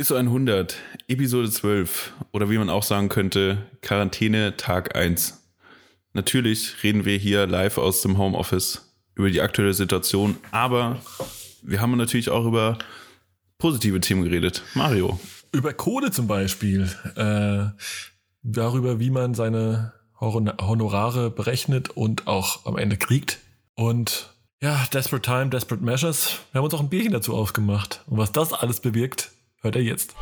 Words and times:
ISO 0.00 0.14
100, 0.14 0.76
Episode 1.08 1.50
12 1.50 2.12
oder 2.30 2.48
wie 2.48 2.56
man 2.56 2.70
auch 2.70 2.84
sagen 2.84 3.08
könnte, 3.08 3.66
Quarantäne 3.82 4.56
Tag 4.56 4.94
1. 4.94 5.42
Natürlich 6.12 6.84
reden 6.84 7.04
wir 7.04 7.18
hier 7.18 7.48
live 7.48 7.78
aus 7.78 8.00
dem 8.02 8.16
Homeoffice 8.16 8.94
über 9.16 9.28
die 9.28 9.40
aktuelle 9.40 9.74
Situation, 9.74 10.36
aber 10.52 11.00
wir 11.62 11.80
haben 11.80 11.96
natürlich 11.96 12.30
auch 12.30 12.46
über 12.46 12.78
positive 13.58 13.98
Themen 13.98 14.22
geredet. 14.22 14.62
Mario. 14.74 15.18
Über 15.50 15.72
Kohle 15.72 16.12
zum 16.12 16.28
Beispiel. 16.28 16.88
Äh, 17.16 17.70
darüber, 18.44 19.00
wie 19.00 19.10
man 19.10 19.34
seine 19.34 19.94
Honorare 20.20 21.28
berechnet 21.28 21.90
und 21.90 22.28
auch 22.28 22.66
am 22.66 22.78
Ende 22.78 22.98
kriegt. 22.98 23.40
Und 23.74 24.32
ja, 24.62 24.86
Desperate 24.92 25.22
Time, 25.22 25.48
Desperate 25.48 25.82
Measures. 25.82 26.38
Wir 26.52 26.60
haben 26.60 26.66
uns 26.66 26.74
auch 26.74 26.80
ein 26.80 26.88
Bierchen 26.88 27.10
dazu 27.10 27.34
aufgemacht. 27.34 28.04
Und 28.06 28.18
was 28.18 28.30
das 28.30 28.52
alles 28.52 28.78
bewirkt, 28.78 29.32
hört 29.68 29.76
er 29.76 29.82
jetzt. 29.82 30.14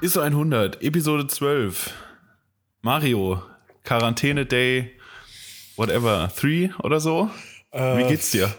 ISO 0.00 0.20
100, 0.20 0.82
Episode 0.82 1.26
12. 1.26 1.92
Mario, 2.82 3.42
Quarantäne 3.82 4.46
Day, 4.46 4.92
whatever, 5.74 6.32
3 6.36 6.70
oder 6.84 7.00
so. 7.00 7.30
Äh, 7.72 7.98
Wie 7.98 8.08
geht's 8.08 8.30
dir? 8.30 8.54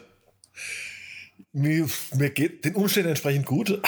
Mir, 1.53 1.87
mir 2.15 2.29
geht 2.31 2.65
den 2.65 2.75
Umständen 2.75 3.09
entsprechend 3.09 3.45
gut. 3.45 3.69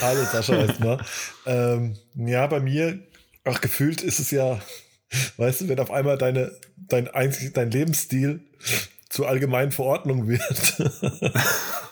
Hallo 0.00 0.24
Sascha 0.30 0.54
erstmal. 0.54 1.04
ähm, 1.46 1.96
ja, 2.14 2.46
bei 2.46 2.60
mir, 2.60 3.00
auch 3.44 3.60
gefühlt 3.60 4.02
ist 4.02 4.20
es 4.20 4.30
ja, 4.30 4.60
weißt 5.36 5.62
du, 5.62 5.68
wenn 5.68 5.78
auf 5.78 5.90
einmal 5.90 6.18
deine 6.18 6.52
dein, 6.92 7.08
einzig, 7.08 7.52
dein 7.54 7.70
Lebensstil 7.70 8.40
zur 9.08 9.28
allgemeinen 9.28 9.72
Verordnung 9.72 10.28
wird. 10.28 10.78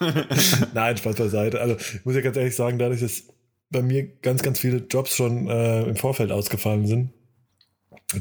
Nein, 0.74 0.96
Spaß 0.96 1.16
beiseite. 1.16 1.60
Also 1.60 1.76
ich 1.76 2.04
muss 2.04 2.14
ja 2.14 2.22
ganz 2.22 2.36
ehrlich 2.36 2.56
sagen, 2.56 2.78
dadurch, 2.78 3.00
dass 3.00 3.24
bei 3.70 3.82
mir 3.82 4.06
ganz, 4.22 4.42
ganz 4.42 4.58
viele 4.58 4.78
Jobs 4.78 5.14
schon 5.14 5.48
äh, 5.48 5.82
im 5.82 5.96
Vorfeld 5.96 6.32
ausgefallen 6.32 6.86
sind, 6.86 7.10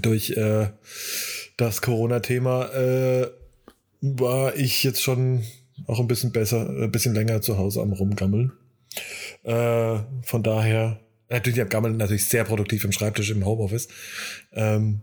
durch 0.02 0.32
äh, 0.32 0.68
das 1.58 1.82
Corona-Thema, 1.82 2.74
äh, 2.74 3.28
war 4.02 4.56
ich 4.56 4.84
jetzt 4.84 5.02
schon 5.02 5.44
auch 5.88 6.00
ein 6.00 6.08
bisschen 6.08 6.32
besser, 6.32 6.70
ein 6.70 6.92
bisschen 6.92 7.14
länger 7.14 7.42
zu 7.42 7.58
Hause 7.58 7.82
am 7.82 7.94
Rumgammeln. 7.94 8.52
Äh, 9.44 10.00
von 10.24 10.44
daher, 10.44 11.00
natürlich, 11.30 11.58
ich 11.58 11.62
habe 11.62 11.70
Gammeln 11.70 11.98
natürlich 11.98 12.26
sehr 12.26 12.44
produktiv 12.44 12.84
im 12.84 12.92
Schreibtisch 12.92 13.30
im 13.32 13.46
Homeoffice. 13.46 13.88
Ähm, 14.52 15.02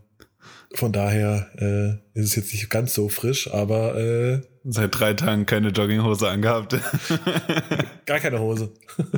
von 0.75 0.93
daher 0.93 1.49
äh, 1.57 2.19
ist 2.19 2.27
es 2.27 2.37
jetzt 2.37 2.53
nicht 2.53 2.69
ganz 2.69 2.93
so 2.95 3.09
frisch, 3.09 3.51
aber 3.53 3.97
äh, 3.97 4.43
seit 4.65 4.99
drei 4.99 5.15
Tagen 5.15 5.47
keine 5.47 5.69
Jogginghose 5.69 6.29
angehabt. 6.29 6.77
gar 8.07 8.19
keine 8.21 8.41
Hose. 8.41 8.73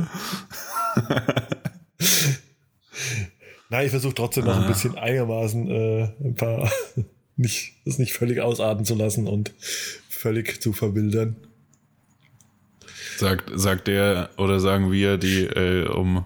Nein, 3.70 3.84
ich 3.86 3.90
versuche 3.90 4.14
trotzdem 4.14 4.44
noch 4.44 4.56
ein 4.56 4.64
ah. 4.64 4.68
bisschen 4.68 4.96
einigermaßen 4.96 5.70
äh, 5.70 6.08
ein 6.22 6.34
paar 6.34 6.70
nicht 7.36 7.74
das 7.84 7.98
nicht 7.98 8.12
völlig 8.12 8.40
ausarten 8.40 8.84
zu 8.84 8.94
lassen 8.94 9.26
und 9.26 9.52
völlig 10.08 10.62
zu 10.62 10.72
verwildern. 10.72 11.36
Sagt, 13.16 13.50
sagt 13.54 13.88
der 13.88 14.30
oder 14.36 14.60
sagen 14.60 14.92
wir, 14.92 15.18
die 15.18 15.44
äh, 15.44 15.86
um 15.88 16.24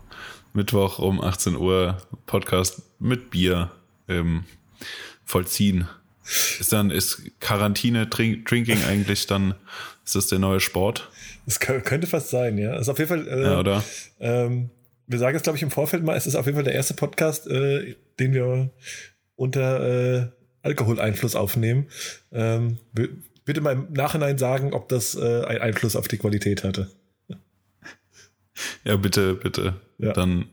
Mittwoch 0.53 0.99
um 0.99 1.21
18 1.21 1.57
Uhr 1.57 1.99
Podcast 2.27 2.83
mit 2.99 3.31
Bier 3.31 3.71
ähm, 4.09 4.45
vollziehen. 5.25 5.89
Ist 6.25 6.73
dann, 6.73 6.91
ist 6.91 7.23
Quarantäne 7.41 8.07
Drink, 8.07 8.47
Drinking 8.47 8.85
eigentlich 8.85 9.27
dann, 9.27 9.55
ist 10.05 10.15
das 10.15 10.29
der 10.29 10.39
neue 10.39 10.61
Sport? 10.61 11.11
Das 11.47 11.59
könnte 11.59 12.07
fast 12.07 12.31
sein, 12.31 12.59
ja. 12.59 12.73
Das 12.73 12.83
ist 12.83 12.89
auf 12.89 12.99
jeden 12.99 13.09
Fall, 13.09 13.29
äh, 13.29 13.43
ja, 13.43 13.59
oder? 13.59 13.85
Ähm, 14.21 14.71
wir 15.07 15.19
sagen 15.19 15.37
es, 15.37 15.43
glaube 15.43 15.57
ich, 15.57 15.63
im 15.63 15.71
Vorfeld 15.71 16.05
mal, 16.05 16.17
es 16.17 16.27
ist 16.27 16.37
auf 16.37 16.47
jeden 16.47 16.57
Fall 16.57 16.65
der 16.65 16.75
erste 16.75 16.95
Podcast, 16.95 17.47
äh, 17.49 17.97
den 18.21 18.33
wir 18.33 18.71
unter 19.35 20.21
äh, 20.21 20.27
Alkoholeinfluss 20.63 21.35
aufnehmen. 21.35 21.89
Ähm, 22.31 22.79
bitte 23.45 23.61
mal 23.61 23.73
im 23.73 23.93
Nachhinein 23.93 24.39
sagen, 24.39 24.73
ob 24.73 24.89
das 24.89 25.17
äh, 25.17 25.45
einen 25.45 25.61
Einfluss 25.61 25.97
auf 25.97 26.09
die 26.09 26.19
Qualität 26.19 26.63
hatte. 26.63 26.91
Ja, 28.85 28.97
bitte, 28.97 29.35
bitte. 29.35 29.75
Ja. 29.99 30.13
Dann 30.13 30.47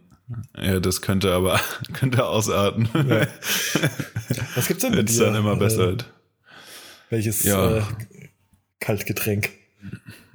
ja, 0.56 0.80
das 0.80 1.02
könnte 1.02 1.34
aber 1.34 1.60
könnte 1.94 2.26
ausarten. 2.26 2.88
Ja. 2.94 3.28
Was 4.56 4.68
gibt's 4.68 4.84
denn 4.84 4.94
mit 4.94 5.10
dir? 5.10 5.26
dann 5.26 5.36
immer 5.36 5.56
besser. 5.56 5.94
Äh, 5.94 5.98
welches 7.10 7.44
ja. 7.44 7.78
äh, 7.78 7.84
Kaltgetränk? 8.80 9.50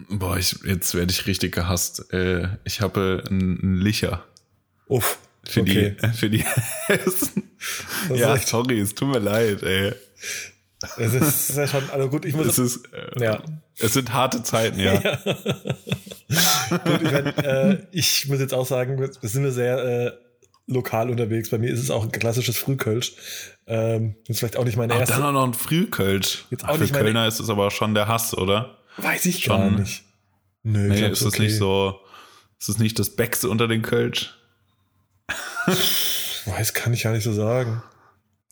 Boah, 0.09 0.37
ich, 0.37 0.57
jetzt 0.65 0.95
werde 0.95 1.13
ich 1.13 1.27
richtig 1.27 1.55
gehasst. 1.55 2.13
Äh, 2.13 2.49
ich 2.65 2.81
habe 2.81 3.23
einen 3.29 3.77
Licher. 3.77 4.25
Uff. 4.87 5.19
Für 5.45 5.61
okay. 5.61 5.97
die, 6.01 6.09
für 6.15 6.31
die 6.31 6.45
Hessen. 6.87 7.51
Ja, 8.15 8.37
sorry, 8.37 8.81
es 8.81 8.95
tut 8.95 9.09
mir 9.09 9.21
leid, 9.21 9.63
ey. 9.63 9.93
Es 10.99 11.15
ist 11.15 11.57
ja 11.57 11.67
schon, 11.67 11.89
also 11.91 12.09
gut, 12.09 12.25
ich 12.25 12.35
muss. 12.35 12.47
Es 12.47 12.59
ist, 12.59 12.93
äh, 12.93 13.25
ja. 13.25 13.43
Es 13.79 13.95
sind 13.95 14.13
harte 14.13 14.43
Zeiten, 14.43 14.79
ja. 14.79 14.95
ja. 15.01 15.19
gut, 16.85 17.03
ich, 17.03 17.13
mein, 17.13 17.27
äh, 17.39 17.79
ich, 17.91 18.29
muss 18.29 18.41
jetzt 18.41 18.55
auch 18.55 18.67
sagen, 18.67 18.99
wir 18.99 19.11
sind 19.29 19.43
wir 19.43 19.53
sehr 19.53 19.79
äh, 19.79 20.13
lokal 20.67 21.11
unterwegs. 21.11 21.51
Bei 21.51 21.59
mir 21.59 21.73
ist 21.73 21.81
es 21.81 21.91
auch 21.91 22.05
ein 22.05 22.13
klassisches 22.13 22.57
Frühkölsch. 22.57 23.15
Ähm, 23.67 24.17
ist 24.29 24.41
vielleicht 24.41 24.57
auch 24.57 24.65
nicht 24.65 24.77
meine 24.77 24.95
Ach, 24.95 25.01
erste. 25.01 25.15
dann 25.15 25.25
auch 25.25 25.33
noch 25.33 25.45
ein 25.45 25.55
Frühkölsch. 25.55 26.45
Jetzt 26.51 26.69
auch 26.69 26.75
für 26.75 26.83
nicht 26.83 26.95
Kölner 26.95 27.27
ist 27.27 27.41
es 27.41 27.49
aber 27.49 27.71
schon 27.71 27.95
der 27.95 28.09
Hass, 28.09 28.37
oder? 28.37 28.79
Weiß 28.97 29.25
ich 29.27 29.45
schon, 29.45 29.57
gar 29.59 29.71
nicht. 29.71 30.05
Nö, 30.63 30.89
nee, 30.89 31.09
ist 31.09 31.21
es 31.21 31.27
okay. 31.27 31.43
nicht 31.43 31.57
so, 31.57 32.01
ist 32.59 32.69
es 32.69 32.79
nicht 32.79 32.99
das 32.99 33.11
Becks 33.11 33.45
unter 33.45 33.69
den 33.69 33.83
Kölsch? 33.83 34.35
Weiß, 36.47 36.75
kann 36.75 36.93
ich 36.93 37.05
ja 37.05 37.13
nicht 37.13 37.25
so 37.25 37.33
sagen. 37.33 37.83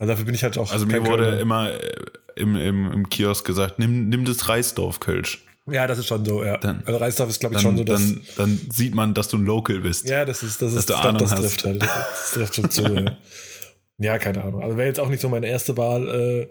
Also 0.03 0.11
dafür 0.11 0.25
bin 0.25 0.35
ich 0.35 0.43
halt 0.43 0.57
auch. 0.57 0.69
Also 0.69 0.85
mir 0.85 1.05
wurde 1.05 1.23
Kölner. 1.23 1.39
immer 1.39 1.71
äh, 1.71 1.95
im, 2.35 2.57
im, 2.57 2.91
im 2.91 3.09
Kiosk 3.09 3.45
gesagt, 3.45 3.79
nimm, 3.79 4.09
nimm 4.09 4.25
das 4.25 4.49
Reisdorf-Kölsch. 4.49 5.45
Ja, 5.65 5.87
das 5.87 5.97
ist 5.97 6.07
schon 6.07 6.25
so, 6.25 6.43
ja. 6.43 6.57
Dann, 6.57 6.83
also 6.85 6.99
Reisdorf 6.99 7.29
ist, 7.29 7.39
glaube 7.39 7.55
ich, 7.55 7.61
dann, 7.61 7.77
schon 7.77 7.77
so, 7.77 7.85
dass. 7.85 8.01
Dann, 8.01 8.21
dann 8.35 8.59
sieht 8.69 8.93
man, 8.95 9.13
dass 9.13 9.29
du 9.29 9.37
ein 9.37 9.45
Local 9.45 9.79
bist. 9.79 10.09
Ja, 10.09 10.25
das 10.25 10.43
ist, 10.43 10.61
das 10.61 10.73
ist, 10.73 10.89
das, 10.89 11.17
das 11.17 11.35
trifft 11.35 11.63
halt. 11.63 11.83
Das 11.83 12.31
trifft 12.33 12.55
schon 12.55 12.69
zu, 12.69 12.83
ja. 12.83 13.17
ja. 13.97 14.17
keine 14.17 14.43
Ahnung. 14.43 14.61
Also 14.61 14.75
wäre 14.75 14.89
jetzt 14.89 14.99
auch 14.99 15.07
nicht 15.07 15.21
so 15.21 15.29
meine 15.29 15.47
erste 15.47 15.77
Wahl 15.77 16.09
äh, 16.09 16.47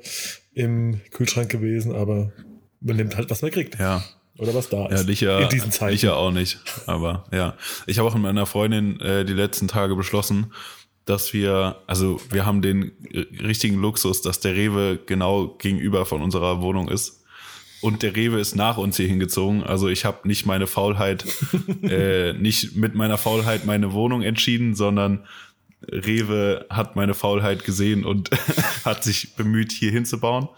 im 0.55 1.03
Kühlschrank 1.11 1.51
gewesen, 1.51 1.95
aber 1.95 2.33
man 2.81 2.97
nimmt 2.97 3.15
halt, 3.19 3.29
was 3.29 3.43
man 3.43 3.51
kriegt. 3.51 3.79
Ja. 3.79 4.03
Oder 4.39 4.55
was 4.55 4.71
da 4.71 4.87
ist. 4.87 5.03
Ja, 5.03 5.07
Licher, 5.07 5.41
in 5.43 5.49
diesen 5.51 5.73
Zeiten. 5.73 5.93
Licher 5.93 6.17
auch 6.17 6.31
nicht. 6.31 6.59
Aber 6.87 7.27
ja. 7.31 7.55
Ich 7.87 7.99
habe 7.99 8.09
auch 8.09 8.15
mit 8.15 8.23
meiner 8.23 8.47
Freundin 8.47 8.99
äh, 9.01 9.27
die 9.27 9.35
letzten 9.35 9.69
Tage 9.69 9.95
beschlossen, 9.95 10.55
dass 11.05 11.33
wir, 11.33 11.77
also 11.87 12.21
wir 12.31 12.47
haben 12.47 12.63
den 12.63 12.93
richtigen 13.41 13.81
Luxus, 13.81 14.23
dass 14.23 14.41
der 14.41 14.55
Rewe 14.55 14.99
genau 15.05 15.49
gegenüber 15.59 16.07
von 16.07 16.23
unserer 16.23 16.63
Wohnung 16.63 16.89
ist. 16.89 17.23
Und 17.81 18.03
der 18.05 18.15
Rewe 18.15 18.39
ist 18.39 18.55
nach 18.55 18.77
uns 18.79 18.97
hier 18.97 19.09
hingezogen. 19.09 19.65
Also 19.65 19.89
ich 19.89 20.05
habe 20.05 20.29
nicht 20.29 20.47
meine 20.47 20.69
Faulheit, 20.69 21.25
äh, 21.83 22.33
nicht 22.35 22.77
mit 22.77 22.95
meiner 22.95 23.19
Faulheit 23.19 23.67
meine 23.67 23.93
Wohnung 23.93 24.23
entschieden, 24.23 24.77
sondern 24.77 25.27
Rewe 25.91 26.67
hat 26.71 26.95
meine 26.95 27.15
Faulheit 27.15 27.65
gesehen 27.65 28.05
und 28.05 28.31
hat 28.85 29.03
sich 29.03 29.35
bemüht, 29.35 29.73
hier 29.73 29.91
hinzubauen. 29.91 30.49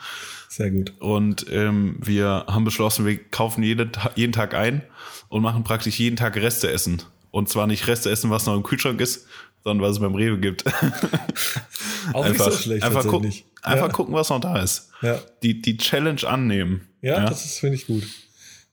Sehr 0.48 0.70
gut. 0.70 0.92
Und 1.00 1.46
ähm, 1.50 1.96
wir 2.00 2.44
haben 2.46 2.64
beschlossen, 2.64 3.06
wir 3.06 3.16
kaufen 3.16 3.62
jeden, 3.62 3.90
jeden 4.14 4.32
Tag 4.32 4.54
ein 4.54 4.82
und 5.28 5.42
machen 5.42 5.64
praktisch 5.64 5.98
jeden 5.98 6.16
Tag 6.16 6.36
Reste 6.36 6.70
essen. 6.70 7.02
Und 7.30 7.48
zwar 7.48 7.66
nicht 7.66 7.88
Reste 7.88 8.10
essen, 8.10 8.30
was 8.30 8.46
noch 8.46 8.54
im 8.54 8.62
Kühlschrank 8.62 9.00
ist, 9.00 9.26
sondern 9.64 9.88
was 9.88 9.96
es 9.96 10.00
beim 10.00 10.14
Rewe 10.14 10.38
gibt. 10.38 10.64
Auch 12.12 12.24
einfach, 12.24 12.46
nicht 12.46 12.56
so 12.56 12.62
schlecht. 12.62 12.84
Einfach, 12.84 13.06
gucken, 13.06 13.32
einfach 13.62 13.86
ja. 13.86 13.92
gucken, 13.92 14.14
was 14.14 14.28
noch 14.28 14.40
da 14.40 14.62
ist. 14.62 14.90
Ja. 15.02 15.18
Die, 15.42 15.60
die 15.60 15.78
Challenge 15.78 16.22
annehmen. 16.26 16.86
Ja, 17.00 17.18
ja. 17.18 17.28
das 17.28 17.58
finde 17.58 17.76
ich 17.76 17.86
gut. 17.86 18.04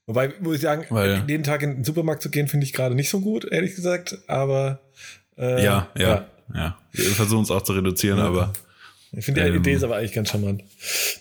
Wobei, 0.06 0.34
muss 0.42 0.56
ich 0.56 0.62
sagen, 0.62 0.86
Weil, 0.90 1.24
jeden 1.28 1.44
Tag 1.44 1.64
in 1.64 1.76
den 1.76 1.84
Supermarkt 1.84 2.22
zu 2.22 2.30
gehen, 2.30 2.48
finde 2.48 2.66
ich 2.66 2.74
gerade 2.74 2.96
nicht 2.96 3.10
so 3.10 3.22
gut, 3.22 3.46
ehrlich 3.46 3.76
gesagt. 3.76 4.18
Aber 4.28 4.82
äh, 5.38 5.64
ja, 5.64 5.88
ja, 5.98 6.28
ja. 6.54 6.78
Wir 6.92 7.06
versuchen 7.12 7.44
es 7.44 7.52
auch 7.52 7.62
zu 7.62 7.74
reduzieren, 7.74 8.20
aber. 8.20 8.52
Ich 9.14 9.26
finde 9.26 9.44
die 9.44 9.50
ähm, 9.50 9.58
Idee 9.58 9.74
ist 9.74 9.84
aber 9.84 9.98
eigentlich 9.98 10.14
ganz 10.14 10.30
charmant. 10.30 10.64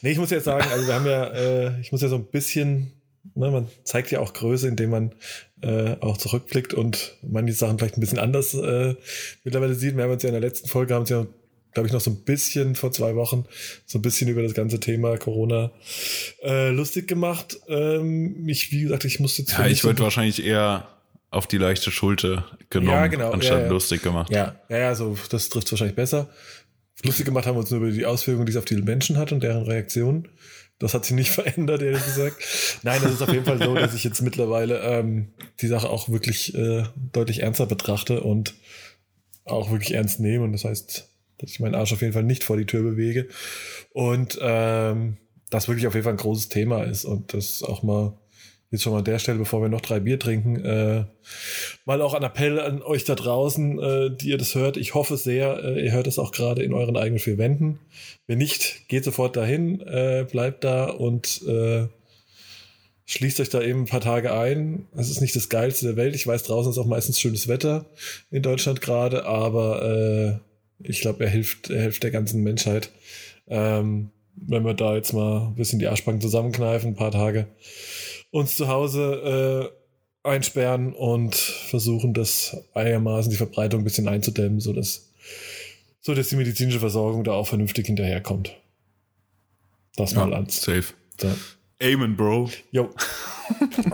Nee, 0.03 0.13
ich 0.13 0.19
muss 0.19 0.31
jetzt 0.31 0.45
sagen, 0.45 0.67
also 0.71 0.87
wir 0.87 0.95
haben 0.95 1.07
ja, 1.07 1.27
äh, 1.27 1.81
ich 1.81 1.93
muss 1.93 2.03
ja 2.03 2.09
so 2.09 2.17
ein 2.17 2.25
bisschen 2.25 2.93
Ne, 3.35 3.51
man 3.51 3.69
zeigt 3.85 4.11
ja 4.11 4.21
auch 4.21 4.33
Größe, 4.33 4.67
indem 4.69 4.91
man 4.91 5.13
äh, 5.63 5.97
auch 6.01 6.17
zurückblickt 6.17 6.75
und 6.75 7.17
manche 7.23 7.53
Sachen 7.53 7.79
vielleicht 7.79 7.97
ein 7.97 8.01
bisschen 8.01 8.19
anders 8.19 8.55
äh, 8.55 8.95
mittlerweile 9.45 9.75
sieht. 9.75 9.97
Wir 9.97 10.05
haben 10.05 10.13
uns 10.13 10.23
ja 10.23 10.29
in 10.29 10.35
der 10.35 10.41
letzten 10.41 10.69
Folge, 10.69 10.95
haben 10.95 11.03
uns 11.03 11.11
ja, 11.11 11.27
glaube 11.73 11.87
ich, 11.87 11.93
noch 11.93 12.01
so 12.01 12.11
ein 12.11 12.25
bisschen 12.25 12.75
vor 12.75 12.93
zwei 12.93 13.15
Wochen 13.15 13.45
so 13.87 13.99
ein 13.99 14.03
bisschen 14.03 14.29
über 14.29 14.43
das 14.43 14.55
ganze 14.55 14.81
Thema 14.81 15.17
Corona 15.19 15.71
äh, 16.43 16.71
lustig 16.71 17.09
gemacht. 17.09 17.59
Ähm, 17.69 18.49
ich, 18.49 18.73
wie 18.73 18.83
gesagt, 18.83 19.05
ich 19.05 19.21
muss 19.21 19.39
jetzt. 19.39 19.53
Ja, 19.53 19.67
ich 19.67 19.85
würde 19.85 20.03
wahrscheinlich 20.03 20.45
eher 20.45 20.89
auf 21.31 21.47
die 21.47 21.59
leichte 21.59 21.91
Schulter 21.91 22.45
genommen, 22.71 22.91
ja, 22.91 23.07
genau, 23.07 23.31
anstatt 23.31 23.59
ja, 23.59 23.65
ja. 23.65 23.71
lustig 23.71 24.03
gemacht. 24.03 24.33
Ja, 24.33 24.57
ja, 24.69 24.79
ja, 24.79 24.95
so, 24.95 25.17
das 25.31 25.49
trifft 25.49 25.71
wahrscheinlich 25.71 25.97
besser. 25.97 26.29
lustig 27.05 27.25
gemacht 27.25 27.47
haben 27.47 27.55
wir 27.55 27.61
uns 27.61 27.71
nur 27.71 27.81
über 27.81 27.91
die 27.91 28.05
Auswirkungen, 28.05 28.47
die 28.47 28.51
es 28.51 28.57
auf 28.57 28.65
die 28.65 28.77
Menschen 28.77 29.17
hat 29.17 29.31
und 29.31 29.43
deren 29.43 29.63
Reaktionen. 29.63 30.29
Das 30.81 30.95
hat 30.95 31.05
sich 31.05 31.15
nicht 31.15 31.31
verändert, 31.31 31.83
ehrlich 31.83 32.05
gesagt. 32.05 32.37
Nein, 32.83 33.01
das 33.03 33.13
ist 33.13 33.23
auf 33.23 33.33
jeden 33.33 33.45
Fall 33.45 33.63
so, 33.63 33.75
dass 33.75 33.95
ich 33.95 34.03
jetzt 34.03 34.23
mittlerweile 34.23 34.81
ähm, 34.81 35.29
die 35.61 35.69
Sache 35.69 35.89
auch 35.89 36.09
wirklich 36.09 36.55
äh, 36.57 36.85
deutlich 37.13 37.43
ernster 37.43 37.67
betrachte 37.67 38.23
und 38.23 38.55
auch 39.45 39.71
wirklich 39.71 39.95
ernst 39.95 40.19
nehme. 40.19 40.45
Und 40.45 40.53
das 40.53 40.65
heißt, 40.65 41.09
dass 41.39 41.51
ich 41.51 41.61
meinen 41.61 41.75
Arsch 41.77 41.93
auf 41.93 42.01
jeden 42.01 42.13
Fall 42.13 42.25
nicht 42.25 42.43
vor 42.43 42.57
die 42.57 42.67
Tür 42.67 42.83
bewege. 42.83 43.29
Und 43.93 44.39
ähm, 44.41 45.19
das 45.51 45.69
wirklich 45.69 45.87
auf 45.87 45.95
jeden 45.95 46.05
Fall 46.05 46.15
ein 46.15 46.19
großes 46.19 46.49
Thema 46.49 46.83
ist 46.85 47.05
und 47.05 47.35
das 47.35 47.63
auch 47.63 47.83
mal 47.83 48.15
jetzt 48.71 48.83
schon 48.83 48.93
mal 48.93 49.01
an 49.01 49.05
der 49.05 49.19
Stelle, 49.19 49.39
bevor 49.39 49.63
wir 49.63 49.69
noch 49.69 49.81
drei 49.81 50.01
Bier 50.01 50.19
trinken, 50.19 50.65
äh, 50.65 51.05
mal 51.85 52.01
auch 52.03 52.15
ein 52.15 52.23
Appell 52.23 52.61
an 52.61 52.83
euch 52.83 53.05
da 53.05 53.15
draußen, 53.15 53.79
äh, 53.79 54.11
die 54.17 54.29
ihr 54.29 54.39
das 54.39 54.55
hört. 54.55 54.77
Ich 54.77 54.95
hoffe 54.95 55.17
sehr, 55.17 55.63
äh, 55.65 55.85
ihr 55.85 55.93
hört 55.93 56.07
es 56.07 56.19
auch 56.19 56.31
gerade 56.31 56.63
in 56.63 56.73
euren 56.73 56.97
eigenen 56.97 57.19
vier 57.19 57.39
Wänden. 57.39 57.81
Wenn 58.27 58.39
nicht, 58.39 58.89
geht 58.89 59.05
sofort 59.05 59.37
dahin, 59.37 59.81
äh, 59.81 60.25
bleibt 60.31 60.63
da 60.63 60.89
und 60.89 61.43
äh, 61.49 61.89
schließt 63.07 63.41
euch 63.41 63.49
da 63.49 63.61
eben 63.61 63.81
ein 63.81 63.87
paar 63.87 64.01
Tage 64.01 64.33
ein. 64.33 64.87
Es 64.97 65.11
ist 65.11 65.21
nicht 65.21 65.35
das 65.35 65.49
Geilste 65.49 65.87
der 65.87 65.97
Welt. 65.97 66.15
Ich 66.15 66.27
weiß, 66.27 66.45
draußen 66.45 66.71
ist 66.71 66.79
auch 66.79 66.87
meistens 66.87 67.19
schönes 67.19 67.49
Wetter 67.49 67.87
in 68.31 68.43
Deutschland 68.43 68.81
gerade, 68.81 69.27
aber 69.27 69.83
äh, 69.83 70.89
ich 70.89 71.01
glaube, 71.01 71.25
er 71.25 71.31
hilft, 71.31 71.71
er 71.71 71.83
hilft 71.83 72.05
der 72.05 72.13
ganzen 72.13 72.45
Menschheit. 72.45 72.91
Ähm, 73.49 74.11
wenn 74.37 74.65
wir 74.65 74.75
da 74.75 74.95
jetzt 74.95 75.13
mal 75.13 75.49
ein 75.49 75.57
bisschen 75.57 75.81
die 75.81 75.89
Arschbacken 75.89 76.21
zusammenkneifen, 76.21 76.91
ein 76.91 76.97
paar 76.97 77.11
Tage 77.11 77.49
uns 78.31 78.57
zu 78.57 78.69
Hause 78.69 79.73
äh, 80.25 80.29
einsperren 80.29 80.93
und 80.93 81.35
versuchen, 81.35 82.15
das 82.15 82.57
einigermaßen 82.75 83.31
die 83.31 83.37
Verbreitung 83.37 83.81
ein 83.81 83.85
bisschen 83.85 84.09
einzudämmen, 84.09 84.61
sodass, 84.61 85.13
so 86.01 86.15
dass 86.15 86.29
die 86.29 86.37
medizinische 86.37 86.81
Versorgung 86.81 87.25
da 87.25 87.33
auch 87.33 87.47
vernünftig 87.47 87.87
hinterherkommt. 87.87 88.55
Das 89.97 90.15
mal 90.15 90.31
ja, 90.31 90.37
als. 90.37 90.63
Safe. 90.63 90.85
Da. 91.17 91.35
Amen, 91.83 92.17
Bro. 92.17 92.51
Jo. 92.71 92.91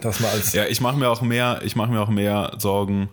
Das 0.02 0.20
mal 0.20 0.28
als. 0.28 0.52
ja, 0.54 0.66
ich 0.66 0.80
mache 0.80 0.98
mir 0.98 1.08
auch 1.08 1.22
mehr, 1.22 1.60
ich 1.64 1.76
mache 1.76 1.90
mir 1.90 2.00
auch 2.00 2.10
mehr 2.10 2.56
Sorgen 2.58 3.08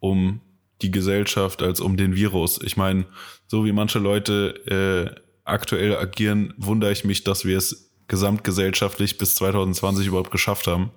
um 0.00 0.40
die 0.82 0.90
Gesellschaft 0.90 1.62
als 1.62 1.80
um 1.80 1.96
den 1.96 2.14
Virus. 2.14 2.60
Ich 2.62 2.76
meine, 2.76 3.06
so 3.46 3.64
wie 3.64 3.72
manche 3.72 3.98
Leute 3.98 5.14
äh, 5.16 5.20
aktuell 5.44 5.96
agieren, 5.96 6.54
wundere 6.56 6.92
ich 6.92 7.04
mich, 7.04 7.24
dass 7.24 7.44
wir 7.44 7.58
es 7.58 7.89
gesamtgesellschaftlich 8.10 9.18
bis 9.18 9.36
2020 9.36 10.08
überhaupt 10.08 10.32
geschafft 10.32 10.66
haben. 10.66 10.90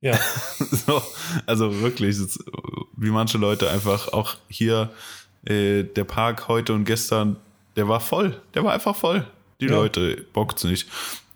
Ja. 0.00 0.18
so, 0.58 1.00
also 1.46 1.80
wirklich, 1.80 2.18
wie 2.96 3.10
manche 3.10 3.38
Leute 3.38 3.70
einfach 3.70 4.12
auch 4.12 4.34
hier, 4.48 4.90
äh, 5.44 5.84
der 5.84 6.04
Park 6.04 6.48
heute 6.48 6.74
und 6.74 6.84
gestern, 6.84 7.36
der 7.76 7.88
war 7.88 8.00
voll. 8.00 8.42
Der 8.54 8.64
war 8.64 8.72
einfach 8.72 8.96
voll. 8.96 9.24
Die 9.60 9.66
ja. 9.66 9.72
Leute 9.72 10.26
bockt's 10.32 10.64
nicht. 10.64 10.88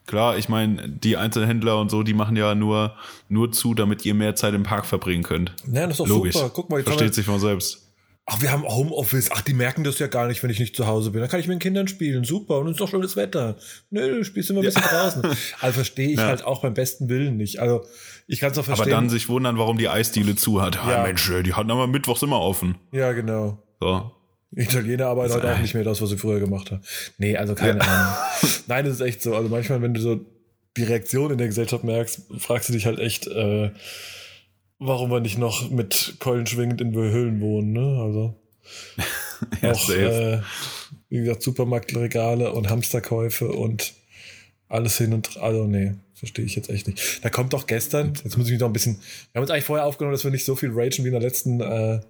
Klar, 0.06 0.36
ich 0.36 0.48
meine, 0.48 0.88
die 0.88 1.16
Einzelhändler 1.16 1.80
und 1.80 1.90
so, 1.90 2.02
die 2.02 2.12
machen 2.12 2.36
ja 2.36 2.54
nur, 2.54 2.96
nur 3.28 3.52
zu, 3.52 3.74
damit 3.74 4.04
ihr 4.04 4.14
mehr 4.14 4.34
Zeit 4.34 4.54
im 4.54 4.64
Park 4.64 4.86
verbringen 4.86 5.22
könnt. 5.22 5.54
Ja, 5.72 5.82
das 5.86 5.92
ist 5.92 6.00
doch 6.00 6.08
Logisch. 6.08 6.34
super. 6.34 6.50
Guck 6.52 6.68
mal, 6.68 6.82
Versteht 6.82 7.14
sich 7.14 7.24
von 7.24 7.38
selbst. 7.38 7.83
Ach, 8.26 8.40
wir 8.40 8.50
haben 8.50 8.64
Homeoffice. 8.64 9.30
Ach, 9.32 9.42
die 9.42 9.52
merken 9.52 9.84
das 9.84 9.98
ja 9.98 10.06
gar 10.06 10.28
nicht, 10.28 10.42
wenn 10.42 10.48
ich 10.48 10.58
nicht 10.58 10.74
zu 10.74 10.86
Hause 10.86 11.10
bin. 11.10 11.20
Dann 11.20 11.28
kann 11.28 11.40
ich 11.40 11.46
mit 11.46 11.56
den 11.56 11.60
Kindern 11.60 11.88
spielen. 11.88 12.24
Super. 12.24 12.58
Und 12.58 12.68
es 12.68 12.72
ist 12.72 12.80
doch 12.80 12.88
schönes 12.88 13.16
Wetter. 13.16 13.56
Nö, 13.90 14.16
du 14.16 14.24
spielst 14.24 14.48
immer 14.48 14.60
ein 14.60 14.64
bisschen 14.64 14.82
ja. 14.82 15.02
draußen. 15.02 15.22
Also 15.60 15.74
verstehe 15.74 16.08
ich 16.08 16.18
ja. 16.18 16.26
halt 16.26 16.44
auch 16.44 16.62
beim 16.62 16.74
besten 16.74 17.08
Willen 17.08 17.36
nicht. 17.36 17.60
Also 17.60 17.84
ich 18.26 18.40
kann 18.40 18.52
es 18.52 18.58
auch 18.58 18.64
verstehen. 18.64 18.92
Aber 18.92 19.02
dann 19.02 19.10
sich 19.10 19.28
wundern, 19.28 19.58
warum 19.58 19.76
die 19.76 19.88
Eisdiele 19.88 20.36
zu 20.36 20.62
hat. 20.62 20.76
Ja, 20.76 20.90
ja 20.90 21.02
Mensch, 21.02 21.30
die 21.44 21.52
hatten 21.52 21.70
aber 21.70 21.86
mittwochs 21.86 22.22
immer 22.22 22.40
offen. 22.40 22.76
Ja, 22.92 23.12
genau. 23.12 23.62
So. 23.80 24.10
Italiener 24.56 25.06
arbeiten 25.06 25.34
heute 25.34 25.52
auch 25.52 25.58
nicht 25.58 25.74
mehr 25.74 25.84
das, 25.84 26.00
was 26.00 26.10
sie 26.10 26.16
früher 26.16 26.40
gemacht 26.40 26.70
haben. 26.70 26.82
Nee, 27.18 27.36
also 27.36 27.54
keine 27.54 27.80
Ahnung. 27.80 28.14
Nein, 28.66 28.84
das 28.84 28.94
ist 28.94 29.00
echt 29.00 29.22
so. 29.22 29.34
Also 29.34 29.48
manchmal, 29.48 29.82
wenn 29.82 29.94
du 29.94 30.00
so 30.00 30.20
die 30.76 30.84
Reaktion 30.84 31.30
in 31.30 31.38
der 31.38 31.48
Gesellschaft 31.48 31.84
merkst, 31.84 32.22
fragst 32.38 32.68
du 32.68 32.72
dich 32.72 32.86
halt 32.86 32.98
echt, 32.98 33.26
äh, 33.26 33.70
warum 34.86 35.10
wir 35.10 35.20
nicht 35.20 35.38
noch 35.38 35.70
mit 35.70 36.16
Keulen 36.18 36.46
schwingend 36.46 36.80
in 36.80 36.94
Höhlen 36.94 37.40
wohnen, 37.40 37.72
ne? 37.72 38.00
Also. 38.02 38.34
ja, 39.62 39.72
auch, 39.72 39.90
äh, 39.90 40.40
wie 41.08 41.18
gesagt, 41.18 41.42
Supermarktregale 41.42 42.52
und 42.52 42.70
Hamsterkäufe 42.70 43.48
und 43.48 43.94
alles 44.68 44.98
hin 44.98 45.12
und 45.12 45.36
also 45.36 45.66
nee, 45.66 45.94
verstehe 46.14 46.44
ich 46.44 46.56
jetzt 46.56 46.70
echt 46.70 46.86
nicht. 46.88 47.24
Da 47.24 47.30
kommt 47.30 47.52
doch 47.52 47.66
gestern, 47.66 48.14
jetzt 48.24 48.36
muss 48.36 48.46
ich 48.46 48.52
mich 48.52 48.60
noch 48.60 48.68
ein 48.68 48.72
bisschen, 48.72 48.96
wir 49.32 49.38
haben 49.38 49.42
uns 49.42 49.50
eigentlich 49.50 49.64
vorher 49.64 49.86
aufgenommen, 49.86 50.14
dass 50.14 50.24
wir 50.24 50.30
nicht 50.30 50.44
so 50.44 50.56
viel 50.56 50.70
ragen 50.72 51.04
wie 51.04 51.08
in 51.08 51.12
der 51.12 51.20
letzten, 51.20 51.60
äh, 51.60 52.00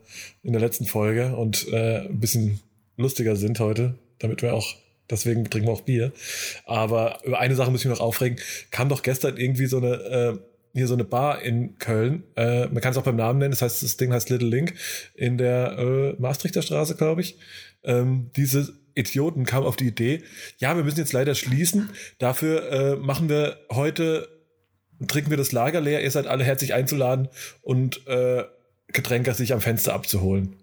in 0.43 0.53
der 0.53 0.61
letzten 0.61 0.87
Folge 0.87 1.37
und 1.37 1.67
äh, 1.73 2.07
ein 2.07 2.21
bisschen 2.21 2.61
lustiger 2.97 3.37
sind 3.37 3.59
heute, 3.61 3.95
damit 4.21 4.43
wir 4.43 4.55
auch, 4.55 4.77
deswegen 5.11 5.45
trinken 5.51 5.69
wir 5.69 5.73
auch 5.73 5.83
Bier. 5.83 6.13
Aber 6.65 7.19
über 7.25 7.41
eine 7.41 7.57
Sache 7.57 7.71
muss 7.71 7.81
ich 7.81 7.87
mich 7.87 7.99
noch 7.99 8.05
aufregen, 8.05 8.39
kam 8.71 8.89
doch 8.89 9.03
gestern 9.03 9.37
irgendwie 9.37 9.67
so 9.67 9.79
eine 9.79 9.95
äh, 9.95 10.39
hier 10.75 10.89
so 10.89 10.95
eine 10.95 11.05
Bar 11.05 11.43
in 11.43 11.79
Köln. 11.79 12.25
Äh, 12.37 12.67
man 12.67 12.81
kann 12.81 12.93
es 12.93 12.99
auch 12.99 13.05
beim 13.05 13.17
Namen 13.17 13.39
nennen. 13.39 13.53
Das 13.53 13.63
heißt, 13.63 13.83
das 13.83 13.97
Ding 13.97 14.13
heißt 14.13 14.29
Little 14.31 14.49
Link 14.49 14.75
in 15.15 15.39
der 15.39 15.79
äh, 15.79 16.21
Maastrichter 16.21 16.63
Straße, 16.63 16.97
glaube 16.97 17.21
ich. 17.21 17.39
Ähm, 17.85 18.31
diese 18.37 18.75
Idioten 18.95 19.45
kamen 19.45 19.67
auf 19.67 19.77
die 19.77 19.87
Idee, 19.87 20.23
ja, 20.59 20.77
wir 20.77 20.85
müssen 20.85 20.99
jetzt 20.99 21.13
leider 21.13 21.35
schließen. 21.35 21.91
Dafür 22.19 22.71
äh, 22.71 22.97
machen 22.97 23.29
wir 23.29 23.59
heute, 23.71 24.29
trinken 25.07 25.31
wir 25.31 25.37
das 25.37 25.53
Lager 25.53 25.81
leer. 25.81 26.03
Ihr 26.03 26.11
seid 26.11 26.27
alle 26.27 26.45
herzlich 26.45 26.75
einzuladen 26.75 27.29
und 27.63 28.07
äh, 28.07 28.45
Getränke 28.89 29.35
sich 29.35 29.53
am 29.53 29.61
Fenster 29.61 29.95
abzuholen. 29.95 30.57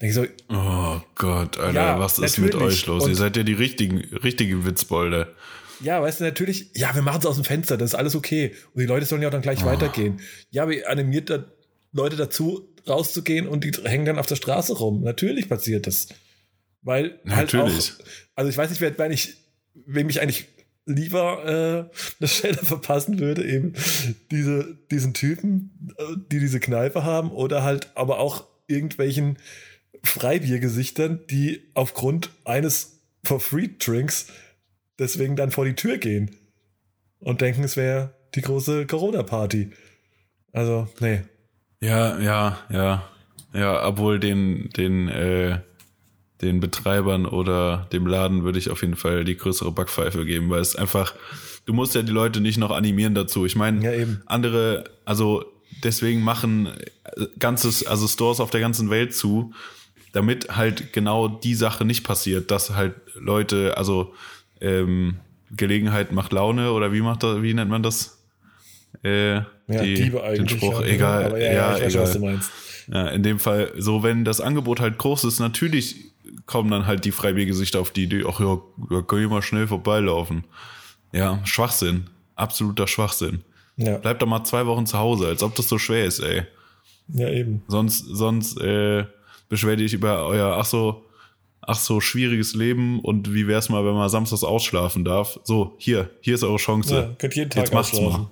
Denk 0.00 0.10
ich 0.10 0.14
so, 0.14 0.26
oh 0.50 1.00
Gott, 1.14 1.58
Alter, 1.58 1.72
ja, 1.72 1.98
was 1.98 2.18
ist 2.18 2.38
mit 2.38 2.54
euch 2.54 2.84
los? 2.86 3.04
Und 3.04 3.10
Ihr 3.10 3.16
seid 3.16 3.36
ja 3.36 3.42
die 3.42 3.54
richtigen, 3.54 3.98
richtigen 4.22 4.66
Witzbolde. 4.66 5.34
Ja, 5.80 6.00
weißt 6.00 6.20
du, 6.20 6.24
natürlich, 6.24 6.70
ja, 6.74 6.94
wir 6.94 7.02
machen 7.02 7.20
es 7.20 7.26
aus 7.26 7.36
dem 7.36 7.44
Fenster, 7.44 7.76
das 7.76 7.90
ist 7.90 7.94
alles 7.94 8.14
okay. 8.14 8.54
Und 8.72 8.80
die 8.80 8.86
Leute 8.86 9.06
sollen 9.06 9.22
ja 9.22 9.28
auch 9.28 9.32
dann 9.32 9.42
gleich 9.42 9.62
oh. 9.62 9.66
weitergehen. 9.66 10.20
Ja, 10.50 10.68
ihr 10.70 10.88
animiert 10.88 11.30
da 11.30 11.44
Leute 11.92 12.16
dazu, 12.16 12.68
rauszugehen 12.88 13.46
und 13.48 13.64
die 13.64 13.72
hängen 13.84 14.04
dann 14.04 14.18
auf 14.18 14.26
der 14.26 14.36
Straße 14.36 14.76
rum. 14.76 15.02
Natürlich 15.02 15.48
passiert 15.48 15.86
das. 15.86 16.08
Weil 16.82 17.18
halt 17.26 17.52
Natürlich. 17.52 17.92
Auch, 17.92 18.04
also 18.36 18.50
ich 18.50 18.56
weiß 18.56 18.70
nicht, 18.70 18.80
wer, 18.80 18.96
wenn 18.98 19.12
ich, 19.12 19.36
wem 19.74 20.08
ich 20.08 20.20
eigentlich 20.20 20.46
lieber 20.86 21.90
äh, 21.90 21.98
eine 22.20 22.28
Stelle 22.28 22.58
verpassen 22.58 23.18
würde, 23.18 23.44
eben 23.44 23.72
diese, 24.30 24.78
diesen 24.90 25.14
Typen, 25.14 25.94
äh, 25.98 26.16
die 26.30 26.38
diese 26.38 26.60
Kneipe 26.60 27.02
haben, 27.02 27.32
oder 27.32 27.64
halt 27.64 27.90
aber 27.96 28.20
auch 28.20 28.46
irgendwelchen 28.68 29.38
Freibiergesichtern, 30.04 31.20
die 31.28 31.62
aufgrund 31.74 32.30
eines 32.44 33.00
For-Free-Drinks 33.24 34.28
deswegen 34.98 35.36
dann 35.36 35.50
vor 35.50 35.64
die 35.64 35.74
Tür 35.74 35.98
gehen 35.98 36.30
und 37.20 37.40
denken, 37.40 37.64
es 37.64 37.76
wäre 37.76 38.14
die 38.34 38.42
große 38.42 38.86
Corona-Party. 38.86 39.70
Also, 40.52 40.88
nee. 41.00 41.22
Ja, 41.80 42.18
ja, 42.18 42.58
ja. 42.70 43.08
Ja, 43.52 43.86
obwohl 43.86 44.18
den, 44.18 44.70
den, 44.76 45.08
äh, 45.08 45.60
den 46.42 46.60
Betreibern 46.60 47.26
oder 47.26 47.88
dem 47.92 48.06
Laden 48.06 48.44
würde 48.44 48.58
ich 48.58 48.70
auf 48.70 48.82
jeden 48.82 48.96
Fall 48.96 49.24
die 49.24 49.36
größere 49.36 49.72
Backpfeife 49.72 50.24
geben, 50.26 50.50
weil 50.50 50.60
es 50.60 50.76
einfach, 50.76 51.14
du 51.64 51.72
musst 51.72 51.94
ja 51.94 52.02
die 52.02 52.12
Leute 52.12 52.40
nicht 52.40 52.58
noch 52.58 52.70
animieren 52.70 53.14
dazu. 53.14 53.46
Ich 53.46 53.56
meine, 53.56 53.82
ja, 53.82 54.06
andere, 54.26 54.84
also 55.06 55.44
deswegen 55.82 56.22
machen 56.22 56.70
ganzes, 57.38 57.86
also 57.86 58.06
Stores 58.06 58.40
auf 58.40 58.50
der 58.50 58.60
ganzen 58.60 58.90
Welt 58.90 59.14
zu, 59.14 59.52
damit 60.12 60.56
halt 60.56 60.92
genau 60.92 61.28
die 61.28 61.54
Sache 61.54 61.84
nicht 61.84 62.04
passiert, 62.04 62.50
dass 62.50 62.74
halt 62.74 62.94
Leute, 63.14 63.76
also 63.76 64.14
ähm, 64.60 65.16
Gelegenheit 65.50 66.12
macht 66.12 66.32
Laune 66.32 66.72
oder 66.72 66.92
wie 66.92 67.00
macht 67.00 67.22
das, 67.22 67.42
wie 67.42 67.54
nennt 67.54 67.70
man 67.70 67.82
das? 67.82 68.24
Äh, 69.04 69.34
ja, 69.34 69.44
die, 69.68 69.94
Diebe 69.94 70.22
eigentlich. 70.22 70.48
Den 70.48 70.58
Spruch, 70.58 70.80
ja, 70.80 70.86
egal. 70.86 71.24
Aber 71.26 71.40
ja, 71.40 71.52
ja, 71.52 71.76
ich 71.76 71.84
weiß, 71.84 71.92
egal. 71.94 72.02
was 72.02 72.12
du 72.12 72.18
meinst. 72.20 72.50
Ja, 72.88 73.08
in 73.08 73.22
dem 73.22 73.38
Fall, 73.38 73.72
so 73.76 74.02
wenn 74.02 74.24
das 74.24 74.40
Angebot 74.40 74.80
halt 74.80 74.98
groß 74.98 75.24
ist, 75.24 75.40
natürlich 75.40 75.96
kommen 76.46 76.70
dann 76.70 76.86
halt 76.86 77.04
die 77.04 77.12
Freibiergesichter 77.12 77.80
auf 77.80 77.90
die 77.90 78.04
Idee, 78.04 78.24
ach 78.28 78.40
ja, 78.40 78.58
da 78.90 79.02
können 79.02 79.22
wir 79.22 79.28
mal 79.28 79.42
schnell 79.42 79.66
vorbeilaufen. 79.66 80.44
Ja, 81.12 81.40
Schwachsinn. 81.44 82.08
Absoluter 82.34 82.86
Schwachsinn. 82.86 83.42
Ja. 83.76 83.98
Bleibt 83.98 84.22
doch 84.22 84.26
mal 84.26 84.44
zwei 84.44 84.66
Wochen 84.66 84.86
zu 84.86 84.98
Hause, 84.98 85.26
als 85.26 85.42
ob 85.42 85.54
das 85.54 85.68
so 85.68 85.78
schwer 85.78 86.04
ist, 86.04 86.20
ey. 86.20 86.42
Ja, 87.08 87.28
eben. 87.28 87.62
Sonst, 87.68 88.04
sonst 88.06 88.60
äh, 88.60 89.04
beschwer 89.48 89.76
dich 89.76 89.92
über 89.92 90.26
euer, 90.26 90.56
ach 90.58 90.64
so, 90.64 91.05
ach 91.66 91.78
so, 91.78 92.00
schwieriges 92.00 92.54
Leben 92.54 93.00
und 93.00 93.34
wie 93.34 93.46
wär's 93.46 93.68
mal, 93.68 93.84
wenn 93.84 93.94
man 93.94 94.08
samstags 94.08 94.44
ausschlafen 94.44 95.04
darf? 95.04 95.38
So, 95.44 95.74
hier, 95.78 96.10
hier 96.20 96.34
ist 96.34 96.44
eure 96.44 96.56
Chance. 96.56 96.94
Ja, 96.94 97.14
könnt 97.18 97.34
jeden 97.34 97.50
Tag 97.50 97.64
Jetzt 97.64 97.74
macht's 97.74 97.92
ausschlafen. 97.92 98.22
Mal. 98.22 98.30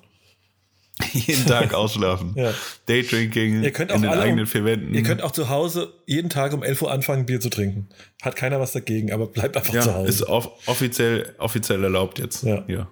jeden 1.12 1.46
Tag 1.46 1.74
ausschlafen. 1.74 2.32
ja. 2.36 2.54
Daydrinking 2.86 3.64
in 3.64 3.72
den 3.72 4.06
eigenen 4.06 4.46
vier 4.46 4.64
Wänden. 4.64 4.94
Ihr 4.94 5.02
könnt 5.02 5.22
auch 5.22 5.32
zu 5.32 5.48
Hause 5.48 5.92
jeden 6.06 6.30
Tag 6.30 6.52
um 6.52 6.62
11 6.62 6.82
Uhr 6.82 6.92
anfangen, 6.92 7.26
Bier 7.26 7.40
zu 7.40 7.50
trinken. 7.50 7.88
Hat 8.22 8.36
keiner 8.36 8.60
was 8.60 8.72
dagegen, 8.72 9.12
aber 9.12 9.26
bleibt 9.26 9.56
einfach 9.56 9.74
ja, 9.74 9.82
zu 9.82 9.94
Hause. 9.94 10.08
Ist 10.08 10.22
off 10.28 10.50
offiziell, 10.66 11.34
offiziell 11.38 11.82
erlaubt 11.82 12.20
jetzt. 12.20 12.44
Ja. 12.44 12.64
ja. 12.68 12.88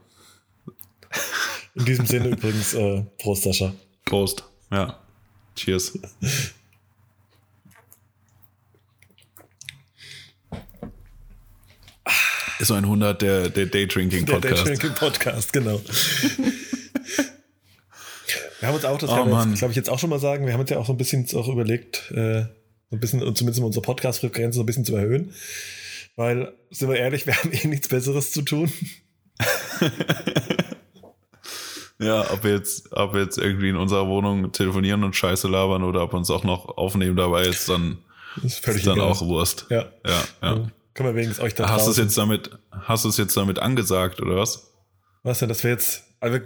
In 1.74 1.84
diesem 1.84 2.06
Sinne 2.06 2.28
übrigens, 2.30 2.74
äh, 2.74 3.04
Prost, 3.18 3.44
Sascha. 3.44 3.72
Prost. 4.04 4.44
Ja. 4.70 4.98
Cheers. 5.54 5.98
Ist 12.62 12.70
100 12.70 13.20
der, 13.20 13.48
der 13.48 13.66
Daydrinking 13.66 14.24
Der 14.24 14.34
Podcast. 14.34 14.60
Daydrinking 14.60 14.94
Podcast, 14.94 15.52
genau. 15.52 15.80
wir 18.60 18.68
haben 18.68 18.76
uns 18.76 18.84
auch, 18.84 18.98
das 18.98 19.10
Oh, 19.10 19.16
kann 19.16 19.30
man 19.30 19.54
glaube 19.54 19.72
ich, 19.72 19.76
jetzt 19.76 19.90
auch 19.90 19.98
schon 19.98 20.10
mal 20.10 20.20
sagen, 20.20 20.46
wir 20.46 20.52
haben 20.52 20.60
uns 20.60 20.70
ja 20.70 20.78
auch 20.78 20.86
so 20.86 20.92
ein 20.92 20.96
bisschen 20.96 21.26
auch 21.34 21.48
überlegt, 21.48 22.12
äh, 22.12 22.42
so 22.88 22.96
ein 22.96 23.00
bisschen, 23.00 23.18
zumindest 23.34 23.58
mal 23.58 23.66
unsere 23.66 23.82
Podcast-Frequenz 23.82 24.54
so 24.54 24.62
ein 24.62 24.66
bisschen 24.66 24.84
zu 24.84 24.94
erhöhen. 24.94 25.32
Weil, 26.14 26.52
sind 26.70 26.88
wir 26.88 26.98
ehrlich, 26.98 27.26
wir 27.26 27.34
haben 27.36 27.50
eh 27.50 27.66
nichts 27.66 27.88
Besseres 27.88 28.30
zu 28.30 28.42
tun. 28.42 28.72
Ja, 31.98 32.32
ob 32.32 32.42
wir 32.42 32.52
jetzt, 32.52 32.90
ob 32.92 33.14
wir 33.14 33.22
jetzt 33.22 33.38
irgendwie 33.38 33.68
in 33.68 33.76
unserer 33.76 34.08
Wohnung 34.08 34.50
telefonieren 34.50 35.04
und 35.04 35.14
Scheiße 35.14 35.46
labern 35.46 35.84
oder 35.84 36.02
ob 36.02 36.14
uns 36.14 36.30
auch 36.32 36.42
noch 36.42 36.76
aufnehmen 36.76 37.14
dabei 37.14 37.42
ist, 37.42 37.68
dann 37.68 37.98
ist 38.42 38.66
ist 38.66 38.86
dann 38.86 38.96
egal. 38.96 39.08
auch 39.08 39.20
Wurst. 39.22 39.66
Ja. 39.70 39.86
Ja, 40.04 40.24
ja. 40.42 40.66
Können 40.94 41.08
wir 41.08 41.14
wenigstens 41.14 41.40
euch 41.42 41.54
da 41.54 41.68
Hast 41.70 41.86
du 41.86 41.90
es 41.90 41.96
jetzt 41.96 42.16
damit, 42.18 42.50
hast 42.70 43.04
du 43.04 43.08
es 43.08 43.16
jetzt 43.16 43.36
damit 43.36 43.58
angesagt 43.58 44.20
oder 44.20 44.36
was? 44.36 44.72
Was 45.22 45.38
denn, 45.38 45.48
dass 45.48 45.62
wir 45.64 45.70
jetzt, 45.70 46.04
also 46.20 46.38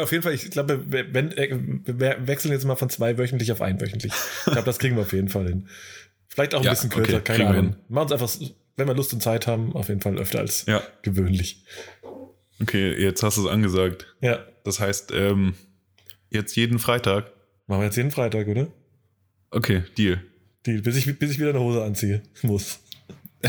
auf 0.00 0.10
jeden 0.12 0.22
Fall, 0.22 0.32
ich 0.34 0.50
glaube, 0.50 0.90
wir, 0.90 1.14
äh, 1.14 1.50
wir 1.84 2.26
wechseln 2.26 2.50
jetzt 2.52 2.64
mal 2.64 2.76
von 2.76 2.88
zwei 2.90 3.16
wöchentlich 3.18 3.52
auf 3.52 3.60
einwöchentlich. 3.60 4.12
Ich 4.46 4.52
glaube, 4.52 4.62
das 4.64 4.78
kriegen 4.78 4.96
wir 4.96 5.02
auf 5.02 5.12
jeden 5.12 5.28
Fall 5.28 5.46
hin. 5.46 5.68
Vielleicht 6.28 6.54
auch 6.54 6.60
ein 6.60 6.64
Ja, 6.64 6.70
bisschen 6.72 6.90
kürzer, 6.90 7.16
okay, 7.18 7.22
keine 7.36 7.46
Ahnung. 7.48 7.76
Machen 7.88 8.10
uns 8.10 8.12
einfach, 8.12 8.30
wenn 8.76 8.88
wir 8.88 8.94
Lust 8.94 9.12
und 9.12 9.22
Zeit 9.22 9.46
haben, 9.46 9.74
auf 9.74 9.88
jeden 9.88 10.00
Fall 10.00 10.18
öfter 10.18 10.38
als 10.40 10.64
Ja. 10.66 10.82
gewöhnlich. 11.02 11.64
Okay, 12.60 12.94
jetzt 13.00 13.22
hast 13.22 13.36
du 13.36 13.42
es 13.46 13.52
angesagt. 13.52 14.06
Ja, 14.20 14.38
Das 14.64 14.80
heißt, 14.80 15.12
ähm, 15.12 15.54
jetzt 16.30 16.56
jeden 16.56 16.78
Freitag. 16.78 17.32
machen 17.66 17.80
wir 17.80 17.86
jetzt 17.86 17.96
jeden 17.96 18.10
Freitag, 18.10 18.48
oder? 18.48 18.68
Okay, 19.50 19.82
Deal. 19.98 20.22
Die, 20.64 20.78
bis, 20.80 20.96
ich, 20.96 21.18
bis 21.18 21.32
ich 21.32 21.38
wieder 21.38 21.50
eine 21.50 21.60
Hose 21.60 21.82
anziehe 21.84 22.22
muss. 22.42 22.78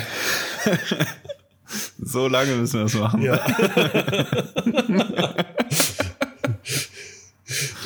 So 2.06 2.28
lange 2.28 2.54
müssen 2.56 2.76
wir 2.80 2.84
das 2.84 2.94
machen. 2.94 3.22
Ja. 3.24 3.36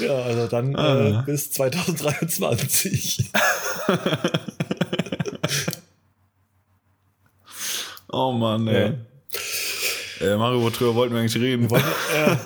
ja, 0.02 0.14
also 0.24 0.48
dann 0.48 0.76
Ah. 0.76 1.22
äh, 1.22 1.26
bis 1.26 1.52
2023. 1.52 3.32
Oh 8.10 8.32
Mann, 8.32 8.68
ey. 8.68 8.94
Äh, 10.22 10.36
Mario, 10.38 10.62
worüber 10.62 10.96
wollten 10.96 11.14
wir 11.14 11.20
eigentlich 11.22 11.36
reden? 11.42 11.64
Wir 11.64 11.70
wollen, 11.72 11.84
ja, 12.16 12.40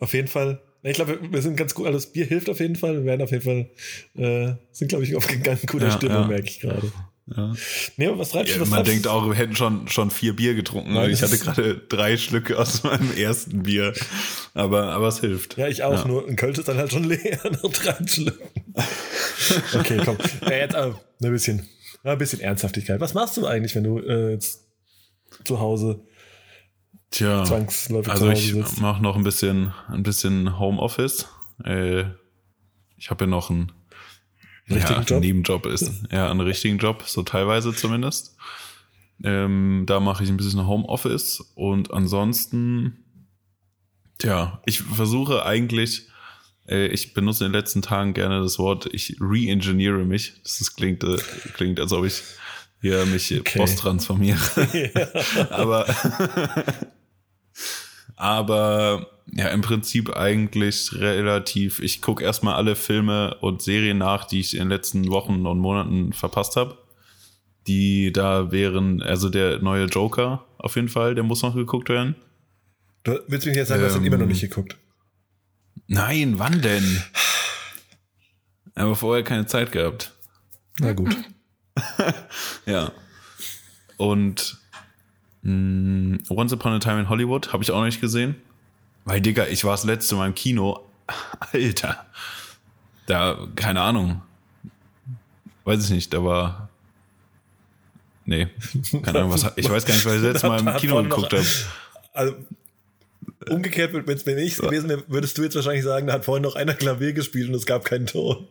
auf 0.00 0.12
jeden 0.14 0.28
Fall. 0.28 0.60
Ich 0.82 0.94
glaube, 0.94 1.18
wir 1.22 1.42
sind 1.42 1.56
ganz 1.56 1.74
gut. 1.74 1.86
Also 1.86 1.98
das 1.98 2.10
Bier 2.12 2.24
hilft 2.24 2.48
auf 2.48 2.58
jeden 2.60 2.76
Fall. 2.76 2.94
Wir 2.94 3.04
werden 3.04 3.20
auf 3.22 3.30
jeden 3.30 3.42
Fall, 3.44 3.68
äh, 4.16 4.54
sind, 4.72 4.88
glaube 4.88 5.04
ich, 5.04 5.14
auf 5.14 5.26
ganz 5.42 5.66
guter 5.66 5.88
Ja, 5.88 5.92
Stimmung, 5.92 6.22
ja. 6.22 6.28
merke 6.28 6.48
ich 6.48 6.60
gerade. 6.60 6.90
Ja. 7.36 7.52
Nee, 7.96 8.06
aber 8.08 8.18
was 8.18 8.30
treibst 8.30 8.56
du? 8.56 8.60
Was 8.60 8.70
man 8.70 8.78
treibst 8.78 8.92
denkt 8.92 9.06
auch, 9.06 9.26
wir 9.26 9.34
hätten 9.34 9.54
schon, 9.54 9.86
schon 9.88 10.10
vier 10.10 10.34
Bier 10.34 10.54
getrunken. 10.54 10.94
Nein, 10.94 11.10
ich 11.10 11.20
das 11.20 11.30
hatte 11.30 11.42
gerade 11.42 11.78
drei 11.88 12.16
Schlücke 12.16 12.58
aus 12.58 12.82
meinem 12.82 13.16
ersten 13.16 13.62
Bier. 13.62 13.92
Aber, 14.54 14.88
aber 14.92 15.08
es 15.08 15.20
hilft. 15.20 15.56
Ja, 15.56 15.68
ich 15.68 15.84
auch. 15.84 15.92
Ja. 15.92 16.08
Nur 16.08 16.26
ein 16.26 16.34
Kölsch 16.34 16.58
ist 16.58 16.68
dann 16.68 16.76
halt 16.76 16.90
schon 16.90 17.04
leer 17.04 17.38
nach 17.50 17.70
drei 17.70 18.06
Schlücken. 18.06 18.50
okay, 19.74 20.00
komm. 20.04 20.18
Ja, 20.42 20.52
jetzt 20.52 20.74
äh, 20.74 20.92
ein 21.22 21.30
bisschen, 21.30 21.68
ein 22.02 22.18
bisschen 22.18 22.40
Ernsthaftigkeit. 22.40 23.00
Was 23.00 23.14
machst 23.14 23.36
du 23.36 23.46
eigentlich, 23.46 23.76
wenn 23.76 23.84
du 23.84 23.98
äh, 24.00 24.32
jetzt 24.32 24.66
zu 25.44 25.60
Hause 25.60 26.02
Tja, 27.10 27.44
zwangsläufig 27.44 28.10
also 28.10 28.24
zu 28.24 28.30
Hause 28.30 28.58
ich 28.58 28.80
mache 28.80 29.02
noch 29.02 29.16
ein 29.16 29.22
bisschen, 29.22 29.72
ein 29.88 30.02
bisschen 30.02 30.58
Homeoffice. 30.58 31.28
Äh, 31.64 32.04
ich 32.96 33.10
habe 33.10 33.24
ja 33.24 33.30
noch 33.30 33.50
einen 33.50 33.72
Richtigen 34.70 35.00
ja, 35.00 35.06
Job? 35.06 35.20
Nebenjob 35.20 35.66
ist. 35.66 35.90
Ja, 36.10 36.30
einen 36.30 36.40
richtigen 36.40 36.78
Job, 36.78 37.04
so 37.06 37.22
teilweise 37.22 37.74
zumindest. 37.74 38.36
Ähm, 39.22 39.84
da 39.86 40.00
mache 40.00 40.24
ich 40.24 40.30
ein 40.30 40.36
bisschen 40.36 40.66
Homeoffice 40.66 41.52
und 41.54 41.92
ansonsten, 41.92 43.04
tja, 44.18 44.62
ich 44.64 44.80
versuche 44.80 45.44
eigentlich, 45.44 46.08
äh, 46.66 46.86
ich 46.86 47.12
benutze 47.12 47.44
in 47.44 47.52
den 47.52 47.60
letzten 47.60 47.82
Tagen 47.82 48.14
gerne 48.14 48.40
das 48.40 48.58
Wort, 48.58 48.88
ich 48.92 49.16
re-engineere 49.20 50.04
mich. 50.04 50.40
Das 50.42 50.60
ist, 50.60 50.74
klingt, 50.76 51.04
äh, 51.04 51.18
klingt, 51.54 51.80
als 51.80 51.92
ob 51.92 52.06
ich 52.06 52.22
hier 52.80 53.04
mich 53.06 53.38
Okay. 53.38 53.58
post 53.58 53.78
transformiere. 53.80 54.38
aber, 55.50 55.86
aber 58.20 59.06
ja, 59.32 59.48
im 59.48 59.62
Prinzip 59.62 60.16
eigentlich 60.16 60.92
relativ. 60.94 61.80
Ich 61.80 62.02
gucke 62.02 62.22
erstmal 62.22 62.54
alle 62.54 62.76
Filme 62.76 63.36
und 63.40 63.62
Serien 63.62 63.98
nach, 63.98 64.24
die 64.24 64.40
ich 64.40 64.54
in 64.54 64.60
den 64.60 64.68
letzten 64.68 65.08
Wochen 65.10 65.46
und 65.46 65.58
Monaten 65.58 66.12
verpasst 66.12 66.56
habe. 66.56 66.76
Die 67.66 68.12
da 68.12 68.52
wären, 68.52 69.02
also 69.02 69.28
der 69.28 69.60
neue 69.60 69.86
Joker 69.86 70.44
auf 70.58 70.76
jeden 70.76 70.88
Fall, 70.88 71.14
der 71.14 71.24
muss 71.24 71.42
noch 71.42 71.54
geguckt 71.54 71.88
werden. 71.88 72.16
Du 73.02 73.18
willst 73.28 73.46
mir 73.46 73.54
jetzt 73.54 73.68
sagen, 73.68 73.80
du 73.80 73.86
hast 73.86 73.94
ihn 73.94 74.00
Ähm, 74.00 74.06
immer 74.06 74.18
noch 74.18 74.26
nicht 74.26 74.40
geguckt. 74.42 74.76
Nein, 75.86 76.38
wann 76.38 76.60
denn? 76.60 77.02
Aber 78.74 78.94
vorher 78.96 79.24
keine 79.24 79.46
Zeit 79.46 79.72
gehabt. 79.72 80.12
Na 80.78 80.92
gut. 80.92 81.16
Ja. 82.66 82.92
Und 83.96 84.59
mh, 85.42 86.18
Once 86.28 86.52
Upon 86.52 86.72
a 86.72 86.78
Time 86.78 87.00
in 87.00 87.08
Hollywood 87.08 87.52
habe 87.52 87.62
ich 87.62 87.70
auch 87.70 87.78
noch 87.78 87.86
nicht 87.86 88.00
gesehen. 88.00 88.36
Weil, 89.04 89.20
Digga, 89.20 89.46
ich 89.46 89.64
war 89.64 89.72
das 89.72 89.84
letzte 89.84 90.14
Mal 90.14 90.26
im 90.26 90.34
Kino. 90.34 90.86
Alter. 91.52 92.06
Da, 93.06 93.48
keine 93.56 93.80
Ahnung. 93.80 94.22
Weiß 95.64 95.84
ich 95.84 95.90
nicht, 95.90 96.12
war. 96.12 96.68
Nee, 98.24 98.48
keine 99.02 99.20
Ahnung, 99.20 99.32
was. 99.32 99.52
Ich 99.56 99.68
weiß 99.68 99.84
gar 99.84 99.94
nicht, 99.94 100.06
weil 100.06 100.16
ich 100.16 100.22
das 100.22 100.32
letzte 100.34 100.48
Mal 100.48 100.60
im 100.60 100.76
Kino 100.76 101.02
geguckt 101.02 101.32
habe. 101.32 101.44
Also, 102.12 102.34
umgekehrt, 103.48 103.92
wenn 103.92 104.06
wenn 104.06 104.38
ich 104.38 104.52
es 104.52 104.58
gewesen 104.58 104.88
wäre, 104.88 105.04
würdest 105.08 105.36
du 105.38 105.42
jetzt 105.42 105.56
wahrscheinlich 105.56 105.84
sagen, 105.84 106.06
da 106.06 106.12
hat 106.14 106.24
vorhin 106.24 106.42
noch 106.42 106.54
einer 106.54 106.74
Klavier 106.74 107.12
gespielt 107.12 107.48
und 107.48 107.54
es 107.54 107.66
gab 107.66 107.84
keinen 107.84 108.06
Ton. 108.06 108.46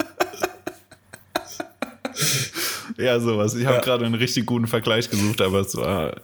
Ja, 2.97 3.19
sowas. 3.19 3.55
Ich 3.55 3.65
habe 3.65 3.77
Ja. 3.77 3.81
gerade 3.81 4.05
einen 4.05 4.15
richtig 4.15 4.45
guten 4.45 4.67
Vergleich 4.67 5.09
gesucht, 5.09 5.41
aber 5.41 5.59
es 5.61 5.75
war. 5.75 6.21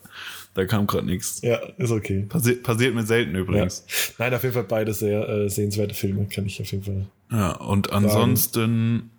Da 0.53 0.65
kam 0.65 0.85
gerade 0.85 1.05
nichts. 1.05 1.41
Ja, 1.43 1.57
ist 1.77 1.91
okay. 1.91 2.25
Passi 2.27 2.55
passiert 2.55 2.93
mir 2.93 3.03
selten 3.05 3.33
Ja. 3.35 3.39
übrigens. 3.41 3.85
Nein, 4.17 4.33
auf 4.33 4.43
jeden 4.43 4.53
Fall 4.53 4.65
beide 4.65 4.93
sehr 4.93 5.27
äh, 5.29 5.49
sehenswerte 5.49 5.93
Filme, 5.95 6.25
kann 6.25 6.45
ich 6.45 6.61
auf 6.61 6.69
jeden 6.71 6.83
Fall. 6.83 7.05
Ja, 7.31 7.51
und 7.53 7.93
ansonsten, 7.93 9.11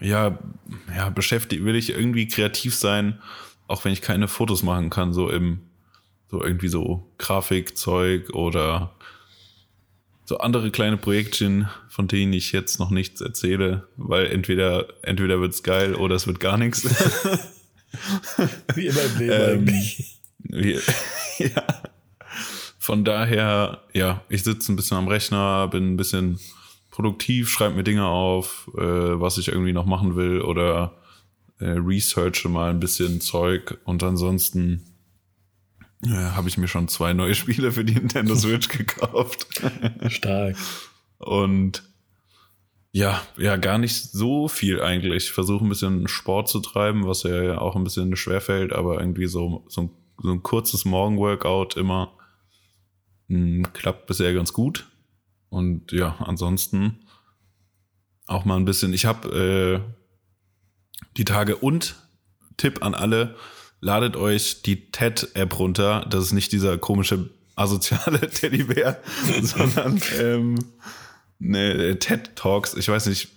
ja, 0.00 0.36
ja, 0.96 1.10
beschäftigt, 1.10 1.64
will 1.64 1.76
ich 1.76 1.90
irgendwie 1.90 2.26
kreativ 2.26 2.74
sein, 2.74 3.18
auch 3.68 3.84
wenn 3.84 3.92
ich 3.92 4.02
keine 4.02 4.26
Fotos 4.26 4.64
machen 4.64 4.90
kann, 4.90 5.12
so 5.12 5.30
im, 5.30 5.60
so 6.28 6.42
irgendwie 6.42 6.66
so 6.68 7.06
Grafikzeug 7.18 8.30
oder 8.34 8.90
so 10.30 10.38
andere 10.38 10.70
kleine 10.70 10.96
Projektchen, 10.96 11.68
von 11.88 12.06
denen 12.06 12.32
ich 12.32 12.52
jetzt 12.52 12.78
noch 12.78 12.90
nichts 12.90 13.20
erzähle, 13.20 13.88
weil 13.96 14.26
entweder, 14.26 14.86
entweder 15.02 15.40
wird's 15.40 15.64
geil 15.64 15.96
oder 15.96 16.14
es 16.14 16.28
wird 16.28 16.38
gar 16.38 16.56
nichts. 16.56 16.84
Wie 18.76 18.86
immer 18.86 19.02
im 19.02 19.18
Leben 19.18 19.32
Ähm, 19.32 19.58
eigentlich. 19.58 20.20
Wie- 20.38 20.78
ja. 21.42 21.82
Von 22.78 23.04
daher, 23.04 23.82
ja, 23.92 24.22
ich 24.28 24.44
sitze 24.44 24.70
ein 24.72 24.76
bisschen 24.76 24.98
am 24.98 25.08
Rechner, 25.08 25.66
bin 25.66 25.94
ein 25.94 25.96
bisschen 25.96 26.38
produktiv, 26.92 27.48
schreibe 27.50 27.74
mir 27.74 27.82
Dinge 27.82 28.06
auf, 28.06 28.70
äh, 28.78 28.80
was 28.80 29.36
ich 29.36 29.48
irgendwie 29.48 29.72
noch 29.72 29.84
machen 29.84 30.14
will 30.14 30.42
oder 30.42 30.92
äh, 31.58 31.70
researche 31.70 32.48
mal 32.48 32.70
ein 32.70 32.78
bisschen 32.78 33.20
Zeug 33.20 33.78
und 33.84 34.04
ansonsten 34.04 34.89
äh, 36.04 36.08
habe 36.08 36.48
ich 36.48 36.56
mir 36.56 36.68
schon 36.68 36.88
zwei 36.88 37.12
neue 37.12 37.34
Spiele 37.34 37.72
für 37.72 37.84
die 37.84 37.94
Nintendo 37.94 38.34
Switch 38.34 38.68
gekauft. 38.76 39.46
Stark. 40.08 40.56
Und 41.18 41.82
ja, 42.92 43.22
ja, 43.36 43.56
gar 43.56 43.78
nicht 43.78 43.94
so 43.94 44.48
viel 44.48 44.80
eigentlich. 44.80 45.24
Ich 45.24 45.32
versuche 45.32 45.64
ein 45.64 45.68
bisschen 45.68 46.08
Sport 46.08 46.48
zu 46.48 46.60
treiben, 46.60 47.06
was 47.06 47.22
ja 47.22 47.58
auch 47.58 47.76
ein 47.76 47.84
bisschen 47.84 48.16
schwerfällt, 48.16 48.72
aber 48.72 49.00
irgendwie 49.00 49.26
so, 49.26 49.64
so, 49.68 49.82
ein, 49.82 49.90
so 50.18 50.32
ein 50.32 50.42
kurzes 50.42 50.84
Morgenworkout 50.84 51.76
immer 51.76 52.12
mh, 53.28 53.68
klappt 53.72 54.06
bisher 54.06 54.34
ganz 54.34 54.52
gut. 54.52 54.86
Und 55.50 55.92
ja, 55.92 56.16
ansonsten 56.20 57.04
auch 58.26 58.44
mal 58.44 58.56
ein 58.56 58.64
bisschen. 58.64 58.92
Ich 58.92 59.04
habe 59.04 59.28
äh, 59.28 59.80
die 61.16 61.24
Tage 61.24 61.56
und 61.56 61.96
Tipp 62.56 62.82
an 62.82 62.94
alle, 62.94 63.36
ladet 63.80 64.16
euch 64.16 64.62
die 64.62 64.90
TED-App 64.90 65.58
runter. 65.58 66.06
Das 66.08 66.24
ist 66.24 66.32
nicht 66.32 66.52
dieser 66.52 66.78
komische 66.78 67.30
asoziale 67.56 68.20
Teddybär, 68.30 69.00
sondern 69.42 70.00
ähm, 70.18 70.58
ne, 71.38 71.98
TED 71.98 72.36
Talks. 72.36 72.74
Ich 72.74 72.88
weiß 72.88 73.06
nicht 73.06 73.28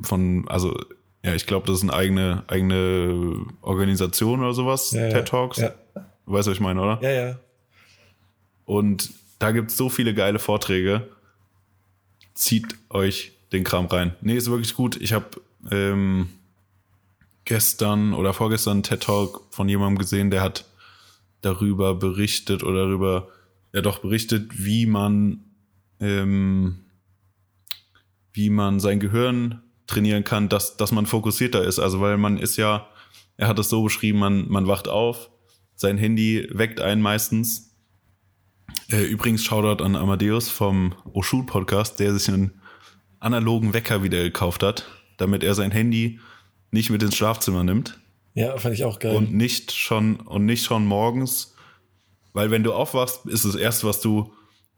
von, 0.00 0.48
also 0.48 0.78
ja, 1.24 1.34
ich 1.34 1.46
glaube, 1.46 1.66
das 1.66 1.78
ist 1.78 1.82
eine 1.82 1.94
eigene 1.94 2.44
eigene 2.46 3.44
Organisation 3.62 4.40
oder 4.40 4.54
sowas. 4.54 4.92
Ja. 4.92 5.08
TED 5.08 5.28
Talks. 5.28 5.58
Ja, 5.58 5.74
Weißt 6.26 6.46
du, 6.46 6.50
was 6.50 6.56
ich 6.56 6.60
meine, 6.60 6.80
oder? 6.80 6.98
ja. 7.02 7.10
ja. 7.10 7.38
Und 8.64 9.10
da 9.38 9.50
gibt's 9.50 9.76
so 9.78 9.88
viele 9.88 10.12
geile 10.12 10.38
Vorträge. 10.38 11.08
Zieht 12.34 12.66
euch 12.90 13.32
den 13.50 13.64
Kram 13.64 13.86
rein. 13.86 14.14
Nee, 14.20 14.36
ist 14.36 14.50
wirklich 14.50 14.74
gut. 14.74 15.00
Ich 15.00 15.14
habe 15.14 15.26
ähm, 15.70 16.28
gestern 17.48 18.12
oder 18.12 18.34
vorgestern 18.34 18.74
einen 18.74 18.82
TED 18.82 19.02
Talk 19.02 19.42
von 19.50 19.68
jemandem 19.68 19.98
gesehen, 19.98 20.30
der 20.30 20.42
hat 20.42 20.66
darüber 21.40 21.94
berichtet 21.94 22.62
oder 22.62 22.86
darüber, 22.86 23.28
ja 23.72 23.80
doch 23.80 24.00
berichtet, 24.00 24.50
wie 24.64 24.84
man, 24.84 25.44
ähm, 25.98 26.84
wie 28.32 28.50
man 28.50 28.80
sein 28.80 29.00
Gehirn 29.00 29.62
trainieren 29.86 30.24
kann, 30.24 30.50
dass, 30.50 30.76
dass 30.76 30.92
man 30.92 31.06
fokussierter 31.06 31.64
ist. 31.64 31.78
Also 31.78 32.00
weil 32.00 32.18
man 32.18 32.36
ist 32.36 32.56
ja, 32.56 32.86
er 33.38 33.48
hat 33.48 33.58
es 33.58 33.70
so 33.70 33.82
beschrieben, 33.82 34.18
man, 34.18 34.48
man 34.48 34.66
wacht 34.66 34.86
auf, 34.86 35.30
sein 35.74 35.96
Handy 35.96 36.46
weckt 36.52 36.80
einen 36.80 37.00
meistens. 37.00 37.74
Äh, 38.90 39.04
übrigens 39.04 39.42
Shoutout 39.42 39.82
an 39.82 39.96
Amadeus 39.96 40.50
vom 40.50 40.94
Oshun 41.14 41.46
Podcast, 41.46 41.98
der 41.98 42.14
sich 42.14 42.28
einen 42.28 42.60
analogen 43.20 43.72
Wecker 43.72 44.02
wieder 44.02 44.22
gekauft 44.22 44.62
hat, 44.62 44.86
damit 45.16 45.42
er 45.42 45.54
sein 45.54 45.70
Handy 45.70 46.20
nicht 46.70 46.90
mit 46.90 47.02
ins 47.02 47.16
Schlafzimmer 47.16 47.64
nimmt. 47.64 47.98
Ja, 48.34 48.56
fand 48.58 48.74
ich 48.74 48.84
auch 48.84 48.98
geil. 48.98 49.16
Und 49.16 49.32
nicht 49.32 49.72
schon, 49.72 50.16
und 50.16 50.46
nicht 50.46 50.64
schon 50.64 50.86
morgens, 50.86 51.54
weil 52.32 52.50
wenn 52.50 52.62
du 52.62 52.72
aufwachst, 52.72 53.26
ist 53.26 53.44
das 53.44 53.54
erste, 53.54 53.86
was 53.86 54.00
du 54.00 54.32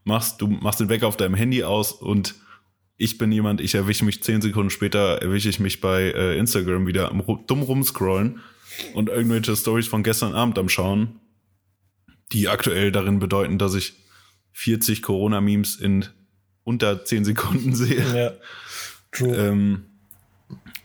machst, 0.04 0.40
du 0.40 0.46
machst 0.46 0.80
den 0.80 0.88
Wecker 0.88 1.06
auf 1.06 1.16
deinem 1.16 1.34
Handy 1.34 1.64
aus 1.64 1.92
und 1.92 2.34
ich 2.96 3.18
bin 3.18 3.32
jemand, 3.32 3.60
ich 3.60 3.74
erwische 3.74 4.04
mich 4.04 4.22
zehn 4.22 4.40
Sekunden 4.40 4.70
später, 4.70 5.22
erwische 5.22 5.48
ich 5.48 5.58
mich 5.58 5.80
bei 5.80 6.02
äh, 6.10 6.38
Instagram 6.38 6.86
wieder 6.86 7.10
am 7.10 7.22
dumm 7.46 7.62
rumscrollen 7.62 8.40
und 8.94 9.08
irgendwelche 9.08 9.56
Stories 9.56 9.88
von 9.88 10.02
gestern 10.02 10.34
Abend 10.34 10.58
am 10.58 10.68
Schauen, 10.68 11.20
die 12.32 12.48
aktuell 12.48 12.92
darin 12.92 13.18
bedeuten, 13.18 13.58
dass 13.58 13.74
ich 13.74 13.94
40 14.52 15.02
Corona-Memes 15.02 15.76
in 15.76 16.06
unter 16.64 17.04
zehn 17.04 17.24
Sekunden 17.24 17.74
sehe. 17.74 18.04
Ja, 18.14 18.32
true. 19.12 19.34
Ähm, 19.34 19.89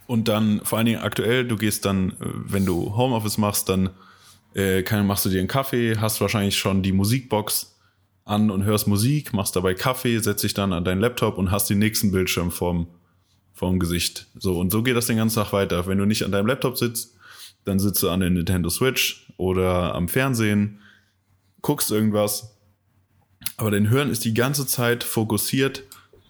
und 0.08 0.28
dann 0.28 0.62
vor 0.64 0.78
allen 0.78 0.86
Dingen 0.86 1.02
aktuell, 1.02 1.48
du 1.48 1.56
gehst 1.56 1.86
dann, 1.86 2.12
äh, 2.12 2.16
wenn 2.20 2.66
du 2.66 2.96
Homeoffice 2.96 3.38
machst, 3.38 3.70
dann 3.70 3.90
äh, 4.54 4.84
kann, 4.84 5.06
machst 5.06 5.26
du 5.26 5.30
dir 5.30 5.40
einen 5.40 5.48
Kaffee, 5.48 5.98
hast 5.98 6.22
wahrscheinlich 6.22 6.58
schon 6.58 6.82
die 6.82 6.92
Musikbox 6.92 7.76
an 8.24 8.50
und 8.50 8.64
hörst 8.64 8.88
Musik, 8.88 9.34
machst 9.34 9.56
dabei 9.56 9.74
Kaffee, 9.74 10.18
setzt 10.20 10.44
dich 10.44 10.54
dann 10.54 10.74
an 10.74 10.84
deinen 10.84 11.02
Laptop 11.02 11.38
und 11.38 11.52
hast 11.52 11.70
den 11.70 11.80
nächsten 11.80 12.12
Bildschirm 12.12 12.52
vorm, 12.52 12.88
vorm 13.54 13.80
Gesicht. 13.80 14.28
So, 14.38 14.60
und 14.60 14.72
so 14.72 14.82
geht 14.82 14.96
das 14.96 15.06
den 15.08 15.18
ganzen 15.18 15.36
Tag 15.36 15.54
weiter. 15.54 15.86
Wenn 15.88 15.98
du 15.98 16.06
nicht 16.06 16.24
an 16.24 16.32
deinem 16.32 16.48
Laptop 16.48 16.78
sitzt, 16.78 17.16
dann 17.66 17.80
sitzt 17.80 18.02
du 18.02 18.10
an 18.10 18.20
der 18.20 18.30
Nintendo 18.30 18.70
Switch 18.70 19.28
oder 19.38 19.94
am 19.96 20.08
Fernsehen, 20.08 20.80
guckst 21.62 21.92
irgendwas. 21.92 22.56
Aber 23.58 23.72
dein 23.72 23.90
Hirn 23.90 24.10
ist 24.10 24.26
die 24.26 24.34
ganze 24.34 24.66
Zeit 24.66 25.04
fokussiert, 25.04 25.84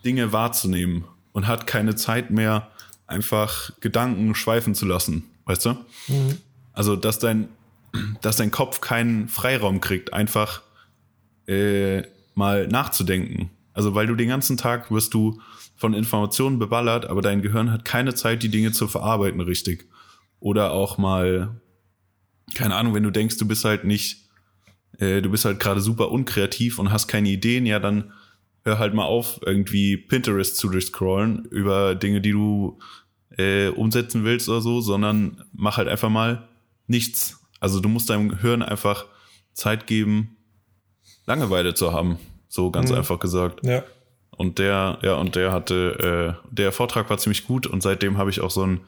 Dinge 0.03 0.31
wahrzunehmen 0.33 1.05
und 1.31 1.47
hat 1.47 1.67
keine 1.67 1.95
Zeit 1.95 2.29
mehr, 2.29 2.71
einfach 3.07 3.71
Gedanken 3.79 4.35
schweifen 4.35 4.75
zu 4.75 4.85
lassen, 4.85 5.23
weißt 5.45 5.65
du? 5.65 5.69
Mhm. 6.07 6.37
Also, 6.73 6.95
dass 6.95 7.19
dein, 7.19 7.49
dass 8.21 8.37
dein 8.37 8.51
Kopf 8.51 8.81
keinen 8.81 9.27
Freiraum 9.27 9.81
kriegt, 9.81 10.13
einfach 10.13 10.61
äh, 11.47 12.03
mal 12.33 12.67
nachzudenken. 12.67 13.49
Also, 13.73 13.95
weil 13.95 14.07
du 14.07 14.15
den 14.15 14.29
ganzen 14.29 14.57
Tag 14.57 14.91
wirst 14.91 15.13
du 15.13 15.39
von 15.75 15.93
Informationen 15.93 16.59
beballert, 16.59 17.05
aber 17.05 17.21
dein 17.21 17.41
Gehirn 17.41 17.71
hat 17.71 17.85
keine 17.85 18.15
Zeit, 18.15 18.43
die 18.43 18.49
Dinge 18.49 18.71
zu 18.71 18.87
verarbeiten 18.87 19.41
richtig. 19.41 19.87
Oder 20.39 20.71
auch 20.71 20.97
mal, 20.97 21.59
keine 22.53 22.75
Ahnung, 22.75 22.93
wenn 22.93 23.03
du 23.03 23.11
denkst, 23.11 23.37
du 23.37 23.47
bist 23.47 23.65
halt 23.65 23.83
nicht, 23.83 24.29
äh, 24.99 25.21
du 25.21 25.29
bist 25.29 25.43
halt 25.43 25.59
gerade 25.59 25.81
super 25.81 26.11
unkreativ 26.11 26.79
und 26.79 26.91
hast 26.91 27.07
keine 27.07 27.29
Ideen, 27.29 27.65
ja, 27.65 27.79
dann 27.79 28.13
hör 28.65 28.79
halt 28.79 28.93
mal 28.93 29.05
auf, 29.05 29.39
irgendwie 29.45 29.95
Pinterest 29.95 30.57
zu 30.57 30.69
durchscrollen 30.69 31.45
über 31.45 31.95
Dinge, 31.95 32.19
die 32.19 32.31
du 32.31 32.79
äh, 33.37 33.69
umsetzen 33.69 34.23
willst 34.23 34.49
oder 34.49 34.61
so, 34.61 34.81
sondern 34.81 35.43
mach 35.53 35.77
halt 35.77 35.87
einfach 35.87 36.09
mal 36.09 36.47
nichts. 36.87 37.39
Also 37.59 37.79
du 37.79 37.87
musst 37.87 38.09
deinem 38.09 38.39
Hirn 38.39 38.63
einfach 38.63 39.05
Zeit 39.53 39.87
geben, 39.87 40.37
Langeweile 41.25 41.73
zu 41.73 41.93
haben. 41.93 42.17
So 42.47 42.71
ganz 42.71 42.89
mhm. 42.89 42.97
einfach 42.97 43.19
gesagt. 43.19 43.65
Ja. 43.65 43.83
Und 44.31 44.59
der, 44.59 44.99
ja, 45.01 45.15
und 45.15 45.35
der 45.35 45.51
hatte, 45.51 46.37
äh, 46.43 46.53
der 46.53 46.71
Vortrag 46.71 47.09
war 47.09 47.17
ziemlich 47.17 47.45
gut 47.45 47.67
und 47.67 47.81
seitdem 47.81 48.17
habe 48.17 48.29
ich 48.29 48.41
auch 48.41 48.51
so 48.51 48.65
ein, 48.65 48.81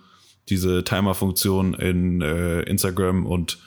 diese 0.49 0.83
Timer-Funktion 0.83 1.73
in 1.73 2.21
äh, 2.21 2.61
Instagram 2.61 3.25
und 3.25 3.59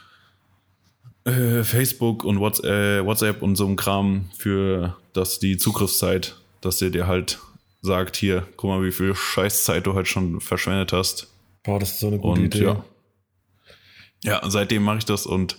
äh, 1.25 1.63
Facebook 1.63 2.25
und 2.25 2.41
WhatsApp, 2.41 2.71
äh, 2.71 3.05
WhatsApp 3.05 3.43
und 3.43 3.57
so 3.57 3.67
ein 3.67 3.77
Kram 3.77 4.31
für 4.37 4.97
das 5.13 5.39
die 5.39 5.57
Zugriffszeit, 5.57 6.37
dass 6.61 6.79
der 6.79 6.91
dir 6.91 7.07
halt 7.07 7.39
sagt, 7.83 8.17
hier, 8.17 8.47
guck 8.57 8.71
mal, 8.71 8.85
wie 8.85 8.93
viel 8.93 9.15
Scheißzeit 9.15 9.87
du 9.87 9.95
halt 9.95 10.09
schon 10.09 10.41
verschwendet 10.41 10.93
hast. 10.93 11.29
Boah, 11.63 11.79
das 11.79 11.93
ist 11.93 12.01
so 12.01 12.09
eine 12.09 12.19
gute 12.19 12.41
und, 12.41 12.55
Idee. 12.55 12.65
Ja, 12.65 12.85
ja 14.23 14.51
seitdem 14.51 14.83
mache 14.83 14.99
ich 14.99 15.05
das 15.05 15.27
und 15.27 15.59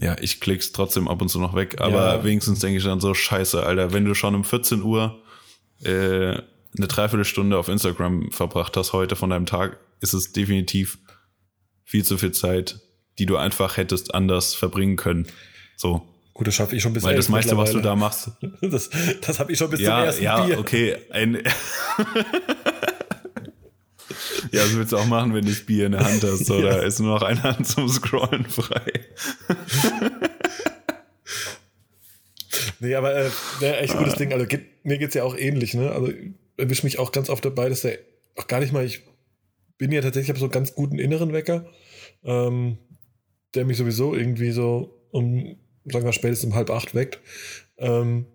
ja, 0.00 0.16
ich 0.20 0.40
klick's 0.40 0.72
trotzdem 0.72 1.08
ab 1.08 1.20
und 1.20 1.28
zu 1.28 1.40
noch 1.40 1.54
weg, 1.54 1.80
aber 1.80 2.14
ja. 2.14 2.24
wenigstens 2.24 2.60
denke 2.60 2.78
ich 2.78 2.84
dann 2.84 3.00
so, 3.00 3.14
scheiße, 3.14 3.64
Alter, 3.64 3.92
wenn 3.92 4.04
du 4.04 4.14
schon 4.14 4.34
um 4.34 4.44
14 4.44 4.82
Uhr 4.82 5.20
äh, 5.82 6.40
eine 6.76 6.86
Dreiviertelstunde 6.86 7.58
auf 7.58 7.68
Instagram 7.68 8.30
verbracht 8.30 8.76
hast 8.76 8.92
heute 8.92 9.16
von 9.16 9.30
deinem 9.30 9.46
Tag, 9.46 9.78
ist 10.00 10.12
es 10.12 10.32
definitiv 10.32 10.98
viel 11.84 12.04
zu 12.04 12.16
viel 12.16 12.32
Zeit, 12.32 12.80
die 13.18 13.26
du 13.26 13.36
einfach 13.36 13.76
hättest 13.76 14.14
anders 14.14 14.54
verbringen 14.54 14.96
können. 14.96 15.26
So. 15.76 16.06
Gut, 16.38 16.46
das 16.46 16.54
schaffe 16.54 16.76
ich 16.76 16.82
schon 16.82 16.92
bis 16.92 17.02
Weil 17.02 17.16
das 17.16 17.28
meiste, 17.28 17.56
was 17.56 17.72
du 17.72 17.80
da 17.80 17.96
machst. 17.96 18.30
Das, 18.60 18.90
das 19.26 19.40
habe 19.40 19.50
ich 19.50 19.58
schon 19.58 19.70
bis 19.70 19.80
ja, 19.80 19.96
zum 19.96 20.04
ersten 20.04 20.22
ja, 20.22 20.44
Bier. 20.44 20.54
Ja, 20.54 20.60
okay. 20.60 20.96
Ein 21.10 21.34
ja, 24.52 24.62
das 24.62 24.76
willst 24.76 24.92
du 24.92 24.98
auch 24.98 25.06
machen, 25.06 25.34
wenn 25.34 25.44
du 25.44 25.50
das 25.50 25.66
Bier 25.66 25.86
in 25.86 25.92
der 25.92 26.04
Hand 26.04 26.22
hast, 26.22 26.48
oder 26.52 26.76
ja. 26.76 26.86
ist 26.86 27.00
nur 27.00 27.14
noch 27.14 27.22
eine 27.22 27.42
Hand 27.42 27.66
zum 27.66 27.88
Scrollen 27.88 28.44
frei? 28.44 28.92
nee, 32.78 32.94
aber 32.94 33.16
äh, 33.16 33.30
echt 33.80 33.98
gutes 33.98 34.14
Ding. 34.14 34.32
Also 34.32 34.46
geht, 34.46 34.84
mir 34.84 34.98
geht's 34.98 35.14
ja 35.14 35.24
auch 35.24 35.36
ähnlich, 35.36 35.74
ne? 35.74 35.90
Also 35.90 36.12
erwische 36.56 36.86
mich 36.86 37.00
auch 37.00 37.10
ganz 37.10 37.30
oft 37.30 37.44
dabei, 37.44 37.68
dass 37.68 37.80
der 37.80 37.98
auch 38.36 38.46
gar 38.46 38.60
nicht 38.60 38.72
mal, 38.72 38.84
ich 38.84 39.02
bin 39.76 39.90
ja 39.90 40.02
tatsächlich, 40.02 40.28
habe 40.28 40.38
so 40.38 40.44
einen 40.44 40.52
ganz 40.52 40.72
guten 40.72 41.00
inneren 41.00 41.32
Wecker, 41.32 41.66
ähm, 42.22 42.78
der 43.56 43.64
mich 43.64 43.76
sowieso 43.76 44.14
irgendwie 44.14 44.52
so 44.52 44.94
um, 45.10 45.56
sagen 45.90 46.04
wir 46.04 46.12
spätestens 46.12 46.50
um 46.50 46.54
halb 46.54 46.70
acht 46.70 46.94
weckt. 46.94 47.20
Ähm, 47.78 48.26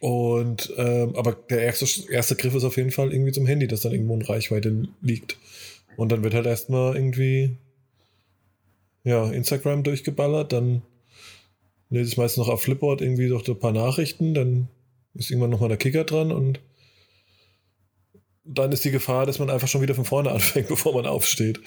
und 0.00 0.72
ähm, 0.76 1.16
aber 1.16 1.32
der 1.32 1.62
erste, 1.62 1.86
erste 2.12 2.36
Griff 2.36 2.54
ist 2.54 2.64
auf 2.64 2.76
jeden 2.76 2.90
Fall 2.90 3.12
irgendwie 3.12 3.32
zum 3.32 3.46
Handy, 3.46 3.66
das 3.66 3.80
dann 3.80 3.92
irgendwo 3.92 4.14
in 4.14 4.22
Reichweite 4.22 4.88
liegt. 5.00 5.38
Und 5.96 6.12
dann 6.12 6.22
wird 6.22 6.34
halt 6.34 6.46
erstmal 6.46 6.96
irgendwie 6.96 7.56
ja, 9.04 9.30
Instagram 9.30 9.82
durchgeballert, 9.82 10.52
dann 10.52 10.82
lese 11.90 12.10
ich 12.10 12.16
meistens 12.16 12.38
noch 12.38 12.52
auf 12.52 12.62
Flipboard 12.62 13.02
irgendwie 13.02 13.28
doch 13.28 13.46
ein 13.46 13.58
paar 13.58 13.72
Nachrichten, 13.72 14.34
dann 14.34 14.68
ist 15.14 15.30
irgendwann 15.30 15.50
nochmal 15.50 15.68
der 15.68 15.78
Kicker 15.78 16.04
dran 16.04 16.32
und 16.32 16.60
dann 18.44 18.72
ist 18.72 18.84
die 18.84 18.90
Gefahr, 18.90 19.26
dass 19.26 19.38
man 19.38 19.50
einfach 19.50 19.68
schon 19.68 19.80
wieder 19.80 19.94
von 19.94 20.04
vorne 20.04 20.30
anfängt, 20.32 20.68
bevor 20.68 20.94
man 20.94 21.06
aufsteht. 21.06 21.60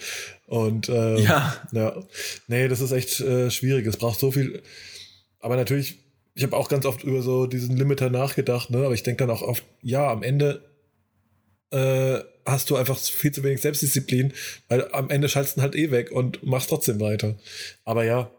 Und 0.46 0.88
äh, 0.88 1.20
ja. 1.20 1.56
ja. 1.72 2.02
Nee, 2.46 2.68
das 2.68 2.80
ist 2.80 2.92
echt 2.92 3.20
äh, 3.20 3.50
schwierig. 3.50 3.86
Es 3.86 3.96
braucht 3.96 4.20
so 4.20 4.30
viel. 4.30 4.62
Aber 5.40 5.56
natürlich 5.56 5.98
ich 6.38 6.44
habe 6.44 6.56
auch 6.56 6.68
ganz 6.68 6.86
oft 6.86 7.02
über 7.02 7.20
so 7.20 7.48
diesen 7.48 7.76
Limiter 7.76 8.10
nachgedacht, 8.10 8.70
ne? 8.70 8.84
aber 8.84 8.94
ich 8.94 9.02
denke 9.02 9.26
dann 9.26 9.36
auch 9.36 9.42
oft, 9.42 9.64
ja, 9.82 10.08
am 10.08 10.22
Ende 10.22 10.62
äh, 11.72 12.20
hast 12.46 12.70
du 12.70 12.76
einfach 12.76 12.96
viel 12.96 13.32
zu 13.32 13.42
wenig 13.42 13.60
Selbstdisziplin, 13.60 14.32
weil 14.68 14.88
am 14.92 15.10
Ende 15.10 15.28
schaltest 15.28 15.56
du 15.56 15.62
halt 15.62 15.74
eh 15.74 15.90
weg 15.90 16.12
und 16.12 16.46
machst 16.46 16.68
trotzdem 16.68 17.00
weiter. 17.00 17.36
Aber 17.84 18.04
ja, 18.04 18.30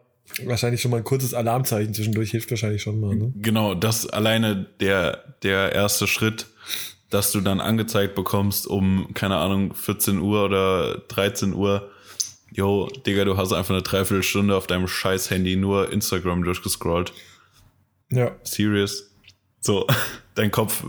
wahrscheinlich 0.46 0.82
schon 0.82 0.92
mal 0.92 0.98
ein 0.98 1.04
kurzes 1.04 1.34
Alarmzeichen 1.34 1.94
zwischendurch 1.94 2.32
hilft 2.32 2.50
wahrscheinlich 2.52 2.82
schon 2.82 3.02
mal. 3.02 3.16
Ne? 3.16 3.34
Genau, 3.36 3.76
das 3.76 4.08
alleine 4.08 4.68
der, 4.80 5.36
der 5.44 5.74
erste 5.74 6.08
Schritt, 6.08 6.48
dass 7.10 7.32
du 7.32 7.42
dann 7.42 7.60
angezeigt 7.60 8.16
bekommst 8.16 8.68
um, 8.68 9.14
keine 9.14 9.38
Ahnung, 9.38 9.74
14 9.74 10.20
Uhr 10.20 10.46
oder 10.46 11.00
13 11.08 11.54
Uhr, 11.54 11.90
yo, 12.52 12.88
Digga, 13.06 13.26
du 13.26 13.38
hast 13.38 13.54
einfach 13.54 13.74
eine 13.74 13.84
Dreiviertelstunde 13.84 14.56
auf 14.56 14.68
deinem 14.68 14.88
scheiß 14.88 15.30
Handy 15.30 15.56
nur 15.56 15.92
Instagram 15.92 16.44
durchgescrollt. 16.44 17.14
Ja. 18.10 18.36
Serious. 18.44 19.12
So, 19.60 19.88
dein 20.36 20.52
Kopf 20.52 20.84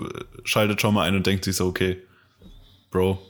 schaltet 0.45 0.81
schon 0.81 0.95
mal 0.95 1.07
ein 1.07 1.17
und 1.17 1.27
denkt 1.27 1.45
sich 1.45 1.57
so, 1.57 1.67
okay, 1.67 2.03
Bro, 2.91 3.21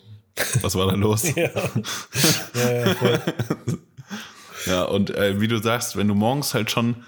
was 0.63 0.75
war 0.75 0.87
da 0.87 0.95
los? 0.95 1.25
ja. 1.37 1.51
ja, 2.55 2.71
ja, 2.73 2.95
voll. 2.95 3.21
ja, 4.67 4.83
und 4.85 5.11
äh, 5.11 5.41
wie 5.41 5.49
du 5.49 5.59
sagst, 5.59 5.97
wenn 5.97 6.09
du 6.09 6.15
morgens 6.15 6.55
halt 6.55 6.71
schon 6.71 7.05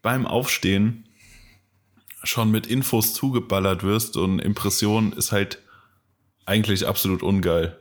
beim 0.00 0.26
Aufstehen 0.26 1.04
schon 2.24 2.50
mit 2.50 2.66
Infos 2.66 3.14
zugeballert 3.14 3.82
wirst 3.82 4.16
und 4.16 4.38
Impression 4.38 5.12
ist 5.12 5.32
halt 5.32 5.58
eigentlich 6.46 6.86
absolut 6.86 7.22
ungeil. 7.22 7.76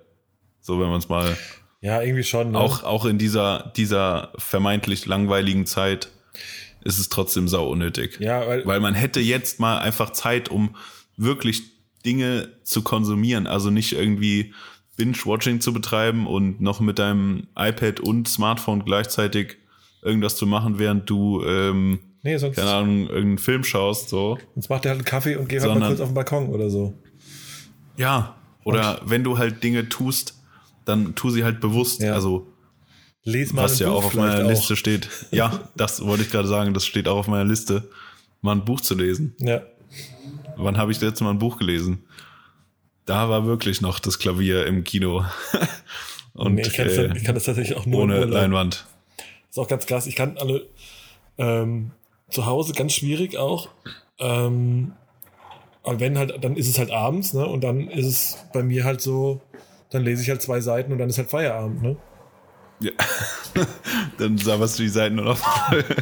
So, 0.62 0.80
wenn 0.80 0.90
man 0.90 1.00
es 1.00 1.10
mal. 1.10 1.38
Ja, 1.82 2.02
irgendwie 2.02 2.24
schon. 2.24 2.52
Ne? 2.52 2.60
Auch, 2.60 2.84
auch 2.84 3.06
in 3.06 3.18
dieser, 3.18 3.72
dieser 3.76 4.32
vermeintlich 4.38 5.06
langweiligen 5.06 5.66
Zeit 5.66 6.10
ist 6.84 7.00
es 7.00 7.10
trotzdem 7.10 7.48
sau 7.48 7.70
unnötig. 7.70 8.20
Ja, 8.20 8.46
weil, 8.48 8.66
weil 8.66 8.80
man 8.80 8.94
hätte 8.94 9.20
jetzt 9.20 9.60
mal 9.60 9.80
einfach 9.80 10.12
Zeit, 10.12 10.50
um 10.50 10.76
wirklich 11.18 11.64
Dinge 12.06 12.50
zu 12.64 12.82
konsumieren. 12.82 13.48
Also 13.48 13.70
nicht 13.70 13.94
irgendwie 13.94 14.54
Binge-Watching 14.98 15.62
zu 15.62 15.74
betreiben 15.74 16.28
und 16.28 16.62
noch 16.62 16.80
mit 16.80 17.00
deinem 17.00 17.48
iPad 17.56 18.00
und 18.00 18.28
Smartphone 18.28 18.86
gleichzeitig 18.86 19.58
irgendwas 20.02 20.36
zu 20.36 20.46
machen, 20.46 20.80
während 20.80 21.10
du, 21.10 21.44
ähm, 21.46 22.00
Nee, 22.24 22.38
sonst, 22.38 22.56
keine 22.56 22.72
Ahnung, 22.72 23.00
irgendeinen 23.08 23.38
Film 23.40 23.64
schaust, 23.64 24.10
so. 24.10 24.38
sonst 24.54 24.70
macht 24.70 24.86
er 24.86 24.90
halt 24.90 25.00
einen 25.00 25.06
Kaffee 25.06 25.36
und 25.36 25.50
geht 25.50 25.62
halt 25.62 25.78
mal 25.78 25.88
kurz 25.88 26.00
auf 26.00 26.10
den 26.10 26.14
Balkon 26.14 26.50
oder 26.50 26.70
so. 26.70 26.94
Ja. 27.98 28.36
Oder 28.64 29.02
wenn 29.06 29.24
du 29.24 29.38
halt 29.38 29.64
Dinge 29.64 29.90
tust, 29.90 30.36
dann 30.86 31.16
tu 31.16 31.32
sie 31.32 31.44
halt 31.44 31.60
bewusst. 31.62 32.02
Ja. 32.02 32.14
Also, 32.14 32.48
Lies 33.24 33.54
mal 33.54 33.64
was 33.64 33.80
ja 33.80 33.88
Buch 33.90 33.98
auch 33.98 34.06
auf 34.06 34.14
meiner 34.16 34.46
auch. 34.46 34.50
Liste 34.50 34.76
steht. 34.76 35.10
Ja, 35.32 35.70
das 35.76 36.04
wollte 36.06 36.24
ich 36.24 36.32
gerade 36.32 36.48
sagen, 36.48 36.74
das 36.74 36.86
steht 36.86 37.08
auch 37.08 37.18
auf 37.18 37.28
meiner 37.28 37.46
Liste, 37.46 37.90
mal 38.42 38.54
ein 38.54 38.66
Buch 38.66 38.82
zu 38.82 38.96
lesen. 38.96 39.36
Ja. 39.40 39.62
Wann 40.58 40.78
habe 40.78 40.92
ich 40.92 41.00
das 41.00 41.10
letzte 41.10 41.24
Mal 41.24 41.32
ein 41.32 41.40
Buch 41.40 41.58
gelesen? 41.58 42.04
Da 43.06 43.30
war 43.30 43.46
wirklich 43.46 43.82
noch 43.82 44.00
das 44.00 44.20
Klavier 44.20 44.66
im 44.66 44.84
Kino. 44.84 45.26
Und 46.34 46.56
Nee, 46.56 46.62
ich, 46.62 46.74
kann 46.74 46.88
das, 46.88 46.98
äh, 46.98 47.14
ich 47.16 47.24
kann 47.24 47.36
das 47.36 47.44
tatsächlich 47.44 47.78
auch 47.78 47.86
nur 47.86 48.04
ohne. 48.04 48.26
Leinwand. 48.26 48.86
ist 49.50 49.60
auch 49.60 49.68
ganz 49.68 49.86
krass. 49.86 50.08
Ich 50.08 50.16
kann 50.16 50.38
alle 50.38 50.68
ähm, 51.38 51.92
zu 52.32 52.46
Hause 52.46 52.74
ganz 52.74 52.94
schwierig 52.94 53.38
auch. 53.38 53.70
Ähm, 54.20 54.94
aber 55.84 56.00
wenn 56.00 56.18
halt, 56.18 56.44
dann 56.44 56.56
ist 56.56 56.68
es 56.68 56.78
halt 56.78 56.92
abends, 56.92 57.34
ne? 57.34 57.46
Und 57.46 57.64
dann 57.64 57.88
ist 57.90 58.06
es 58.06 58.38
bei 58.54 58.64
mir 58.64 58.84
halt 58.84 59.02
so, 59.02 59.42
dann 59.90 60.04
lese 60.04 60.22
ich 60.22 60.30
halt 60.30 60.42
zwei 60.42 60.62
Seiten 60.62 60.92
und 60.92 60.98
dann 61.00 61.10
ist 61.10 61.18
halt 61.18 61.30
Feierabend, 61.30 61.82
ne? 61.82 61.98
Ja. 62.80 62.92
Dann 64.18 64.38
sabberst 64.40 64.80
du 64.80 64.84
die 64.84 64.90
Seiten 64.90 65.16
nur 65.16 65.26
noch 65.26 65.38
voll. 65.38 65.86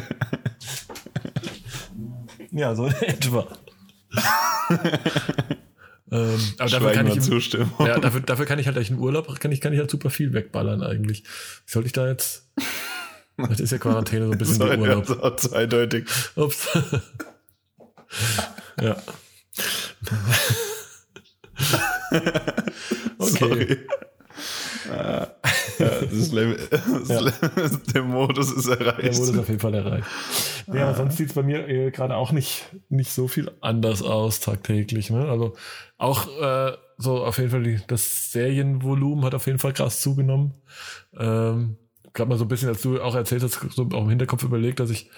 Ja, 2.52 2.74
so 2.74 2.86
in 2.86 2.94
etwa. 2.94 3.46
ähm, 6.10 6.38
aber 6.58 6.68
dafür 6.68 6.90
kann 6.90 7.06
ich 7.06 7.16
im, 7.16 7.22
Zustimmung. 7.22 7.70
ja, 7.78 7.96
dafür, 8.00 8.22
dafür 8.22 8.44
kann 8.44 8.58
ich 8.58 8.66
halt 8.66 8.76
durch 8.76 8.88
den 8.88 8.98
Urlaub 8.98 9.28
kann 9.38 9.52
ich, 9.52 9.60
kann 9.60 9.72
ich 9.72 9.78
halt 9.78 9.88
super 9.90 10.10
viel 10.10 10.32
wegballern 10.32 10.82
eigentlich. 10.82 11.22
Sollte 11.64 11.86
ich 11.86 11.92
da 11.92 12.08
jetzt. 12.08 12.50
Das 13.48 13.60
ist 13.60 13.72
ja 13.72 13.78
Quarantäne 13.78 14.26
so 14.26 14.32
ein 14.32 14.38
bisschen 14.38 14.60
wie 14.60 14.76
Urlaub. 14.78 15.06
das 15.06 15.18
war 15.18 15.36
zweideutig. 15.36 16.06
Ups. 16.36 16.68
ja. 18.80 18.96
okay. 23.18 23.38
Sorry. 23.38 23.78
Ah, 24.90 25.28
ja, 25.78 26.00
das 26.00 26.32
Level, 26.32 26.58
das 26.70 27.08
Ja. 27.08 27.20
Level, 27.20 27.70
der 27.94 28.02
Modus 28.02 28.52
ist 28.52 28.66
erreicht. 28.66 29.02
Der 29.02 29.16
wurde 29.16 29.32
es 29.32 29.38
auf 29.38 29.48
jeden 29.48 29.60
Fall 29.60 29.74
erreicht. 29.74 30.06
Ja, 30.72 30.88
aber 30.88 30.96
sonst 30.96 31.16
sieht 31.16 31.28
es 31.28 31.34
bei 31.34 31.42
mir 31.42 31.68
äh, 31.68 31.90
gerade 31.90 32.16
auch 32.16 32.32
nicht, 32.32 32.64
nicht 32.88 33.12
so 33.12 33.28
viel 33.28 33.50
anders 33.60 34.02
aus 34.02 34.40
tagtäglich. 34.40 35.10
Ne? 35.10 35.28
Also 35.28 35.54
auch 35.98 36.26
äh, 36.40 36.72
so 36.96 37.24
auf 37.24 37.38
jeden 37.38 37.50
Fall 37.50 37.62
die, 37.62 37.80
das 37.86 38.32
Serienvolumen 38.32 39.24
hat 39.24 39.34
auf 39.34 39.46
jeden 39.46 39.58
Fall 39.58 39.72
krass 39.72 40.00
zugenommen. 40.00 40.54
Ähm, 41.16 41.76
gerade 42.14 42.28
mal 42.28 42.38
so 42.38 42.44
ein 42.44 42.48
bisschen, 42.48 42.68
als 42.68 42.82
du 42.82 43.00
auch 43.00 43.14
erzählt 43.14 43.42
hast, 43.42 43.60
so 43.70 43.88
auch 43.92 44.02
im 44.02 44.08
Hinterkopf 44.08 44.42
überlegt, 44.42 44.80
dass 44.80 44.90
ich 44.90 45.10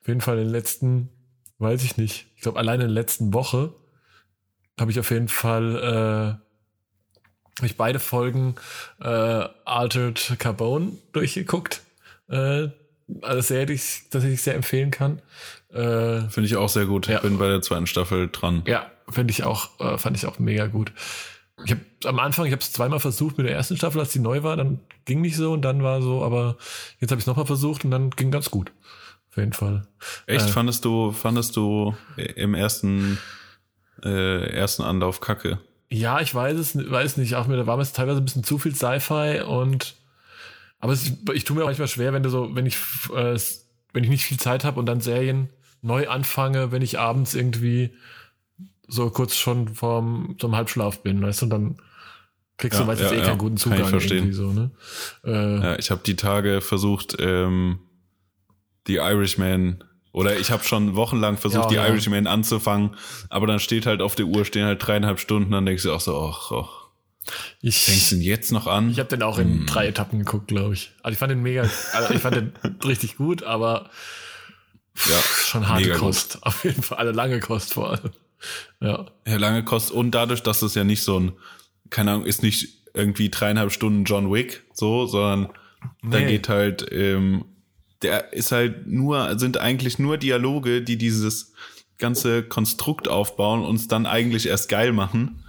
auf 0.00 0.08
jeden 0.08 0.20
Fall 0.20 0.38
in 0.38 0.44
den 0.44 0.52
letzten, 0.52 1.08
weiß 1.58 1.82
ich 1.84 1.96
nicht, 1.96 2.26
ich 2.36 2.42
glaube 2.42 2.58
alleine 2.58 2.84
in 2.84 2.90
der 2.90 3.02
letzten 3.02 3.34
Woche 3.34 3.74
habe 4.78 4.90
ich 4.90 5.00
auf 5.00 5.10
jeden 5.10 5.28
Fall 5.28 6.38
äh, 6.38 6.48
habe 7.58 7.66
ich 7.66 7.76
beide 7.76 7.98
Folgen 7.98 8.54
äh, 9.00 9.04
Altered 9.64 10.36
Carbone 10.38 10.92
durchgeguckt. 11.12 11.82
Äh, 12.28 12.68
eine 13.22 13.42
Serie, 13.42 13.66
die 13.66 13.72
ich 13.72 14.42
sehr 14.42 14.54
empfehlen 14.54 14.90
kann. 14.90 15.20
Äh, 15.72 16.28
Finde 16.28 16.44
ich 16.44 16.56
auch 16.56 16.68
sehr 16.68 16.86
gut. 16.86 17.08
Ja. 17.08 17.16
Ich 17.16 17.22
bin 17.22 17.38
bei 17.38 17.48
der 17.48 17.62
zweiten 17.62 17.86
Staffel 17.86 18.28
dran. 18.30 18.62
ja, 18.66 18.90
finde 19.08 19.32
ich 19.32 19.42
auch, 19.42 19.80
äh, 19.80 19.98
fand 19.98 20.16
ich 20.16 20.26
auch 20.26 20.38
mega 20.38 20.66
gut. 20.66 20.92
Ich 21.64 21.72
habe 21.72 21.80
am 22.04 22.18
Anfang, 22.18 22.46
ich 22.46 22.52
habe 22.52 22.62
es 22.62 22.72
zweimal 22.72 23.00
versucht 23.00 23.38
mit 23.38 23.46
der 23.46 23.54
ersten 23.54 23.76
Staffel, 23.76 24.00
als 24.00 24.12
die 24.12 24.20
neu 24.20 24.42
war, 24.42 24.56
dann 24.56 24.80
ging 25.04 25.20
nicht 25.20 25.36
so 25.36 25.52
und 25.52 25.62
dann 25.62 25.82
war 25.82 26.00
so, 26.02 26.22
aber 26.22 26.56
jetzt 27.00 27.10
habe 27.10 27.18
ich 27.18 27.24
es 27.24 27.26
nochmal 27.26 27.46
versucht 27.46 27.84
und 27.84 27.90
dann 27.90 28.10
ging 28.10 28.30
ganz 28.30 28.50
gut. 28.50 28.72
Auf 29.30 29.36
jeden 29.36 29.52
Fall. 29.52 29.86
Echt? 30.26 30.46
Äh. 30.46 30.48
Fandest 30.48 30.84
du, 30.84 31.12
fandest 31.12 31.56
du 31.56 31.94
im 32.16 32.54
ersten, 32.54 33.18
äh, 34.04 34.50
ersten 34.50 34.82
Anlauf 34.82 35.20
Kacke? 35.20 35.58
Ja, 35.90 36.20
ich 36.20 36.34
weiß 36.34 36.58
es, 36.58 36.76
weiß 36.76 37.16
nicht. 37.16 37.34
Auch 37.34 37.46
mir, 37.46 37.56
da 37.56 37.66
war 37.66 37.76
mir 37.76 37.84
teilweise 37.84 38.20
ein 38.20 38.24
bisschen 38.24 38.44
zu 38.44 38.58
viel 38.58 38.74
Sci-Fi 38.74 39.42
und 39.46 39.96
aber 40.80 40.92
es, 40.92 41.12
ich 41.34 41.44
tue 41.44 41.56
mir 41.56 41.62
auch 41.62 41.68
manchmal 41.68 41.88
schwer, 41.88 42.12
wenn 42.12 42.22
du 42.22 42.30
so, 42.30 42.54
wenn 42.54 42.66
ich, 42.66 42.76
äh, 43.14 43.36
wenn 43.92 44.04
ich 44.04 44.10
nicht 44.10 44.24
viel 44.24 44.38
Zeit 44.38 44.64
habe 44.64 44.78
und 44.78 44.86
dann 44.86 45.00
Serien 45.00 45.48
neu 45.82 46.08
anfange, 46.08 46.72
wenn 46.72 46.82
ich 46.82 46.98
abends 46.98 47.34
irgendwie 47.34 47.90
so 48.88 49.10
kurz 49.10 49.36
schon 49.36 49.68
vorm 49.74 50.36
zum 50.38 50.56
Halbschlaf 50.56 51.02
bin, 51.02 51.22
weißt 51.22 51.42
du, 51.42 51.46
und 51.46 51.50
dann 51.50 51.76
kriegst 52.56 52.78
Ja, 52.78 52.84
du 52.84 52.90
meistens 52.90 53.10
ja, 53.12 53.18
eh 53.18 53.22
keinen 53.22 53.38
guten 53.38 53.56
Kann 53.56 53.72
ich 53.72 53.78
Zugang 53.78 53.88
verstehen. 53.90 54.16
irgendwie 54.18 54.32
so, 54.34 54.52
ne? 54.52 54.70
Äh, 55.24 55.60
Ja, 55.62 55.78
ich 55.78 55.90
habe 55.90 56.00
die 56.04 56.16
Tage 56.16 56.60
versucht, 56.60 57.16
ähm, 57.20 57.80
die 58.86 58.96
Irishman 58.96 59.84
oder 60.12 60.38
ich 60.38 60.50
habe 60.50 60.64
schon 60.64 60.96
wochenlang 60.96 61.36
versucht, 61.36 61.70
Ja, 61.70 61.84
die. 61.86 61.90
Irishman 61.92 62.26
anzufangen, 62.26 62.96
aber 63.28 63.46
dann 63.46 63.60
steht 63.60 63.86
halt 63.86 64.00
auf 64.02 64.14
der 64.16 64.26
Uhr, 64.26 64.44
stehen 64.44 64.64
halt 64.64 64.84
dreieinhalb 64.84 65.20
Stunden, 65.20 65.52
dann 65.52 65.66
denkst 65.66 65.82
du 65.84 65.92
auch 65.92 66.00
so, 66.00 66.18
ach, 66.18 66.50
ach 66.52 66.88
ich, 67.60 67.84
fängst 67.84 68.10
ihn 68.12 68.22
jetzt 68.22 68.52
noch 68.52 68.66
an? 68.66 68.90
Ich 68.90 68.98
habe 68.98 69.10
den 69.10 69.22
auch 69.22 69.38
in 69.38 69.66
drei 69.66 69.86
Etappen 69.86 70.18
geguckt, 70.20 70.48
glaube 70.48 70.72
ich. 70.72 70.92
Also 71.02 71.12
ich 71.12 71.18
fand 71.18 71.30
den 71.30 71.42
mega, 71.42 71.68
also 71.92 72.14
ich 72.14 72.20
fand 72.22 72.36
den 72.36 72.52
richtig 72.84 73.18
gut, 73.18 73.42
aber 73.42 73.90
ja, 75.06 75.20
schon 75.20 75.68
harte 75.68 75.82
mega 75.82 75.94
gut. 75.94 76.04
Kost. 76.04 76.38
Auf 76.42 76.64
jeden 76.64 76.82
Fall, 76.82 76.98
eine 76.98 77.12
lange 77.12 77.38
Kost 77.40 77.74
vor 77.74 77.90
allem. 77.90 78.10
Ja. 78.80 79.06
Ja, 79.26 79.36
lange 79.36 79.64
kostet 79.64 79.94
und 79.94 80.12
dadurch, 80.12 80.42
dass 80.42 80.62
es 80.62 80.74
ja 80.74 80.84
nicht 80.84 81.02
so 81.02 81.18
ein, 81.18 81.32
keine 81.90 82.12
Ahnung, 82.12 82.26
ist 82.26 82.42
nicht 82.42 82.68
irgendwie 82.94 83.28
dreieinhalb 83.30 83.72
Stunden 83.72 84.04
John 84.04 84.32
Wick, 84.32 84.64
so, 84.72 85.06
sondern 85.06 85.50
da 86.02 86.18
Nee. 86.18 86.26
geht 86.26 86.48
halt, 86.48 86.86
ähm, 86.90 87.44
der 88.02 88.32
ist 88.32 88.52
halt 88.52 88.86
nur, 88.86 89.38
sind 89.38 89.58
eigentlich 89.58 89.98
nur 89.98 90.16
Dialoge, 90.18 90.82
die 90.82 90.96
dieses 90.96 91.52
ganze 91.98 92.42
Konstrukt 92.44 93.08
aufbauen 93.08 93.62
und 93.64 93.76
es 93.76 93.88
dann 93.88 94.06
eigentlich 94.06 94.46
erst 94.46 94.68
geil 94.68 94.92
machen. 94.92 95.44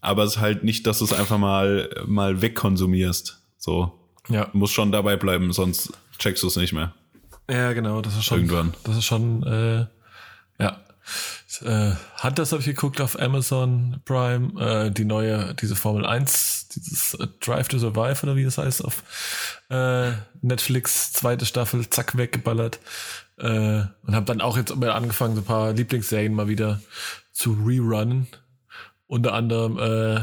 Aber 0.00 0.22
es 0.24 0.36
ist 0.36 0.40
halt 0.40 0.64
nicht, 0.64 0.86
dass 0.86 0.98
du 0.98 1.04
es 1.06 1.12
einfach 1.12 1.38
mal, 1.38 1.90
mal 2.06 2.40
wegkonsumierst. 2.42 3.42
So. 3.56 3.98
Ja. 4.28 4.48
Muss 4.52 4.70
schon 4.70 4.92
dabei 4.92 5.16
bleiben, 5.16 5.52
sonst 5.52 5.92
checkst 6.18 6.42
du 6.42 6.46
es 6.48 6.56
nicht 6.56 6.72
mehr. 6.72 6.94
Ja, 7.50 7.72
genau, 7.72 8.02
das 8.02 8.16
ist 8.16 8.24
schon. 8.24 8.38
Irgendwann. 8.40 8.74
Das 8.84 8.96
ist 8.98 9.04
schon, 9.06 9.42
äh, 9.44 9.86
ja. 10.62 10.84
Äh, 11.62 11.92
Hunters 12.22 12.52
habe 12.52 12.60
ich 12.60 12.66
geguckt 12.66 13.00
auf 13.00 13.18
Amazon 13.18 14.00
Prime, 14.04 14.60
äh, 14.60 14.90
die 14.90 15.06
neue, 15.06 15.54
diese 15.54 15.76
Formel 15.76 16.04
1, 16.04 16.68
dieses 16.68 17.14
äh, 17.14 17.26
Drive 17.40 17.68
to 17.68 17.78
Survive 17.78 18.22
oder 18.22 18.36
wie 18.36 18.44
das 18.44 18.58
heißt, 18.58 18.84
auf 18.84 19.02
äh, 19.70 20.12
Netflix, 20.42 21.12
zweite 21.12 21.46
Staffel, 21.46 21.88
zack, 21.88 22.16
weggeballert. 22.16 22.80
Äh, 23.38 23.82
und 24.02 24.14
habe 24.14 24.26
dann 24.26 24.40
auch 24.40 24.56
jetzt 24.58 24.76
mal 24.76 24.90
angefangen, 24.90 25.36
so 25.36 25.40
ein 25.40 25.46
paar 25.46 25.72
Lieblingsserien 25.72 26.34
mal 26.34 26.48
wieder 26.48 26.82
zu 27.32 27.52
rerunnen. 27.64 28.26
Unter 29.06 29.32
anderem, 29.32 29.78
äh, 29.78 30.20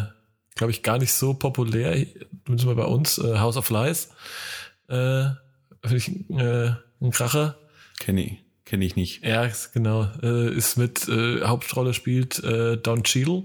glaube 0.53 0.71
ich, 0.71 0.83
gar 0.83 0.99
nicht 0.99 1.13
so 1.13 1.33
populär, 1.33 2.05
zumindest 2.45 2.67
mal 2.67 2.75
bei 2.75 2.85
uns, 2.85 3.17
äh, 3.17 3.39
House 3.39 3.57
of 3.57 3.71
Lies. 3.71 4.09
Äh, 4.89 5.29
Finde 5.81 5.97
ich 5.97 6.29
äh, 6.29 6.75
ein 7.01 7.11
Kracher. 7.11 7.57
Kenne 8.65 8.83
ich, 8.83 8.95
nicht. 8.95 9.23
Ja, 9.23 9.47
genau. 9.73 10.09
Äh, 10.23 10.53
ist 10.53 10.77
mit, 10.77 11.07
äh, 11.07 11.43
Hauptrolle 11.43 11.93
spielt 11.93 12.43
äh, 12.43 12.77
Don 12.77 13.03
Cheadle. 13.03 13.43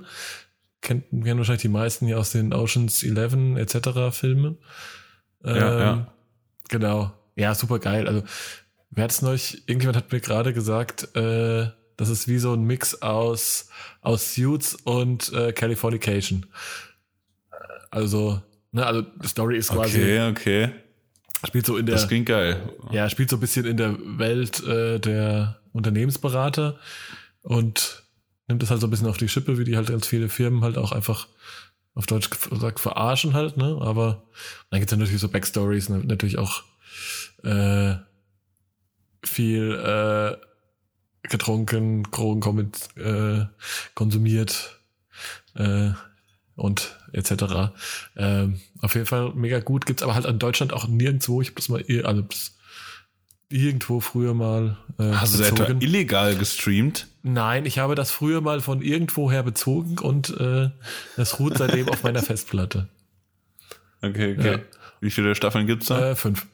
Kennt, 0.80 1.10
kennen 1.10 1.36
wahrscheinlich 1.38 1.62
die 1.62 1.68
meisten 1.68 2.06
hier 2.06 2.18
aus 2.18 2.32
den 2.32 2.54
Oceans 2.54 3.02
11 3.02 3.58
etc. 3.58 4.16
Filmen. 4.16 4.58
Ähm, 5.44 5.56
Ja, 5.56 5.80
ja. 5.80 6.12
Genau. 6.70 7.12
Ja, 7.36 7.54
super 7.54 7.78
geil. 7.78 8.08
Also, 8.08 8.22
wer 8.90 9.04
hat's 9.04 9.20
neulich, 9.20 9.68
irgendjemand 9.68 9.98
hat 9.98 10.10
mir 10.10 10.20
gerade 10.20 10.54
gesagt, 10.54 11.14
äh, 11.14 11.68
das 11.96 12.08
ist 12.08 12.26
wie 12.26 12.38
so 12.38 12.54
ein 12.54 12.62
Mix 12.62 13.02
aus, 13.02 13.68
aus 14.00 14.34
Suits 14.34 14.74
und 14.74 15.32
äh, 15.34 15.52
Californication. 15.52 16.46
Also, 17.90 18.40
ne, 18.72 18.86
also 18.86 19.02
die 19.02 19.28
Story 19.28 19.58
ist 19.58 19.70
quasi, 19.70 20.00
Okay, 20.00 20.30
okay. 20.30 20.70
Spielt 21.46 21.66
so 21.66 21.76
in 21.76 21.86
der 21.86 21.96
Das 21.96 22.08
klingt 22.08 22.26
geil. 22.26 22.60
ja, 22.90 23.08
spielt 23.08 23.30
so 23.30 23.36
ein 23.36 23.40
bisschen 23.40 23.66
in 23.66 23.76
der 23.76 23.96
Welt 24.18 24.62
äh, 24.64 24.98
der 24.98 25.60
Unternehmensberater 25.72 26.78
und 27.42 28.02
nimmt 28.48 28.62
das 28.62 28.70
halt 28.70 28.80
so 28.80 28.86
ein 28.86 28.90
bisschen 28.90 29.06
auf 29.08 29.16
die 29.16 29.28
Schippe, 29.28 29.58
wie 29.58 29.64
die 29.64 29.76
halt 29.76 29.88
ganz 29.88 30.06
viele 30.06 30.28
Firmen 30.28 30.62
halt 30.62 30.76
auch 30.76 30.92
einfach 30.92 31.28
auf 31.94 32.06
Deutsch 32.06 32.30
gesagt 32.30 32.80
verarschen 32.80 33.34
halt, 33.34 33.56
ne? 33.56 33.78
Aber 33.80 34.22
dann 34.70 34.80
gibt's 34.80 34.92
ja 34.92 34.98
natürlich 34.98 35.20
so 35.20 35.28
Backstories, 35.28 35.88
ne? 35.88 35.98
natürlich 35.98 36.38
auch 36.38 36.62
äh, 37.42 37.94
viel 39.24 39.74
äh, 39.74 40.36
getrunken, 41.28 42.04
Drogen 42.04 42.72
äh, 42.96 43.46
konsumiert 43.94 44.80
äh, 45.54 45.90
und 46.60 46.96
etc. 47.12 47.72
Ähm, 48.16 48.60
auf 48.80 48.94
jeden 48.94 49.06
Fall 49.06 49.32
mega 49.34 49.60
gut. 49.60 49.86
Gibt's 49.86 50.02
aber 50.02 50.14
halt 50.14 50.26
in 50.26 50.38
Deutschland 50.38 50.72
auch 50.72 50.86
nirgendwo. 50.86 51.40
Ich 51.42 51.48
habe 51.48 51.56
das 51.56 51.68
mal 51.68 51.80
ir- 51.80 52.04
also 52.04 52.22
das 52.22 52.56
irgendwo 53.48 53.98
früher 54.00 54.32
mal 54.34 54.76
äh, 54.98 55.10
Hast 55.12 55.34
du 55.36 55.42
es 55.42 55.48
etwa 55.50 55.64
bezogen. 55.64 55.80
illegal 55.80 56.36
gestreamt? 56.36 57.08
Nein, 57.22 57.66
ich 57.66 57.78
habe 57.80 57.94
das 57.96 58.10
früher 58.12 58.40
mal 58.40 58.60
von 58.60 58.80
irgendwoher 58.80 59.42
bezogen 59.42 59.98
und 59.98 60.30
äh, 60.38 60.70
das 61.16 61.40
ruht 61.40 61.58
seitdem 61.58 61.88
auf 61.88 62.02
meiner 62.04 62.22
Festplatte. 62.22 62.88
Okay, 64.02 64.36
okay. 64.38 64.52
Ja. 64.52 64.58
Wie 65.00 65.10
viele 65.10 65.34
Staffeln 65.34 65.66
gibt's 65.66 65.86
da? 65.88 66.10
Äh, 66.10 66.14
fünf. 66.16 66.46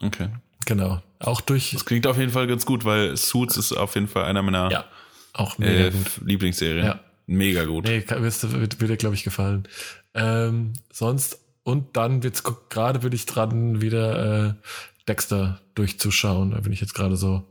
Okay. 0.00 0.28
Genau. 0.66 1.02
Auch 1.18 1.40
durch. 1.40 1.72
Das 1.72 1.84
klingt 1.84 2.06
auf 2.06 2.16
jeden 2.18 2.32
Fall 2.32 2.46
ganz 2.46 2.64
gut, 2.66 2.84
weil 2.84 3.16
Suits 3.16 3.56
ist 3.56 3.72
auf 3.72 3.94
jeden 3.94 4.08
Fall 4.08 4.24
einer 4.24 4.42
meiner 4.42 4.70
Ja. 4.70 4.84
Auch 5.34 5.58
mega 5.58 5.88
äh. 5.88 5.92
Lieblingsserien. 6.24 6.86
Ja. 6.86 7.00
Mega 7.26 7.64
gut. 7.64 7.84
Nee, 7.84 8.04
wird, 8.08 8.80
wird 8.80 8.90
dir, 8.90 8.96
glaube 8.96 9.14
ich, 9.14 9.24
gefallen. 9.24 9.66
Ähm, 10.14 10.74
sonst, 10.92 11.40
und 11.62 11.96
dann 11.96 12.22
wird's 12.22 12.42
gerade 12.68 12.98
bin 12.98 13.12
ich 13.12 13.26
dran, 13.26 13.80
wieder 13.80 14.48
äh, 14.48 14.54
Dexter 15.08 15.60
durchzuschauen. 15.74 16.50
Da 16.52 16.60
bin 16.60 16.72
ich 16.72 16.80
jetzt 16.80 16.94
gerade 16.94 17.16
so 17.16 17.44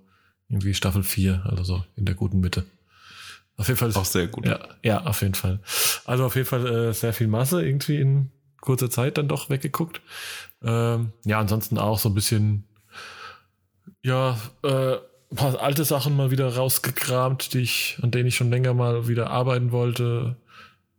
irgendwie 0.50 0.74
Staffel 0.74 1.04
4, 1.04 1.44
also 1.46 1.64
so 1.64 1.84
in 1.96 2.06
der 2.06 2.16
guten 2.16 2.40
Mitte. 2.40 2.66
Auf 3.58 3.68
jeden 3.68 3.78
Fall. 3.78 3.92
Auch 3.94 4.06
sehr 4.06 4.28
gut. 4.28 4.46
Ja, 4.46 4.60
ja, 4.84 5.04
auf 5.06 5.22
jeden 5.22 5.36
Fall. 5.36 5.60
Also 6.06 6.26
auf 6.26 6.36
jeden 6.36 6.48
Fall 6.48 6.68
äh, 6.68 6.94
sehr 6.94 7.14
viel 7.14 7.28
Masse 7.28 7.64
irgendwie 7.64 7.98
in 7.98 8.32
kurzer 8.62 8.90
Zeit 8.90 9.18
dann 9.18 9.28
doch 9.28 9.50
weggeguckt. 9.50 10.02
Ähm, 10.64 11.12
ja, 11.26 11.40
ansonsten 11.40 11.78
auch 11.78 12.00
so 12.00 12.10
ein 12.10 12.16
bisschen, 12.16 12.66
ja, 14.02 14.40
äh, 14.64 14.98
ein 15.34 15.36
paar 15.36 15.60
alte 15.60 15.84
Sachen 15.84 16.16
mal 16.16 16.30
wieder 16.30 16.56
rausgekramt, 16.56 17.56
die 17.56 17.62
ich, 17.62 17.98
an 18.04 18.12
denen 18.12 18.28
ich 18.28 18.36
schon 18.36 18.52
länger 18.52 18.76
mal 18.76 19.08
wieder 19.08 19.32
arbeiten 19.32 19.72
wollte. 19.72 20.38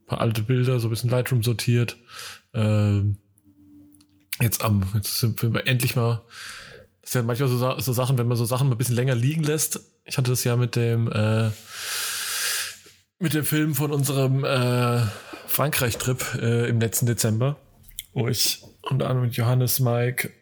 Ein 0.00 0.06
paar 0.06 0.20
alte 0.20 0.42
Bilder, 0.42 0.80
so 0.80 0.88
ein 0.88 0.90
bisschen 0.90 1.08
Lightroom 1.08 1.44
sortiert. 1.44 1.96
Ähm, 2.52 3.18
jetzt 4.40 4.64
am, 4.64 4.82
jetzt 4.94 5.20
sind 5.20 5.40
wir 5.40 5.66
endlich 5.68 5.94
mal. 5.94 6.22
Das 7.00 7.10
ist 7.10 7.14
ja 7.14 7.22
manchmal 7.22 7.48
so, 7.48 7.78
so 7.78 7.92
Sachen, 7.92 8.18
wenn 8.18 8.26
man 8.26 8.36
so 8.36 8.44
Sachen 8.44 8.66
mal 8.68 8.74
ein 8.74 8.78
bisschen 8.78 8.96
länger 8.96 9.14
liegen 9.14 9.44
lässt. 9.44 9.80
Ich 10.04 10.18
hatte 10.18 10.32
das 10.32 10.42
ja 10.42 10.56
mit 10.56 10.74
dem, 10.74 11.12
äh, 11.12 11.50
mit 13.20 13.34
dem 13.34 13.44
Film 13.44 13.76
von 13.76 13.92
unserem 13.92 14.42
äh, 14.42 15.00
Frankreich-Trip 15.46 16.40
äh, 16.42 16.68
im 16.68 16.80
letzten 16.80 17.06
Dezember, 17.06 17.56
wo 18.12 18.26
ich 18.26 18.64
unter 18.82 19.08
anderem 19.08 19.28
mit 19.28 19.36
Johannes, 19.36 19.78
Mike 19.78 20.32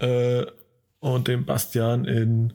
äh, 0.00 0.44
und 1.00 1.28
dem 1.28 1.44
Bastian 1.44 2.04
in, 2.04 2.50
in 2.50 2.52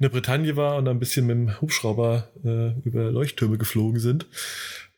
der 0.00 0.08
Bretagne 0.08 0.56
war 0.56 0.76
und 0.76 0.88
ein 0.88 0.98
bisschen 0.98 1.26
mit 1.26 1.36
dem 1.36 1.60
Hubschrauber 1.60 2.28
äh, 2.44 2.78
über 2.86 3.10
Leuchttürme 3.10 3.58
geflogen 3.58 4.00
sind. 4.00 4.26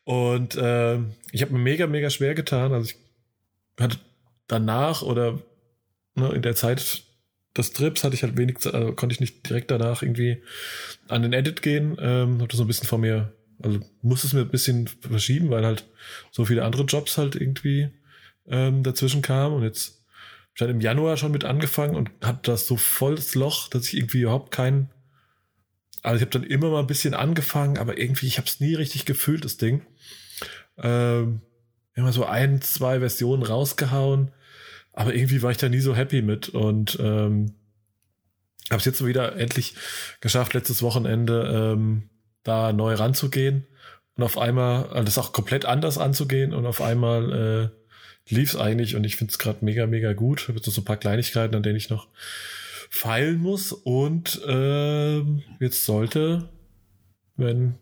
Und 0.03 0.55
äh, 0.55 0.99
ich 1.31 1.41
habe 1.41 1.53
mir 1.53 1.59
mega, 1.59 1.87
mega 1.87 2.09
schwer 2.09 2.35
getan. 2.35 2.73
Also 2.73 2.91
ich 2.91 3.83
hatte 3.83 3.97
danach 4.47 5.01
oder 5.01 5.39
ne, 6.13 6.29
in 6.29 6.43
der 6.43 6.55
Zeit 6.55 7.03
des 7.57 7.73
Trips 7.73 8.03
hatte 8.03 8.15
ich 8.15 8.23
halt 8.23 8.37
wenig, 8.37 8.57
also 8.65 8.93
konnte 8.93 9.13
ich 9.13 9.19
nicht 9.19 9.49
direkt 9.49 9.71
danach 9.71 10.03
irgendwie 10.03 10.43
an 11.07 11.23
den 11.23 11.33
Edit 11.33 11.61
gehen. 11.61 11.97
Ähm, 11.99 12.39
habe 12.39 12.47
das 12.47 12.57
so 12.57 12.63
ein 12.63 12.67
bisschen 12.67 12.87
vor 12.87 12.99
mir, 12.99 13.33
also 13.63 13.79
musste 14.01 14.27
es 14.27 14.33
mir 14.33 14.41
ein 14.41 14.49
bisschen 14.49 14.87
verschieben, 14.87 15.49
weil 15.49 15.65
halt 15.65 15.85
so 16.31 16.45
viele 16.45 16.63
andere 16.63 16.83
Jobs 16.83 17.17
halt 17.17 17.35
irgendwie 17.35 17.89
ähm, 18.47 18.83
dazwischen 18.83 19.23
kamen. 19.23 19.55
Und 19.55 19.63
jetzt 19.63 19.94
ich 20.55 20.61
halt 20.61 20.71
im 20.71 20.79
Januar 20.79 21.17
schon 21.17 21.33
mit 21.33 21.43
angefangen 21.43 21.95
und 21.95 22.09
hatte 22.23 22.51
das 22.51 22.65
so 22.65 22.77
volles 22.77 23.35
Loch, 23.35 23.67
dass 23.67 23.87
ich 23.87 23.97
irgendwie 23.97 24.21
überhaupt 24.21 24.51
keinen. 24.51 24.89
Also 26.01 26.17
ich 26.17 26.21
habe 26.21 26.31
dann 26.31 26.43
immer 26.43 26.69
mal 26.69 26.79
ein 26.79 26.87
bisschen 26.87 27.13
angefangen, 27.13 27.77
aber 27.77 27.97
irgendwie, 27.97 28.27
ich 28.27 28.37
habe 28.37 28.47
es 28.47 28.61
nie 28.61 28.73
richtig 28.73 29.05
gefühlt, 29.05 29.43
das 29.43 29.57
Ding. 29.57 29.85
Ähm, 30.77 31.41
immer 31.93 32.13
so 32.13 32.25
ein, 32.25 32.61
zwei 32.61 32.99
Versionen 32.99 33.43
rausgehauen, 33.43 34.31
aber 34.93 35.13
irgendwie 35.13 35.41
war 35.41 35.51
ich 35.51 35.57
da 35.57 35.67
nie 35.67 35.79
so 35.79 35.95
happy 35.95 36.21
mit 36.21 36.49
und 36.49 36.97
ähm, 37.01 37.55
habe 38.69 38.79
es 38.79 38.85
jetzt 38.85 38.97
so 38.97 39.07
wieder 39.07 39.35
endlich 39.35 39.75
geschafft, 40.21 40.53
letztes 40.53 40.81
Wochenende 40.81 41.73
ähm, 41.73 42.09
da 42.43 42.71
neu 42.71 42.93
ranzugehen 42.93 43.67
und 44.15 44.23
auf 44.23 44.37
einmal, 44.37 44.87
also 44.87 45.03
das 45.03 45.17
auch 45.17 45.33
komplett 45.33 45.65
anders 45.65 45.97
anzugehen 45.97 46.53
und 46.53 46.65
auf 46.65 46.81
einmal 46.81 47.71
äh, 47.73 47.84
lief 48.29 48.53
es 48.53 48.59
eigentlich 48.59 48.95
und 48.95 49.03
ich 49.03 49.15
finde 49.15 49.31
es 49.31 49.39
gerade 49.39 49.63
mega, 49.63 49.85
mega 49.87 50.13
gut. 50.13 50.41
Ich 50.41 50.47
habe 50.47 50.57
jetzt 50.57 50.67
noch 50.67 50.73
so 50.73 50.81
ein 50.81 50.85
paar 50.85 50.97
Kleinigkeiten, 50.97 51.55
an 51.55 51.63
denen 51.63 51.77
ich 51.77 51.89
noch 51.89 52.07
feilen 52.89 53.39
muss 53.39 53.71
und 53.71 54.41
ähm, 54.47 55.43
jetzt 55.59 55.85
sollte, 55.85 56.49
wenn 57.35 57.75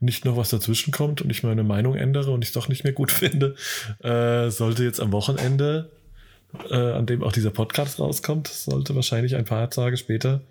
nicht 0.00 0.24
noch 0.24 0.36
was 0.36 0.50
dazwischen 0.50 0.92
kommt 0.92 1.20
und 1.20 1.30
ich 1.30 1.42
meine 1.42 1.62
Meinung 1.62 1.94
ändere 1.94 2.30
und 2.32 2.42
ich 2.42 2.48
es 2.48 2.54
doch 2.54 2.68
nicht 2.68 2.84
mehr 2.84 2.92
gut 2.92 3.10
finde, 3.12 3.54
äh, 4.00 4.50
sollte 4.50 4.84
jetzt 4.84 5.00
am 5.00 5.12
Wochenende, 5.12 5.90
äh, 6.68 6.74
an 6.74 7.06
dem 7.06 7.22
auch 7.22 7.32
dieser 7.32 7.50
Podcast 7.50 8.00
rauskommt, 8.00 8.48
sollte 8.48 8.94
wahrscheinlich 8.94 9.36
ein 9.36 9.44
paar 9.44 9.70
Tage 9.70 9.96
später 9.96 10.42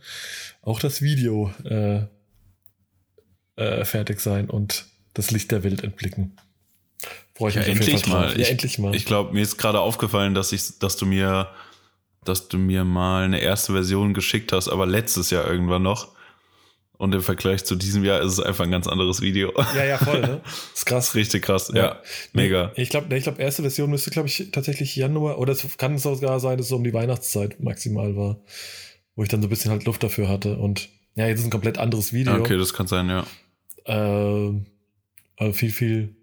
auch 0.61 0.79
das 0.79 1.01
Video 1.01 1.51
äh, 1.65 2.01
äh, 3.55 3.85
fertig 3.85 4.21
sein 4.21 4.49
und 4.49 4.85
das 5.13 5.31
Licht 5.31 5.51
der 5.51 5.63
Welt 5.63 5.83
entblicken. 5.83 6.37
Freue 7.39 7.49
ich 7.49 7.55
Ja, 7.55 7.61
mich 7.61 7.69
endlich 7.69 8.05
mal. 8.07 8.31
Ja, 8.33 8.37
Ich- 8.39 8.51
endlich 8.51 8.77
mal. 8.79 8.93
Ich 8.95 9.05
glaube, 9.05 9.33
mir 9.33 9.41
ist 9.41 9.57
gerade 9.57 9.79
aufgefallen, 9.79 10.35
dass 10.35 10.51
ich, 10.51 10.77
dass 10.79 10.95
du 10.97 11.05
mir, 11.07 11.47
dass 12.25 12.49
du 12.49 12.57
mir 12.59 12.83
mal 12.83 13.23
eine 13.23 13.39
erste 13.39 13.71
Version 13.73 14.13
geschickt 14.13 14.51
hast, 14.51 14.67
aber 14.67 14.85
letztes 14.85 15.29
Jahr 15.31 15.49
irgendwann 15.49 15.81
noch. 15.83 16.09
Und 16.97 17.15
im 17.15 17.21
Vergleich 17.21 17.63
zu 17.63 17.75
diesem 17.77 18.03
Jahr 18.03 18.19
ist 18.19 18.33
es 18.33 18.39
einfach 18.41 18.65
ein 18.65 18.71
ganz 18.71 18.85
anderes 18.85 19.21
Video. 19.21 19.53
ja, 19.73 19.85
ja, 19.85 19.97
voll, 19.97 20.19
ne? 20.19 20.41
ist 20.75 20.85
krass. 20.85 21.15
Richtig 21.15 21.43
krass, 21.43 21.71
Ja. 21.73 21.81
ja. 21.81 22.01
Mega. 22.33 22.73
Ich 22.75 22.89
glaube, 22.89 23.15
ich 23.15 23.23
glaube, 23.23 23.41
erste 23.41 23.61
Version 23.61 23.89
müsste, 23.89 24.11
glaube 24.11 24.27
ich, 24.27 24.49
tatsächlich 24.51 24.93
Januar, 24.97 25.39
oder 25.39 25.53
es 25.53 25.65
kann 25.77 25.97
sogar 25.97 26.41
sein, 26.41 26.57
dass 26.57 26.65
es 26.65 26.69
so 26.71 26.75
um 26.75 26.83
die 26.83 26.93
Weihnachtszeit 26.93 27.61
maximal 27.63 28.17
war, 28.17 28.41
wo 29.15 29.23
ich 29.23 29.29
dann 29.29 29.41
so 29.41 29.47
ein 29.47 29.49
bisschen 29.49 29.71
halt 29.71 29.85
Luft 29.85 30.03
dafür 30.03 30.27
hatte. 30.27 30.57
Und 30.57 30.89
ja, 31.15 31.25
jetzt 31.27 31.39
ist 31.39 31.45
ein 31.45 31.51
komplett 31.51 31.77
anderes 31.77 32.11
Video. 32.11 32.35
Okay, 32.35 32.57
das 32.57 32.73
kann 32.73 32.87
sein, 32.87 33.07
ja. 33.07 33.25
Ähm, 33.85 34.65
also 35.37 35.53
viel, 35.53 35.71
viel. 35.71 36.15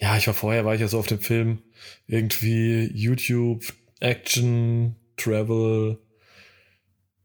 Ja, 0.00 0.16
ich 0.16 0.26
war 0.26 0.34
vorher, 0.34 0.64
war 0.64 0.74
ich 0.74 0.80
ja 0.80 0.88
so 0.88 0.98
auf 0.98 1.08
dem 1.08 1.20
Film 1.20 1.58
irgendwie 2.06 2.88
YouTube, 2.94 3.64
Action, 4.00 4.94
Travel, 5.16 5.98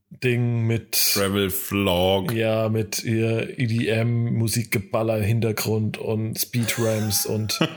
Ding 0.09 0.65
mit. 0.65 0.93
Travel 1.13 1.49
Vlog. 1.51 2.33
Ja, 2.33 2.69
mit 2.69 3.03
ihr 3.03 3.59
EDM, 3.59 4.33
Musikgeballer 4.33 5.17
im 5.17 5.23
Hintergrund 5.23 5.97
und 5.97 6.39
Speedrams 6.39 7.25
und 7.25 7.59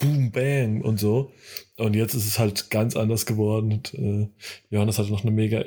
Boom, 0.00 0.30
Bang 0.30 0.82
und 0.82 0.98
so. 0.98 1.32
Und 1.76 1.94
jetzt 1.94 2.14
ist 2.14 2.26
es 2.26 2.38
halt 2.38 2.70
ganz 2.70 2.96
anders 2.96 3.26
geworden. 3.26 3.72
Und, 3.72 3.94
äh, 3.94 4.28
Johannes 4.70 4.98
hatte 4.98 5.10
noch 5.10 5.22
eine 5.22 5.30
mega 5.30 5.64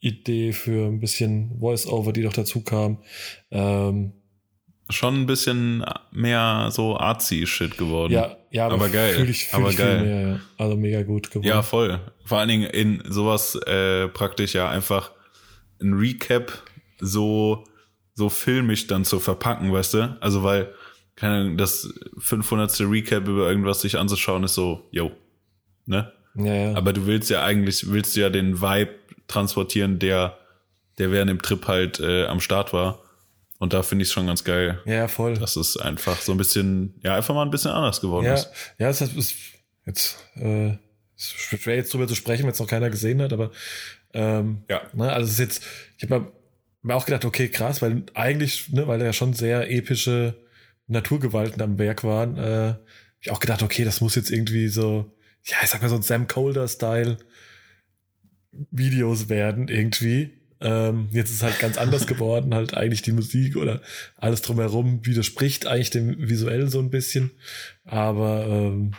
Idee 0.00 0.52
für 0.52 0.86
ein 0.86 1.00
bisschen 1.00 1.58
Voice-Over, 1.60 2.12
die 2.12 2.22
noch 2.22 2.32
dazu 2.32 2.62
kam. 2.62 2.98
Ähm, 3.50 4.12
Schon 4.90 5.22
ein 5.22 5.26
bisschen 5.26 5.84
mehr 6.12 6.68
so 6.70 6.96
artsy-Shit 6.96 7.78
geworden. 7.78 8.12
ja, 8.12 8.36
ja, 8.50 8.68
Aber 8.68 8.88
geil, 8.88 9.14
Fühl 9.14 9.30
ich, 9.30 9.46
fühl 9.46 9.60
aber 9.60 9.70
ich 9.70 9.76
geil. 9.76 9.98
Viel 10.00 10.08
mehr, 10.08 10.28
ja. 10.28 10.40
Also 10.58 10.76
mega 10.76 11.02
gut 11.02 11.30
geworden. 11.30 11.46
Ja, 11.46 11.62
voll. 11.62 12.00
Vor 12.24 12.38
allen 12.38 12.48
Dingen 12.48 12.70
in 12.70 13.02
sowas 13.08 13.54
äh, 13.66 14.08
praktisch 14.08 14.54
ja 14.54 14.68
einfach 14.68 15.12
ein 15.80 15.94
Recap 15.94 16.52
so 16.98 17.64
so 18.14 18.28
filmisch 18.28 18.86
dann 18.86 19.04
zu 19.04 19.18
verpacken, 19.18 19.72
weißt 19.72 19.94
du? 19.94 20.18
Also 20.20 20.42
weil 20.42 20.74
keine 21.16 21.34
Ahnung, 21.34 21.56
das 21.56 21.92
500. 22.18 22.80
Recap 22.80 23.28
über 23.28 23.48
irgendwas 23.48 23.82
sich 23.82 23.98
anzuschauen 23.98 24.44
ist 24.44 24.54
so, 24.54 24.88
yo, 24.90 25.12
ne? 25.86 26.12
ja, 26.34 26.54
ja. 26.54 26.74
Aber 26.74 26.92
du 26.92 27.06
willst 27.06 27.30
ja 27.30 27.44
eigentlich 27.44 27.90
willst 27.90 28.16
du 28.16 28.20
ja 28.20 28.30
den 28.30 28.60
Vibe 28.60 28.94
transportieren, 29.28 29.98
der 29.98 30.38
der 30.98 31.10
während 31.12 31.30
dem 31.30 31.40
Trip 31.40 31.66
halt 31.66 32.00
äh, 32.00 32.26
am 32.26 32.40
Start 32.40 32.72
war. 32.72 33.02
Und 33.60 33.72
da 33.74 33.82
finde 33.82 34.02
ich 34.02 34.08
es 34.08 34.12
schon 34.14 34.26
ganz 34.26 34.42
geil, 34.42 34.80
ja, 34.86 35.06
voll. 35.06 35.34
dass 35.34 35.54
es 35.54 35.76
einfach 35.76 36.20
so 36.20 36.32
ein 36.32 36.38
bisschen, 36.38 36.94
ja, 37.04 37.14
einfach 37.14 37.34
mal 37.34 37.42
ein 37.44 37.50
bisschen 37.50 37.70
anders 37.70 38.00
geworden 38.00 38.24
Ja, 38.26 38.34
ist. 38.34 38.50
ja, 38.78 38.88
es 38.88 39.00
ist 39.02 39.14
ist 39.16 39.34
jetzt 39.86 40.16
äh, 40.36 40.70
ist 41.16 41.30
schwer 41.38 41.76
jetzt 41.76 41.92
drüber 41.92 42.08
zu 42.08 42.14
sprechen, 42.14 42.44
wenn 42.44 42.52
es 42.52 42.58
noch 42.58 42.66
keiner 42.66 42.88
gesehen 42.90 43.20
hat, 43.20 43.32
aber 43.34 43.50
ähm, 44.14 44.64
Ja. 44.68 44.80
ne, 44.94 45.12
also 45.12 45.26
es 45.26 45.34
ist 45.34 45.38
jetzt, 45.40 45.62
ich 45.98 46.04
habe 46.10 46.20
mir, 46.20 46.32
mir 46.82 46.94
auch 46.96 47.04
gedacht, 47.04 47.24
okay, 47.26 47.48
krass, 47.48 47.82
weil 47.82 48.02
eigentlich, 48.14 48.70
ne, 48.72 48.88
weil 48.88 48.98
da 48.98 49.04
ja 49.04 49.12
schon 49.12 49.34
sehr 49.34 49.70
epische 49.70 50.34
Naturgewalten 50.86 51.60
am 51.62 51.78
Werk 51.78 52.02
waren, 52.02 52.38
äh, 52.38 52.74
ich 53.20 53.30
auch 53.30 53.40
gedacht, 53.40 53.62
okay, 53.62 53.84
das 53.84 54.00
muss 54.00 54.14
jetzt 54.14 54.30
irgendwie 54.30 54.68
so, 54.68 55.14
ja, 55.44 55.56
ich 55.62 55.68
sag 55.68 55.82
mal 55.82 55.88
so 55.90 55.96
ein 55.96 56.02
Sam 56.02 56.26
Colder-Style 56.26 57.18
Videos 58.70 59.28
werden 59.28 59.68
irgendwie. 59.68 60.39
Ähm, 60.60 61.08
jetzt 61.10 61.30
ist 61.30 61.42
halt 61.42 61.58
ganz 61.58 61.78
anders 61.78 62.06
geworden, 62.06 62.54
halt 62.54 62.74
eigentlich 62.74 63.02
die 63.02 63.12
Musik 63.12 63.56
oder 63.56 63.80
alles 64.16 64.42
drumherum 64.42 65.04
widerspricht 65.06 65.66
eigentlich 65.66 65.90
dem 65.90 66.28
visuell 66.28 66.68
so 66.68 66.80
ein 66.80 66.90
bisschen, 66.90 67.30
aber 67.84 68.46
ähm, 68.46 68.92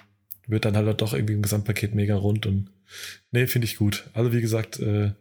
wird 0.47 0.65
dann 0.65 0.75
halt 0.75 1.01
doch 1.01 1.13
irgendwie 1.13 1.35
im 1.35 1.43
Gesamtpaket 1.43 1.93
mega 1.93 2.15
rund 2.15 2.47
und 2.47 2.71
nee, 3.31 3.45
finde 3.45 3.65
ich 3.65 3.77
gut. 3.77 4.09
Also 4.13 4.33
wie 4.33 4.41
gesagt, 4.41 4.79
äh, 4.79 5.11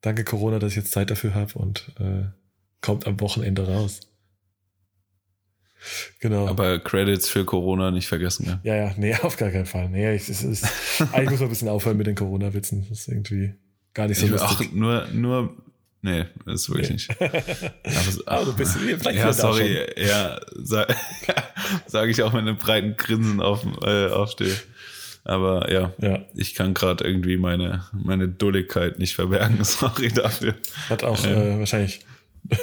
danke 0.00 0.24
Corona, 0.24 0.58
dass 0.58 0.72
ich 0.72 0.76
jetzt 0.76 0.92
Zeit 0.92 1.10
dafür 1.10 1.34
habe 1.34 1.58
und 1.58 1.92
äh, 2.00 2.24
kommt 2.80 3.06
am 3.06 3.20
Wochenende 3.20 3.68
raus. 3.68 4.00
Genau. 6.20 6.48
Aber 6.48 6.80
Credits 6.80 7.28
für 7.28 7.44
Corona 7.44 7.92
nicht 7.92 8.08
vergessen, 8.08 8.46
ja. 8.46 8.60
ja, 8.64 8.74
ja, 8.74 8.94
nee, 8.96 9.14
auf 9.22 9.36
gar 9.36 9.50
keinen 9.50 9.66
Fall. 9.66 9.88
Nee, 9.88 10.14
ich, 10.14 10.28
es 10.28 10.42
ist, 10.42 10.66
eigentlich 11.12 11.30
muss 11.30 11.40
man 11.40 11.48
ein 11.48 11.50
bisschen 11.50 11.68
aufhören 11.68 11.96
mit 11.96 12.08
den 12.08 12.16
Corona-Witzen. 12.16 12.86
Das 12.88 13.00
ist 13.00 13.08
irgendwie 13.08 13.54
gar 13.96 14.06
nicht 14.08 14.18
so 14.18 14.26
Ich, 14.26 14.32
lustig. 14.32 14.68
ach, 14.70 14.72
nur, 14.74 15.06
nur 15.12 15.54
Nee, 16.02 16.26
das 16.44 16.60
ist 16.62 16.68
wirklich 16.70 16.90
nicht. 16.90 17.10
Aber, 17.20 17.32
Aber 18.26 18.44
du 18.44 18.52
bist 18.54 18.76
vielleicht 18.76 19.18
ja, 19.18 19.32
sorry, 19.32 19.86
ja, 19.96 20.38
sage 20.54 20.94
sag 21.86 22.08
ich 22.08 22.22
auch 22.22 22.32
mit 22.32 22.42
einem 22.42 22.58
breiten 22.58 22.96
Grinsen 22.96 23.40
auf, 23.40 23.66
äh, 23.82 24.06
aufstehe. 24.08 24.54
Aber 25.24 25.72
ja, 25.72 25.92
Ja. 25.98 26.20
ich 26.36 26.54
kann 26.54 26.74
gerade 26.74 27.02
irgendwie 27.02 27.36
meine, 27.38 27.86
meine 27.92 28.28
Dulligkeit 28.28 29.00
nicht 29.00 29.16
verbergen. 29.16 29.64
Sorry 29.64 30.10
dafür. 30.10 30.54
Hat 30.88 31.02
auch 31.02 31.24
äh, 31.24 31.58
wahrscheinlich, 31.58 32.00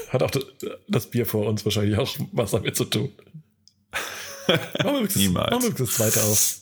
hat 0.09 0.23
auch 0.23 0.31
das, 0.31 0.45
das 0.87 1.09
Bier 1.09 1.25
vor 1.25 1.45
uns 1.47 1.65
wahrscheinlich 1.65 1.97
auch 1.97 2.15
was 2.31 2.51
damit 2.51 2.77
zu 2.77 2.85
tun. 2.85 3.11
Machen 4.47 4.59
wir 4.83 4.91
übrigens- 4.91 5.15
Niemals. 5.17 5.51
Machen 5.51 5.63
wir 5.63 5.85
das 5.85 5.93
zweite 5.95 6.23
auf. 6.23 6.55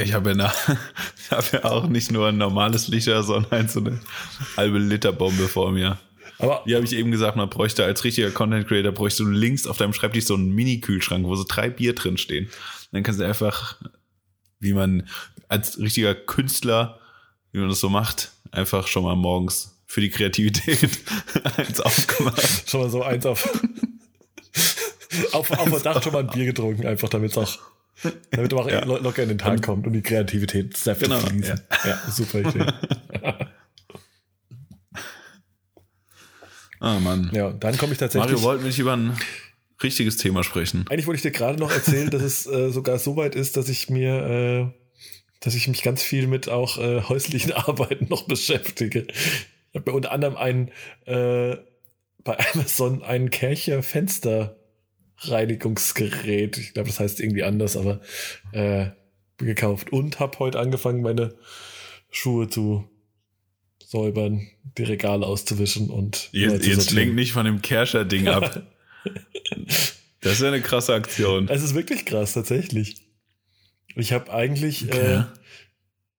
Ich 0.00 0.12
habe 0.14 0.32
ja, 0.32 0.52
hab 1.30 1.52
ja 1.52 1.64
auch 1.64 1.86
nicht 1.86 2.10
nur 2.10 2.28
ein 2.28 2.38
normales 2.38 2.88
Licher, 2.88 3.22
sondern 3.22 3.68
so 3.68 3.80
eine 3.80 4.00
halbe 4.56 4.78
Liter 4.78 5.12
Bombe 5.12 5.48
vor 5.48 5.70
mir. 5.70 5.98
Aber 6.38 6.62
Wie 6.64 6.74
habe 6.74 6.84
ich 6.84 6.92
eben 6.92 7.10
gesagt, 7.10 7.36
man 7.36 7.48
bräuchte 7.48 7.84
als 7.84 8.02
richtiger 8.02 8.30
Content 8.30 8.66
Creator, 8.66 8.90
bräuchte 8.90 9.22
du 9.22 9.30
links 9.30 9.66
auf 9.66 9.76
deinem 9.76 9.92
Schreibtisch 9.92 10.24
so 10.24 10.34
einen 10.34 10.50
Mini-Kühlschrank, 10.52 11.24
wo 11.24 11.36
so 11.36 11.44
drei 11.46 11.70
Bier 11.70 11.94
drin 11.94 12.16
stehen. 12.16 12.48
Dann 12.90 13.02
kannst 13.02 13.20
du 13.20 13.24
einfach, 13.24 13.76
wie 14.58 14.72
man 14.72 15.08
als 15.48 15.78
richtiger 15.78 16.14
Künstler, 16.14 16.98
wie 17.52 17.60
man 17.60 17.68
das 17.68 17.80
so 17.80 17.88
macht, 17.88 18.32
einfach 18.50 18.86
schon 18.88 19.04
mal 19.04 19.14
morgens 19.14 19.78
für 19.86 20.00
die 20.00 20.10
Kreativität 20.10 20.90
eins 21.56 21.80
aufgemacht. 21.80 22.68
schon 22.68 22.80
mal 22.80 22.90
so 22.90 23.02
eins 23.02 23.26
auf, 23.26 23.46
auf, 25.32 25.50
auf 25.50 25.68
Verdacht 25.68 26.02
schon 26.02 26.12
mal 26.12 26.20
ein 26.20 26.30
Bier 26.30 26.46
getrunken, 26.46 26.86
einfach 26.86 27.08
damit 27.10 27.32
es 27.32 27.38
auch, 27.38 27.58
damit 28.30 28.52
man 28.52 28.60
auch 28.64 28.70
Ja. 28.70 28.84
lo- 28.84 28.98
locker 28.98 29.22
in 29.22 29.28
den 29.30 29.38
Tag 29.38 29.62
kommt 29.62 29.86
und 29.86 29.92
die 29.92 30.02
Kreativität 30.02 30.76
Säfte 30.76 31.04
Genau, 31.04 31.18
fließen. 31.20 31.60
Ja. 31.84 31.98
super 32.10 32.40
Idee. 32.40 32.66
Ah, 36.80 36.98
Mann. 36.98 37.30
Ja, 37.32 37.52
dann 37.52 37.78
komme 37.78 37.92
ich 37.92 37.98
tatsächlich. 37.98 38.32
Mario 38.32 38.42
wollte 38.44 38.64
mich 38.64 38.78
über 38.78 38.96
ein 38.96 39.16
richtiges 39.82 40.16
Thema 40.16 40.42
sprechen. 40.42 40.84
Eigentlich 40.90 41.06
wollte 41.06 41.16
ich 41.18 41.22
dir 41.22 41.30
gerade 41.30 41.58
noch 41.58 41.70
erzählen, 41.70 42.10
dass 42.10 42.22
es 42.22 42.46
äh, 42.46 42.70
sogar 42.70 42.98
so 42.98 43.16
weit 43.16 43.34
ist, 43.36 43.56
dass 43.56 43.68
ich 43.68 43.88
mir, 43.88 44.14
äh, 44.26 44.66
dass 45.40 45.54
ich 45.54 45.68
mich 45.68 45.82
ganz 45.82 46.02
viel 46.02 46.26
mit 46.26 46.48
auch 46.48 46.78
äh, 46.78 47.02
häuslichen 47.02 47.52
Arbeiten 47.52 48.06
noch 48.08 48.24
beschäftige. 48.26 49.06
Ich 49.10 49.78
habe 49.78 49.90
mir 49.90 49.96
unter 49.96 50.10
anderem 50.10 50.36
ein 50.36 50.70
äh, 51.06 51.56
bei 52.24 52.36
Amazon 52.52 53.02
ein 53.02 53.30
Kercher 53.30 53.82
Fensterreinigungsgerät. 55.22 56.58
Ich 56.58 56.74
glaube, 56.74 56.88
das 56.88 57.00
heißt 57.00 57.20
irgendwie 57.20 57.42
anders, 57.42 57.76
aber 57.76 58.00
äh, 58.52 58.86
gekauft 59.38 59.92
und 59.92 60.20
habe 60.20 60.38
heute 60.38 60.58
angefangen, 60.58 61.02
meine 61.02 61.34
Schuhe 62.10 62.48
zu 62.48 62.88
säubern, 63.84 64.46
die 64.78 64.84
Regale 64.84 65.26
auszuwischen 65.26 65.90
und 65.90 66.28
Jetzt, 66.32 66.66
jetzt 66.66 66.92
lenk 66.92 67.14
nicht 67.14 67.32
von 67.32 67.44
dem 67.44 67.62
Kerscher-Ding 67.62 68.28
ab. 68.28 68.66
Das 70.20 70.34
ist 70.34 70.42
ja 70.42 70.46
eine 70.48 70.60
krasse 70.60 70.94
Aktion. 70.94 71.48
Es 71.48 71.64
ist 71.64 71.74
wirklich 71.74 72.04
krass, 72.06 72.34
tatsächlich. 72.34 73.08
Ich 73.96 74.12
habe 74.12 74.32
eigentlich, 74.32 74.84
Okay. 74.84 75.16
äh, 75.16 75.22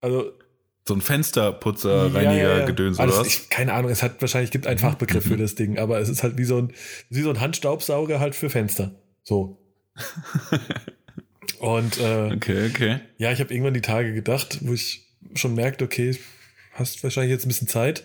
also 0.01 0.33
So 0.85 0.93
ein 0.95 1.01
Fensterputzer, 1.01 2.13
Reiniger, 2.13 2.65
Gedöns 2.65 2.99
oder 2.99 3.17
was? 3.17 3.27
ich, 3.27 3.49
keine 3.49 3.73
Ahnung, 3.73 3.89
es 3.89 4.03
hat 4.03 4.19
wahrscheinlich 4.19 4.51
gibt 4.51 4.67
einen 4.67 4.79
Fachbegriff 4.79 5.23
für 5.23 5.37
das 5.37 5.55
Ding, 5.55 5.77
aber 5.77 5.99
es 5.99 6.09
ist 6.09 6.23
halt 6.23 6.37
wie 6.37 6.43
so 6.43 6.57
ein, 6.57 6.73
wie 7.09 7.21
so 7.21 7.29
ein 7.29 7.39
Handstaubsauger 7.39 8.19
halt 8.19 8.35
für 8.35 8.49
Fenster. 8.49 8.91
So. 9.23 9.59
Und 11.59 11.97
äh, 11.99 12.33
Okay, 12.33 12.69
okay. 12.69 12.99
ja, 13.17 13.31
ich 13.31 13.39
habe 13.39 13.53
irgendwann 13.53 13.73
die 13.73 13.81
Tage 13.81 14.13
gedacht, 14.13 14.59
wo 14.61 14.73
ich 14.73 15.07
schon 15.35 15.55
merkte, 15.55 15.85
okay, 15.85 16.17
hast 16.73 17.01
wahrscheinlich 17.03 17.31
jetzt 17.31 17.45
ein 17.45 17.49
bisschen 17.49 17.69
Zeit. 17.69 18.03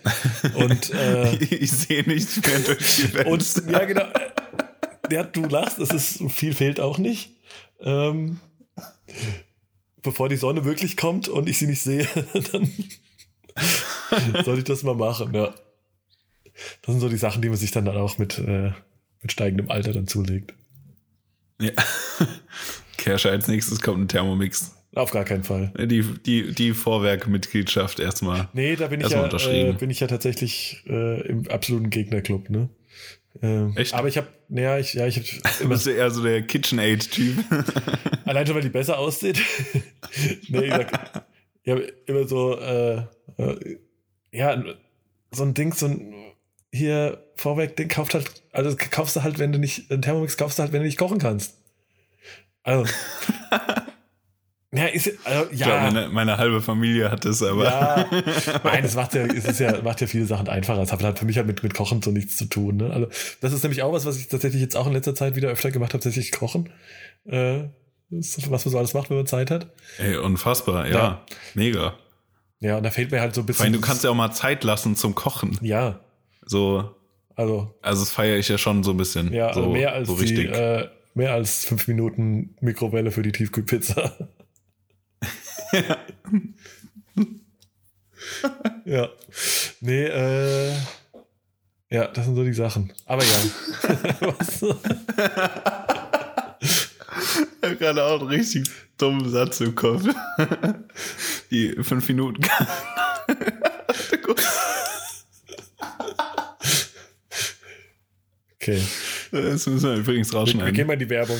Und 0.55 0.93
äh, 0.93 1.35
Ich 1.35 1.71
sehe 1.71 2.03
nichts 2.03 2.39
mehr 2.45 2.59
durch 2.59 2.95
die 2.95 3.13
Welt. 3.13 3.27
Und 3.27 3.69
ja, 3.69 3.83
genau. 3.83 4.05
Ja, 5.11 5.23
du 5.23 5.45
lachst, 5.45 5.79
es 5.79 5.89
ist 5.89 6.31
viel 6.31 6.53
fehlt 6.53 6.79
auch 6.79 6.97
nicht. 6.97 7.35
Ähm, 7.81 8.39
bevor 10.01 10.29
die 10.29 10.35
Sonne 10.35 10.65
wirklich 10.65 10.97
kommt 10.97 11.27
und 11.27 11.47
ich 11.49 11.57
sie 11.57 11.67
nicht 11.67 11.81
sehe, 11.81 12.07
dann 12.51 12.71
soll 14.43 14.59
ich 14.59 14.63
das 14.63 14.83
mal 14.83 14.95
machen, 14.95 15.33
ja. 15.33 15.53
Das 16.81 16.93
sind 16.93 16.99
so 16.99 17.09
die 17.09 17.17
Sachen, 17.17 17.41
die 17.41 17.49
man 17.49 17.57
sich 17.57 17.71
dann, 17.71 17.87
auch 17.87 18.17
mit, 18.17 18.37
äh, 18.37 18.71
mit 19.21 19.31
steigendem 19.31 19.69
Alter 19.69 19.93
dann 19.93 20.07
zulegt. 20.07 20.53
ja. 21.59 21.71
Kerscher 22.97 23.31
als 23.31 23.47
nächstes 23.47 23.81
kommt 23.81 24.01
ein 24.01 24.07
Thermomix. 24.09 24.75
Auf 24.93 25.11
gar 25.11 25.23
keinen 25.23 25.43
Fall. 25.43 25.71
Die, 25.77 26.01
die, 26.25 26.53
die 26.53 26.73
Vorwerk-Mitgliedschaft 26.73 27.99
erstmal. 27.99 28.49
Nee, 28.53 28.75
da 28.75 28.87
bin 28.87 29.01
ich, 29.01 29.09
ja, 29.09 29.27
äh, 29.27 29.73
bin 29.73 29.89
ich 29.89 29.99
ja 29.99 30.07
tatsächlich 30.07 30.83
äh, 30.87 31.21
im 31.27 31.47
absoluten 31.47 31.89
Gegnerclub, 31.89 32.49
ne? 32.49 32.69
Ähm, 33.41 33.73
Echt? 33.75 33.93
Aber 33.93 34.07
ich 34.07 34.17
habe, 34.17 34.27
naja, 34.47 34.77
ich, 34.79 34.93
ja, 34.93 35.07
ich 35.07 35.17
habe 35.17 35.27
Du 35.61 35.69
bist 35.69 35.85
ja 35.85 35.93
eher 35.93 36.11
so 36.11 36.23
der 36.23 36.41
KitchenAid-Typ. 36.43 37.37
Allein 38.25 38.45
schon, 38.45 38.55
weil 38.55 38.63
die 38.63 38.69
besser 38.69 38.97
aussieht. 38.97 39.41
nee, 40.47 40.65
ich 40.65 40.71
sag, 40.71 41.25
ich 41.63 41.71
habe 41.71 41.81
immer 42.05 42.27
so, 42.27 42.57
äh, 42.57 43.03
äh, 43.37 43.77
ja, 44.31 44.63
so 45.31 45.43
ein 45.43 45.53
Ding, 45.53 45.73
so 45.73 45.87
ein 45.87 46.13
hier 46.71 47.23
vorweg, 47.35 47.75
den 47.75 47.87
kauft 47.87 48.13
halt, 48.13 48.43
also 48.51 48.75
kaufst 48.77 49.15
du 49.15 49.23
halt, 49.23 49.39
wenn 49.39 49.51
du 49.51 49.59
nicht, 49.59 49.91
ein 49.91 50.01
Thermomix 50.01 50.37
kaufst 50.37 50.59
du 50.59 50.63
halt, 50.63 50.71
wenn 50.71 50.81
du 50.81 50.85
nicht 50.85 50.99
kochen 50.99 51.17
kannst. 51.17 51.55
Also. 52.63 52.85
Ja, 54.71 54.85
ist, 54.85 55.11
also, 55.25 55.49
Ich 55.51 55.57
glaube, 55.57 55.73
ja. 55.73 55.81
meine, 55.91 56.09
meine 56.09 56.37
halbe 56.37 56.61
Familie 56.61 57.09
hat 57.09 57.25
das, 57.25 57.41
aber. 57.41 57.63
Ja, 57.65 58.05
nein, 58.63 58.83
es 58.83 58.95
macht 58.95 59.15
ja, 59.15 59.25
es 59.25 59.45
ist 59.45 59.59
ja, 59.59 59.81
macht 59.81 60.01
ja 60.01 60.07
viele 60.07 60.25
Sachen 60.25 60.47
einfacher. 60.47 60.81
Es 60.81 60.91
hat 60.91 61.01
halt 61.03 61.17
für 61.19 61.25
mich 61.25 61.37
halt 61.37 61.47
mit, 61.47 61.63
mit 61.63 61.73
Kochen 61.73 62.01
so 62.01 62.11
nichts 62.11 62.35
zu 62.35 62.45
tun. 62.45 62.77
Ne? 62.77 62.91
Also, 62.91 63.07
das 63.41 63.53
ist 63.53 63.63
nämlich 63.63 63.81
auch 63.81 63.91
was, 63.93 64.05
was 64.05 64.17
ich 64.17 64.27
tatsächlich 64.27 64.61
jetzt 64.61 64.75
auch 64.75 64.87
in 64.87 64.93
letzter 64.93 65.15
Zeit 65.15 65.35
wieder 65.35 65.49
öfter 65.49 65.71
gemacht 65.71 65.93
habe, 65.93 66.03
tatsächlich 66.03 66.31
kochen. 66.31 66.69
Äh, 67.25 67.63
was 68.11 68.49
man 68.49 68.59
so 68.59 68.77
alles 68.77 68.93
macht, 68.93 69.09
wenn 69.09 69.17
man 69.17 69.27
Zeit 69.27 69.51
hat. 69.51 69.67
Ey, 69.97 70.17
unfassbar, 70.17 70.87
ja. 70.87 70.93
Ja. 70.93 71.25
Mega. 71.53 71.93
Ja, 72.59 72.77
und 72.77 72.83
da 72.83 72.91
fehlt 72.91 73.11
mir 73.11 73.21
halt 73.21 73.33
so 73.35 73.41
ein 73.41 73.47
Vor 73.47 73.63
allem, 73.63 73.71
bisschen. 73.71 73.81
du 73.81 73.87
kannst 73.87 74.03
ja 74.03 74.09
auch 74.09 74.15
mal 74.15 74.31
Zeit 74.31 74.63
lassen 74.63 74.95
zum 74.95 75.15
Kochen. 75.15 75.57
Ja, 75.61 75.99
So, 76.45 76.95
also, 77.35 77.73
also 77.81 78.01
das 78.01 78.11
feiere 78.11 78.37
ich 78.37 78.49
ja 78.49 78.57
schon 78.57 78.83
so 78.83 78.91
ein 78.91 78.97
bisschen. 78.97 79.31
ja, 79.31 79.53
so, 79.53 79.61
also 79.61 79.71
mehr 79.71 79.93
als 79.93 80.07
so 80.09 80.15
die, 80.15 80.21
richtig. 80.21 80.51
äh, 80.51 80.89
mehr 81.13 81.33
als 81.33 81.65
fünf 81.65 81.87
Minuten 81.87 82.55
Mikrowelle 82.61 83.11
für 83.11 83.21
die 83.21 83.31
Tiefkühlpizza. 83.31 84.11
ja. 88.85 89.09
Nee, 89.81 90.05
äh, 90.05 90.73
ja, 91.91 92.07
das 92.07 92.25
sind 92.25 92.35
so 92.35 92.43
die 92.43 92.53
Sachen. 92.53 92.93
Aber 93.05 93.23
ja. 93.23 93.37
Ich 97.61 97.65
habe 97.67 97.75
gerade 97.75 98.03
auch 98.03 98.19
einen 98.21 98.29
richtig 98.29 98.69
dummen 98.97 99.29
Satz 99.29 99.59
im 99.61 99.75
Kopf. 99.75 100.03
Die 101.51 101.75
fünf 101.83 102.07
Minuten. 102.07 102.41
Okay. 108.55 108.81
Das 109.31 109.67
müssen 109.67 109.81
wir 109.83 109.95
übrigens 109.95 110.31
Wir, 110.31 110.39
wir 110.39 110.45
gehen 110.45 110.57
rausschneiden. 110.61 110.87
mal 110.87 110.93
in 110.93 110.99
die 110.99 111.09
Werbung. 111.09 111.39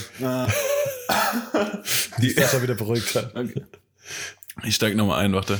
Die 2.21 2.29
Sascha 2.31 2.61
wieder 2.61 2.75
beruhigt 2.75 3.15
hat. 3.15 3.35
Okay. 3.35 3.63
Ich 4.63 4.75
steig 4.75 4.95
nochmal 4.95 5.23
ein, 5.23 5.33
warte. 5.33 5.59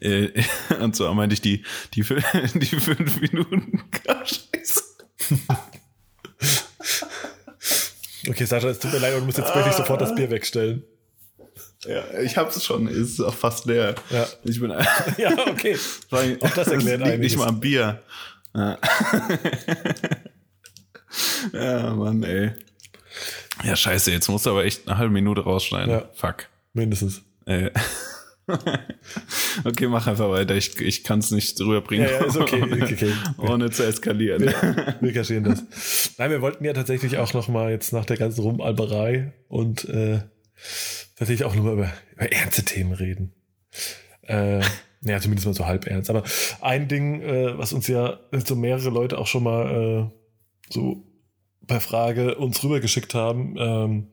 Äh, 0.00 0.42
Und 0.80 0.96
zwar 0.96 1.14
meinte 1.14 1.34
ich 1.34 1.40
die, 1.40 1.64
die, 1.94 2.02
die 2.54 2.66
fünf 2.80 3.20
Minuten. 3.20 3.84
Scheiße. 4.24 4.82
Okay, 8.28 8.44
Sascha, 8.44 8.68
es 8.68 8.78
tut 8.78 8.92
mir 8.92 8.98
leid, 8.98 9.14
du 9.14 9.24
musst 9.24 9.38
jetzt 9.38 9.54
wirklich 9.54 9.74
sofort 9.74 10.00
das 10.00 10.14
Bier 10.14 10.30
wegstellen. 10.30 10.84
Ja, 11.86 12.20
ich 12.20 12.36
hab's 12.36 12.62
schon, 12.62 12.86
ist 12.88 13.20
auch 13.20 13.34
fast 13.34 13.64
leer. 13.64 13.94
Ja. 14.10 14.26
Ich 14.44 14.60
bin 14.60 14.70
Ja, 15.16 15.46
okay. 15.46 15.78
Auch 16.10 16.50
das 16.50 16.68
erklärt 16.68 17.00
liegt 17.00 17.02
einiges. 17.02 17.18
nicht 17.32 17.38
mal 17.38 17.48
am 17.48 17.60
Bier. 17.60 18.02
Ja. 18.54 18.78
ja, 21.52 21.94
Mann, 21.94 22.22
ey. 22.22 22.52
Ja, 23.64 23.76
scheiße, 23.76 24.10
jetzt 24.10 24.28
musst 24.28 24.46
du 24.46 24.50
aber 24.50 24.64
echt 24.64 24.88
eine 24.88 24.98
halbe 24.98 25.12
Minute 25.12 25.42
rausschneiden. 25.42 25.90
Ja. 25.90 26.08
Fuck. 26.14 26.48
Mindestens. 26.72 27.22
Äh. 27.46 27.70
okay, 29.64 29.86
mach 29.86 30.06
einfach 30.06 30.30
weiter. 30.30 30.54
Ich, 30.54 30.80
ich 30.80 31.04
kann 31.04 31.20
es 31.20 31.30
nicht 31.30 31.60
rüberbringen, 31.60 32.08
Ja, 32.08 32.20
ja, 32.20 32.24
ist 32.24 32.36
okay, 32.36 32.62
ohne, 32.72 32.84
okay. 32.84 33.12
ohne 33.38 33.70
zu 33.70 33.84
eskalieren. 33.84 34.52
Wir 35.00 35.12
kaschieren 35.12 35.44
das. 35.44 36.14
Nein, 36.18 36.30
wir 36.30 36.42
wollten 36.42 36.64
ja 36.64 36.72
tatsächlich 36.72 37.18
auch 37.18 37.32
noch 37.34 37.48
mal 37.48 37.70
jetzt 37.70 37.92
nach 37.92 38.04
der 38.04 38.16
ganzen 38.16 38.42
Rumalberei 38.42 39.32
und 39.48 39.88
äh, 39.88 40.20
tatsächlich 41.16 41.44
auch 41.44 41.54
nur 41.54 41.64
mal 41.64 41.72
über, 41.74 41.92
über 42.14 42.32
ernste 42.32 42.64
Themen 42.64 42.92
reden. 42.92 43.32
Äh, 44.22 44.60
ja, 45.02 45.20
zumindest 45.20 45.46
mal 45.46 45.54
so 45.54 45.66
halb 45.66 45.86
ernst. 45.86 46.10
Aber 46.10 46.24
ein 46.60 46.88
Ding, 46.88 47.22
äh, 47.22 47.56
was 47.58 47.72
uns 47.72 47.86
ja 47.88 48.20
so 48.44 48.56
mehrere 48.56 48.90
Leute 48.90 49.18
auch 49.18 49.26
schon 49.26 49.44
mal 49.44 50.10
äh, 50.10 50.72
so 50.72 51.04
per 51.70 51.80
Frage 51.80 52.34
uns 52.34 52.62
rübergeschickt 52.62 53.14
haben, 53.14 53.54
ähm, 53.58 54.08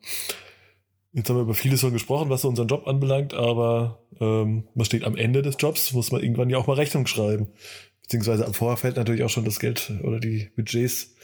Jetzt 1.14 1.30
haben 1.30 1.38
wir 1.38 1.43
über 1.43 1.55
vieles 1.55 1.82
schon 1.82 1.93
gesprochen, 1.93 2.30
was 2.30 2.45
unseren 2.45 2.68
Job 2.68 2.86
anbelangt, 2.86 3.34
aber 3.34 4.05
ähm, 4.20 4.68
man 4.76 4.86
steht 4.86 5.03
am 5.03 5.16
Ende 5.16 5.41
des 5.41 5.55
Jobs, 5.58 5.91
muss 5.93 6.12
man 6.12 6.22
irgendwann 6.22 6.51
ja 6.51 6.60
auch 6.60 6.68
mal 6.68 6.76
Rechnung 6.76 7.08
schreiben. 7.08 7.47
Beziehungsweise 8.03 8.45
am 8.45 8.53
Vorfeld 8.53 8.97
natürlich 8.97 9.24
auch 9.24 9.30
schon 9.30 9.43
das 9.43 9.60
Geld 9.60 9.91
oder 10.03 10.20
die 10.20 10.51
Budgets 10.55 11.16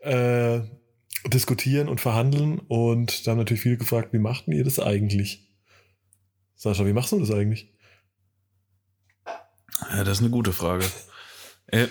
äh, 0.00 0.60
diskutieren 1.26 1.90
und 1.90 2.00
verhandeln. 2.00 2.58
Und 2.68 3.26
da 3.26 3.32
haben 3.32 3.38
natürlich 3.38 3.62
viele 3.62 3.76
gefragt, 3.76 4.14
wie 4.14 4.18
machten 4.18 4.52
ihr 4.52 4.64
das 4.64 4.80
eigentlich? 4.80 5.46
Sascha, 6.54 6.86
wie 6.86 6.94
machst 6.94 7.12
du 7.12 7.20
das 7.20 7.30
eigentlich? 7.30 7.70
Ja, 9.90 10.04
das 10.04 10.18
ist 10.18 10.20
eine 10.20 10.30
gute 10.30 10.54
Frage. 10.54 10.86
äh. 11.66 11.88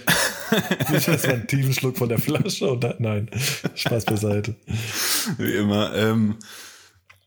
Nicht 0.91 1.07
erstmal 1.07 1.35
einen 1.35 1.47
tiefen 1.47 1.73
Schluck 1.73 1.97
von 1.97 2.09
der 2.09 2.19
Flasche 2.19 2.67
und 2.69 2.83
dann, 2.83 2.95
nein, 2.99 3.29
Spaß 3.75 4.05
beiseite. 4.05 4.55
Wie 5.37 5.53
immer. 5.53 5.95
Ähm, 5.95 6.35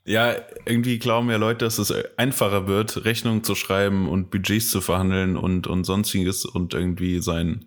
ja, 0.04 0.34
irgendwie 0.66 0.98
glauben 0.98 1.30
ja 1.30 1.36
Leute, 1.36 1.64
dass 1.64 1.78
es 1.78 1.92
einfacher 2.16 2.66
wird, 2.66 3.04
Rechnungen 3.04 3.44
zu 3.44 3.54
schreiben 3.54 4.08
und 4.08 4.30
Budgets 4.30 4.70
zu 4.70 4.80
verhandeln 4.80 5.36
und, 5.36 5.66
und 5.66 5.84
sonstiges 5.84 6.44
und 6.44 6.74
irgendwie 6.74 7.20
sein, 7.20 7.66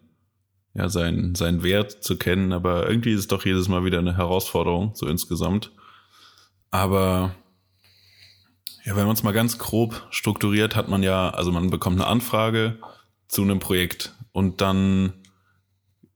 ja, 0.73 0.89
sein, 0.89 1.35
sein 1.35 1.63
Wert 1.63 2.03
zu 2.03 2.17
kennen. 2.17 2.51
Aber 2.51 2.89
irgendwie 2.89 3.13
ist 3.13 3.19
es 3.19 3.27
doch 3.27 3.45
jedes 3.45 3.67
Mal 3.67 3.85
wieder 3.85 3.99
eine 3.99 4.17
Herausforderung, 4.17 4.91
so 4.95 5.07
insgesamt. 5.07 5.71
Aber 6.71 7.35
ja, 8.83 8.95
wenn 8.95 9.05
man 9.05 9.15
es 9.15 9.23
mal 9.23 9.31
ganz 9.31 9.57
grob 9.57 10.05
strukturiert, 10.09 10.75
hat 10.75 10.89
man 10.89 11.03
ja, 11.03 11.29
also 11.29 11.51
man 11.51 11.69
bekommt 11.69 12.01
eine 12.01 12.07
Anfrage 12.07 12.77
zu 13.27 13.41
einem 13.43 13.59
Projekt 13.59 14.13
und 14.33 14.59
dann 14.59 15.13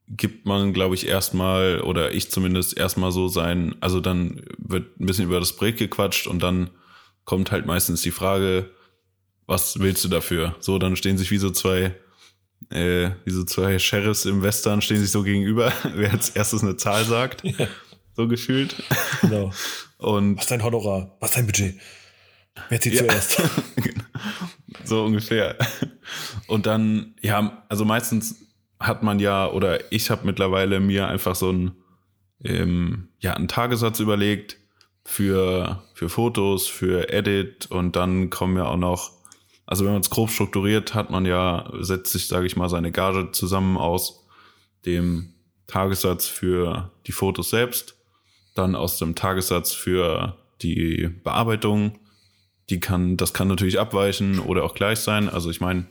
gibt 0.10 0.46
man, 0.46 0.74
glaube 0.74 0.96
ich, 0.96 1.08
erstmal, 1.08 1.82
oder 1.82 2.14
ich 2.14 2.32
zumindest 2.32 2.78
erstmal 2.78 3.12
so 3.12 3.28
sein, 3.28 3.76
also 3.82 4.00
dann 4.00 4.42
wird 4.58 5.00
ein 5.00 5.06
bisschen 5.06 5.26
über 5.26 5.40
das 5.40 5.54
Projekt 5.54 5.80
gequatscht 5.80 6.28
und 6.28 6.42
dann 6.42 6.70
kommt 7.26 7.52
halt 7.52 7.66
meistens 7.66 8.02
die 8.02 8.12
Frage, 8.12 8.70
was 9.48 9.80
willst 9.80 10.04
du 10.04 10.08
dafür? 10.08 10.56
So, 10.60 10.80
dann 10.80 10.96
stehen 10.96 11.18
sich 11.18 11.30
wie 11.32 11.38
so 11.38 11.50
zwei, 11.50 11.96
äh, 12.70 13.12
wie 13.26 13.32
so 13.32 13.44
zwei 13.44 13.80
Sheriffs 13.80 14.26
im 14.26 14.44
Western 14.44 14.82
stehen 14.82 15.02
sich 15.02 15.12
so 15.12 15.24
gegenüber, 15.24 15.74
wer 15.94 16.12
als 16.12 16.30
erstes 16.30 16.64
eine 16.64 16.78
Zahl 16.78 17.04
sagt. 17.04 17.44
Ja. 17.44 17.68
So 18.16 18.28
gefühlt. 18.28 18.76
Genau. 19.22 19.52
Und 19.98 20.38
was 20.38 20.46
ist 20.46 20.52
dein 20.52 20.64
Honorar? 20.64 21.18
Was 21.20 21.32
ist 21.32 21.38
dein 21.38 21.46
Budget? 21.46 21.80
Wer 22.70 22.80
zieht 22.80 22.94
ja. 22.94 23.02
zuerst? 23.02 23.42
so 24.84 25.04
ungefähr. 25.04 25.58
Und 26.48 26.66
dann, 26.66 27.16
ja, 27.22 27.64
also 27.70 27.86
meistens 27.86 28.47
hat 28.80 29.04
man 29.04 29.20
ja, 29.20 29.50
oder 29.50 29.92
ich 29.92 30.10
habe 30.10 30.26
mittlerweile 30.26 30.80
mir 30.80 31.08
einfach 31.08 31.36
so 31.36 31.52
ein, 31.52 31.72
ähm, 32.44 33.10
ja, 33.20 33.34
einen 33.34 33.48
Tagessatz 33.48 34.00
überlegt 34.00 34.58
für, 35.04 35.84
für 35.94 36.10
Fotos, 36.10 36.68
für 36.68 37.10
Edit 37.10 37.68
und 37.72 37.96
dann 37.96 38.30
kommen 38.30 38.58
ja 38.58 38.66
auch 38.66 38.78
noch, 38.78 39.12
also 39.66 39.84
wenn 39.86 39.94
man 39.94 40.02
es 40.02 40.10
grob 40.10 40.30
strukturiert, 40.30 40.94
hat 40.94 41.10
man 41.10 41.26
ja, 41.26 41.72
setzt 41.80 42.12
sich, 42.12 42.28
sage 42.28 42.46
ich 42.46 42.56
mal, 42.56 42.70
seine 42.70 42.92
Gage 42.92 43.32
zusammen 43.32 43.78
aus 43.78 44.26
dem 44.86 45.34
Tagessatz 45.66 46.28
für 46.28 46.92
die 47.08 47.12
Fotos 47.12 47.50
selbst, 47.50 47.96
dann 48.56 48.76
aus 48.76 48.98
dem 48.98 49.16
Tagessatz 49.16 49.74
für 49.74 50.38
die 50.62 51.10
Bearbeitung, 51.24 52.00
die 52.70 52.80
kann, 52.80 53.18
das 53.18 53.34
kann 53.34 53.48
natürlich 53.48 53.80
abweichen 53.80 54.40
oder 54.40 54.64
auch 54.64 54.74
gleich 54.74 55.00
sein. 55.00 55.30
Also 55.30 55.50
ich 55.50 55.62
meine, 55.62 55.88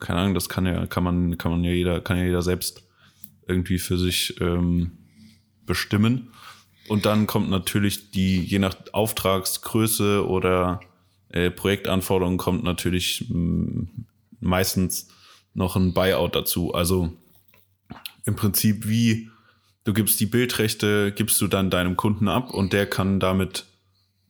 keine 0.00 0.20
Ahnung, 0.20 0.34
das 0.34 0.48
kann 0.48 0.66
ja, 0.66 0.86
kann 0.86 1.04
man, 1.04 1.38
kann 1.38 1.52
man 1.52 1.64
ja 1.64 1.70
jeder, 1.70 2.00
kann 2.00 2.18
ja 2.18 2.24
jeder 2.24 2.42
selbst 2.42 2.82
irgendwie 3.46 3.78
für 3.78 3.98
sich 3.98 4.40
ähm, 4.40 4.92
bestimmen. 5.66 6.32
Und 6.88 7.06
dann 7.06 7.26
kommt 7.26 7.50
natürlich 7.50 8.10
die, 8.10 8.42
je 8.42 8.58
nach 8.58 8.74
Auftragsgröße 8.92 10.26
oder 10.26 10.80
äh, 11.28 11.50
Projektanforderungen 11.50 12.38
kommt 12.38 12.64
natürlich 12.64 13.26
mm, 13.28 13.84
meistens 14.40 15.08
noch 15.54 15.76
ein 15.76 15.94
Buyout 15.94 16.34
dazu. 16.34 16.74
Also 16.74 17.12
im 18.24 18.36
Prinzip 18.36 18.88
wie 18.88 19.30
du 19.84 19.92
gibst 19.92 20.20
die 20.20 20.26
Bildrechte, 20.26 21.12
gibst 21.12 21.40
du 21.40 21.46
dann 21.46 21.70
deinem 21.70 21.96
Kunden 21.96 22.28
ab 22.28 22.52
und 22.52 22.72
der 22.72 22.86
kann 22.86 23.20
damit 23.20 23.66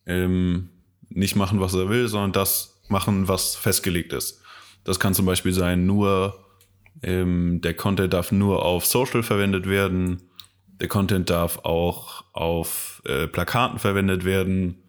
ähm, 0.07 0.69
nicht 1.09 1.37
machen, 1.37 1.61
was 1.61 1.75
er 1.75 1.89
will, 1.89 2.09
sondern 2.09 2.33
das 2.33 2.81
machen, 2.89 3.29
was 3.29 3.57
festgelegt 3.57 4.13
ist. 4.13 4.40
Das 4.85 5.01
kann 5.01 5.15
zum 5.15 5.27
Beispiel 5.27 5.53
sein, 5.53 5.87
nur 5.87 6.45
ähm, 7.03 7.61
der 7.63 7.75
Content 7.75 8.13
darf 8.13 8.33
nur 8.33 8.65
auf 8.65 8.87
Social 8.87 9.23
verwendet 9.23 9.69
werden. 9.69 10.23
Der 10.81 10.89
Content 10.89 11.31
darf 11.31 11.59
auch 11.65 12.25
auf 12.33 13.03
äh, 13.07 13.27
Plakaten 13.27 13.79
verwendet 13.79 14.25
werden. 14.25 14.83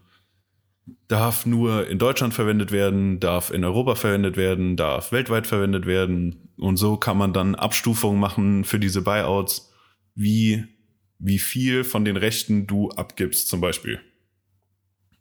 Darf 1.08 1.46
nur 1.46 1.88
in 1.88 2.00
Deutschland 2.00 2.34
verwendet 2.34 2.72
werden, 2.72 3.20
darf 3.20 3.52
in 3.52 3.64
Europa 3.64 3.96
verwendet 3.96 4.38
werden, 4.38 4.78
darf 4.78 5.12
weltweit 5.12 5.46
verwendet 5.46 5.86
werden. 5.86 6.50
Und 6.58 6.78
so 6.78 6.98
kann 6.98 7.18
man 7.18 7.34
dann 7.34 7.56
Abstufungen 7.56 8.20
machen 8.20 8.64
für 8.64 8.80
diese 8.80 9.02
Buyouts, 9.02 9.72
wie, 10.16 10.66
wie 11.20 11.40
viel 11.40 11.84
von 11.84 12.06
den 12.06 12.18
Rechten 12.18 12.68
du 12.68 12.90
abgibst, 12.92 13.50
zum 13.50 13.62
Beispiel. 13.62 14.00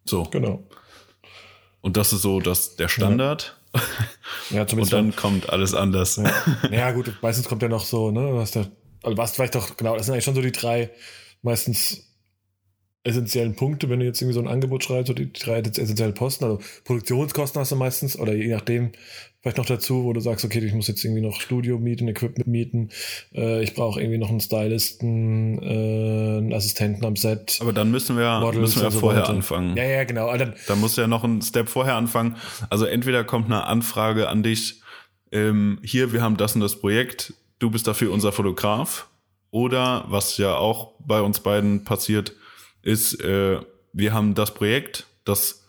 So. 0.04 0.24
Genau. 0.24 0.64
Und 1.80 1.96
das 1.96 2.12
ist 2.12 2.22
so 2.22 2.40
das, 2.40 2.76
der 2.76 2.88
Standard. 2.88 3.56
Ja, 3.56 3.59
zumindest. 4.48 4.74
Und 4.74 4.90
dann 4.92 5.16
kommt 5.16 5.50
alles 5.50 5.74
anders. 5.74 6.16
Ja. 6.16 6.32
ja, 6.70 6.90
gut, 6.92 7.14
meistens 7.22 7.48
kommt 7.48 7.62
ja 7.62 7.68
noch 7.68 7.84
so, 7.84 8.10
ne, 8.10 8.34
was 8.34 8.52
der, 8.52 8.66
also 9.02 9.16
was 9.16 9.32
vielleicht 9.32 9.54
doch, 9.54 9.76
genau, 9.76 9.96
das 9.96 10.06
sind 10.06 10.14
eigentlich 10.14 10.24
schon 10.24 10.34
so 10.34 10.42
die 10.42 10.52
drei 10.52 10.90
meistens 11.42 12.09
essentiellen 13.02 13.56
Punkte, 13.56 13.88
wenn 13.88 14.00
du 14.00 14.04
jetzt 14.04 14.20
irgendwie 14.20 14.34
so 14.34 14.40
ein 14.40 14.48
Angebot 14.48 14.84
schreibst, 14.84 15.08
so 15.08 15.14
die 15.14 15.32
drei 15.32 15.60
essentiellen 15.60 16.14
Posten. 16.14 16.44
Also 16.44 16.60
Produktionskosten 16.84 17.60
hast 17.60 17.72
du 17.72 17.76
meistens, 17.76 18.18
oder 18.18 18.34
je 18.34 18.48
nachdem, 18.48 18.92
vielleicht 19.40 19.56
noch 19.56 19.66
dazu, 19.66 20.04
wo 20.04 20.12
du 20.12 20.20
sagst, 20.20 20.44
okay, 20.44 20.58
ich 20.58 20.74
muss 20.74 20.86
jetzt 20.86 21.02
irgendwie 21.02 21.22
noch 21.22 21.40
Studio 21.40 21.78
mieten, 21.78 22.08
Equipment 22.08 22.46
mieten, 22.46 22.90
äh, 23.34 23.62
ich 23.62 23.74
brauche 23.74 24.00
irgendwie 24.00 24.18
noch 24.18 24.28
einen 24.28 24.40
Stylisten, 24.40 25.62
äh, 25.62 26.38
einen 26.38 26.52
Assistenten 26.52 27.04
am 27.06 27.16
Set. 27.16 27.58
Aber 27.60 27.72
dann 27.72 27.90
müssen 27.90 28.18
wir, 28.18 28.52
müssen 28.52 28.82
wir 28.82 28.90
so 28.90 29.00
vorher 29.00 29.22
weiter. 29.22 29.32
anfangen. 29.32 29.76
Ja, 29.76 29.84
ja, 29.84 30.04
genau. 30.04 30.36
Dann, 30.36 30.54
da 30.66 30.76
musst 30.76 30.98
du 30.98 31.00
ja 31.00 31.06
noch 31.06 31.24
einen 31.24 31.40
Step 31.40 31.70
vorher 31.70 31.96
anfangen. 31.96 32.36
Also 32.68 32.84
entweder 32.84 33.24
kommt 33.24 33.46
eine 33.46 33.64
Anfrage 33.64 34.28
an 34.28 34.42
dich, 34.42 34.82
ähm, 35.32 35.78
hier, 35.82 36.12
wir 36.12 36.22
haben 36.22 36.36
das 36.36 36.54
und 36.54 36.60
das 36.60 36.78
Projekt, 36.80 37.32
du 37.60 37.70
bist 37.70 37.86
dafür 37.86 38.12
unser 38.12 38.32
Fotograf. 38.32 39.06
Oder, 39.52 40.04
was 40.08 40.36
ja 40.36 40.54
auch 40.54 40.92
bei 41.00 41.20
uns 41.20 41.40
beiden 41.40 41.82
passiert, 41.82 42.34
ist, 42.82 43.20
äh, 43.20 43.60
wir 43.92 44.12
haben 44.12 44.34
das 44.34 44.54
Projekt, 44.54 45.06
das 45.24 45.66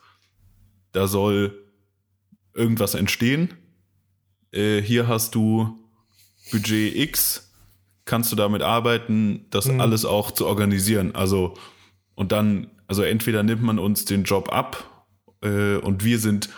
da 0.92 1.08
soll 1.08 1.58
irgendwas 2.54 2.96
entstehen. 2.96 3.54
Äh, 4.52 4.82
hier 4.82 5.08
hast 5.08 5.36
du 5.36 5.80
Budget 6.52 6.96
X, 6.96 7.54
kannst 8.06 8.32
du 8.32 8.36
damit 8.36 8.62
arbeiten, 8.62 9.46
das 9.50 9.68
mhm. 9.68 9.80
alles 9.80 10.06
auch 10.06 10.32
zu 10.32 10.48
organisieren. 10.48 11.16
Also 11.16 11.54
und 12.16 12.32
dann, 12.32 12.68
also 12.88 13.04
entweder 13.04 13.44
nimmt 13.44 13.64
man 13.64 13.80
uns 13.80 14.06
den 14.06 14.24
Job 14.24 14.52
ab 14.52 15.06
äh, 15.42 15.78
und 15.78 16.04
wir 16.04 16.20
sind 16.20 16.50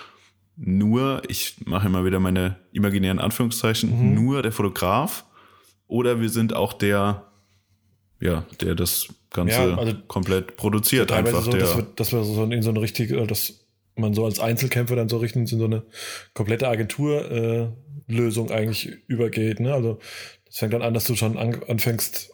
nur, 0.56 1.22
ich 1.28 1.66
mache 1.66 1.88
immer 1.88 2.06
wieder 2.06 2.20
meine 2.20 2.58
imaginären 2.72 3.20
Anführungszeichen, 3.20 4.10
mhm. 4.10 4.14
nur 4.14 4.42
der 4.42 4.52
Fotograf, 4.52 5.26
oder 5.88 6.22
wir 6.22 6.30
sind 6.30 6.56
auch 6.56 6.74
der, 6.74 7.32
ja, 8.24 8.46
der 8.62 8.76
das 8.76 9.08
Ganze 9.32 9.56
ja, 9.56 9.76
also 9.76 9.94
komplett 10.08 10.56
produziert 10.56 11.12
einfach. 11.12 11.44
So, 11.44 11.52
der, 11.52 11.60
dass 11.60 11.76
wir, 11.76 11.84
dass 11.96 12.14
wir 12.14 12.24
so 12.24 12.44
in 12.44 12.62
so 12.62 12.70
eine 12.70 12.82
richtige, 12.82 13.28
dass 13.28 13.66
man 13.96 14.14
so 14.14 14.26
als 14.26 14.40
Einzelkämpfer 14.40 14.96
dann 14.96 15.10
so 15.10 15.18
richtig 15.18 15.52
in 15.52 15.60
so 15.60 15.66
eine 15.66 15.84
komplette 16.34 16.68
Agenturlösung 16.68 18.50
äh, 18.50 18.54
eigentlich 18.54 18.98
übergeht. 19.08 19.60
Ne? 19.60 19.74
Also 19.74 20.00
das 20.46 20.58
fängt 20.58 20.74
dann 20.74 20.82
an, 20.82 20.94
dass 20.94 21.06
du 21.06 21.16
schon 21.16 21.38
an, 21.38 21.62
anfängst, 21.68 22.34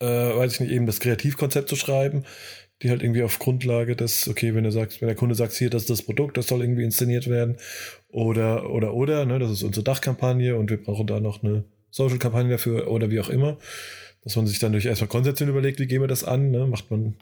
äh, 0.00 0.06
weiß 0.06 0.54
ich 0.54 0.60
nicht, 0.60 0.72
eben 0.72 0.86
das 0.86 1.00
Kreativkonzept 1.00 1.68
zu 1.68 1.76
schreiben, 1.76 2.24
die 2.82 2.90
halt 2.90 3.02
irgendwie 3.02 3.22
auf 3.22 3.38
Grundlage 3.38 3.96
des, 3.96 4.28
okay, 4.28 4.54
wenn 4.54 4.64
du 4.64 4.72
sagst, 4.72 5.00
wenn 5.00 5.08
der 5.08 5.16
Kunde 5.16 5.34
sagt, 5.34 5.54
hier, 5.54 5.70
das 5.70 5.82
ist 5.82 5.90
das 5.90 6.02
Produkt, 6.02 6.36
das 6.36 6.48
soll 6.48 6.60
irgendwie 6.60 6.84
inszeniert 6.84 7.28
werden, 7.28 7.56
oder, 8.08 8.68
oder, 8.70 8.94
oder, 8.94 9.24
ne, 9.24 9.38
das 9.38 9.50
ist 9.50 9.62
unsere 9.62 9.84
Dachkampagne 9.84 10.56
und 10.56 10.68
wir 10.68 10.82
brauchen 10.82 11.06
da 11.06 11.20
noch 11.20 11.42
eine 11.42 11.64
Social-Kampagne 11.90 12.50
dafür 12.50 12.88
oder 12.88 13.10
wie 13.10 13.20
auch 13.20 13.28
immer 13.28 13.56
dass 14.24 14.36
man 14.36 14.46
sich 14.46 14.58
dann 14.58 14.72
durch 14.72 14.86
erstmal 14.86 15.08
konzeptionell 15.08 15.52
überlegt, 15.52 15.80
wie 15.80 15.86
gehen 15.86 16.00
wir 16.00 16.08
das 16.08 16.24
an, 16.24 16.50
ne? 16.50 16.66
macht 16.66 16.90
man, 16.90 17.16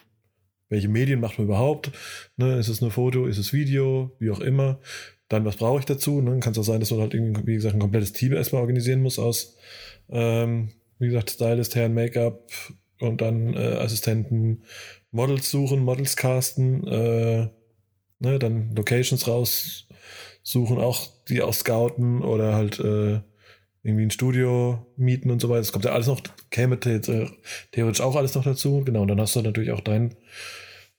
welche 0.68 0.88
Medien 0.88 1.20
macht 1.20 1.38
man 1.38 1.46
überhaupt, 1.46 1.90
ne? 2.36 2.58
ist 2.58 2.68
es 2.68 2.80
nur 2.80 2.90
Foto, 2.90 3.26
ist 3.26 3.38
es 3.38 3.52
Video, 3.52 4.14
wie 4.18 4.30
auch 4.30 4.40
immer, 4.40 4.80
dann 5.28 5.44
was 5.44 5.56
brauche 5.56 5.78
ich 5.78 5.86
dazu, 5.86 6.20
ne? 6.20 6.38
kann 6.40 6.52
es 6.52 6.58
auch 6.58 6.64
sein, 6.64 6.80
dass 6.80 6.90
man 6.90 7.00
halt 7.00 7.14
irgendwie, 7.14 7.46
wie 7.46 7.54
gesagt, 7.54 7.74
ein 7.74 7.80
komplettes 7.80 8.12
Team 8.12 8.32
erstmal 8.32 8.60
organisieren 8.62 9.02
muss 9.02 9.18
aus, 9.18 9.56
ähm, 10.10 10.70
wie 10.98 11.06
gesagt, 11.06 11.30
Stylist, 11.30 11.74
Herren, 11.74 11.94
Make-up 11.94 12.50
und 13.00 13.20
dann 13.22 13.54
äh, 13.54 13.76
Assistenten, 13.78 14.62
Models 15.10 15.50
suchen, 15.50 15.80
Models 15.80 16.16
casten, 16.16 16.86
äh, 16.86 17.48
ne? 18.18 18.38
dann 18.38 18.74
Locations 18.76 19.26
raussuchen, 19.26 20.78
auch 20.78 21.08
die 21.28 21.40
auch 21.40 21.54
scouten 21.54 22.22
oder 22.22 22.54
halt 22.54 22.78
äh, 22.78 23.20
irgendwie 23.82 24.04
ein 24.04 24.10
Studio 24.10 24.86
mieten 24.96 25.30
und 25.30 25.40
so 25.40 25.48
weiter. 25.48 25.60
Das 25.60 25.72
kommt 25.72 25.84
ja 25.84 25.92
alles 25.92 26.06
noch, 26.06 26.20
käme 26.50 26.76
äh, 26.76 27.26
theoretisch 27.72 28.00
auch 28.00 28.16
alles 28.16 28.34
noch 28.34 28.44
dazu. 28.44 28.82
Genau, 28.84 29.02
und 29.02 29.08
dann 29.08 29.20
hast 29.20 29.36
du 29.36 29.42
natürlich 29.42 29.72
auch 29.72 29.80
dein, 29.80 30.14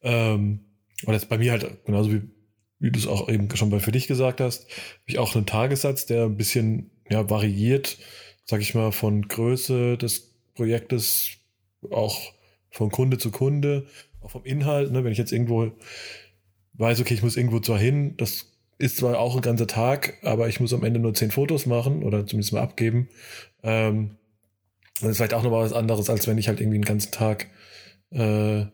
ähm, 0.02 0.62
oder 1.04 1.14
jetzt 1.14 1.30
bei 1.30 1.38
mir 1.38 1.52
halt 1.52 1.86
genauso 1.86 2.12
wie, 2.12 2.22
wie 2.80 2.92
du 2.92 3.00
es 3.00 3.08
auch 3.08 3.30
eben 3.30 3.56
schon 3.56 3.70
bei 3.70 3.80
für 3.80 3.92
dich 3.92 4.08
gesagt 4.08 4.42
hast, 4.42 4.64
habe 4.64 5.04
ich 5.06 5.20
auch 5.20 5.36
einen 5.36 5.46
Tagessatz, 5.46 6.06
der 6.08 6.26
ein 6.26 6.38
bisschen 6.38 6.92
ja, 7.10 7.30
variiert, 7.30 7.98
sag 8.46 8.62
ich 8.62 8.74
mal, 8.74 8.92
von 8.92 9.28
Größe 9.28 9.98
des 9.98 10.34
Projektes, 10.56 11.30
auch 11.92 12.20
von 12.72 12.90
Kunde 12.90 13.18
zu 13.18 13.32
Kunde, 13.32 13.86
auch 14.22 14.32
vom 14.32 14.46
Inhalt. 14.46 14.92
Ne? 14.92 15.04
Wenn 15.04 15.12
ich 15.12 15.18
jetzt 15.18 15.32
irgendwo 15.32 15.72
weiß, 16.74 17.00
okay, 17.02 17.14
ich 17.14 17.24
muss 17.24 17.38
irgendwo 17.38 17.60
zwar 17.60 17.78
hin, 17.78 18.16
das 18.18 18.51
ist 18.82 18.98
zwar 18.98 19.20
auch 19.20 19.36
ein 19.36 19.42
ganzer 19.42 19.68
Tag, 19.68 20.18
aber 20.24 20.48
ich 20.48 20.60
muss 20.60 20.74
am 20.74 20.84
Ende 20.84 21.00
nur 21.00 21.14
zehn 21.14 21.32
Fotos 21.32 21.66
machen 21.66 22.04
oder 22.04 22.26
zumindest 22.26 22.54
mal 22.54 22.62
abgeben. 22.62 23.10
Ähm, 23.64 24.18
das 25.00 25.12
ist 25.12 25.18
vielleicht 25.18 25.34
auch 25.34 25.44
nochmal 25.44 25.64
was 25.64 25.74
anderes, 25.74 26.10
als 26.10 26.28
wenn 26.28 26.38
ich 26.38 26.48
halt 26.48 26.60
irgendwie 26.60 26.78
einen 26.78 26.86
ganzen 26.86 27.12
Tag 27.12 27.48
äh, 28.12 28.66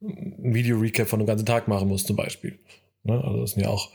ein 0.00 0.54
Video-Recap 0.54 1.08
von 1.08 1.20
einem 1.20 1.26
ganzen 1.26 1.46
Tag 1.46 1.68
machen 1.68 1.88
muss, 1.88 2.04
zum 2.04 2.16
Beispiel. 2.16 2.58
Ne? 3.02 3.22
Also 3.24 3.40
das 3.40 3.52
sind 3.52 3.62
ja 3.62 3.68
auch. 3.68 3.90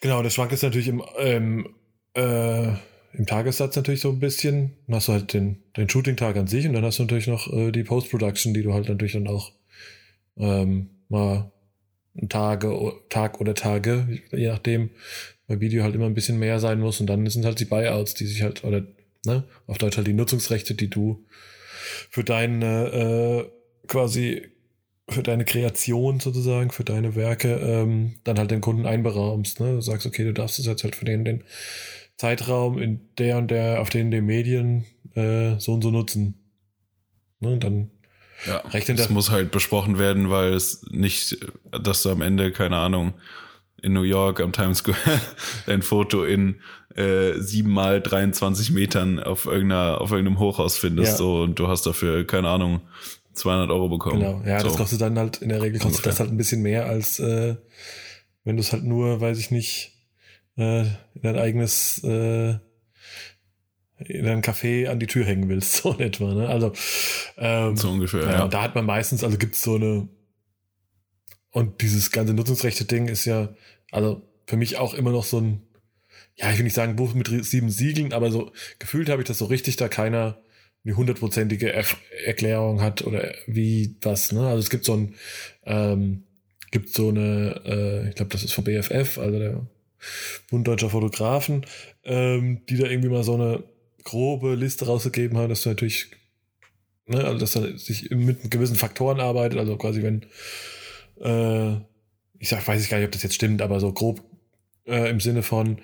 Genau, 0.00 0.22
das 0.22 0.34
schwankt 0.34 0.52
jetzt 0.52 0.62
natürlich 0.62 0.88
im, 0.88 1.02
ähm, 1.18 1.74
äh, 2.14 2.68
im 3.12 3.26
Tagessatz 3.26 3.76
natürlich 3.76 4.00
so 4.00 4.10
ein 4.10 4.20
bisschen. 4.20 4.76
Dann 4.86 4.96
hast 4.96 5.08
du 5.08 5.12
halt 5.12 5.32
den, 5.32 5.62
den 5.76 5.88
Shooting-Tag 5.88 6.36
an 6.36 6.46
sich 6.46 6.66
und 6.66 6.72
dann 6.72 6.84
hast 6.84 6.98
du 6.98 7.02
natürlich 7.02 7.26
noch 7.26 7.52
äh, 7.52 7.70
die 7.70 7.84
Post-Production, 7.84 8.54
die 8.54 8.62
du 8.62 8.72
halt 8.72 8.88
natürlich 8.88 9.12
dann 9.12 9.28
auch 9.28 9.52
ähm, 10.36 10.90
mal 11.08 11.52
Tage, 12.28 12.92
Tag 13.08 13.40
oder 13.40 13.54
Tage, 13.54 14.20
je 14.32 14.48
nachdem, 14.48 14.90
bei 15.46 15.60
Video 15.60 15.82
halt 15.82 15.94
immer 15.94 16.06
ein 16.06 16.14
bisschen 16.14 16.38
mehr 16.38 16.60
sein 16.60 16.80
muss 16.80 17.00
und 17.00 17.06
dann 17.06 17.26
sind 17.26 17.44
halt 17.44 17.58
die 17.60 17.64
Buyouts, 17.64 18.14
die 18.14 18.26
sich 18.26 18.42
halt, 18.42 18.64
oder 18.64 18.82
ne, 19.26 19.44
auf 19.66 19.78
Deutsch 19.78 19.96
halt 19.96 20.06
die 20.06 20.12
Nutzungsrechte, 20.12 20.74
die 20.74 20.88
du 20.88 21.24
für 22.10 22.24
deine 22.24 23.46
äh, 23.46 23.86
quasi 23.86 24.50
für 25.08 25.22
deine 25.22 25.44
Kreation 25.44 26.20
sozusagen, 26.20 26.70
für 26.70 26.84
deine 26.84 27.16
Werke, 27.16 27.54
ähm, 27.56 28.14
dann 28.24 28.38
halt 28.38 28.50
den 28.50 28.60
Kunden 28.60 28.86
einberaumst. 28.86 29.60
Ne? 29.60 29.72
Du 29.72 29.80
sagst, 29.80 30.06
okay, 30.06 30.24
du 30.24 30.32
darfst 30.32 30.58
es 30.58 30.66
jetzt 30.66 30.84
halt 30.84 30.94
für 30.96 31.04
den, 31.04 31.24
den 31.24 31.42
Zeitraum 32.16 32.78
in 32.78 33.00
der 33.18 33.38
und 33.38 33.50
der, 33.50 33.80
auf 33.80 33.90
den 33.90 34.10
den 34.10 34.26
Medien 34.26 34.84
äh, 35.14 35.58
so 35.58 35.72
und 35.72 35.82
so 35.82 35.90
nutzen. 35.90 36.34
Ne? 37.40 37.54
Und 37.54 37.64
dann 37.64 37.90
ja, 38.46 38.58
rechnet 38.68 38.98
das. 38.98 39.10
muss 39.10 39.30
halt 39.30 39.50
besprochen 39.50 39.98
werden, 39.98 40.30
weil 40.30 40.54
es 40.54 40.82
nicht, 40.90 41.38
dass 41.70 42.02
du 42.02 42.10
am 42.10 42.22
Ende, 42.22 42.52
keine 42.52 42.76
Ahnung, 42.76 43.14
in 43.82 43.92
New 43.92 44.02
York 44.02 44.40
am 44.40 44.52
Times 44.52 44.78
Square 44.78 44.98
dein 45.66 45.82
Foto 45.82 46.24
in 46.24 46.60
äh, 46.94 47.38
sieben 47.38 47.70
mal 47.70 48.00
23 48.00 48.72
Metern 48.72 49.20
auf 49.20 49.46
irgendeiner, 49.46 50.00
auf 50.00 50.10
irgendeinem 50.10 50.38
Hochhaus 50.38 50.76
findest, 50.76 51.12
ja. 51.12 51.16
so, 51.16 51.42
und 51.42 51.58
du 51.58 51.68
hast 51.68 51.86
dafür, 51.86 52.26
keine 52.26 52.48
Ahnung, 52.48 52.80
200 53.34 53.70
Euro 53.70 53.88
bekommen. 53.88 54.20
Genau, 54.20 54.42
ja, 54.44 54.60
so. 54.60 54.68
das 54.68 54.76
kostet 54.76 55.00
dann 55.00 55.18
halt, 55.18 55.40
in 55.40 55.48
der 55.48 55.62
Regel 55.62 55.78
kostet 55.78 55.98
Ungefähr. 55.98 56.12
das 56.12 56.20
halt 56.20 56.30
ein 56.30 56.36
bisschen 56.36 56.62
mehr 56.62 56.86
als, 56.86 57.18
äh, 57.20 57.56
wenn 58.44 58.56
du 58.56 58.60
es 58.60 58.72
halt 58.72 58.84
nur, 58.84 59.20
weiß 59.20 59.38
ich 59.38 59.50
nicht, 59.50 59.92
äh, 60.56 60.82
in 60.82 61.22
dein 61.22 61.38
eigenes, 61.38 62.02
äh, 62.04 62.58
in 64.06 64.24
dein 64.24 64.42
Café 64.42 64.88
an 64.88 64.98
die 64.98 65.06
Tür 65.06 65.24
hängen 65.24 65.48
willst, 65.48 65.74
so 65.82 65.92
in 65.92 66.00
etwa, 66.00 66.34
ne? 66.34 66.48
Also, 66.48 66.72
ähm, 67.36 67.76
so 67.76 67.90
ungefähr, 67.90 68.22
ja. 68.22 68.30
ja. 68.30 68.48
Da 68.48 68.62
hat 68.62 68.74
man 68.74 68.86
meistens, 68.86 69.24
also 69.24 69.38
gibt's 69.38 69.62
so 69.62 69.76
eine, 69.76 70.08
und 71.50 71.82
dieses 71.82 72.10
ganze 72.10 72.34
Nutzungsrechte-Ding 72.34 73.08
ist 73.08 73.24
ja, 73.24 73.54
also 73.90 74.22
für 74.46 74.56
mich 74.56 74.78
auch 74.78 74.94
immer 74.94 75.10
noch 75.10 75.24
so 75.24 75.40
ein, 75.40 75.62
ja, 76.36 76.50
ich 76.50 76.58
will 76.58 76.64
nicht 76.64 76.74
sagen 76.74 76.96
Buch 76.96 77.14
mit 77.14 77.28
sieben 77.44 77.70
Siegeln, 77.70 78.12
aber 78.12 78.30
so 78.30 78.52
gefühlt 78.78 79.08
habe 79.08 79.22
ich 79.22 79.28
das 79.28 79.38
so 79.38 79.46
richtig, 79.46 79.76
da 79.76 79.88
keiner 79.88 80.38
eine 80.84 80.96
hundertprozentige 80.96 81.72
Erklärung 82.24 82.80
hat 82.80 83.02
oder 83.02 83.34
wie 83.46 83.96
was. 84.00 84.32
Ne? 84.32 84.46
Also 84.46 84.60
es 84.60 84.70
gibt 84.70 84.84
so 84.84 84.94
ein, 84.94 85.14
ähm, 85.64 86.24
gibt 86.70 86.94
so 86.94 87.08
eine, 87.08 87.60
äh, 87.66 88.08
ich 88.08 88.14
glaube, 88.14 88.30
das 88.30 88.44
ist 88.44 88.52
von 88.52 88.64
BFF, 88.64 89.18
also 89.18 89.38
der 89.38 89.66
Bund 90.48 90.66
Deutscher 90.66 90.90
Fotografen, 90.90 91.66
ähm, 92.04 92.62
die 92.68 92.76
da 92.76 92.86
irgendwie 92.86 93.10
mal 93.10 93.22
so 93.22 93.34
eine 93.34 93.62
grobe 94.04 94.54
Liste 94.54 94.86
rausgegeben 94.86 95.38
haben, 95.38 95.48
dass 95.48 95.62
du 95.62 95.68
natürlich, 95.68 96.10
ne, 97.06 97.24
also 97.24 97.38
dass 97.38 97.56
er 97.56 97.78
sich 97.78 98.10
mit 98.10 98.50
gewissen 98.50 98.76
Faktoren 98.76 99.20
arbeitet, 99.20 99.58
also 99.58 99.76
quasi 99.76 100.02
wenn, 100.02 100.26
äh, 101.20 101.80
ich 102.38 102.48
sag, 102.48 102.66
weiß 102.66 102.82
ich 102.82 102.90
gar 102.90 102.98
nicht, 102.98 103.06
ob 103.06 103.12
das 103.12 103.22
jetzt 103.22 103.34
stimmt, 103.34 103.62
aber 103.62 103.80
so 103.80 103.92
grob 103.92 104.22
äh, 104.86 105.10
im 105.10 105.20
Sinne 105.20 105.42
von, 105.42 105.80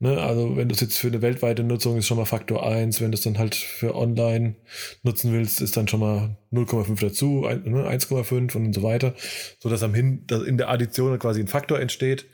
Ne, 0.00 0.16
also 0.22 0.56
wenn 0.56 0.68
du 0.68 0.76
es 0.76 0.80
jetzt 0.80 0.96
für 0.96 1.08
eine 1.08 1.22
weltweite 1.22 1.64
Nutzung 1.64 1.96
ist 1.98 2.06
schon 2.06 2.18
mal 2.18 2.24
Faktor 2.24 2.64
1, 2.64 3.00
wenn 3.00 3.10
du 3.10 3.16
es 3.16 3.24
dann 3.24 3.36
halt 3.36 3.56
für 3.56 3.96
online 3.96 4.54
nutzen 5.02 5.32
willst, 5.32 5.60
ist 5.60 5.76
dann 5.76 5.88
schon 5.88 5.98
mal 5.98 6.36
0,5 6.52 7.00
dazu, 7.00 7.44
1,5 7.46 8.54
und 8.54 8.72
so 8.72 8.84
weiter, 8.84 9.14
so 9.58 9.68
dass 9.68 9.82
am 9.82 9.94
hin, 9.94 10.22
dass 10.28 10.44
in 10.44 10.56
der 10.56 10.68
Addition 10.68 11.18
quasi 11.18 11.40
ein 11.40 11.48
Faktor 11.48 11.80
entsteht, 11.80 12.26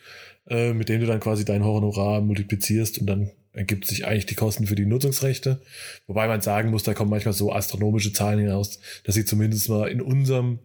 äh, 0.47 0.75
mit 0.75 0.91
dem 0.91 1.01
du 1.01 1.07
dann 1.07 1.21
quasi 1.21 1.47
dein 1.47 1.65
Honorar 1.65 2.21
multiplizierst 2.21 2.99
und 2.99 3.07
dann 3.07 3.31
ergibt 3.55 3.87
sich 3.87 4.05
eigentlich 4.07 4.27
die 4.27 4.35
Kosten 4.35 4.67
für 4.67 4.75
die 4.75 4.85
Nutzungsrechte. 4.85 5.63
Wobei 6.07 6.27
man 6.27 6.41
sagen 6.41 6.71
muss, 6.71 6.83
da 6.83 6.93
kommen 6.93 7.11
manchmal 7.11 7.35
so 7.35 7.53
astronomische 7.53 8.13
Zahlen 8.13 8.41
hinaus, 8.41 8.81
dass 9.05 9.15
sie 9.15 9.25
zumindest 9.25 9.69
mal 9.69 9.89
in 9.89 10.03
unserem, 10.03 10.59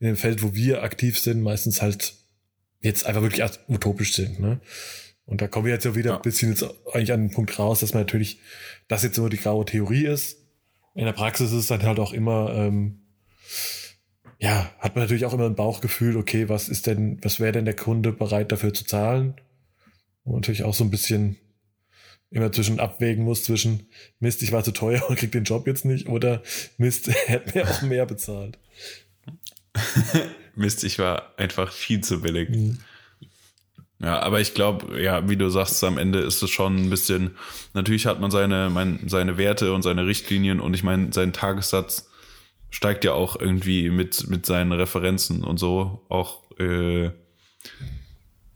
in 0.00 0.08
dem 0.08 0.16
Feld, 0.16 0.42
wo 0.42 0.54
wir 0.54 0.82
aktiv 0.82 1.18
sind, 1.18 1.40
meistens 1.42 1.80
halt 1.80 2.14
jetzt 2.80 3.06
einfach 3.06 3.22
wirklich 3.22 3.48
utopisch 3.68 4.14
sind. 4.14 4.40
Ne? 4.40 4.60
Und 5.26 5.40
da 5.40 5.48
kommen 5.48 5.66
wir 5.66 5.72
jetzt 5.72 5.84
ja 5.84 5.94
wieder 5.94 6.10
ja. 6.10 6.16
ein 6.16 6.22
bisschen 6.22 6.50
jetzt 6.50 6.64
eigentlich 6.92 7.12
an 7.12 7.28
den 7.28 7.30
Punkt 7.30 7.58
raus, 7.58 7.80
dass 7.80 7.94
man 7.94 8.02
natürlich, 8.02 8.40
das 8.88 9.04
jetzt 9.04 9.16
nur 9.16 9.30
die 9.30 9.38
graue 9.38 9.64
Theorie 9.64 10.06
ist. 10.06 10.38
In 10.94 11.06
der 11.06 11.12
Praxis 11.12 11.50
ist 11.50 11.58
es 11.58 11.66
dann 11.68 11.82
halt 11.82 11.98
auch 11.98 12.12
immer, 12.12 12.52
ähm, 12.54 13.00
ja, 14.38 14.70
hat 14.80 14.96
man 14.96 15.04
natürlich 15.04 15.24
auch 15.24 15.32
immer 15.32 15.46
ein 15.46 15.54
Bauchgefühl, 15.54 16.16
okay, 16.16 16.48
was 16.48 16.68
ist 16.68 16.86
denn, 16.86 17.18
was 17.22 17.40
wäre 17.40 17.52
denn 17.52 17.64
der 17.64 17.76
Kunde 17.76 18.12
bereit 18.12 18.52
dafür 18.52 18.74
zu 18.74 18.84
zahlen? 18.84 19.34
Und 20.24 20.34
natürlich 20.34 20.64
auch 20.64 20.74
so 20.74 20.84
ein 20.84 20.90
bisschen 20.90 21.36
immer 22.34 22.50
zwischen 22.50 22.80
abwägen 22.80 23.24
muss 23.24 23.44
zwischen 23.44 23.86
Mist, 24.18 24.42
ich 24.42 24.52
war 24.52 24.64
zu 24.64 24.72
teuer 24.72 25.08
und 25.08 25.16
krieg 25.16 25.32
den 25.32 25.44
Job 25.44 25.66
jetzt 25.66 25.84
nicht 25.84 26.08
oder 26.08 26.42
Mist, 26.78 27.08
er 27.08 27.14
hätte 27.14 27.56
mir 27.56 27.70
auch 27.70 27.82
mehr 27.82 28.06
bezahlt. 28.06 28.58
Mist, 30.56 30.84
ich 30.84 30.98
war 30.98 31.32
einfach 31.38 31.72
viel 31.72 32.02
zu 32.02 32.20
billig. 32.20 32.50
Mhm. 32.50 32.78
Ja, 34.00 34.20
aber 34.20 34.40
ich 34.40 34.52
glaube, 34.52 35.00
ja, 35.00 35.28
wie 35.28 35.36
du 35.36 35.48
sagst, 35.48 35.82
am 35.84 35.96
Ende 35.96 36.18
ist 36.18 36.42
es 36.42 36.50
schon 36.50 36.76
ein 36.76 36.90
bisschen, 36.90 37.36
natürlich 37.72 38.06
hat 38.06 38.20
man 38.20 38.32
seine, 38.32 38.68
mein, 38.68 39.08
seine 39.08 39.38
Werte 39.38 39.72
und 39.72 39.82
seine 39.82 40.06
Richtlinien 40.06 40.60
und 40.60 40.74
ich 40.74 40.82
meine, 40.82 41.12
sein 41.12 41.32
Tagessatz 41.32 42.10
steigt 42.68 43.04
ja 43.04 43.12
auch 43.12 43.38
irgendwie 43.40 43.90
mit, 43.90 44.28
mit 44.28 44.44
seinen 44.44 44.72
Referenzen 44.72 45.44
und 45.44 45.58
so. 45.58 46.04
Auch, 46.08 46.42
äh, 46.58 47.12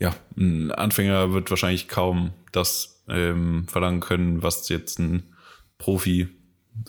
ja, 0.00 0.14
ein 0.36 0.72
Anfänger 0.72 1.32
wird 1.32 1.50
wahrscheinlich 1.50 1.86
kaum 1.86 2.32
das 2.50 2.97
ähm, 3.08 3.66
verlangen 3.68 4.00
können, 4.00 4.42
was 4.42 4.68
jetzt 4.68 4.98
ein 4.98 5.34
Profi, 5.78 6.28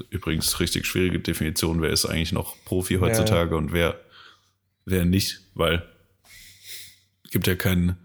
übrigens 0.10 0.60
richtig 0.60 0.86
schwierige 0.86 1.20
Definition, 1.20 1.82
wer 1.82 1.92
ist 1.92 2.06
eigentlich 2.06 2.32
noch 2.32 2.56
Profi 2.66 2.96
heutzutage 2.96 3.52
ja. 3.52 3.58
und 3.58 3.72
wer, 3.72 4.00
wer 4.86 5.06
nicht, 5.06 5.42
weil 5.54 5.84
gibt 7.32 7.48
ja 7.48 7.56
keinen 7.56 7.98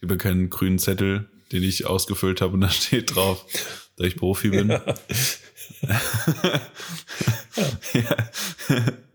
über 0.00 0.16
keinen 0.16 0.48
grünen 0.50 0.78
Zettel, 0.78 1.28
den 1.52 1.62
ich 1.62 1.86
ausgefüllt 1.86 2.40
habe 2.40 2.54
und 2.54 2.62
da 2.62 2.70
steht 2.70 3.14
drauf, 3.14 3.44
dass 3.96 4.06
ich 4.06 4.16
Profi 4.16 4.50
bin. 4.50 4.70
Ja. 4.70 4.82
ja. 7.92 8.16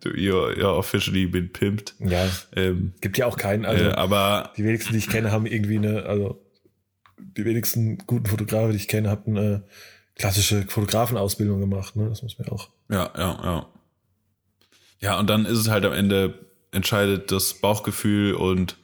you're, 0.03 0.55
you're 0.57 0.77
officially 0.77 1.25
been 1.25 1.51
pimped. 1.51 1.95
Ja. 1.99 2.29
Ähm, 2.55 2.93
Gibt 3.01 3.17
ja 3.17 3.25
auch 3.25 3.37
keinen, 3.37 3.65
also 3.65 3.85
äh, 3.85 3.93
aber 3.93 4.53
die 4.57 4.63
wenigsten, 4.63 4.93
die 4.93 4.99
ich 4.99 5.09
kenne, 5.09 5.31
haben 5.31 5.45
irgendwie 5.45 5.77
eine, 5.77 6.03
also 6.03 6.44
die 7.18 7.45
wenigsten 7.45 7.97
guten 7.99 8.26
Fotografen, 8.26 8.72
die 8.72 8.78
ich 8.78 8.88
kenne, 8.88 9.09
hatten 9.09 9.38
eine 9.38 9.63
klassische 10.16 10.63
Fotografenausbildung 10.68 11.59
gemacht, 11.59 11.95
ne? 11.95 12.09
Das 12.09 12.24
muss 12.24 12.38
man 12.39 12.49
auch. 12.49 12.70
Ja, 12.89 13.11
ja, 13.18 13.39
ja. 13.43 13.70
Ja, 15.01 15.20
und 15.20 15.30
dann 15.30 15.45
ist 15.45 15.59
es 15.59 15.70
halt 15.70 15.86
am 15.86 15.93
Ende 15.93 16.45
entscheidet 16.72 17.32
das 17.32 17.53
Bauchgefühl 17.55 18.34
und 18.34 18.78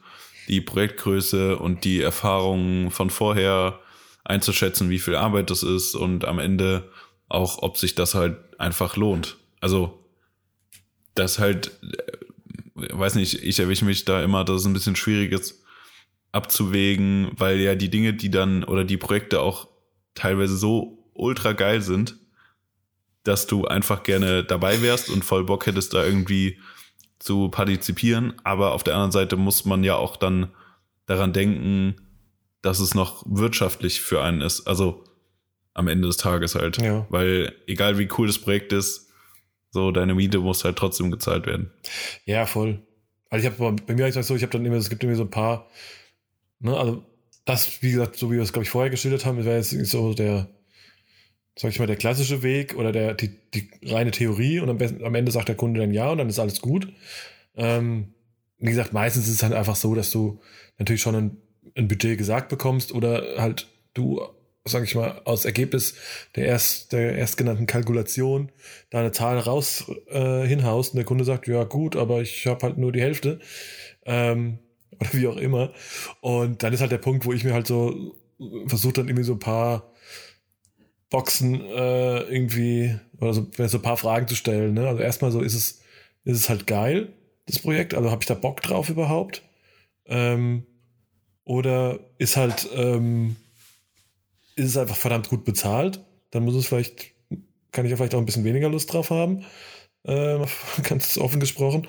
die 0.48 0.60
Projektgröße 0.60 1.58
und 1.58 1.84
die 1.84 2.00
Erfahrungen 2.00 2.90
von 2.90 3.10
vorher 3.10 3.80
einzuschätzen, 4.24 4.90
wie 4.90 4.98
viel 4.98 5.16
Arbeit 5.16 5.50
das 5.50 5.62
ist 5.62 5.94
und 5.94 6.24
am 6.24 6.38
Ende 6.38 6.90
auch, 7.28 7.62
ob 7.62 7.76
sich 7.76 7.94
das 7.94 8.14
halt 8.14 8.36
einfach 8.58 8.96
lohnt. 8.96 9.38
Also, 9.60 10.04
das 11.14 11.38
halt, 11.38 11.72
äh, 11.82 12.88
weiß 12.92 13.14
nicht, 13.14 13.42
ich 13.42 13.58
erwische 13.58 13.84
mich 13.84 14.04
da 14.04 14.22
immer, 14.22 14.44
dass 14.44 14.60
es 14.60 14.66
ein 14.66 14.72
bisschen 14.72 14.96
schwierig 14.96 15.32
ist 15.32 15.61
abzuwägen, 16.32 17.30
weil 17.36 17.60
ja 17.60 17.74
die 17.74 17.90
Dinge, 17.90 18.14
die 18.14 18.30
dann 18.30 18.64
oder 18.64 18.84
die 18.84 18.96
Projekte 18.96 19.40
auch 19.40 19.68
teilweise 20.14 20.56
so 20.56 21.10
ultra 21.14 21.52
geil 21.52 21.82
sind, 21.82 22.16
dass 23.22 23.46
du 23.46 23.66
einfach 23.66 24.02
gerne 24.02 24.42
dabei 24.42 24.82
wärst 24.82 25.10
und 25.10 25.24
voll 25.24 25.44
Bock 25.44 25.66
hättest, 25.66 25.94
da 25.94 26.04
irgendwie 26.04 26.58
zu 27.18 27.50
partizipieren. 27.50 28.34
Aber 28.42 28.72
auf 28.72 28.82
der 28.82 28.94
anderen 28.94 29.12
Seite 29.12 29.36
muss 29.36 29.64
man 29.64 29.84
ja 29.84 29.94
auch 29.94 30.16
dann 30.16 30.50
daran 31.06 31.32
denken, 31.32 31.96
dass 32.62 32.80
es 32.80 32.94
noch 32.94 33.24
wirtschaftlich 33.26 34.00
für 34.00 34.22
einen 34.22 34.40
ist. 34.40 34.66
Also 34.66 35.04
am 35.74 35.88
Ende 35.88 36.08
des 36.08 36.16
Tages 36.16 36.54
halt. 36.54 36.78
Ja. 36.78 37.06
Weil 37.10 37.54
egal 37.66 37.98
wie 37.98 38.08
cool 38.18 38.26
das 38.26 38.38
Projekt 38.38 38.72
ist, 38.72 39.10
so 39.70 39.90
deine 39.90 40.14
Miete 40.14 40.38
muss 40.38 40.64
halt 40.64 40.76
trotzdem 40.76 41.10
gezahlt 41.10 41.46
werden. 41.46 41.70
Ja, 42.24 42.46
voll. 42.46 42.82
Also 43.30 43.46
ich 43.46 43.52
habe 43.52 43.76
bei 43.86 43.94
mir 43.94 44.06
ist 44.06 44.26
so, 44.26 44.36
ich 44.36 44.42
habe 44.42 44.52
dann 44.52 44.66
immer, 44.66 44.76
es 44.76 44.90
gibt 44.90 45.02
immer 45.02 45.14
so 45.14 45.22
ein 45.22 45.30
paar, 45.30 45.68
ne, 46.62 46.76
also 46.76 47.04
das, 47.44 47.82
wie 47.82 47.92
gesagt, 47.92 48.16
so 48.16 48.30
wie 48.30 48.36
wir 48.36 48.42
es, 48.42 48.52
glaube 48.52 48.64
ich, 48.64 48.70
vorher 48.70 48.90
geschildert 48.90 49.26
haben, 49.26 49.44
wäre 49.44 49.56
jetzt 49.56 49.70
so 49.70 50.14
der, 50.14 50.48
sag 51.58 51.70
ich 51.70 51.78
mal, 51.78 51.86
der 51.86 51.96
klassische 51.96 52.42
Weg 52.42 52.76
oder 52.76 52.92
der, 52.92 53.14
die, 53.14 53.30
die 53.52 53.68
reine 53.84 54.12
Theorie 54.12 54.60
und 54.60 54.70
am, 54.70 54.78
besten, 54.78 55.04
am 55.04 55.14
Ende 55.14 55.32
sagt 55.32 55.48
der 55.48 55.56
Kunde 55.56 55.80
dann 55.80 55.92
ja 55.92 56.10
und 56.10 56.18
dann 56.18 56.28
ist 56.28 56.38
alles 56.38 56.60
gut. 56.60 56.92
Ähm, 57.56 58.14
wie 58.58 58.70
gesagt, 58.70 58.92
meistens 58.92 59.26
ist 59.26 59.34
es 59.34 59.42
halt 59.42 59.52
einfach 59.52 59.76
so, 59.76 59.94
dass 59.94 60.10
du 60.10 60.40
natürlich 60.78 61.02
schon 61.02 61.16
ein, 61.16 61.36
ein 61.76 61.88
Budget 61.88 62.16
gesagt 62.16 62.48
bekommst 62.48 62.92
oder 62.92 63.24
halt 63.38 63.68
du, 63.92 64.22
sag 64.64 64.84
ich 64.84 64.94
mal, 64.94 65.20
aus 65.24 65.44
Ergebnis 65.44 65.96
der 66.36 66.46
erst 66.46 66.92
der 66.92 67.18
erstgenannten 67.18 67.66
Kalkulation 67.66 68.52
da 68.90 69.00
eine 69.00 69.10
Zahl 69.10 69.38
raus 69.38 69.90
äh, 70.08 70.46
hinhaust 70.46 70.92
und 70.92 70.98
der 70.98 71.04
Kunde 71.04 71.24
sagt, 71.24 71.48
ja 71.48 71.64
gut, 71.64 71.96
aber 71.96 72.22
ich 72.22 72.46
habe 72.46 72.64
halt 72.64 72.78
nur 72.78 72.92
die 72.92 73.02
Hälfte. 73.02 73.40
Ähm, 74.04 74.58
oder 75.02 75.12
wie 75.14 75.26
auch 75.26 75.36
immer. 75.36 75.72
Und 76.20 76.62
dann 76.62 76.72
ist 76.72 76.80
halt 76.80 76.92
der 76.92 76.98
Punkt, 76.98 77.24
wo 77.24 77.32
ich 77.32 77.44
mir 77.44 77.54
halt 77.54 77.66
so 77.66 78.14
versuche 78.66 78.94
dann 78.94 79.08
irgendwie 79.08 79.24
so 79.24 79.34
ein 79.34 79.38
paar 79.38 79.92
Boxen 81.10 81.60
äh, 81.60 82.20
irgendwie, 82.22 82.98
oder 83.20 83.34
so, 83.34 83.46
so 83.56 83.78
ein 83.78 83.82
paar 83.82 83.96
Fragen 83.96 84.26
zu 84.28 84.34
stellen. 84.34 84.74
Ne? 84.74 84.88
Also 84.88 85.02
erstmal 85.02 85.30
so, 85.30 85.40
ist 85.40 85.54
es, 85.54 85.82
ist 86.24 86.38
es 86.38 86.48
halt 86.48 86.66
geil, 86.66 87.12
das 87.46 87.58
Projekt? 87.58 87.94
Also 87.94 88.10
habe 88.10 88.22
ich 88.22 88.26
da 88.26 88.34
Bock 88.34 88.62
drauf 88.62 88.88
überhaupt? 88.88 89.42
Ähm, 90.06 90.66
oder 91.44 92.00
ist 92.18 92.36
halt, 92.36 92.68
ähm, 92.74 93.36
ist 94.56 94.70
es 94.70 94.76
einfach 94.76 94.96
verdammt 94.96 95.28
gut 95.28 95.44
bezahlt? 95.44 96.00
Dann 96.30 96.44
muss 96.44 96.54
es 96.54 96.66
vielleicht, 96.66 97.12
kann 97.72 97.84
ich 97.84 97.90
ja 97.90 97.96
vielleicht 97.96 98.14
auch 98.14 98.18
ein 98.18 98.26
bisschen 98.26 98.44
weniger 98.44 98.68
Lust 98.68 98.92
drauf 98.92 99.10
haben. 99.10 99.44
Äh, 100.04 100.38
ganz 100.82 101.18
offen 101.18 101.40
gesprochen. 101.40 101.86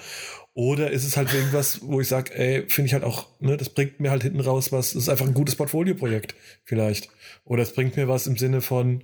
Oder 0.55 0.91
ist 0.91 1.03
es 1.03 1.17
halt 1.17 1.33
irgendwas, 1.33 1.81
wo 1.81 1.99
ich 1.99 2.07
sage, 2.07 2.35
ey, 2.35 2.65
finde 2.67 2.87
ich 2.87 2.93
halt 2.93 3.03
auch, 3.03 3.27
ne, 3.39 3.57
das 3.57 3.69
bringt 3.69 3.99
mir 3.99 4.11
halt 4.11 4.21
hinten 4.21 4.39
raus 4.39 4.71
was, 4.71 4.93
das 4.93 5.03
ist 5.03 5.09
einfach 5.09 5.25
ein 5.25 5.33
gutes 5.33 5.55
Portfolioprojekt 5.55 6.35
vielleicht. 6.63 7.09
Oder 7.43 7.63
es 7.63 7.73
bringt 7.73 7.97
mir 7.97 8.07
was 8.07 8.27
im 8.27 8.37
Sinne 8.37 8.61
von, 8.61 9.03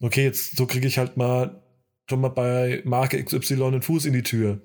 okay, 0.00 0.24
jetzt 0.24 0.56
so 0.56 0.66
kriege 0.66 0.86
ich 0.86 0.98
halt 0.98 1.16
mal 1.16 1.62
schon 2.08 2.20
mal 2.20 2.28
bei 2.28 2.82
Marke 2.84 3.22
XY 3.22 3.64
einen 3.64 3.82
Fuß 3.82 4.04
in 4.04 4.12
die 4.12 4.22
Tür. 4.22 4.60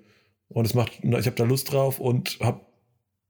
Und 0.49 0.65
es 0.65 0.73
macht, 0.73 0.91
ich 1.01 1.25
habe 1.25 1.35
da 1.35 1.43
Lust 1.45 1.71
drauf 1.71 1.99
und 1.99 2.37
habe 2.41 2.59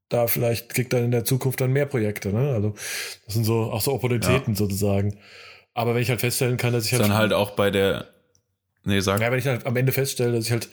da 0.08 0.26
vielleicht, 0.26 0.68
kriegt 0.68 0.92
dann 0.92 1.04
in 1.04 1.10
der 1.12 1.24
Zukunft 1.24 1.60
dann 1.60 1.72
mehr 1.72 1.86
Projekte. 1.86 2.32
Ne? 2.32 2.52
Also 2.52 2.74
das 3.24 3.34
sind 3.34 3.44
so 3.44 3.70
auch 3.72 3.80
so 3.80 3.92
Opportunitäten 3.92 4.54
ja. 4.54 4.58
sozusagen. 4.58 5.18
Aber 5.72 5.94
wenn 5.94 6.02
ich 6.02 6.10
halt 6.10 6.20
feststellen 6.20 6.56
kann, 6.56 6.72
dass 6.72 6.84
ich 6.84 6.92
halt. 6.92 7.02
Dann 7.02 7.14
halt 7.14 7.32
auch 7.32 7.52
bei 7.52 7.70
der. 7.70 8.08
Nee, 8.84 9.00
sag. 9.00 9.20
Ja, 9.20 9.30
wenn 9.30 9.38
ich 9.38 9.46
halt 9.46 9.64
am 9.64 9.76
Ende 9.76 9.92
feststelle, 9.92 10.32
dass 10.32 10.46
ich 10.46 10.52
halt 10.52 10.68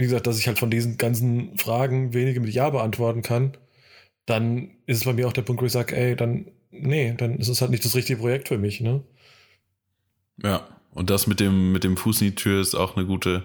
wie 0.00 0.04
gesagt, 0.04 0.26
dass 0.26 0.38
ich 0.38 0.46
halt 0.46 0.58
von 0.58 0.70
diesen 0.70 0.96
ganzen 0.96 1.58
Fragen 1.58 2.14
wenige 2.14 2.40
mit 2.40 2.54
Ja 2.54 2.70
beantworten 2.70 3.20
kann, 3.20 3.52
dann 4.24 4.70
ist 4.86 4.96
es 4.98 5.04
bei 5.04 5.12
mir 5.12 5.28
auch 5.28 5.34
der 5.34 5.42
Punkt, 5.42 5.60
wo 5.60 5.66
ich 5.66 5.72
sage, 5.72 5.94
ey, 5.94 6.16
dann, 6.16 6.46
nee, 6.70 7.14
dann 7.18 7.36
ist 7.36 7.48
es 7.48 7.60
halt 7.60 7.70
nicht 7.70 7.84
das 7.84 7.94
richtige 7.94 8.20
Projekt 8.20 8.48
für 8.48 8.56
mich, 8.56 8.80
ne? 8.80 9.02
Ja, 10.42 10.66
und 10.92 11.10
das 11.10 11.26
mit 11.26 11.38
dem, 11.38 11.72
mit 11.72 11.84
dem 11.84 11.98
Fuß 11.98 12.22
in 12.22 12.28
die 12.28 12.34
Tür 12.34 12.62
ist 12.62 12.74
auch 12.74 12.96
eine 12.96 13.04
gute, 13.04 13.42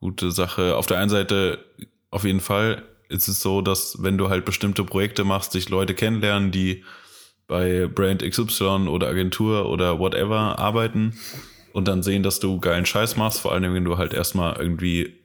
gute 0.00 0.32
Sache. 0.32 0.74
Auf 0.76 0.86
der 0.86 1.00
einen 1.00 1.10
Seite, 1.10 1.62
auf 2.10 2.24
jeden 2.24 2.40
Fall, 2.40 2.82
ist 3.10 3.28
es 3.28 3.42
so, 3.42 3.60
dass 3.60 4.02
wenn 4.02 4.16
du 4.16 4.30
halt 4.30 4.46
bestimmte 4.46 4.84
Projekte 4.84 5.24
machst, 5.24 5.52
dich 5.52 5.68
Leute 5.68 5.94
kennenlernen, 5.94 6.50
die 6.50 6.82
bei 7.46 7.86
Brand 7.86 8.22
XY 8.22 8.88
oder 8.88 9.08
Agentur 9.08 9.68
oder 9.68 9.98
whatever 9.98 10.58
arbeiten 10.58 11.18
und 11.74 11.88
dann 11.88 12.02
sehen, 12.02 12.22
dass 12.22 12.40
du 12.40 12.58
geilen 12.58 12.86
Scheiß 12.86 13.16
machst, 13.16 13.40
vor 13.40 13.52
allem 13.52 13.74
wenn 13.74 13.84
du 13.84 13.98
halt 13.98 14.14
erstmal 14.14 14.56
irgendwie 14.56 15.17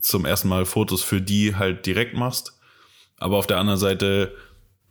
zum 0.00 0.24
ersten 0.24 0.48
Mal 0.48 0.64
Fotos 0.64 1.02
für 1.02 1.20
die 1.20 1.56
halt 1.56 1.86
direkt 1.86 2.14
machst. 2.14 2.58
Aber 3.18 3.36
auf 3.36 3.46
der 3.46 3.58
anderen 3.58 3.78
Seite, 3.78 4.34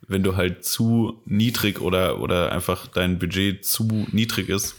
wenn 0.08 0.24
du 0.24 0.36
halt 0.36 0.64
zu 0.64 1.22
niedrig 1.26 1.82
oder, 1.82 2.22
oder 2.22 2.52
einfach 2.52 2.88
dein 2.88 3.20
Budget 3.20 3.66
zu 3.66 4.08
niedrig 4.12 4.50
ist, 4.50 4.76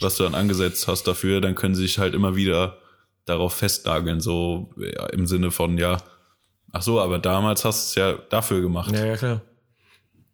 was 0.00 0.16
du 0.16 0.22
dann 0.24 0.34
angesetzt 0.34 0.88
hast 0.88 1.04
dafür, 1.04 1.40
dann 1.40 1.54
können 1.54 1.74
sie 1.74 1.82
sich 1.82 1.98
halt 1.98 2.14
immer 2.14 2.36
wieder 2.36 2.78
darauf 3.24 3.54
festnageln, 3.54 4.20
so 4.20 4.70
ja, 4.76 5.06
im 5.06 5.26
Sinne 5.26 5.50
von, 5.50 5.78
ja, 5.78 5.98
ach 6.72 6.82
so, 6.82 7.00
aber 7.00 7.18
damals 7.18 7.64
hast 7.64 7.96
du 7.96 8.00
es 8.00 8.06
ja 8.06 8.18
dafür 8.28 8.60
gemacht. 8.60 8.92
Ja, 8.92 9.06
ja, 9.06 9.16
klar. 9.16 9.42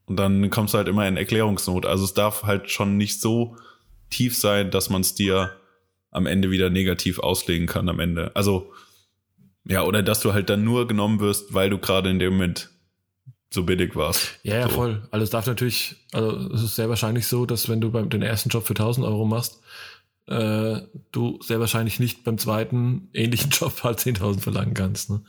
Und 0.06 0.16
dann 0.16 0.50
kommst 0.50 0.72
du 0.72 0.78
halt 0.78 0.88
immer 0.88 1.06
in 1.06 1.16
Erklärungsnot. 1.16 1.84
Also 1.84 2.04
es 2.04 2.14
darf 2.14 2.44
halt 2.44 2.70
schon 2.70 2.96
nicht 2.96 3.20
so 3.20 3.56
tief 4.08 4.36
sein, 4.36 4.70
dass 4.70 4.88
man 4.88 5.00
es 5.00 5.14
dir 5.14 5.56
am 6.16 6.26
Ende 6.26 6.50
wieder 6.50 6.70
negativ 6.70 7.18
auslegen 7.18 7.66
kann 7.66 7.88
am 7.88 8.00
Ende. 8.00 8.32
Also, 8.34 8.72
ja, 9.68 9.82
oder 9.82 10.02
dass 10.02 10.20
du 10.20 10.32
halt 10.32 10.48
dann 10.48 10.64
nur 10.64 10.88
genommen 10.88 11.20
wirst, 11.20 11.52
weil 11.52 11.70
du 11.70 11.78
gerade 11.78 12.10
in 12.10 12.18
dem 12.18 12.32
Moment 12.32 12.70
so 13.50 13.64
billig 13.64 13.94
warst. 13.94 14.38
Ja, 14.42 14.56
ja, 14.56 14.68
so. 14.68 14.74
voll. 14.74 15.06
Also 15.10 15.24
es 15.24 15.30
darf 15.30 15.46
natürlich, 15.46 15.96
also 16.12 16.52
es 16.54 16.62
ist 16.62 16.76
sehr 16.76 16.88
wahrscheinlich 16.88 17.26
so, 17.26 17.46
dass 17.46 17.68
wenn 17.68 17.80
du 17.80 17.90
beim 17.90 18.08
den 18.08 18.22
ersten 18.22 18.48
Job 18.48 18.66
für 18.66 18.72
1000 18.72 19.06
Euro 19.06 19.24
machst, 19.24 19.60
äh, 20.26 20.80
du 21.12 21.38
sehr 21.42 21.60
wahrscheinlich 21.60 22.00
nicht 22.00 22.24
beim 22.24 22.38
zweiten 22.38 23.08
ähnlichen 23.12 23.50
Job 23.52 23.84
halt 23.84 23.98
10.000 23.98 24.40
verlangen 24.40 24.74
kannst. 24.74 25.10
Ne? 25.10 25.22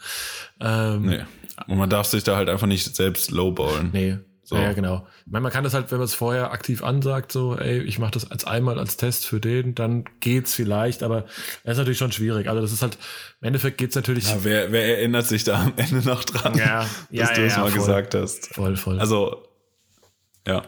Ähm, 0.59 1.05
nee. 1.05 1.19
Und 1.67 1.77
man 1.77 1.89
darf 1.89 2.07
sich 2.07 2.23
da 2.23 2.35
halt 2.35 2.49
einfach 2.49 2.67
nicht 2.67 2.95
selbst 2.95 3.31
lowballen. 3.31 3.89
Nee, 3.91 4.17
so. 4.47 4.55
Ja, 4.55 4.71
genau. 4.71 5.05
Ich 5.25 5.31
meine, 5.33 5.43
man 5.43 5.51
kann 5.51 5.65
das 5.65 5.73
halt, 5.73 5.91
wenn 5.91 5.97
man 5.97 6.05
es 6.05 6.13
vorher 6.13 6.53
aktiv 6.53 6.81
ansagt, 6.81 7.33
so, 7.33 7.57
ey, 7.57 7.81
ich 7.81 7.99
mache 7.99 8.11
das 8.11 8.31
als 8.31 8.45
einmal 8.45 8.79
als 8.79 8.95
Test 8.95 9.25
für 9.25 9.41
den, 9.41 9.75
dann 9.75 10.05
geht's 10.21 10.55
vielleicht, 10.55 11.03
aber 11.03 11.23
das 11.65 11.73
ist 11.73 11.77
natürlich 11.79 11.97
schon 11.97 12.13
schwierig. 12.13 12.47
Also 12.47 12.61
das 12.61 12.71
ist 12.71 12.81
halt, 12.81 12.97
im 13.41 13.47
Endeffekt 13.47 13.77
geht's 13.77 13.95
natürlich. 13.95 14.29
Ja, 14.29 14.45
wer, 14.45 14.71
wer 14.71 14.99
erinnert 14.99 15.25
sich 15.25 15.43
da 15.43 15.63
am 15.63 15.73
Ende 15.75 15.97
noch 15.97 16.23
dran, 16.23 16.57
ja, 16.57 16.79
dass 16.79 16.89
ja, 17.09 17.33
du 17.33 17.41
ja, 17.41 17.47
es 17.47 17.57
mal 17.57 17.69
voll, 17.71 17.73
gesagt 17.73 18.15
hast? 18.15 18.55
Voll, 18.55 18.77
voll. 18.77 19.01
Also, 19.01 19.43
ja. 20.47 20.63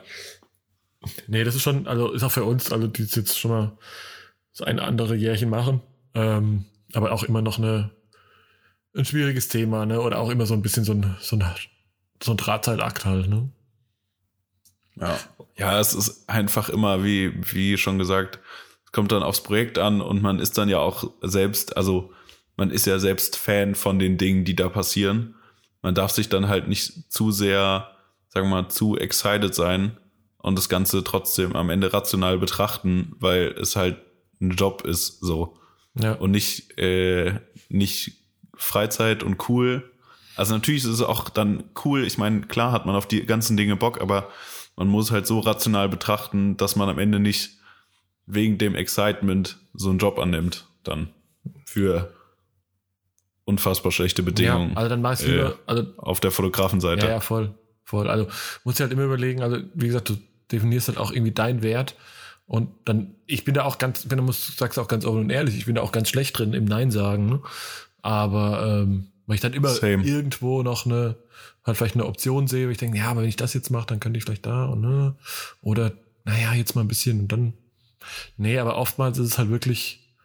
Nee, 1.27 1.45
das 1.45 1.55
ist 1.55 1.61
schon, 1.61 1.87
also 1.87 2.11
ist 2.11 2.23
auch 2.23 2.33
für 2.33 2.43
uns, 2.43 2.73
also 2.73 2.85
die 2.85 3.03
jetzt 3.03 3.39
schon 3.39 3.51
mal 3.51 3.77
so 4.51 4.65
ein 4.65 4.79
andere 4.79 5.15
Jährchen 5.15 5.49
machen, 5.49 5.79
ähm, 6.15 6.65
aber 6.91 7.13
auch 7.13 7.23
immer 7.23 7.41
noch 7.41 7.57
eine, 7.57 7.91
ein 8.93 9.05
schwieriges 9.05 9.47
Thema, 9.47 9.85
ne, 9.85 10.01
oder 10.01 10.19
auch 10.19 10.31
immer 10.31 10.45
so 10.45 10.53
ein 10.53 10.61
bisschen 10.61 10.83
so 10.83 10.91
ein, 10.91 11.15
so 11.21 11.37
ein, 11.37 11.45
so 12.21 12.31
ein 12.31 12.37
Drahtseilakt 12.37 13.05
halt, 13.05 13.29
ne. 13.29 13.49
Ja. 14.99 15.19
Ja, 15.57 15.79
es 15.79 15.93
ist 15.93 16.29
einfach 16.29 16.69
immer, 16.69 17.03
wie, 17.03 17.33
wie 17.53 17.77
schon 17.77 17.97
gesagt, 17.97 18.39
es 18.85 18.91
kommt 18.91 19.11
dann 19.11 19.23
aufs 19.23 19.43
Projekt 19.43 19.77
an 19.77 20.01
und 20.01 20.21
man 20.21 20.39
ist 20.39 20.57
dann 20.57 20.69
ja 20.69 20.79
auch 20.79 21.11
selbst, 21.21 21.75
also 21.75 22.13
man 22.55 22.71
ist 22.71 22.85
ja 22.85 22.97
selbst 22.97 23.35
Fan 23.35 23.75
von 23.75 23.99
den 23.99 24.17
Dingen, 24.17 24.45
die 24.45 24.55
da 24.55 24.69
passieren. 24.69 25.35
Man 25.81 25.95
darf 25.95 26.11
sich 26.11 26.29
dann 26.29 26.47
halt 26.47 26.67
nicht 26.67 27.11
zu 27.11 27.31
sehr, 27.31 27.91
sagen 28.29 28.49
wir 28.49 28.61
mal, 28.61 28.69
zu 28.69 28.97
excited 28.97 29.53
sein 29.53 29.97
und 30.37 30.57
das 30.57 30.69
Ganze 30.69 31.03
trotzdem 31.03 31.55
am 31.55 31.69
Ende 31.69 31.93
rational 31.93 32.37
betrachten, 32.37 33.15
weil 33.19 33.55
es 33.59 33.75
halt 33.75 33.97
ein 34.41 34.51
Job 34.51 34.83
ist, 34.85 35.19
so. 35.19 35.57
Ja. 35.95 36.13
Und 36.13 36.31
nicht, 36.31 36.77
äh, 36.77 37.39
nicht 37.67 38.13
Freizeit 38.55 39.23
und 39.23 39.49
cool. 39.49 39.91
Also 40.35 40.53
natürlich 40.53 40.83
ist 40.83 40.89
es 40.89 41.01
auch 41.01 41.29
dann 41.29 41.65
cool. 41.83 42.05
Ich 42.05 42.17
meine, 42.17 42.41
klar 42.41 42.71
hat 42.71 42.85
man 42.85 42.95
auf 42.95 43.07
die 43.07 43.25
ganzen 43.25 43.57
Dinge 43.57 43.75
Bock, 43.75 43.99
aber 43.99 44.29
man 44.79 44.87
muss 44.87 45.11
halt 45.11 45.27
so 45.27 45.39
rational 45.41 45.89
betrachten, 45.89 46.55
dass 46.55 46.77
man 46.77 46.87
am 46.87 46.99
Ende 46.99 47.19
nicht 47.19 47.57
wegen 48.25 48.57
dem 48.57 48.75
Excitement 48.75 49.57
so 49.73 49.89
einen 49.89 49.99
Job 49.99 50.17
annimmt, 50.17 50.67
dann 50.83 51.09
für 51.65 52.13
unfassbar 53.43 53.91
schlechte 53.91 54.23
Bedingungen. 54.23 54.71
Ja, 54.71 54.77
also 54.77 54.89
dann 54.89 55.01
machst 55.01 55.27
du 55.27 55.47
äh, 55.47 55.53
also, 55.65 55.83
auf 55.97 56.21
der 56.21 56.31
Fotografenseite. 56.31 57.05
Ja, 57.05 57.11
ja, 57.13 57.19
voll, 57.19 57.53
voll. 57.83 58.09
Also 58.09 58.29
musst 58.63 58.79
du 58.79 58.83
halt 58.83 58.93
immer 58.93 59.03
überlegen, 59.03 59.41
also 59.41 59.57
wie 59.73 59.87
gesagt, 59.87 60.07
du 60.07 60.17
definierst 60.49 60.87
halt 60.87 60.97
auch 60.97 61.11
irgendwie 61.11 61.33
deinen 61.33 61.61
Wert 61.61 61.97
und 62.45 62.69
dann, 62.85 63.15
ich 63.25 63.43
bin 63.43 63.55
da 63.55 63.65
auch 63.65 63.79
ganz, 63.79 64.05
wenn 64.07 64.17
du 64.17 64.23
musst, 64.23 64.57
sagst 64.57 64.79
auch 64.79 64.87
ganz 64.87 65.03
offen 65.03 65.19
und 65.19 65.29
ehrlich, 65.29 65.57
ich 65.57 65.65
bin 65.65 65.75
da 65.75 65.81
auch 65.81 65.91
ganz 65.91 66.07
schlecht 66.07 66.39
drin 66.39 66.53
im 66.53 66.63
Nein 66.63 66.89
sagen, 66.89 67.25
ne? 67.25 67.41
aber 68.01 68.83
ähm, 68.83 69.11
weil 69.29 69.35
ich 69.35 69.41
dann 69.41 69.53
immer 69.53 69.69
Same. 69.69 70.03
irgendwo 70.03 70.63
noch 70.63 70.87
eine 70.87 71.15
halt 71.63 71.77
vielleicht 71.77 71.93
eine 71.93 72.07
Option 72.07 72.47
sehe, 72.47 72.65
wo 72.65 72.71
ich 72.71 72.79
denke, 72.79 72.97
ja, 72.97 73.11
aber 73.11 73.21
wenn 73.21 73.29
ich 73.29 73.35
das 73.35 73.53
jetzt 73.53 73.69
mache, 73.69 73.85
dann 73.85 73.99
könnte 73.99 74.17
ich 74.17 74.23
vielleicht 74.23 74.47
da 74.47 74.65
und 74.65 74.81
ne. 74.81 75.13
Oder, 75.61 75.91
naja, 76.25 76.55
jetzt 76.55 76.73
mal 76.73 76.81
ein 76.81 76.87
bisschen 76.87 77.19
und 77.19 77.31
dann. 77.31 77.53
Nee, 78.37 78.57
aber 78.57 78.75
oftmals 78.75 79.19
ist 79.19 79.27
es 79.27 79.37
halt 79.37 79.51
wirklich, 79.51 80.15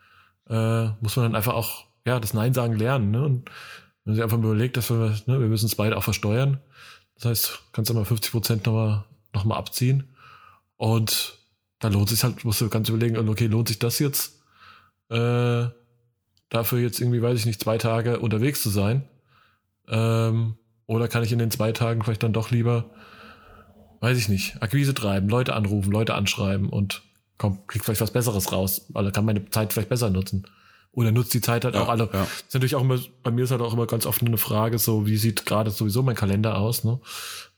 äh, 0.49 0.87
muss 1.03 1.17
man 1.17 1.27
dann 1.27 1.35
einfach 1.35 1.53
auch, 1.53 1.85
ja, 2.07 2.19
das 2.19 2.33
Nein 2.33 2.55
sagen 2.55 2.77
lernen, 2.77 3.11
ne? 3.11 3.23
Und 3.23 3.51
wenn 3.51 4.13
man 4.13 4.15
sich 4.15 4.25
einfach 4.25 4.39
überlegt, 4.39 4.79
dass 4.79 4.89
wir, 4.89 5.11
ne, 5.27 5.39
wir 5.39 5.49
müssen 5.49 5.67
es 5.67 5.75
beide 5.75 5.99
auch 5.99 6.05
versteuern. 6.05 6.59
Das 7.17 7.27
heißt, 7.27 7.59
kannst 7.73 7.91
du 7.91 7.95
mal 7.95 8.07
50 8.07 8.33
Prozent 8.33 8.65
nochmal, 8.65 9.05
noch 9.35 9.45
mal 9.45 9.57
abziehen. 9.57 10.05
Und 10.79 11.39
da 11.79 11.89
lohnt 11.89 12.09
sich 12.09 12.25
halt, 12.25 12.43
musst 12.47 12.63
du 12.63 12.71
ganz 12.71 12.89
überlegen, 12.89 13.29
okay, 13.29 13.49
lohnt 13.49 13.69
sich 13.69 13.79
das 13.79 13.99
jetzt, 13.99 14.41
äh, 15.11 15.67
dafür 16.55 16.79
jetzt 16.81 17.01
irgendwie, 17.01 17.21
weiß 17.23 17.39
ich 17.39 17.47
nicht, 17.47 17.61
zwei 17.61 17.79
Tage 17.79 18.21
unterwegs 18.21 18.63
zu 18.63 18.71
sein? 18.71 19.05
Ähm, 19.89 20.57
oder 20.87 21.09
kann 21.09 21.23
ich 21.25 21.33
in 21.33 21.39
den 21.39 21.51
zwei 21.51 21.73
Tagen 21.73 22.03
vielleicht 22.03 22.23
dann 22.23 22.33
doch 22.33 22.51
lieber, 22.51 22.91
weiß 24.01 24.17
ich 24.19 24.29
nicht, 24.29 24.63
Akquise 24.63 24.95
treiben, 24.95 25.29
Leute 25.29 25.55
anrufen, 25.55 25.91
Leute 25.93 26.15
anschreiben 26.15 26.69
und 26.69 27.03
komm, 27.39 27.67
krieg 27.67 27.85
vielleicht 27.85 28.01
was 28.01 28.11
Besseres 28.13 28.53
raus. 28.53 28.87
Also 28.95 29.11
kann 29.11 29.25
meine 29.25 29.49
Zeit 29.51 29.73
vielleicht 29.73 29.89
besser 29.89 30.11
nutzen. 30.11 30.47
oder 30.93 31.11
nutzt 31.11 31.35
die 31.35 31.41
Zeit 31.41 31.65
halt 31.65 31.75
Ja, 31.75 31.83
auch 31.83 31.89
alle. 31.89 32.09
ja. 32.13 32.23
Ist 32.23 32.55
natürlich 32.55 32.77
auch 32.77 32.83
immer, 32.83 32.99
bei 33.23 33.31
mir 33.33 33.45
ist 33.45 33.51
halt 33.51 33.61
auch 33.63 33.73
immer 33.75 33.87
ganz 33.87 34.07
oft 34.07 34.23
eine 34.23 34.37
Frage, 34.37 34.79
so 34.79 35.07
wie 35.07 35.17
sieht 35.17 35.45
gerade 35.47 35.71
sowieso 35.71 36.03
mein 36.03 36.15
Kalender 36.15 36.57
aus, 36.59 36.85
ne? 36.85 37.01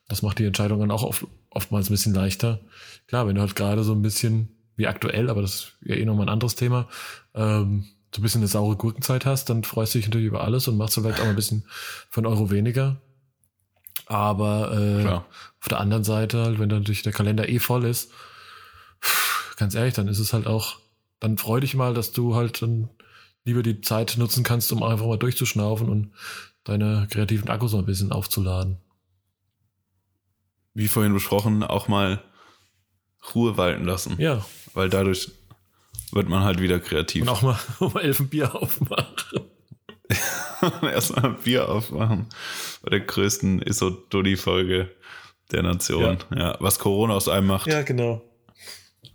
Das 0.09 0.23
macht 0.23 0.39
die 0.39 0.45
Entscheidung 0.45 0.79
dann 0.81 0.91
auch 0.93 1.03
oft, 1.03 1.27
oftmals 1.51 1.91
ein 1.91 1.93
bisschen 1.93 2.15
leichter. 2.15 2.61
Klar, 3.09 3.27
wenn 3.27 3.35
du 3.35 3.41
halt 3.43 3.57
gerade 3.57 3.83
so 3.83 3.93
ein 3.93 4.03
bisschen, 4.03 4.49
wie 4.77 4.87
aktuell, 4.87 5.29
aber 5.29 5.43
das 5.43 5.55
ist 5.55 5.73
ja 5.85 5.97
eh 5.97 6.05
nochmal 6.05 6.27
ein 6.27 6.33
anderes 6.33 6.55
Thema, 6.55 6.89
ähm, 7.35 7.87
so 8.17 8.21
ein 8.21 8.23
bisschen 8.23 8.41
eine 8.41 8.49
saure 8.49 8.77
Gurkenzeit 8.77 9.27
hast, 9.27 9.51
dann 9.51 9.62
freust 9.62 9.95
du 9.95 9.99
dich 9.99 10.07
natürlich 10.07 10.29
über 10.29 10.43
alles 10.43 10.67
und 10.69 10.79
machst 10.79 10.95
vielleicht 10.95 11.21
auch 11.21 11.25
mal 11.25 11.31
ein 11.31 11.37
bisschen 11.37 11.67
einen 12.14 12.25
Euro 12.25 12.51
weniger. 12.51 12.97
Aber 14.07 14.73
äh, 14.73 15.03
Klar. 15.03 15.27
auf 15.61 15.69
der 15.69 15.81
anderen 15.81 16.03
Seite, 16.03 16.43
halt, 16.43 16.59
wenn 16.59 16.71
dann 16.71 16.79
natürlich 16.79 17.03
der 17.03 17.12
Kalender 17.12 17.47
eh 17.47 17.59
voll 17.59 17.85
ist, 17.85 18.11
ganz 19.59 19.75
ehrlich, 19.75 19.93
dann 19.93 20.09
ist 20.09 20.19
es 20.19 20.33
halt 20.33 20.47
auch, 20.47 20.79
dann 21.21 21.37
freu 21.37 21.61
dich 21.61 21.75
mal, 21.75 21.93
dass 21.93 22.12
du 22.12 22.35
halt 22.35 22.62
dann 22.62 22.89
lieber 23.45 23.62
die 23.62 23.83
Zeit 23.83 24.17
nutzen 24.17 24.45
kannst, 24.45 24.73
um 24.73 24.83
einfach 24.83 25.07
mal 25.07 25.19
durchzuschnaufen 25.19 25.91
und 25.91 26.12
deine 26.64 27.07
kreativen 27.11 27.51
Akkus 27.51 27.75
ein 27.75 27.85
bisschen 27.85 28.12
aufzuladen. 28.12 28.79
Wie 30.73 30.89
vorhin 30.89 31.12
besprochen, 31.12 31.62
auch 31.62 31.89
mal 31.89 32.23
Ruhe 33.35 33.59
walten 33.59 33.85
lassen. 33.85 34.14
Ja, 34.19 34.43
Weil 34.73 34.89
dadurch 34.89 35.33
wird 36.17 36.29
man 36.29 36.43
halt 36.43 36.61
wieder 36.61 36.81
kreativ. 36.81 37.23
und 37.23 37.29
auch 37.29 37.43
mal 37.43 37.59
um 37.79 37.97
elf 37.97 38.19
ein 38.21 38.29
Bier 38.29 38.55
aufmachen. 38.55 39.41
Erstmal 40.83 41.25
ein 41.27 41.37
Bier 41.37 41.69
aufmachen. 41.69 42.27
Bei 42.83 42.91
der 42.91 43.01
größten 43.01 43.62
Isodulli-Folge 43.62 44.91
der 45.53 45.62
Nation. 45.62 46.19
Ja. 46.35 46.57
was 46.61 46.79
Corona 46.79 47.14
aus 47.14 47.29
einem 47.29 47.47
macht. 47.49 47.67
Ja, 47.69 47.83
genau. 47.83 48.23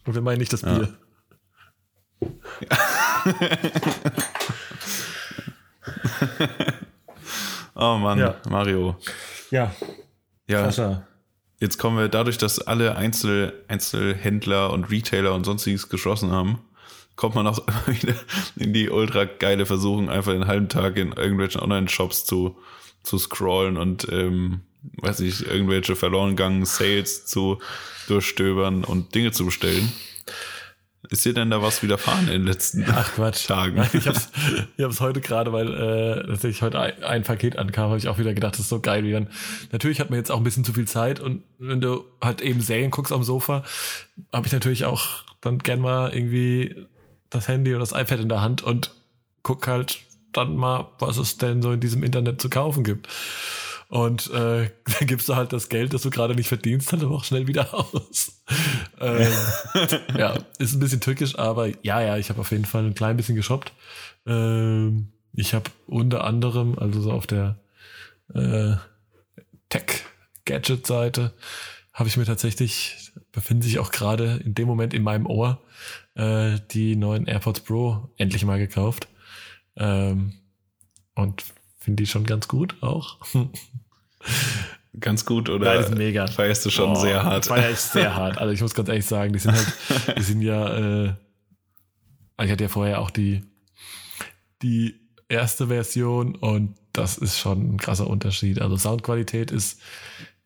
Und 0.06 0.14
wir 0.16 0.22
meinen 0.22 0.40
nicht 0.40 0.54
das 0.54 0.62
Ja. 0.62 0.78
Bier. 0.78 0.94
Oh 7.76 7.98
Mann, 7.98 8.20
Ja. 8.20 8.36
Mario. 8.50 8.96
Ja, 9.50 9.74
Ja, 10.48 10.66
Sascha. 10.72 11.08
jetzt 11.60 11.78
kommen 11.78 11.98
wir 11.98 12.10
dadurch, 12.10 12.38
dass 12.38 12.60
alle 12.60 12.96
Einzel 12.96 13.64
Einzelhändler 13.68 14.72
und 14.72 14.86
Retailer 14.92 15.34
und 15.34 15.46
sonstiges 15.46 15.90
geschlossen 15.90 16.32
haben, 16.32 16.60
kommt 17.22 17.36
man 17.36 17.46
auch 17.46 17.60
immer 17.68 17.96
wieder 17.96 18.16
in 18.56 18.74
die 18.74 18.90
ultra 18.90 19.26
geile 19.26 19.68
Versuchung, 19.68 20.10
einfach 20.10 20.32
den 20.32 20.48
halben 20.48 20.70
Tag 20.70 20.98
in 20.98 21.14
irgendwelchen 21.14 21.62
Online-Shops 21.62 22.26
zu, 22.26 22.58
zu 23.04 23.20
scrollen 23.20 23.78
und, 23.78 24.08
ähm, 24.12 24.62
weiß 24.98 25.20
ich, 25.20 25.46
irgendwelche 25.46 25.96
verloren 25.96 26.36
gegangenen 26.36 26.66
Sales 26.66 27.28
zu 27.28 27.60
durchstöbern 28.08 28.84
und 28.84 29.14
Dinge 29.14 29.32
zu 29.32 29.46
bestellen. 29.46 29.92
Ist 31.10 31.24
dir 31.24 31.34
denn 31.34 31.52
da 31.52 31.62
was 31.62 31.84
widerfahren 31.84 32.26
in 32.26 32.32
den 32.34 32.44
letzten 32.46 32.86
Ach 32.90 33.14
Quatsch. 33.14 33.46
Tagen? 33.46 33.88
Ich 33.94 34.08
hab's, 34.08 34.30
ich 34.78 34.84
hab's 34.84 35.00
heute 35.00 35.22
gerade, 35.22 35.54
weil 35.54 35.68
äh, 35.68 36.28
tatsächlich 36.28 36.64
heute 36.64 36.80
ein, 36.80 37.04
ein 37.04 37.24
Paket 37.24 37.56
ankam, 37.56 37.90
habe 37.90 38.00
ich 38.00 38.08
auch 38.08 38.18
wieder 38.18 38.34
gedacht, 38.34 38.54
das 38.54 38.62
ist 38.62 38.70
so 38.70 38.80
geil. 38.80 39.04
Wie 39.04 39.12
dann, 39.12 39.28
natürlich 39.72 40.00
hat 40.00 40.10
man 40.10 40.18
jetzt 40.18 40.32
auch 40.32 40.38
ein 40.38 40.44
bisschen 40.44 40.66
zu 40.66 40.74
viel 40.74 40.88
Zeit 40.88 41.20
und 41.20 41.44
wenn 41.60 41.82
du 41.82 42.04
halt 42.20 42.42
eben 42.42 42.62
Serien 42.62 42.90
guckst 42.90 43.14
am 43.14 43.24
Sofa, 43.24 43.64
habe 44.34 44.48
ich 44.48 44.54
natürlich 44.54 44.86
auch 44.86 45.24
dann 45.42 45.60
gern 45.60 45.82
mal 45.82 46.14
irgendwie 46.14 46.88
das 47.32 47.48
Handy 47.48 47.72
oder 47.72 47.80
das 47.80 47.94
iPad 47.94 48.20
in 48.20 48.30
der 48.30 48.42
Hand 48.42 48.62
und 48.62 48.92
guck 49.42 49.68
halt 49.68 50.00
dann 50.32 50.56
mal, 50.56 50.92
was 51.00 51.18
es 51.18 51.38
denn 51.38 51.62
so 51.62 51.72
in 51.72 51.80
diesem 51.80 52.04
Internet 52.04 52.42
zu 52.42 52.50
kaufen 52.50 52.84
gibt. 52.84 53.08
Und 53.90 54.30
äh, 54.32 54.70
dann 54.86 55.08
gibst 55.08 55.28
du 55.28 55.36
halt 55.36 55.52
das 55.52 55.68
Geld, 55.68 55.94
das 55.94 56.04
du 56.04 56.10
gerade 56.10 56.36
nicht 56.36 56.48
verdienst, 56.48 56.94
dann 56.94 57.02
aber 57.02 57.16
auch 57.16 57.24
schnell 57.24 57.48
wieder 57.48 57.74
aus. 57.74 58.42
ähm, 59.02 59.34
ja, 60.18 60.38
ist 60.60 60.74
ein 60.74 60.80
bisschen 60.80 61.02
tückisch, 61.02 61.38
aber 61.38 61.68
ja, 61.84 62.02
ja, 62.02 62.18
ich 62.18 62.30
habe 62.30 62.40
auf 62.40 62.52
jeden 62.52 62.66
Fall 62.66 62.86
ein 62.86 62.96
klein 62.96 63.18
bisschen 63.18 63.36
geshoppt. 63.36 63.74
Ähm, 64.26 65.12
ich 65.34 65.54
habe 65.54 65.70
unter 65.88 66.24
anderem, 66.24 66.78
also 66.78 67.02
so 67.02 67.12
auf 67.12 67.28
der 67.28 67.58
äh, 68.34 68.76
Tech-Gadget-Seite, 69.70 71.34
habe 71.94 72.08
ich 72.08 72.18
mir 72.18 72.26
tatsächlich, 72.26 73.12
befinden 73.32 73.64
sich 73.64 73.80
auch 73.80 73.92
gerade 73.92 74.42
in 74.44 74.56
dem 74.56 74.68
Moment 74.68 74.94
in 74.94 75.04
meinem 75.04 75.26
Ohr, 75.26 75.62
äh, 76.16 76.60
die 76.72 76.96
neuen 76.96 77.28
AirPods 77.28 77.62
Pro 77.62 78.10
endlich 78.18 78.44
mal 78.46 78.60
gekauft. 78.60 79.08
Ähm, 79.76 80.34
und 81.16 81.44
finde 81.78 82.04
die 82.04 82.08
schon 82.08 82.26
ganz 82.26 82.48
gut 82.48 82.76
auch. 82.82 83.18
Ganz 85.00 85.26
gut 85.26 85.50
oder 85.50 85.66
Nein, 85.74 85.78
die 85.80 85.84
sind 85.88 85.98
mega. 85.98 86.28
feierst 86.28 86.66
du 86.66 86.70
schon 86.70 86.92
Oh, 86.92 86.96
sehr 86.96 87.24
hart? 87.24 87.46
Ja 87.48 87.56
echt 87.70 87.78
sehr 87.80 88.14
hart. 88.14 88.38
Also 88.38 88.54
ich 88.54 88.60
muss 88.62 88.74
ganz 88.74 88.90
ehrlich 88.90 89.06
sagen, 89.06 89.32
die 89.32 89.40
sind 89.40 89.54
halt, 89.54 89.74
die 90.18 90.22
sind 90.22 90.42
ja, 90.42 91.06
äh, 91.06 91.14
ich 92.44 92.52
hatte 92.52 92.64
ja 92.66 92.68
vorher 92.70 93.00
auch 93.00 93.10
die, 93.10 93.42
die 94.62 95.00
erste 95.30 95.68
Version 95.68 96.36
und 96.36 96.76
das 96.92 97.18
ist 97.18 97.40
schon 97.40 97.76
ein 97.76 97.78
krasser 97.78 98.06
Unterschied. 98.08 98.60
Also 98.62 98.76
Soundqualität 98.76 99.50
ist 99.50 99.80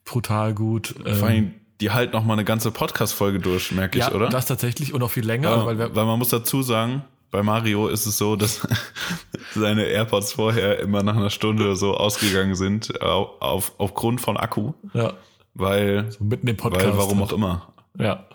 brutal 0.04 0.54
gut. 0.54 0.90
Vor 0.90 1.08
Ähm, 1.08 1.24
allem, 1.24 1.54
die 1.82 1.92
halten 1.92 2.14
noch 2.14 2.24
mal 2.24 2.34
eine 2.34 2.46
ganze 2.46 2.72
Podcast-Folge 2.72 3.40
durch, 3.40 3.72
merke 3.72 4.00
ich, 4.00 4.06
ja, 4.06 4.14
oder? 4.14 4.30
das 4.30 4.46
tatsächlich 4.46 4.94
und 4.94 5.04
auch 5.04 5.12
viel 5.12 5.26
länger, 5.26 5.50
Ja, 5.50 5.66
weil 5.66 5.78
weil, 5.78 5.96
wir, 5.96 6.06
man 6.06 6.20
muss 6.20 6.30
dazu 6.30 6.62
sagen, 6.62 7.04
bei 7.32 7.44
Mario 7.44 7.88
ist 7.88 8.06
es 8.06 8.18
so, 8.18 8.36
dass 8.36 8.66
seine 9.54 9.84
AirPods 9.86 10.34
vorher 10.34 10.80
immer 10.80 11.04
nach 11.04 11.16
einer 11.16 11.30
Stunde 11.30 11.64
oder 11.66 11.76
so 11.76 11.96
ausgegangen 11.96 12.56
sind, 12.56 13.02
auf, 13.02 13.42
auf, 13.42 13.74
aufgrund 13.78 14.22
von 14.22 14.38
Akku, 14.38 14.74
ja, 14.94 15.14
weil, 15.54 16.12
so 16.12 16.24
mitten 16.24 16.48
im 16.48 16.58
Podcast. 16.58 16.86
weil 16.86 16.98
warum 16.98 17.20
halt. 17.20 17.30
auch 17.30 17.34
immer. 17.34 17.74
Ja. 17.98 18.26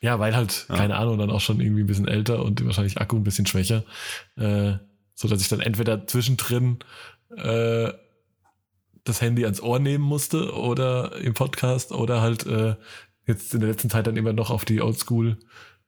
Ja, 0.00 0.18
weil 0.18 0.36
halt, 0.36 0.66
keine 0.68 0.96
Ahnung, 0.96 1.18
dann 1.18 1.30
auch 1.30 1.40
schon 1.40 1.60
irgendwie 1.60 1.82
ein 1.82 1.86
bisschen 1.86 2.06
älter 2.06 2.42
und 2.42 2.64
wahrscheinlich 2.64 3.00
Akku 3.00 3.16
ein 3.16 3.24
bisschen 3.24 3.46
schwächer. 3.46 3.84
Äh, 4.36 4.74
so 5.14 5.28
dass 5.28 5.40
ich 5.40 5.48
dann 5.48 5.60
entweder 5.60 6.06
zwischendrin 6.06 6.78
äh, 7.36 7.90
das 9.08 9.20
Handy 9.20 9.44
ans 9.44 9.60
Ohr 9.60 9.78
nehmen 9.78 10.04
musste 10.04 10.52
oder 10.52 11.16
im 11.16 11.34
Podcast 11.34 11.92
oder 11.92 12.20
halt 12.20 12.46
äh, 12.46 12.76
jetzt 13.26 13.54
in 13.54 13.60
der 13.60 13.70
letzten 13.70 13.90
Zeit 13.90 14.06
dann 14.06 14.16
immer 14.16 14.32
noch 14.32 14.50
auf 14.50 14.64
die 14.64 14.80
Oldschool 14.80 15.38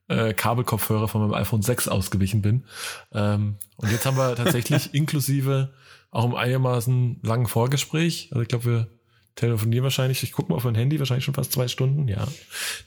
äh, 0.09 0.33
Kabelkopfhörer 0.33 1.09
von 1.09 1.21
meinem 1.21 1.35
iPhone 1.35 1.63
6 1.63 1.89
ausgewichen 1.89 2.43
bin. 2.43 2.65
Ähm, 3.13 3.57
und 3.77 3.91
jetzt 3.91 4.07
haben 4.07 4.17
wir 4.17 4.35
tatsächlich 4.35 4.95
inklusive 4.95 5.73
auch 6.11 6.25
im 6.25 6.35
einigermaßen 6.35 7.21
langen 7.23 7.47
Vorgespräch, 7.47 8.29
also 8.31 8.41
ich 8.43 8.49
glaube, 8.49 8.65
wir 8.65 8.89
telefonieren 9.35 9.85
wahrscheinlich, 9.85 10.23
ich 10.23 10.33
gucke 10.33 10.51
mal 10.51 10.57
auf 10.57 10.65
mein 10.65 10.75
Handy, 10.75 10.99
wahrscheinlich 10.99 11.25
schon 11.25 11.35
fast 11.35 11.53
zwei 11.53 11.69
Stunden, 11.69 12.09
ja. 12.09 12.27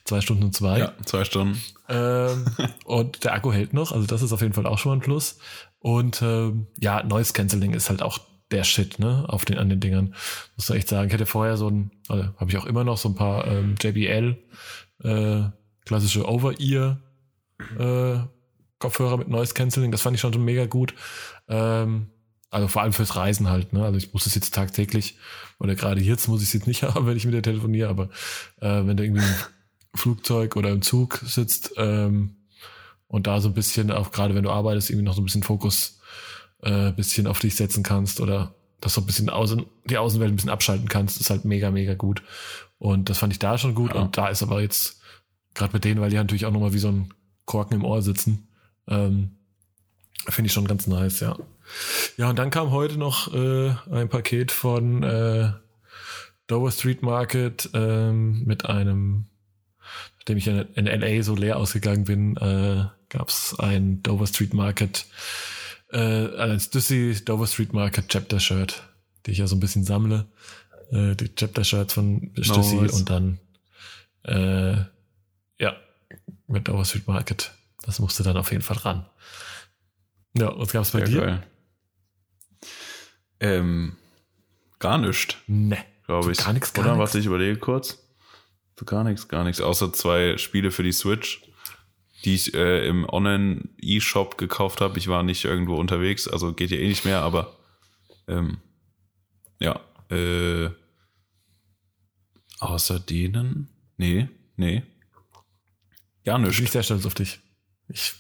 Zwei 0.04 0.20
Stunden 0.20 0.44
und 0.44 0.56
zwei. 0.56 0.80
Ja, 0.80 0.94
zwei 1.06 1.24
Stunden. 1.24 1.62
Ähm, 1.88 2.46
und 2.86 3.24
der 3.24 3.34
Akku 3.34 3.54
hält 3.54 3.74
noch, 3.74 3.92
also 3.94 4.06
das 4.06 4.22
ist 4.22 4.34
auf 4.34 4.42
jeden 4.42 4.54
Fall 4.54 4.66
auch 4.66 4.78
schon 4.78 4.92
mal 4.92 4.98
ein 4.98 5.02
Plus. 5.02 5.38
Und 5.80 6.22
ähm, 6.22 6.68
ja, 6.80 7.04
Noise 7.04 7.34
Cancelling 7.34 7.74
ist 7.74 7.90
halt 7.90 8.02
auch 8.02 8.20
der 8.52 8.64
Shit, 8.64 9.00
ne, 9.00 9.26
auf 9.28 9.46
den, 9.46 9.58
an 9.58 9.70
den 9.70 9.80
Dingern. 9.80 10.16
Muss 10.56 10.70
man 10.70 10.78
echt 10.78 10.90
sagen. 10.90 11.08
Ich 11.08 11.14
hatte 11.14 11.26
vorher 11.26 11.58
so 11.58 11.70
ein, 11.70 11.92
also 12.08 12.26
habe 12.38 12.50
ich 12.50 12.58
auch 12.58 12.66
immer 12.66 12.84
noch 12.84 12.98
so 12.98 13.10
ein 13.10 13.16
paar 13.16 13.48
ähm, 13.48 13.76
JBL, 13.82 14.38
äh, 15.04 15.44
klassische 15.86 16.28
Over-Ear 16.28 17.00
äh, 17.78 18.20
Kopfhörer 18.80 19.18
mit 19.18 19.28
Noise 19.28 19.54
Cancelling. 19.54 19.92
Das 19.92 20.02
fand 20.02 20.16
ich 20.16 20.22
schon 20.22 20.34
so 20.34 20.40
mega 20.40 20.66
gut. 20.66 20.94
Ähm, 21.48 22.08
also 22.50 22.68
vor 22.68 22.82
allem 22.82 22.94
fürs 22.94 23.16
Reisen 23.16 23.50
halt, 23.50 23.72
ne? 23.74 23.84
Also 23.84 23.98
ich 23.98 24.14
muss 24.14 24.26
es 24.26 24.36
jetzt 24.36 24.54
tagtäglich, 24.54 25.18
oder 25.60 25.76
gerade 25.76 26.02
jetzt 26.02 26.28
muss 26.28 26.42
ich 26.42 26.48
es 26.48 26.54
jetzt 26.54 26.68
nicht 26.68 26.84
haben, 26.84 27.08
wenn 27.08 27.16
ich 27.16 27.26
mit 27.26 27.34
dir 27.34 27.42
telefoniere, 27.42 27.90
aber 27.90 28.10
äh, 28.60 28.86
wenn 28.86 28.98
du 28.98 29.04
irgendwie 29.04 29.24
im 29.24 30.00
Flugzeug 30.00 30.56
oder 30.56 30.70
im 30.70 30.82
Zug 30.82 31.22
sitzt 31.24 31.74
ähm, 31.78 32.36
und 33.08 33.28
da 33.28 33.40
so 33.40 33.50
ein 33.50 33.54
bisschen, 33.54 33.92
auch 33.92 34.12
gerade 34.12 34.36
wenn 34.36 34.44
du 34.44 34.52
arbeitest, 34.52 34.90
irgendwie 34.90 35.06
noch 35.06 35.14
so 35.14 35.22
ein 35.22 35.26
bisschen 35.26 35.44
Fokus 35.44 36.01
äh, 36.62 36.92
bisschen 36.92 37.28
auf 37.28 37.40
dich 37.40 37.56
setzen 37.56 37.84
kannst 37.84 38.20
oder 38.22 38.54
das 38.80 38.96
so 38.96 39.02
ein 39.02 39.06
bisschen 39.06 39.30
außen, 39.30 39.66
die 39.86 39.98
Außenwelt 39.98 40.32
ein 40.32 40.36
bisschen 40.36 40.50
abschalten 40.50 40.88
kannst, 40.88 41.22
ist 41.22 41.30
halt 41.30 41.46
mega, 41.46 41.72
mega 41.72 41.94
gut. 41.94 42.24
Und 42.80 43.10
das 43.10 43.20
fand 43.20 43.32
ich 43.32 43.40
da 43.40 43.58
schon 43.58 43.76
gut. 43.76 43.94
Ja. 43.94 44.02
Und 44.02 44.18
da 44.18 44.28
ist 44.28 44.42
aber 44.42 44.62
jetzt, 44.62 45.02
gerade 45.54 45.74
mit 45.74 45.86
denen, 45.86 46.02
weil 46.02 46.10
die 46.10 46.16
natürlich 46.16 46.46
auch 46.46 46.52
nochmal 46.52 46.74
wie 46.74 46.80
so 46.80 46.90
ein 46.90 47.14
Korken 47.46 47.76
im 47.76 47.86
Ohr 47.86 48.02
sitzen, 48.02 48.48
ähm, 48.88 49.38
finde 50.28 50.48
ich 50.48 50.54
schon 50.54 50.68
ganz 50.68 50.88
nice, 50.88 51.20
ja. 51.20 51.38
Ja, 52.18 52.30
und 52.30 52.40
dann 52.40 52.50
kam 52.50 52.72
heute 52.72 52.98
noch 52.98 53.34
äh, 53.34 53.76
ein 53.92 54.10
Paket 54.10 54.52
von 54.52 55.04
äh, 55.04 55.52
Dover 56.48 56.72
Street 56.72 57.02
Market 57.02 57.70
ähm, 57.74 58.44
mit 58.46 58.66
einem, 58.66 59.26
nachdem 60.18 60.38
ich 60.38 60.48
in, 60.48 60.60
in 60.76 60.86
LA 60.86 61.24
so 61.24 61.36
leer 61.36 61.58
ausgegangen 61.58 62.04
bin, 62.04 62.36
äh, 62.38 62.86
gab 63.10 63.30
es 63.30 63.56
ein 63.60 64.02
Dover 64.04 64.28
Street 64.28 64.54
Market, 64.54 65.06
äh, 65.92 66.36
ein 66.38 66.60
Stussy 66.60 67.24
Dover 67.24 67.48
Street 67.48 67.74
Market 67.74 68.08
Chapter 68.10 68.40
Shirt, 68.40 68.84
die 69.26 69.32
ich 69.32 69.38
ja 69.40 69.48
so 69.48 69.56
ein 69.56 69.60
bisschen 69.60 69.84
sammle. 69.84 70.28
Äh, 70.92 71.16
die 71.16 71.34
Chapter 71.36 71.64
Shirts 71.64 71.94
von 71.94 72.32
Stussy 72.42 72.76
Nice. 72.76 72.94
und 72.94 73.10
dann 73.10 73.40
äh, 74.24 74.78
ja, 75.60 75.76
mit 76.48 76.68
Dover 76.68 76.86
Street 76.86 77.08
Market. 77.08 77.52
Das 77.84 78.00
musste 78.00 78.24
dann 78.24 78.38
auf 78.38 78.52
jeden 78.52 78.64
Fall 78.64 78.78
ran. 78.78 79.06
Ja, 80.38 80.52
was 80.58 80.72
gab's 80.72 80.92
bei 80.92 81.00
Sehr 81.00 81.08
dir? 81.08 81.22
geil. 81.22 81.44
Ähm, 83.40 83.98
gar 84.80 84.98
nichts, 84.98 85.36
Ne. 85.48 85.78
glaube 86.06 86.32
ich. 86.32 86.38
Gar 86.38 86.54
nichts, 86.54 86.74
gar 86.74 86.86
Oder? 86.86 86.94
nix. 86.94 87.00
Warte, 87.00 87.20
ich 87.20 87.26
überlege 87.26 87.58
kurz. 87.58 87.98
Gar 88.86 89.04
nichts, 89.04 89.28
gar 89.28 89.44
nichts. 89.44 89.62
Außer 89.62 89.94
zwei 89.94 90.38
Spiele 90.38 90.72
für 90.72 90.82
die 90.84 90.92
Switch. 90.92 91.42
Die 92.26 92.36
ich 92.36 92.54
äh, 92.54 92.88
im 92.88 93.08
Online-E-Shop 93.08 94.38
gekauft 94.38 94.82
habe. 94.82 94.98
Ich 94.98 95.08
war 95.08 95.24
nicht 95.24 95.44
irgendwo 95.46 95.76
unterwegs, 95.76 96.28
also 96.28 96.54
geht 96.54 96.72
ja 96.72 96.78
eh 96.78 96.88
nicht 96.88 97.06
mehr, 97.06 97.22
aber 97.22 97.58
ähm, 98.28 98.58
ja, 99.60 99.80
äh, 100.10 100.70
außer 102.60 103.00
denen? 103.00 103.70
Nee, 103.98 104.30
nee. 104.56 104.84
Ja, 106.24 106.38
nichts. 106.38 106.58
Bin 106.58 106.66
ich 106.66 106.72
sehr 106.72 106.84
stolz 106.84 107.06
auf 107.06 107.16
dich. 107.16 107.40
Ich 107.88 108.14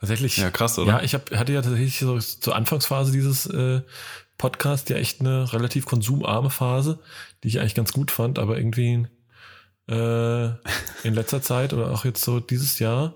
tatsächlich. 0.00 0.36
Ja, 0.38 0.50
krass, 0.50 0.78
oder? 0.78 0.92
Ja, 0.92 1.02
ich 1.02 1.14
hab, 1.14 1.30
hatte 1.30 1.52
ja 1.52 1.62
tatsächlich 1.62 1.98
so 1.98 2.18
zur 2.18 2.56
Anfangsphase 2.56 3.12
dieses 3.12 3.46
äh, 3.46 3.82
Podcast 4.38 4.90
ja 4.90 4.96
echt 4.96 5.20
eine 5.20 5.52
relativ 5.52 5.86
konsumarme 5.86 6.50
Phase, 6.50 7.00
die 7.42 7.48
ich 7.48 7.60
eigentlich 7.60 7.74
ganz 7.74 7.92
gut 7.92 8.10
fand, 8.10 8.38
aber 8.38 8.58
irgendwie 8.58 9.06
äh, 9.88 10.46
in 11.04 11.14
letzter 11.14 11.42
Zeit 11.42 11.72
oder 11.72 11.90
auch 11.90 12.04
jetzt 12.04 12.22
so 12.22 12.40
dieses 12.40 12.78
Jahr 12.78 13.14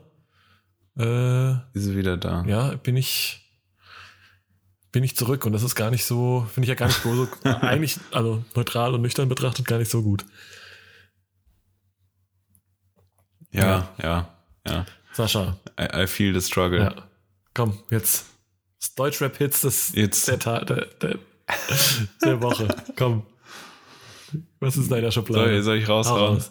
äh, 1.01 1.53
ist 1.77 1.85
sie 1.85 1.97
wieder 1.97 2.17
da. 2.17 2.45
Ja, 2.47 2.75
bin 2.77 2.97
ich 2.97 3.41
bin 4.93 5.05
ich 5.05 5.17
zurück 5.17 5.47
und 5.47 5.53
das 5.53 5.63
ist 5.63 5.75
gar 5.75 5.91
nicht 5.91 6.05
so, 6.05 6.47
finde 6.53 6.65
ich 6.65 6.69
ja 6.69 6.75
gar 6.75 6.87
nicht 6.87 7.01
so, 7.01 7.29
eigentlich, 7.45 7.99
also 8.11 8.45
neutral 8.55 8.95
und 8.95 9.03
nüchtern 9.03 9.29
betrachtet, 9.29 9.67
gar 9.67 9.79
nicht 9.79 9.91
so 9.91 10.03
gut. 10.03 10.25
Ja, 13.53 13.89
ja, 14.03 14.29
ja. 14.67 14.87
Sascha. 15.13 15.57
I, 15.79 16.03
I 16.03 16.07
feel 16.07 16.33
the 16.39 16.41
struggle. 16.41 16.81
Ja. 16.81 16.95
Komm, 17.55 17.79
jetzt. 17.91 18.27
Das 18.79 18.95
Deutschrap-Hits 18.95 19.63
des 19.63 19.93
jetzt. 19.95 20.29
Der, 20.29 20.37
der, 20.37 20.65
der, 20.87 21.19
der, 22.25 22.41
Woche. 22.41 22.69
Komm. 22.97 23.27
Was 24.61 24.77
ist 24.77 24.91
deiner 24.91 25.11
Schublade? 25.11 25.51
Soll, 25.51 25.63
soll 25.63 25.77
ich 25.79 25.89
raushauen? 25.89 26.37
Raus. 26.37 26.51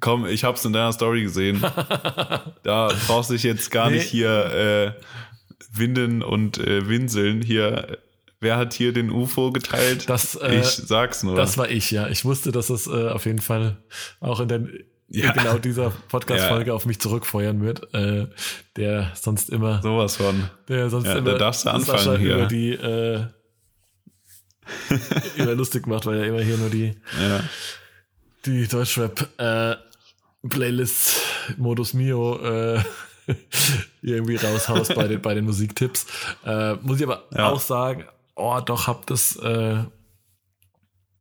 Komm, 0.00 0.26
ich 0.26 0.44
hab's 0.44 0.64
in 0.64 0.72
deiner 0.72 0.92
Story 0.92 1.22
gesehen. 1.22 1.60
da 2.62 2.90
brauchst 3.06 3.30
du 3.30 3.34
dich 3.34 3.42
jetzt 3.42 3.70
gar 3.70 3.90
nee. 3.90 3.96
nicht 3.96 4.08
hier 4.08 4.96
äh, 4.98 5.02
winden 5.72 6.22
und 6.22 6.58
äh, 6.58 6.88
winseln. 6.88 7.42
Hier, 7.42 7.98
wer 8.40 8.56
hat 8.56 8.72
hier 8.72 8.92
den 8.92 9.10
UFO 9.10 9.52
geteilt? 9.52 10.08
Das, 10.08 10.34
äh, 10.36 10.60
ich 10.60 10.66
sag's 10.66 11.22
nur. 11.22 11.36
Das 11.36 11.58
war 11.58 11.68
ich, 11.68 11.90
ja. 11.90 12.08
Ich 12.08 12.24
wusste, 12.24 12.52
dass 12.52 12.70
es 12.70 12.86
äh, 12.86 13.08
auf 13.08 13.26
jeden 13.26 13.40
Fall 13.40 13.76
auch 14.20 14.40
in 14.40 14.48
der 14.48 14.66
ja. 15.08 15.32
genau 15.32 15.58
dieser 15.58 15.90
Podcast-Folge 16.08 16.68
ja. 16.68 16.74
auf 16.74 16.86
mich 16.86 16.98
zurückfeuern 16.98 17.62
wird, 17.62 17.92
äh, 17.94 18.26
der 18.76 19.12
sonst 19.14 19.50
immer. 19.50 19.82
Sowas 19.82 20.16
von. 20.16 20.48
Der 20.68 20.88
sonst 20.88 21.06
ja, 21.06 21.18
immer. 21.18 21.32
Da 21.32 21.38
darfst 21.38 21.66
du 21.66 21.70
anfangen 21.70 22.18
hier. 22.18 22.36
Über 22.36 22.46
die, 22.46 22.72
äh, 22.72 23.26
immer 25.36 25.54
lustig 25.54 25.86
macht, 25.86 26.06
weil 26.06 26.18
er 26.18 26.26
immer 26.26 26.40
hier 26.40 26.56
nur 26.56 26.70
die, 26.70 26.94
ja. 27.20 27.44
Die 28.44 28.66
Deutschrap, 28.66 29.28
äh, 29.38 29.76
Playlists 30.48 31.20
Modus 31.56 31.94
Mio, 31.94 32.38
äh, 32.38 32.80
irgendwie 34.02 34.36
raushaust 34.36 34.94
bei 34.94 35.08
den, 35.08 35.22
bei 35.22 35.34
den 35.34 35.44
Musiktipps. 35.44 36.06
Äh, 36.44 36.74
muss 36.76 37.00
ich 37.00 37.06
aber 37.06 37.24
auch 37.36 37.60
sagen, 37.60 38.04
oh, 38.34 38.60
doch, 38.64 38.86
hab 38.86 39.06
das, 39.06 39.36
äh, 39.36 39.84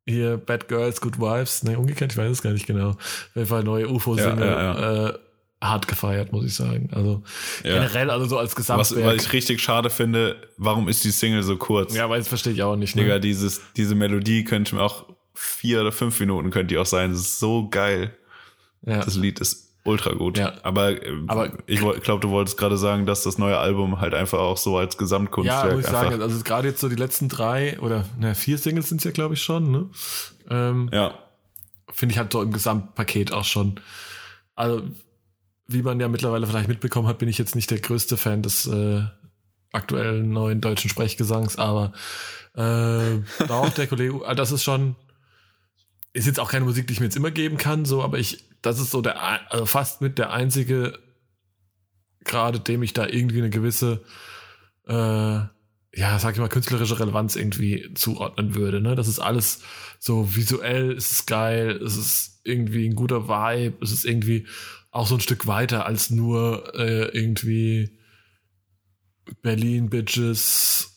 hier 0.05 0.37
Bad 0.37 0.67
Girls, 0.67 0.99
Good 0.99 1.19
Wives, 1.19 1.63
ne, 1.63 1.77
umgekehrt, 1.77 2.11
ich 2.11 2.17
weiß 2.17 2.31
es 2.31 2.41
gar 2.41 2.51
nicht 2.53 2.65
genau. 2.65 2.89
Auf 2.89 3.29
jeden 3.35 3.47
Fall 3.47 3.63
neue 3.63 3.87
UFO-Single, 3.87 4.47
ja, 4.47 4.61
ja, 4.61 4.81
ja. 4.81 5.09
äh, 5.09 5.19
hart 5.61 5.87
gefeiert, 5.87 6.31
muss 6.31 6.45
ich 6.45 6.55
sagen. 6.55 6.89
Also 6.91 7.21
generell, 7.61 8.09
also 8.09 8.25
so 8.25 8.37
als 8.39 8.55
Gesamtwerk. 8.55 9.05
Was, 9.05 9.15
was 9.15 9.25
ich 9.25 9.33
richtig 9.33 9.61
schade 9.61 9.89
finde, 9.91 10.35
warum 10.57 10.89
ist 10.89 11.03
die 11.03 11.11
Single 11.11 11.43
so 11.43 11.55
kurz? 11.57 11.93
Ja, 11.95 12.09
weil 12.09 12.19
das 12.19 12.27
verstehe 12.27 12.53
ich 12.53 12.63
auch 12.63 12.75
nicht. 12.75 12.95
Ne? 12.95 13.03
Digga, 13.03 13.19
dieses, 13.19 13.61
diese 13.77 13.93
Melodie 13.93 14.43
könnte 14.43 14.75
mir 14.75 14.81
auch 14.81 15.05
vier 15.33 15.81
oder 15.81 15.91
fünf 15.91 16.19
Minuten 16.19 16.51
könnte 16.51 16.67
die 16.67 16.77
auch 16.77 16.85
sein. 16.85 17.11
Das 17.11 17.21
ist 17.21 17.39
so 17.39 17.69
geil. 17.69 18.15
Ja. 18.83 19.03
Das 19.03 19.15
Lied 19.15 19.39
ist 19.39 19.71
ultra 19.83 20.11
gut. 20.13 20.37
Ja. 20.37 20.53
Aber, 20.63 20.91
äh, 20.91 21.11
Aber 21.27 21.51
ich 21.65 21.79
glaube, 21.79 22.19
du 22.19 22.29
wolltest 22.29 22.57
gerade 22.57 22.77
sagen, 22.77 23.05
dass 23.05 23.23
das 23.23 23.37
neue 23.37 23.57
Album 23.57 23.99
halt 23.99 24.13
einfach 24.13 24.39
auch 24.39 24.57
so 24.57 24.77
als 24.77 24.97
Gesamtkunstwerk. 24.97 25.69
Ja, 25.69 25.75
muss 25.75 25.85
ich 25.85 25.91
sagen, 25.91 26.21
also 26.21 26.43
gerade 26.43 26.67
jetzt 26.67 26.81
so 26.81 26.89
die 26.89 26.95
letzten 26.95 27.29
drei 27.29 27.79
oder 27.79 28.05
ne, 28.17 28.35
vier 28.35 28.57
Singles 28.57 28.89
sind 28.89 28.99
es 28.99 29.05
ja, 29.05 29.11
glaube 29.11 29.33
ich, 29.33 29.41
schon, 29.41 29.71
ne? 29.71 29.89
Ähm, 30.49 30.89
ja. 30.93 31.13
Finde 31.89 32.13
ich 32.13 32.19
halt 32.19 32.31
so 32.31 32.41
im 32.41 32.51
Gesamtpaket 32.51 33.33
auch 33.33 33.43
schon. 33.43 33.79
Also, 34.55 34.83
wie 35.67 35.81
man 35.81 35.99
ja 35.99 36.07
mittlerweile 36.07 36.45
vielleicht 36.45 36.67
mitbekommen 36.67 37.07
hat, 37.07 37.17
bin 37.17 37.29
ich 37.29 37.37
jetzt 37.37 37.55
nicht 37.55 37.71
der 37.71 37.79
größte 37.79 38.17
Fan 38.17 38.41
des 38.43 38.67
äh, 38.67 39.03
aktuellen 39.71 40.31
neuen 40.31 40.61
deutschen 40.61 40.89
Sprechgesangs, 40.89 41.57
aber 41.57 41.93
äh, 42.55 43.19
auch 43.49 43.69
der 43.69 43.87
Kollege, 43.87 44.19
das 44.35 44.51
ist 44.51 44.63
schon, 44.63 44.95
ist 46.13 46.27
jetzt 46.27 46.39
auch 46.39 46.51
keine 46.51 46.65
Musik, 46.65 46.87
die 46.87 46.93
ich 46.93 46.99
mir 46.99 47.05
jetzt 47.05 47.15
immer 47.15 47.31
geben 47.31 47.57
kann, 47.57 47.85
so, 47.85 48.03
aber 48.03 48.19
ich 48.19 48.43
das 48.61 48.79
ist 48.79 48.91
so 48.91 49.01
der, 49.01 49.51
also 49.51 49.65
fast 49.65 50.01
mit 50.01 50.17
der 50.17 50.31
einzige, 50.31 50.99
gerade 52.23 52.59
dem 52.59 52.83
ich 52.83 52.93
da 52.93 53.07
irgendwie 53.07 53.39
eine 53.39 53.49
gewisse, 53.49 54.03
äh, 54.87 54.93
ja, 55.93 56.19
sag 56.19 56.33
ich 56.33 56.39
mal, 56.39 56.47
künstlerische 56.47 56.99
Relevanz 56.99 57.35
irgendwie 57.35 57.93
zuordnen 57.95 58.55
würde. 58.55 58.79
Ne? 58.79 58.95
Das 58.95 59.07
ist 59.07 59.19
alles 59.19 59.61
so 59.99 60.35
visuell, 60.35 60.91
es 60.91 61.11
ist 61.11 61.27
geil, 61.27 61.81
es 61.83 61.97
ist 61.97 62.41
irgendwie 62.43 62.87
ein 62.87 62.95
guter 62.95 63.27
Vibe, 63.27 63.83
es 63.83 63.91
ist 63.91 64.05
irgendwie 64.05 64.47
auch 64.91 65.07
so 65.07 65.15
ein 65.15 65.21
Stück 65.21 65.47
weiter 65.47 65.85
als 65.85 66.09
nur 66.09 66.73
äh, 66.75 67.07
irgendwie 67.17 67.97
Berlin 69.41 69.89
Bitches 69.89 70.90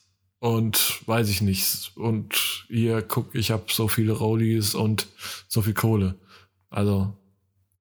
und 0.45 1.01
weiß 1.07 1.30
ich 1.30 1.40
nicht. 1.40 1.92
Und 1.97 2.66
hier 2.68 3.01
guck, 3.01 3.34
ich 3.34 3.51
habe 3.51 3.64
so 3.68 3.88
viele 3.88 4.12
Rollies 4.12 4.74
und 4.74 5.07
so 5.49 5.62
viel 5.62 5.72
Kohle. 5.72 6.16
Also 6.68 7.16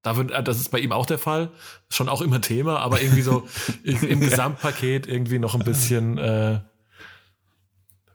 da 0.01 0.15
wird, 0.15 0.31
äh, 0.31 0.41
das 0.41 0.61
ist 0.61 0.71
bei 0.71 0.79
ihm 0.79 0.93
auch 0.93 1.05
der 1.05 1.17
Fall. 1.17 1.49
Schon 1.89 2.07
auch 2.07 2.21
immer 2.21 2.39
Thema, 2.39 2.79
aber 2.79 3.01
irgendwie 3.01 3.21
so 3.21 3.45
im 3.83 4.21
Gesamtpaket 4.21 5.07
irgendwie 5.07 5.39
noch 5.39 5.55
ein 5.55 5.65
bisschen, 5.65 6.17
äh, 6.17 6.61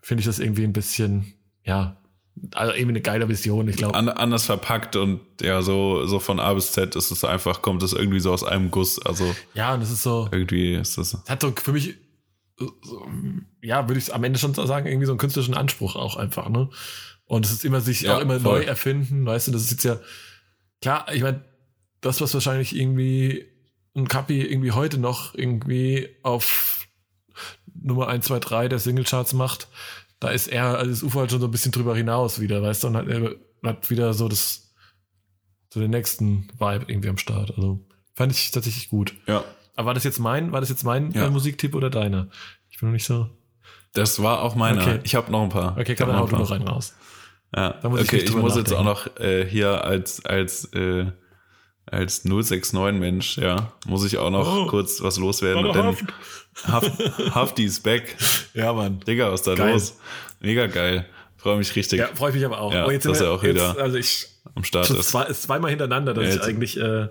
finde 0.01 0.21
ich 0.23 0.27
das 0.27 0.39
irgendwie 0.39 0.65
ein 0.65 0.73
bisschen, 0.73 1.35
ja, 1.63 1.99
also 2.55 2.73
irgendwie 2.73 2.93
eine 2.93 3.03
geile 3.03 3.29
Vision, 3.29 3.69
ich 3.69 3.77
glaube. 3.77 3.97
anders 3.97 4.47
verpackt 4.47 4.97
und 4.97 5.21
ja, 5.43 5.61
so, 5.61 6.07
so 6.07 6.21
von 6.21 6.41
A 6.41 6.55
bis 6.55 6.73
Z 6.73 6.97
ist 6.97 7.11
es 7.11 7.23
einfach, 7.23 7.61
kommt 7.61 7.83
es 7.83 7.93
irgendwie 7.93 8.21
so 8.21 8.33
aus 8.33 8.45
einem 8.45 8.71
Guss. 8.71 8.99
Also. 9.05 9.37
Ja, 9.53 9.75
und 9.75 9.83
es 9.83 9.91
ist 9.91 10.05
so. 10.05 10.27
Irgendwie 10.33 10.73
ist 10.73 10.97
das. 10.97 11.19
Hat 11.29 11.43
so 11.43 11.53
für 11.55 11.73
mich, 11.73 11.97
ja, 13.63 13.89
würde 13.89 13.99
ich 13.99 14.15
am 14.15 14.25
Ende 14.25 14.39
schon 14.39 14.55
sagen, 14.55 14.87
irgendwie 14.87 15.07
so 15.07 15.13
einen 15.13 15.19
künstlerischen 15.19 15.55
Anspruch 15.55 15.97
auch 15.97 16.17
einfach, 16.17 16.49
ne? 16.49 16.71
Und 17.27 17.45
es 17.45 17.53
ist 17.53 17.65
immer 17.65 17.81
sich 17.81 18.03
ja, 18.03 18.17
auch 18.17 18.21
immer 18.21 18.41
voll. 18.41 18.61
neu 18.61 18.65
erfinden, 18.65 19.27
weißt 19.27 19.49
du, 19.49 19.53
das 19.53 19.63
ist 19.63 19.71
jetzt 19.71 19.85
ja, 19.85 20.01
klar, 20.81 21.13
ich 21.13 21.23
meine, 21.23 21.45
das, 22.01 22.21
was 22.21 22.35
wahrscheinlich 22.35 22.75
irgendwie 22.75 23.47
ein 23.95 24.09
Kapi 24.09 24.43
irgendwie 24.43 24.73
heute 24.73 24.99
noch 24.99 25.35
irgendwie 25.35 26.09
auf 26.23 26.87
Nummer 27.75 28.09
1, 28.09 28.27
2, 28.27 28.39
3 28.39 28.69
der 28.69 28.79
Singlecharts 28.79 29.33
macht, 29.35 29.69
da 30.21 30.31
ist 30.31 30.49
er, 30.49 30.79
also 30.79 30.91
das 30.91 31.03
Ufer 31.03 31.21
halt 31.21 31.31
schon 31.31 31.41
so 31.41 31.47
ein 31.47 31.51
bisschen 31.51 31.73
drüber 31.73 31.95
hinaus 31.97 32.41
wieder, 32.41 32.63
weißt 32.63 32.83
du, 32.85 32.89
und 32.89 32.97
hat, 32.97 33.09
er 33.09 33.37
hat 33.63 33.91
wieder 33.91 34.15
so 34.15 34.29
das, 34.29 34.73
so 35.73 35.81
den 35.81 35.91
nächsten 35.91 36.49
Vibe 36.59 36.87
irgendwie 36.89 37.09
am 37.09 37.19
Start. 37.19 37.53
Also 37.57 37.87
fand 38.15 38.33
ich 38.33 38.51
tatsächlich 38.51 38.89
gut. 38.89 39.15
Ja. 39.27 39.45
Aber 39.79 39.87
war 39.87 39.95
das 39.95 40.03
jetzt 40.03 40.19
mein, 40.19 40.51
war 40.51 40.59
das 40.59 40.71
jetzt 40.71 40.83
mein 40.83 41.13
ja. 41.13 41.27
äh, 41.27 41.31
Musiktipp 41.31 41.77
oder 41.77 41.89
deiner? 41.89 42.27
Ich 42.69 42.81
bin 42.81 42.89
noch 42.89 42.95
nicht 42.95 43.07
so. 43.07 43.31
Das 43.93 44.21
war 44.21 44.43
auch 44.43 44.57
meiner. 44.57 44.83
Okay. 44.83 44.99
Ich 45.05 45.15
habe 45.15 45.31
noch 45.31 45.45
ein 45.45 45.51
paar. 45.51 45.79
Okay, 45.79 45.95
kann 45.95 46.13
hau 46.13 46.27
du 46.27 46.37
noch 46.37 46.51
einen 46.51 46.67
raus. 46.67 46.97
Ja. 47.55 47.77
Muss 47.85 48.01
okay, 48.01 48.17
ich, 48.17 48.25
ich 48.25 48.35
muss 48.35 48.57
jetzt 48.57 48.73
auch 48.73 48.83
noch 48.83 49.07
äh, 49.21 49.47
hier 49.47 49.85
als 49.85 50.27
als 50.27 50.65
äh, 50.73 51.07
als 51.87 52.25
069-Mensch, 52.27 53.39
ja, 53.39 53.73
muss 53.87 54.05
ich 54.05 54.19
auch 54.19 54.31
noch 54.31 54.65
oh, 54.65 54.67
kurz 54.67 55.01
was 55.01 55.17
loswerden. 55.17 55.73
Denn 55.73 55.97
Haft. 56.65 56.93
Hafti 57.33 57.65
ist 57.65 57.85
back. 57.85 58.17
Ja, 58.55 58.73
Mann. 58.73 58.99
Digga, 59.07 59.31
was 59.31 59.43
da 59.43 59.55
geil. 59.55 59.75
los? 59.75 59.97
Mega 60.41 60.67
geil. 60.67 61.07
Freue 61.37 61.57
mich 61.57 61.77
richtig. 61.77 62.01
Ja, 62.01 62.09
freue 62.13 62.33
mich 62.33 62.45
aber 62.45 62.61
auch. 62.61 62.75
Ja, 62.75 62.85
oh, 62.85 62.91
jetzt 62.91 63.07
dass 63.07 63.21
er 63.21 63.31
auch 63.31 63.45
jetzt, 63.45 63.55
wieder 63.55 63.79
also 63.79 63.97
ich, 63.97 64.27
am 64.57 64.65
Start 64.65 64.91
ist. 64.91 65.11
Zwei, 65.11 65.27
zweimal 65.27 65.71
hintereinander, 65.71 66.15
dass 66.15 66.35
ja, 66.35 66.35
ich 66.35 66.43
eigentlich 66.43 66.77
äh, 66.81 67.07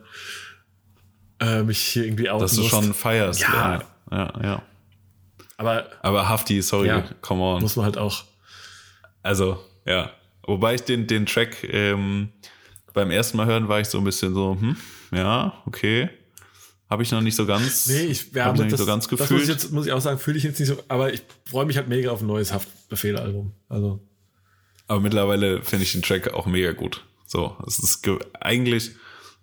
äh, 1.39 1.63
mich 1.63 1.79
hier 1.79 2.05
irgendwie 2.05 2.29
auch. 2.29 2.39
Dass 2.39 2.55
du 2.55 2.63
schon 2.63 2.93
feierst. 2.93 3.41
Ja. 3.41 3.83
ja, 4.11 4.33
ja. 4.41 4.61
Aber, 5.57 5.87
aber 6.01 6.29
Hafti, 6.29 6.61
sorry, 6.61 6.87
ja, 6.87 7.03
come 7.21 7.41
on. 7.41 7.61
Muss 7.61 7.75
man 7.75 7.85
halt 7.85 7.97
auch. 7.97 8.25
Also, 9.23 9.59
ja. 9.85 10.11
Wobei 10.43 10.75
ich 10.75 10.83
den, 10.83 11.07
den 11.07 11.25
Track 11.25 11.63
ähm, 11.63 12.29
beim 12.93 13.11
ersten 13.11 13.37
Mal 13.37 13.47
hören 13.47 13.67
war 13.67 13.81
ich 13.81 13.87
so 13.87 13.97
ein 13.97 14.03
bisschen 14.03 14.33
so, 14.33 14.57
hm, 14.59 14.77
ja, 15.11 15.61
okay. 15.65 16.09
Habe 16.89 17.03
ich 17.03 17.11
noch 17.11 17.21
nicht 17.21 17.35
so 17.35 17.45
ganz. 17.45 17.87
Nee, 17.87 18.05
ich 18.05 18.33
wir 18.33 18.45
haben 18.45 18.57
nicht 18.63 18.77
so 18.77 18.85
ganz 18.85 19.09
gefühlt. 19.09 19.29
Das 19.29 19.31
muss 19.31 19.41
ich, 19.43 19.49
jetzt, 19.49 19.71
muss 19.73 19.85
ich 19.87 19.91
auch 19.91 19.99
sagen, 19.99 20.19
fühle 20.19 20.37
ich 20.37 20.43
jetzt 20.43 20.59
nicht 20.59 20.69
so, 20.69 20.77
aber 20.87 21.11
ich 21.11 21.21
freue 21.45 21.65
mich 21.65 21.75
halt 21.75 21.89
mega 21.89 22.11
auf 22.11 22.21
ein 22.21 22.27
neues 22.27 22.53
Haftbefehl-Album. 22.53 23.51
Also. 23.67 23.99
Aber 24.87 25.01
mittlerweile 25.01 25.61
finde 25.63 25.83
ich 25.83 25.91
den 25.91 26.01
Track 26.01 26.33
auch 26.33 26.45
mega 26.45 26.71
gut. 26.71 27.03
So, 27.25 27.57
es 27.67 27.77
ist 27.79 28.07
eigentlich 28.39 28.91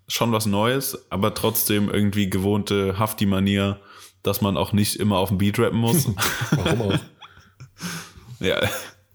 schon 0.09 0.33
was 0.33 0.47
Neues, 0.47 1.11
aber 1.11 1.35
trotzdem 1.35 1.89
irgendwie 1.89 2.29
gewohnte 2.31 2.99
Hafti-Manier, 2.99 3.81
dass 4.23 4.41
man 4.41 4.57
auch 4.57 4.73
nicht 4.73 4.97
immer 4.97 5.19
auf 5.19 5.29
dem 5.31 5.39
Beat 5.39 5.59
rappen 5.59 5.79
muss. 5.79 6.07
Warum 6.51 6.83
auch? 6.83 6.99
ja, 8.41 8.61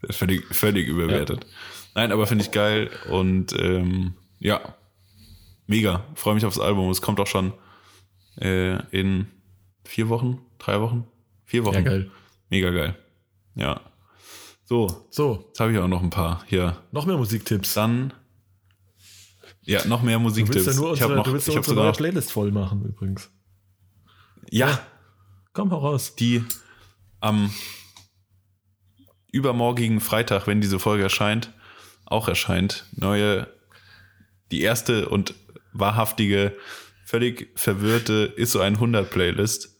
völlig, 0.10 0.46
völlig 0.54 0.88
überwertet. 0.88 1.44
Ja. 1.44 1.50
Nein, 1.96 2.12
aber 2.12 2.28
finde 2.28 2.44
ich 2.44 2.52
geil 2.52 2.90
und 3.10 3.54
ähm, 3.54 4.14
ja, 4.40 4.76
mega. 5.68 6.06
Freue 6.16 6.36
mich 6.36 6.46
aufs 6.46 6.60
Album. 6.60 6.90
Es 6.90 7.02
kommt 7.02 7.20
auch 7.20 7.28
schon 7.28 7.54
äh, 8.40 8.78
in 8.92 9.28
vier 9.84 10.10
Wochen, 10.10 10.40
drei 10.60 10.80
Wochen, 10.82 11.08
vier 11.46 11.66
Wochen. 11.66 11.76
Ja, 11.76 11.82
geil. 11.82 12.12
Mega 12.50 12.70
geil. 12.72 12.96
Ja. 13.56 13.82
So, 14.66 15.08
So, 15.10 15.46
jetzt 15.48 15.60
habe 15.60 15.72
ich 15.72 15.80
auch 15.80 15.88
noch 15.88 16.04
ein 16.04 16.12
paar 16.12 16.44
hier. 16.48 16.78
noch 16.92 17.06
mehr 17.08 17.18
Musiktipps. 17.18 17.74
Dann, 17.74 18.14
ja, 19.70 19.86
noch 19.88 20.02
mehr 20.02 20.18
Du 20.18 20.24
Musiktipps. 20.24 20.66
willst 20.66 20.78
ja 20.80 20.82
nur 20.86 20.94
ich 20.94 21.02
habe 21.02 21.14
unsere, 21.14 21.18
noch, 21.18 21.26
du 21.26 21.34
willst 21.34 21.48
ja 21.48 21.56
unsere 21.58 21.76
neue 21.76 21.92
Playlist 21.92 22.32
voll 22.32 22.52
machen, 22.52 22.84
übrigens. 22.86 23.30
ja, 24.50 24.80
Komm, 25.54 25.72
hau 25.72 25.80
raus. 25.80 26.16
die 26.16 26.44
am 27.20 27.52
übermorgigen 29.32 30.00
Freitag, 30.00 30.48
wenn 30.48 30.62
diese 30.62 30.80
Folge 30.80 31.04
erscheint, 31.04 31.52
auch 32.06 32.28
erscheint. 32.28 32.86
Neue, 32.96 33.48
die 34.52 34.62
erste 34.62 35.10
und 35.10 35.34
wahrhaftige, 35.74 36.56
völlig 37.06 37.50
verwirrte 37.56 38.34
ist 38.36 38.52
so 38.52 38.60
ein 38.62 38.76
100 38.76 39.10
Playlist, 39.10 39.76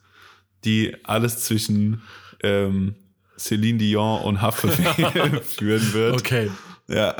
die 0.64 0.96
alles 1.04 1.44
zwischen 1.44 2.02
ähm, 2.42 2.94
Celine 3.38 3.78
Dion 3.78 4.22
und 4.22 4.42
Haftbefehl 4.42 5.40
führen 5.42 5.92
wird. 5.94 6.14
Okay. 6.20 6.50
Ja, 6.88 7.16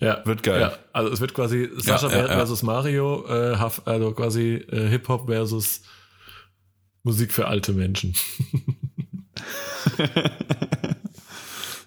Ja. 0.00 0.24
Wird 0.24 0.42
geil. 0.42 0.60
Ja, 0.60 0.72
also 0.92 1.12
es 1.12 1.20
wird 1.20 1.34
quasi 1.34 1.68
Sascha 1.76 2.08
Ja, 2.08 2.18
ja, 2.18 2.26
versus 2.28 2.62
Mario, 2.62 3.26
äh, 3.28 3.56
also 3.84 4.12
quasi 4.12 4.54
äh, 4.70 4.88
Hip-Hop 4.88 5.26
versus 5.26 5.82
Musik 7.02 7.32
für 7.32 7.48
alte 7.48 7.72
Menschen. 7.72 8.14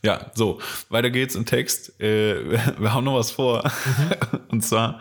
Ja, 0.03 0.31
so, 0.33 0.59
weiter 0.89 1.11
geht's 1.11 1.35
im 1.35 1.45
Text. 1.45 1.99
Äh, 2.01 2.51
wir, 2.79 2.93
haben 2.93 3.03
noch 3.03 3.15
was 3.15 3.31
vor. 3.31 3.63
Und 4.47 4.63
zwar 4.63 4.99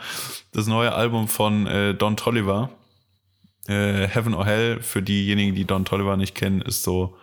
das 0.53 0.67
neue 0.67 0.93
Album 0.93 1.29
von 1.29 1.67
äh, 1.67 1.95
Don 1.95 2.17
Tolliver. 2.17 2.71
Äh, 3.67 4.09
Heaven 4.09 4.35
or 4.35 4.45
Hell, 4.45 4.83
für 4.83 5.03
diejenigen, 5.03 5.55
die 5.55 5.65
Don 5.65 5.85
Tolliver 5.85 6.17
nicht 6.17 6.35
kennen, 6.35 6.61
ist 6.61 6.83
so 6.83 7.17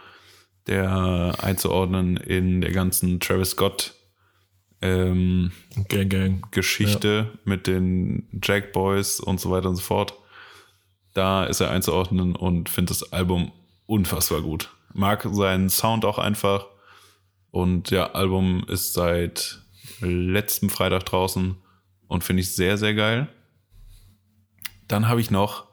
der 0.66 1.36
einzuordnen 1.42 2.18
in 2.18 2.62
der 2.62 2.72
ganzen 2.72 3.20
Travis 3.20 3.52
Scott 3.52 3.94
ähm, 4.82 5.52
Gang, 5.88 6.10
gang. 6.10 6.52
Geschichte 6.52 7.32
mit 7.46 7.68
den 7.68 8.28
Jack 8.44 8.74
Boys 8.74 9.20
und 9.20 9.40
so 9.40 9.50
weiter 9.52 9.70
und 9.70 9.76
so 9.76 9.82
fort. 9.82 10.14
Da 11.14 11.46
ist 11.46 11.62
er 11.62 11.72
einzuordnen 11.72 12.36
und 12.36 12.70
finde 12.70 12.90
das 12.90 13.12
Album 13.12 13.52
unfassbar 13.88 14.42
gut. 14.42 14.70
Mag 14.94 15.28
seinen 15.32 15.70
Sound 15.70 16.06
auch 16.06 16.20
einfach. 16.20 16.68
Und 17.50 17.90
ja, 17.90 18.12
Album 18.12 18.66
ist 18.68 18.94
seit 18.94 19.62
letztem 20.02 20.70
Freitag 20.70 21.06
draußen 21.06 21.56
und 22.08 22.24
finde 22.24 22.42
ich 22.42 22.54
sehr, 22.54 22.78
sehr 22.78 22.94
geil. 22.94 23.28
Dann 24.88 25.08
habe 25.08 25.22
ich 25.22 25.32
noch 25.32 25.66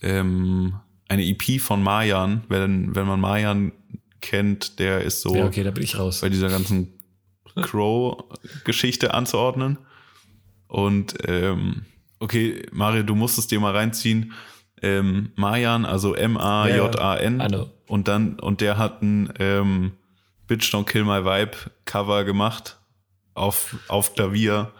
ähm, 0.00 0.74
eine 1.08 1.24
EP 1.26 1.60
von 1.60 1.82
Marjan. 1.82 2.44
Wenn, 2.48 2.94
wenn 2.94 3.06
man 3.06 3.20
Marjan 3.20 3.72
kennt, 4.20 4.78
der 4.78 5.02
ist 5.02 5.20
so 5.20 5.34
Ja, 5.34 5.44
okay, 5.46 5.62
da 5.64 5.70
bin 5.70 5.82
ich 5.82 5.98
raus. 5.98 6.22
bei 6.22 6.28
dieser 6.28 6.48
ganzen 6.48 6.94
Crow-Geschichte 7.60 9.14
anzuordnen. 9.14 9.78
Und 10.68 11.14
ähm, 11.26 11.82
okay, 12.18 12.66
Mario, 12.72 13.02
du 13.02 13.14
musst 13.14 13.38
es 13.38 13.46
dir 13.46 13.60
mal 13.60 13.74
reinziehen. 13.74 14.32
Ähm, 14.80 15.32
Mayan, 15.36 15.84
also 15.84 16.14
M-A-J-A-N. 16.14 17.40
Ja, 17.40 17.66
und 17.86 18.08
dann, 18.08 18.40
und 18.40 18.60
der 18.60 18.78
hat 18.78 19.02
ein 19.02 19.32
ähm, 19.38 19.92
Bitch 20.46 20.74
Don't 20.74 20.84
Kill 20.84 21.04
My 21.04 21.24
Vibe 21.24 21.56
Cover 21.84 22.24
gemacht 22.24 22.78
auf, 23.34 23.76
auf 23.88 24.14
Klavier, 24.14 24.72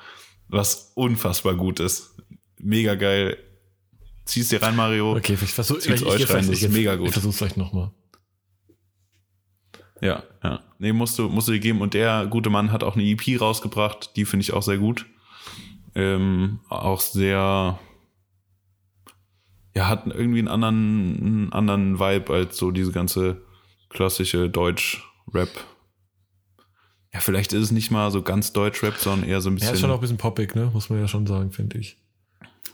was 0.48 0.92
unfassbar 0.94 1.54
gut 1.54 1.80
ist. 1.80 2.14
Mega 2.58 2.94
geil. 2.94 3.36
Zieh's 4.24 4.48
dir 4.48 4.62
rein, 4.62 4.76
Mario. 4.76 5.16
Okay, 5.16 5.36
ich 5.40 5.52
versuche 5.52 5.78
ich, 5.78 6.06
euch 6.06 6.30
rein, 6.30 6.44
ich, 6.44 6.50
das 6.50 6.62
ist 6.62 6.70
mega 6.70 6.94
gut. 6.94 7.08
Ich 7.08 7.12
versuch's 7.12 7.38
gleich 7.38 7.56
nochmal. 7.56 7.90
Ja, 10.02 10.24
ja. 10.42 10.60
Nee, 10.78 10.92
musst 10.92 11.18
du, 11.18 11.28
musst 11.28 11.48
du 11.48 11.52
dir 11.52 11.60
geben. 11.60 11.80
Und 11.80 11.94
der 11.94 12.26
gute 12.26 12.50
Mann 12.50 12.72
hat 12.72 12.82
auch 12.82 12.96
eine 12.96 13.04
EP 13.04 13.40
rausgebracht, 13.40 14.16
die 14.16 14.24
finde 14.24 14.42
ich 14.42 14.52
auch 14.52 14.62
sehr 14.62 14.78
gut. 14.78 15.06
Ähm, 15.94 16.58
auch 16.68 17.00
sehr, 17.00 17.78
ja, 19.76 19.88
hat 19.88 20.06
irgendwie 20.06 20.40
einen 20.40 20.48
anderen, 20.48 21.16
einen 21.22 21.52
anderen 21.52 22.00
Vibe 22.00 22.32
als 22.32 22.56
so 22.56 22.70
diese 22.72 22.92
ganze 22.92 23.42
klassische 23.90 24.50
Deutsch-Rap. 24.50 25.50
Ja, 27.14 27.20
vielleicht 27.20 27.52
ist 27.52 27.62
es 27.64 27.70
nicht 27.70 27.90
mal 27.90 28.10
so 28.10 28.22
ganz 28.22 28.52
Deutsch-Rap, 28.52 28.96
sondern 28.96 29.28
eher 29.28 29.40
so 29.40 29.50
ein 29.50 29.52
Ja, 29.52 29.60
bisschen, 29.60 29.74
ist 29.74 29.80
schon 29.82 29.90
auch 29.90 29.96
ein 29.96 30.00
bisschen 30.00 30.16
poppig, 30.16 30.54
ne? 30.54 30.70
Muss 30.72 30.88
man 30.90 30.98
ja 30.98 31.06
schon 31.06 31.26
sagen, 31.26 31.52
finde 31.52 31.78
ich. 31.78 32.01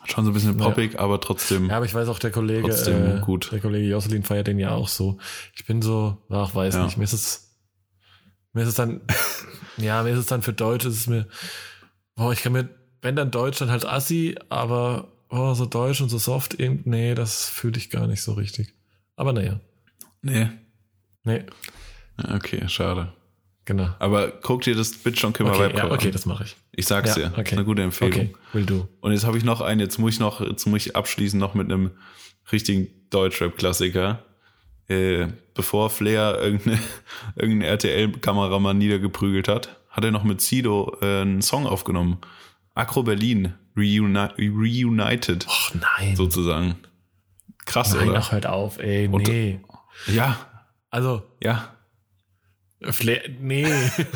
Schon 0.05 0.25
so 0.25 0.31
ein 0.31 0.35
bisschen 0.35 0.57
poppig, 0.57 0.99
aber 0.99 1.21
trotzdem. 1.21 1.69
Ja, 1.69 1.77
aber 1.77 1.87
ich 1.87 1.95
weiß 1.95 2.09
auch, 2.09 2.19
der 2.19 2.31
Kollege, 2.31 2.63
Trotzdem 2.69 3.19
äh, 3.19 3.21
gut. 3.21 3.51
der 3.53 3.61
Kollege 3.61 3.89
Jocelyn 3.89 4.23
feiert 4.23 4.47
den 4.47 4.59
ja 4.59 4.71
auch 4.71 4.89
so. 4.89 5.19
Ich 5.55 5.67
bin 5.67 5.83
so, 5.83 6.17
ach, 6.31 6.55
weiß 6.55 6.75
Ja. 6.75 6.85
nicht, 6.85 6.97
mir 6.97 7.05
ist 7.05 7.13
es, 7.13 7.57
mir 8.53 8.63
ist 8.63 8.69
es 8.69 8.75
dann, 8.75 9.01
ja, 9.77 10.03
mir 10.03 10.11
ist 10.11 10.19
es 10.19 10.27
dann 10.27 10.43
für 10.43 10.53
Deutsch, 10.53 10.85
ist 10.87 10.97
es 10.97 11.07
mir, 11.07 11.27
boah, 12.15 12.33
ich 12.33 12.43
kann 12.43 12.53
mir, 12.53 12.69
wenn 13.03 13.17
dann 13.17 13.31
Deutsch, 13.31 13.59
dann 13.59 13.71
halt 13.71 13.85
Assi, 13.87 14.37
aber, 14.49 15.13
oh, 15.29 15.55
so 15.55 15.67
Deutsch 15.67 16.01
und 16.01 16.09
so 16.09 16.19
soft, 16.19 16.57
nee, 16.59 17.15
das 17.15 17.49
fühle 17.49 17.77
ich 17.79 17.91
gar 17.91 18.07
nicht 18.07 18.23
so 18.23 18.33
richtig. 18.33 18.75
Aber 19.17 19.33
naja, 19.33 19.61
Nee. 20.23 20.49
nee, 21.25 21.45
Ja, 22.19 22.35
Okay, 22.35 22.69
schade. 22.69 23.13
Genau. 23.69 23.89
Aber 24.01 24.33
guck 24.43 24.63
dir 24.63 24.75
das 24.75 24.93
Bitch 24.93 25.23
on 25.25 25.33
Kimmer 25.33 25.53
Okay, 25.53 25.77
ja, 25.77 25.91
okay, 25.91 26.07
an. 26.09 26.13
das 26.13 26.27
mache 26.27 26.43
ich. 26.45 26.57
Ich 26.73 26.87
sag's 26.87 27.17
Ja, 27.17 27.29
dir. 27.29 27.33
okay. 27.39 27.43
Ist 27.43 27.53
eine 27.53 27.65
gute 27.65 27.83
Empfehlung. 27.83 28.13
Okay, 28.21 28.35
will 28.53 28.67
du. 28.67 28.89
Und 29.01 29.13
jetzt 29.13 29.25
habe 29.25 29.39
ich 29.39 29.45
noch 29.45 29.61
einen, 29.61 29.79
jetzt 29.81 29.99
muss 29.99 30.15
ich 30.15 30.21
noch, 30.21 30.41
jetzt 30.41 30.67
muss 30.67 30.85
ich 30.87 30.97
abschließen 30.97 31.39
noch 31.39 31.55
mit 31.55 31.71
einem 31.71 31.93
richtigen 32.51 32.89
Deutschrap-Klassiker. 33.11 34.25
Äh, 34.89 35.29
bevor 35.55 35.91
Flair 35.91 36.39
irgendeine, 36.41 36.79
irgendeinen 37.37 37.63
RTL-Kameramann 37.71 38.79
niedergeprügelt 38.79 39.47
hat, 39.49 39.77
hat 39.91 40.05
er 40.05 40.11
noch 40.11 40.25
mit 40.25 40.41
Sido 40.41 40.97
äh, 41.03 41.21
einen 41.23 41.43
Song 41.43 41.67
aufgenommen. 41.67 42.19
Acro 42.75 43.03
Berlin, 43.03 43.55
Reuni 43.77 44.29
Reunited, 44.49 45.47
Ach 45.49 45.73
nein. 45.75 46.17
sozusagen. 46.17 46.77
Krass, 47.67 47.93
nein, 47.95 48.09
oder? 48.11 48.19
ach, 48.19 48.33
hört 48.33 48.47
auf, 48.47 48.79
ey, 48.79 49.09
Und- 49.09 49.29
nee. 49.29 49.61
Ja, 50.07 50.39
Also, 50.91 51.23
ja. 51.43 51.75
Flair, 52.83 53.23
nee. 53.41 53.67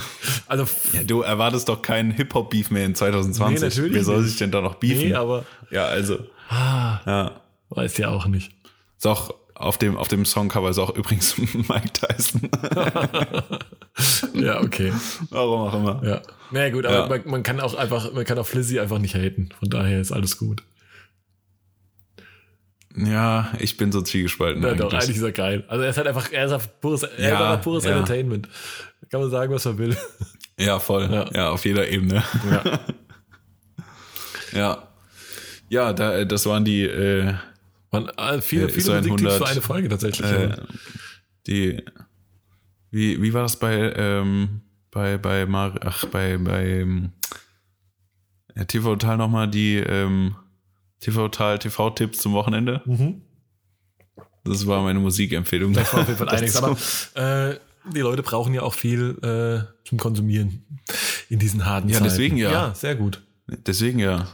also, 0.46 0.66
ja. 0.92 1.02
Du 1.02 1.20
erwartest 1.22 1.68
doch 1.68 1.82
keinen 1.82 2.12
Hip-Hop-Beef 2.12 2.70
mehr 2.70 2.84
in 2.86 2.94
2020. 2.94 3.60
Nee, 3.60 3.66
natürlich 3.68 3.94
Wer 3.94 4.04
soll 4.04 4.18
nicht. 4.20 4.30
sich 4.30 4.38
denn 4.38 4.50
da 4.52 4.60
noch 4.60 4.76
beefen? 4.76 5.08
nee, 5.08 5.14
aber, 5.14 5.44
ja, 5.70 5.86
also, 5.86 6.18
ah, 6.48 7.00
ja. 7.06 7.40
weiß 7.70 7.96
ja 7.98 8.08
auch 8.10 8.26
nicht. 8.26 8.52
Ist 8.98 9.06
auch 9.06 9.34
auf 9.54 9.78
dem, 9.78 9.96
auf 9.96 10.08
dem 10.08 10.24
Songcover 10.24 10.70
ist 10.70 10.78
auch 10.78 10.94
übrigens 10.96 11.36
Mike 11.54 11.90
Tyson. 11.92 12.48
Ja, 14.34 14.60
okay. 14.62 14.92
Warum 15.30 15.60
auch 15.68 15.74
immer. 15.74 16.02
Ja. 16.04 16.22
Na 16.50 16.70
gut, 16.70 16.86
aber 16.86 17.00
Ja. 17.00 17.06
man, 17.08 17.20
man 17.30 17.42
kann 17.42 17.60
auch 17.60 17.74
einfach, 17.74 18.12
man 18.12 18.24
kann 18.24 18.38
auf 18.38 18.48
Flizzy 18.48 18.80
einfach 18.80 18.98
nicht 18.98 19.14
haten. 19.14 19.50
Von 19.58 19.68
daher 19.68 20.00
ist 20.00 20.12
alles 20.12 20.38
gut. 20.38 20.62
Ja, 22.96 23.52
ich 23.58 23.76
bin 23.76 23.90
so 23.92 24.02
zwiegespalten. 24.02 24.62
Ja, 24.62 24.74
doch, 24.74 24.92
eigentlich. 24.92 25.02
eigentlich 25.02 25.16
ist 25.16 25.22
er 25.22 25.32
geil. 25.32 25.64
Also 25.68 25.82
er 25.84 25.90
ist 25.90 25.96
halt 25.96 26.06
einfach, 26.08 26.30
er 26.32 26.44
ist 26.46 26.52
einfach 26.52 26.68
pures, 26.80 27.02
er 27.04 27.28
Ja, 27.30 27.54
ist 27.54 27.62
pures 27.62 27.84
ja. 27.84 27.92
Entertainment. 27.92 28.48
Da 29.00 29.06
kann 29.08 29.20
man 29.20 29.30
sagen, 29.30 29.52
was 29.52 29.64
man 29.64 29.78
will. 29.78 29.96
Ja, 30.58 30.78
voll. 30.78 31.08
Ja. 31.10 31.30
Ja. 31.32 31.50
auf 31.50 31.64
jeder 31.64 31.88
Ebene. 31.88 32.22
Ja. 32.50 32.80
Ja. 34.52 34.88
Ja, 35.70 35.92
da, 35.94 36.24
das 36.26 36.44
waren 36.44 36.64
die, 36.64 36.82
äh, 36.82 37.32
Man, 37.90 38.08
äh, 38.10 38.40
viele, 38.42 38.64
Äh, 38.64 38.66
ist 38.66 38.74
viele 38.86 38.96
Musiktipps 39.00 39.22
100, 39.22 39.38
für 39.38 39.46
eine 39.46 39.62
Folge 39.62 39.88
tatsächlich. 39.88 40.30
äh, 40.30 40.56
die, 41.46 41.82
wie, 42.90 43.22
wie 43.22 43.32
war 43.32 43.42
das 43.44 43.58
bei, 43.58 43.94
ähm, 43.96 44.60
bei, 44.90 45.16
bei 45.16 45.46
Mar 45.46 45.74
ach, 45.84 46.04
bei, 46.06 46.36
bei, 46.36 46.66
ähm, 46.80 47.12
TV 48.66 48.90
Total 48.96 49.16
nochmal 49.16 49.48
die, 49.48 49.76
ähm, 49.76 50.36
TV 51.02 51.28
Total 51.28 51.58
TV-Tipps 51.58 52.18
zum 52.18 52.32
Wochenende? 52.32 52.80
mhm. 52.86 53.20
Das 54.44 54.66
war 54.66 54.82
meine 54.82 54.98
Musikempfehlung. 54.98 55.72
Das 55.72 55.92
war 55.94 56.00
auf 56.00 56.08
jeden 56.08 56.18
Fall 56.18 56.28
einiges. 56.30 56.56
Aber 56.56 56.76
äh, 57.50 57.58
die 57.94 58.00
Leute 58.00 58.22
brauchen 58.24 58.54
ja 58.54 58.62
auch 58.62 58.74
viel 58.74 59.16
äh, 59.22 59.86
zum 59.88 59.98
Konsumieren 59.98 60.64
in 61.28 61.38
diesen 61.38 61.64
harten 61.64 61.88
Ja, 61.88 61.94
Zeiten. 61.98 62.04
deswegen 62.04 62.36
ja. 62.38 62.50
Ja, 62.50 62.74
sehr 62.74 62.96
gut. 62.96 63.22
Deswegen 63.46 63.98
ja. 64.00 64.26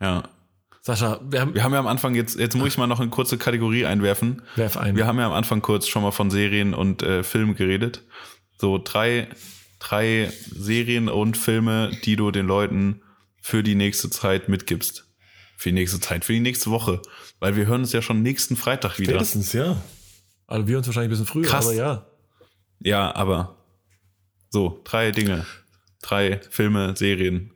Ja. 0.00 0.24
Sascha, 0.80 1.20
wir 1.30 1.40
haben, 1.40 1.54
Wir 1.54 1.62
haben 1.62 1.72
ja 1.72 1.78
am 1.78 1.86
Anfang 1.86 2.16
jetzt, 2.16 2.36
jetzt 2.40 2.56
muss 2.56 2.66
ich 2.68 2.76
mal 2.78 2.88
noch 2.88 2.98
eine 2.98 3.10
kurze 3.10 3.38
Kategorie 3.38 3.86
einwerfen. 3.86 4.42
werf 4.56 4.76
ein. 4.76 4.96
Wir 4.96 5.06
haben 5.06 5.18
ja 5.20 5.26
am 5.26 5.32
Anfang 5.32 5.62
kurz 5.62 5.86
schon 5.86 6.02
mal 6.02 6.10
von 6.10 6.28
Serien 6.32 6.74
und 6.74 7.04
äh, 7.04 7.22
Filmen 7.22 7.54
geredet. 7.54 8.02
So 8.58 8.80
drei, 8.82 9.28
drei 9.78 10.32
Serien 10.50 11.08
und 11.08 11.36
Filme, 11.36 11.92
die 12.04 12.16
du 12.16 12.32
den 12.32 12.46
Leuten 12.48 13.02
für 13.40 13.62
die 13.62 13.76
nächste 13.76 14.10
Zeit 14.10 14.48
mitgibst. 14.48 15.06
Für 15.62 15.68
die 15.68 15.74
nächste 15.74 16.00
Zeit, 16.00 16.24
für 16.24 16.32
die 16.32 16.40
nächste 16.40 16.72
Woche. 16.72 17.00
Weil 17.38 17.54
wir 17.54 17.66
hören 17.66 17.82
uns 17.82 17.92
ja 17.92 18.02
schon 18.02 18.20
nächsten 18.20 18.56
Freitag 18.56 18.98
wieder. 18.98 19.12
Spätestens, 19.12 19.52
ja. 19.52 19.80
Also 20.48 20.66
wir 20.66 20.76
uns 20.76 20.88
wahrscheinlich 20.88 21.06
ein 21.06 21.10
bisschen 21.10 21.26
früher, 21.26 21.44
Krass. 21.46 21.66
aber 21.66 21.74
ja. 21.76 22.06
Ja, 22.80 23.14
aber 23.14 23.54
so, 24.50 24.80
drei 24.82 25.12
Dinge. 25.12 25.46
Drei 26.02 26.40
Filme, 26.50 26.96
Serien. 26.96 27.52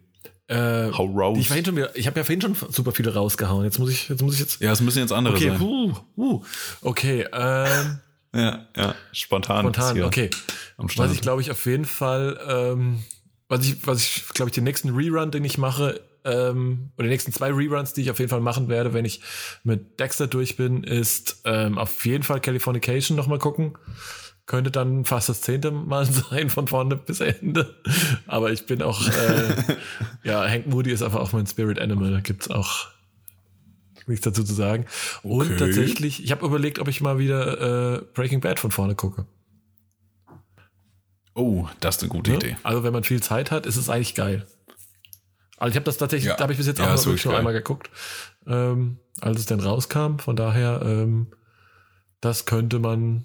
Äh, 0.46 0.92
Hau 0.92 1.06
raus. 1.06 1.38
Ich, 1.40 1.48
vorhin 1.48 1.64
schon 1.64 1.74
wieder, 1.74 1.96
ich 1.96 2.06
habe 2.06 2.20
ja 2.20 2.22
vorhin 2.22 2.40
schon 2.40 2.54
super 2.70 2.92
viele 2.92 3.12
rausgehauen. 3.12 3.64
Jetzt 3.64 3.80
muss 3.80 3.90
ich, 3.90 4.08
jetzt 4.08 4.22
muss 4.22 4.34
ich 4.34 4.40
jetzt. 4.40 4.60
Ja, 4.60 4.70
es 4.70 4.80
müssen 4.80 5.00
jetzt 5.00 5.12
andere 5.12 5.34
Okay, 5.34 5.48
sein. 5.48 5.58
puh, 5.58 5.92
puh. 6.14 6.44
okay, 6.82 7.26
ähm, 7.32 7.98
Ja, 8.32 8.68
ja, 8.76 8.94
spontan. 9.10 9.62
spontan, 9.64 10.02
okay. 10.04 10.30
Am 10.76 10.88
Start. 10.88 11.08
Was 11.08 11.16
ich 11.16 11.22
glaube 11.22 11.42
ich 11.42 11.50
auf 11.50 11.66
jeden 11.66 11.86
Fall, 11.86 12.38
ähm, 12.48 13.02
was 13.48 13.66
ich, 13.66 13.84
was 13.84 13.98
ich 14.00 14.28
glaube 14.28 14.50
ich 14.50 14.54
den 14.54 14.62
nächsten 14.62 14.90
Rerun, 14.94 15.32
den 15.32 15.44
ich 15.44 15.58
mache, 15.58 16.00
ähm, 16.26 16.90
oder 16.96 17.04
die 17.04 17.10
nächsten 17.10 17.32
zwei 17.32 17.50
Reruns, 17.52 17.92
die 17.94 18.02
ich 18.02 18.10
auf 18.10 18.18
jeden 18.18 18.28
Fall 18.30 18.40
machen 18.40 18.68
werde, 18.68 18.92
wenn 18.92 19.04
ich 19.04 19.20
mit 19.64 19.98
Dexter 20.00 20.26
durch 20.26 20.56
bin, 20.56 20.84
ist 20.84 21.40
ähm, 21.44 21.78
auf 21.78 22.04
jeden 22.04 22.24
Fall 22.24 22.40
Californication 22.40 23.16
nochmal 23.16 23.38
gucken. 23.38 23.78
Könnte 24.46 24.70
dann 24.70 25.04
fast 25.04 25.28
das 25.28 25.40
zehnte 25.40 25.70
Mal 25.72 26.04
sein, 26.30 26.50
von 26.50 26.68
vorne 26.68 26.96
bis 26.96 27.20
Ende. 27.20 27.74
Aber 28.26 28.52
ich 28.52 28.66
bin 28.66 28.82
auch, 28.82 29.00
äh, 29.08 29.54
ja, 30.28 30.48
Hank 30.48 30.66
Moody 30.66 30.90
ist 30.92 31.02
einfach 31.02 31.20
auch 31.20 31.32
mein 31.32 31.46
Spirit 31.46 31.80
Animal. 31.80 32.10
Da 32.12 32.20
gibt's 32.20 32.48
auch 32.50 32.88
nichts 34.06 34.24
dazu 34.24 34.44
zu 34.44 34.54
sagen. 34.54 34.86
Und 35.24 35.46
Okay. 35.50 35.56
tatsächlich, 35.56 36.22
ich 36.22 36.30
habe 36.30 36.46
überlegt, 36.46 36.78
ob 36.78 36.86
ich 36.86 37.00
mal 37.00 37.18
wieder 37.18 37.96
äh, 37.96 38.02
Breaking 38.14 38.40
Bad 38.40 38.60
von 38.60 38.70
vorne 38.70 38.94
gucke. 38.94 39.26
oh, 41.34 41.66
das 41.80 41.96
ist 41.96 42.02
eine 42.02 42.10
gute 42.10 42.30
Ne? 42.30 42.36
Idee. 42.36 42.56
Also 42.62 42.82
wenn 42.84 42.92
man 42.92 43.02
viel 43.04 43.22
Zeit 43.22 43.50
hat, 43.50 43.66
ist 43.66 43.76
es 43.76 43.88
eigentlich 43.90 44.14
geil. 44.14 44.46
Also 45.58 45.70
ich 45.70 45.76
habe 45.76 45.84
das 45.84 45.96
tatsächlich, 45.98 46.28
Ja. 46.28 46.36
da 46.36 46.42
habe 46.42 46.52
ich 46.52 46.58
bis 46.58 46.66
jetzt 46.66 46.78
Ja, 46.78 46.84
auch 46.86 46.90
wirklich 46.90 47.06
wirklich 47.06 47.24
nur 47.24 47.32
geil. 47.32 47.38
einmal 47.38 47.52
geguckt, 47.54 47.90
ähm, 48.46 48.98
als 49.20 49.40
es 49.40 49.46
dann 49.46 49.60
rauskam. 49.60 50.18
Von 50.18 50.36
daher, 50.36 50.82
ähm, 50.84 51.28
das 52.20 52.44
könnte 52.46 52.78
man, 52.78 53.24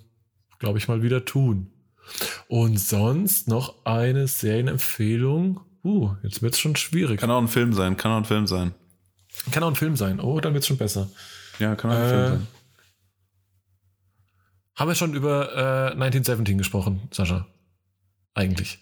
glaube 0.59 0.77
ich, 0.77 0.88
mal 0.88 1.03
wieder 1.03 1.25
tun. 1.25 1.71
Und 2.47 2.77
sonst 2.79 3.47
noch 3.47 3.86
eine 3.86 4.27
Serienempfehlung. 4.27 5.61
Uh, 5.84 6.15
jetzt 6.23 6.41
wird's 6.41 6.59
schon 6.59 6.75
schwierig. 6.75 7.19
Kann 7.19 7.32
auch 7.32 7.41
ein 7.41 7.47
Film 7.47 7.73
sein, 7.73 7.97
kann 7.97 8.11
auch 8.11 8.17
ein 8.17 8.25
Film 8.25 8.45
sein. 8.47 8.73
Kann 9.51 9.63
auch 9.63 9.69
ein 9.69 9.75
Film 9.75 9.95
sein. 9.95 10.19
Oh, 10.19 10.39
dann 10.39 10.53
wird's 10.53 10.67
schon 10.67 10.77
besser. 10.77 11.09
Ja, 11.59 11.75
kann 11.75 11.89
auch 11.91 11.95
ein 11.95 12.01
Äh, 12.03 12.09
Film 12.09 12.27
sein. 12.34 12.47
Haben 14.75 14.88
wir 14.89 14.95
schon 14.95 15.13
über 15.13 15.53
äh, 15.55 15.91
1917 15.93 16.57
gesprochen, 16.57 17.01
Sascha? 17.11 17.47
Eigentlich. 18.34 18.79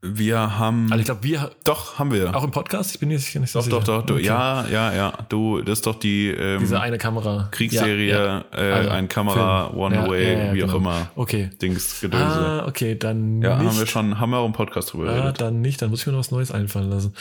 Wir 0.00 0.58
haben. 0.58 0.92
Also 0.92 1.00
ich 1.00 1.06
glaube, 1.06 1.24
wir 1.24 1.50
doch, 1.64 1.98
haben 1.98 2.12
wir. 2.12 2.34
auch 2.36 2.44
im 2.44 2.52
Podcast. 2.52 2.92
Ich 2.94 3.00
bin 3.00 3.10
sicher 3.18 3.40
nicht 3.40 3.50
so 3.50 3.58
doch, 3.58 3.64
sicher. 3.64 3.76
doch, 3.80 3.84
doch, 3.84 4.06
du, 4.06 4.14
Okay. 4.14 4.24
ja, 4.26 4.64
ja, 4.68 4.92
ja. 4.94 5.12
Du, 5.28 5.60
das 5.60 5.78
ist 5.80 5.86
doch 5.86 5.96
die 5.98 6.28
ähm, 6.28 6.60
Diese 6.60 6.80
eine 6.80 6.98
Kamera. 6.98 7.48
Kriegsserie, 7.50 8.08
Ja, 8.08 8.24
ja. 8.24 8.44
Äh, 8.52 8.72
Also, 8.74 8.90
ein 8.90 9.08
Kamera, 9.08 9.66
Film. 9.70 9.78
One 9.80 9.94
Ja, 9.96 10.08
Way, 10.08 10.32
ja, 10.32 10.44
ja, 10.46 10.54
wie 10.54 10.62
auch 10.62 10.66
genau. 10.68 10.78
immer. 10.78 11.10
Okay. 11.16 11.50
Dings, 11.60 12.00
Gedönse. 12.00 12.24
Ah, 12.26 12.66
okay, 12.68 12.94
dann 12.96 13.42
ja, 13.42 13.56
nicht. 13.58 13.68
haben 13.70 13.78
wir 13.78 13.86
schon, 13.88 14.20
haben 14.20 14.30
wir 14.30 14.38
auch 14.38 14.46
im 14.46 14.52
Podcast 14.52 14.92
drüber 14.92 15.10
Ah, 15.10 15.14
geredet. 15.14 15.40
dann 15.40 15.60
nicht, 15.62 15.82
dann 15.82 15.90
muss 15.90 16.00
ich 16.02 16.06
mir 16.06 16.12
noch 16.12 16.20
was 16.20 16.30
Neues 16.30 16.52
einfallen 16.52 16.90
lassen. 16.90 17.12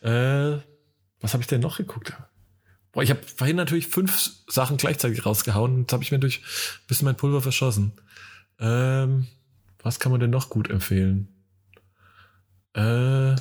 Äh, 0.00 0.58
was 1.20 1.34
habe 1.34 1.42
ich 1.42 1.48
denn 1.48 1.60
noch 1.60 1.76
geguckt? 1.76 2.14
Boah, 2.92 3.02
ich 3.02 3.10
habe 3.10 3.20
vorhin 3.36 3.56
natürlich 3.56 3.88
fünf 3.88 4.30
Sachen 4.46 4.78
gleichzeitig 4.78 5.26
rausgehauen. 5.26 5.80
Jetzt 5.82 5.92
habe 5.92 6.02
ich 6.02 6.12
mir 6.12 6.18
durch 6.18 6.38
ein 6.38 6.86
bisschen 6.88 7.04
mein 7.04 7.16
Pulver 7.16 7.42
verschossen. 7.42 7.92
Ähm, 8.58 9.26
was 9.82 9.98
kann 10.00 10.12
man 10.12 10.20
denn 10.20 10.30
noch 10.30 10.48
gut 10.48 10.70
empfehlen? 10.70 11.28
Äh, 12.74 13.34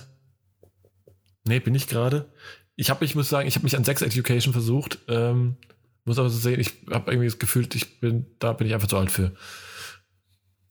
nee, 1.45 1.59
bin 1.59 1.75
ich 1.75 1.87
gerade. 1.87 2.31
Ich 2.75 2.89
habe, 2.89 3.05
ich 3.05 3.15
muss 3.15 3.29
sagen, 3.29 3.47
ich 3.47 3.55
habe 3.55 3.63
mich 3.63 3.75
an 3.75 3.83
Sex 3.83 4.01
Education 4.01 4.53
versucht. 4.53 4.99
Ähm, 5.07 5.57
muss 6.05 6.17
aber 6.17 6.29
so 6.29 6.37
sehen, 6.39 6.59
ich 6.59 6.73
habe 6.89 7.11
irgendwie 7.11 7.27
das 7.27 7.39
Gefühl, 7.39 7.67
ich 7.73 7.99
bin, 7.99 8.25
da 8.39 8.53
bin 8.53 8.67
ich 8.67 8.73
einfach 8.73 8.87
zu 8.87 8.97
alt 8.97 9.11
für. 9.11 9.33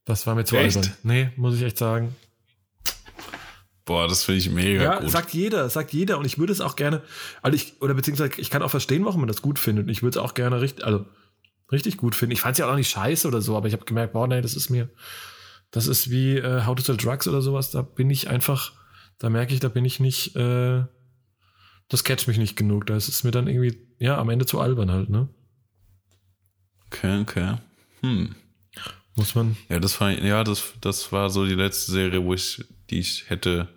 Das 0.05 0.27
war 0.27 0.35
mir 0.35 0.45
zu 0.45 0.57
Echt? 0.57 0.77
albern. 0.77 0.93
Nee, 1.03 1.31
muss 1.37 1.55
ich 1.55 1.63
echt 1.63 1.79
sagen. 1.79 2.17
Boah, 3.85 4.09
das 4.09 4.25
finde 4.25 4.39
ich 4.39 4.51
mega 4.51 4.83
Ja, 4.83 4.99
gut. 5.01 5.11
sagt 5.11 5.33
jeder, 5.35 5.69
sagt 5.69 5.93
jeder. 5.93 6.19
Und 6.19 6.25
ich 6.25 6.39
würde 6.39 6.53
es 6.53 6.61
auch 6.61 6.77
gerne, 6.77 7.03
also 7.43 7.57
ich, 7.57 7.81
oder 7.81 7.95
beziehungsweise 7.95 8.33
ich 8.39 8.51
kann 8.51 8.63
auch 8.63 8.71
verstehen, 8.71 9.05
warum 9.05 9.21
man 9.21 9.29
das 9.29 9.43
gut 9.43 9.59
findet. 9.59 9.87
Und 9.87 9.91
ich 9.91 10.03
würde 10.03 10.19
es 10.19 10.25
auch 10.25 10.35
gerne 10.35 10.61
richtig, 10.61 10.85
also 10.85 11.07
richtig 11.73 11.97
gut 11.97 12.15
finden. 12.15 12.33
Ich 12.33 12.41
fand 12.41 12.53
es 12.53 12.59
ja 12.59 12.71
auch 12.71 12.77
nicht 12.77 12.91
scheiße 12.91 13.27
oder 13.27 13.41
so, 13.41 13.57
aber 13.57 13.69
ich 13.69 13.73
habe 13.73 13.85
gemerkt, 13.85 14.13
boah, 14.13 14.27
nee, 14.27 14.41
das 14.41 14.55
ist 14.55 14.71
mir, 14.71 14.89
das 15.71 15.87
ist 15.87 16.11
wie 16.11 16.37
äh, 16.37 16.65
How 16.67 16.75
to 16.75 16.83
Sell 16.83 16.97
Drugs 16.97 17.29
oder 17.29 17.43
sowas. 17.43 17.71
Da 17.71 17.83
bin 17.83 18.11
ich 18.11 18.29
einfach, 18.29 18.73
da 19.19 19.31
merke 19.31 19.55
ich, 19.55 19.61
da 19.61 19.69
bin 19.69 19.85
ich 19.85 20.01
nicht, 20.01 20.35
äh, 20.37 20.85
das 21.89 22.05
catcht 22.05 22.29
mich 22.29 22.39
nicht 22.39 22.57
genug. 22.57 22.87
Da 22.87 22.97
ist 22.97 23.09
es 23.09 23.25
mir 23.25 23.31
dann 23.31 23.47
irgendwie, 23.47 23.79
ja, 23.99 24.19
am 24.19 24.31
Ende 24.31 24.47
zu 24.47 24.61
albern 24.61 24.91
halt, 24.91 25.11
ne? 25.11 25.29
Okay, 26.87 27.21
okay. 27.21 27.57
Hm. 28.01 28.35
Muss 29.15 29.35
man. 29.35 29.57
Ja, 29.69 29.79
das 29.79 30.01
war, 30.01 30.11
ja, 30.11 30.43
das, 30.45 30.73
das 30.81 31.13
war 31.13 31.31
so 31.31 31.45
die 31.45 31.55
letzte 31.55 31.93
Serie, 31.93 32.25
wo 32.25 32.35
ich, 32.35 32.65
die 32.91 33.01
ich 33.01 33.29
hätte, 33.29 33.69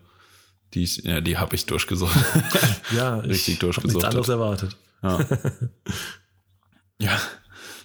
die 0.73 0.83
ich, 0.83 0.97
ja, 1.03 1.21
die 1.21 1.37
habe 1.37 1.55
ich 1.55 1.65
durchgesucht. 1.65 2.15
Ja, 2.95 3.15
Richtig 3.19 3.61
ich 3.61 3.77
hab 3.77 3.83
nichts 3.83 4.03
anderes 4.03 4.29
erwartet. 4.29 4.77
ja. 5.01 5.19
ja. 6.99 7.19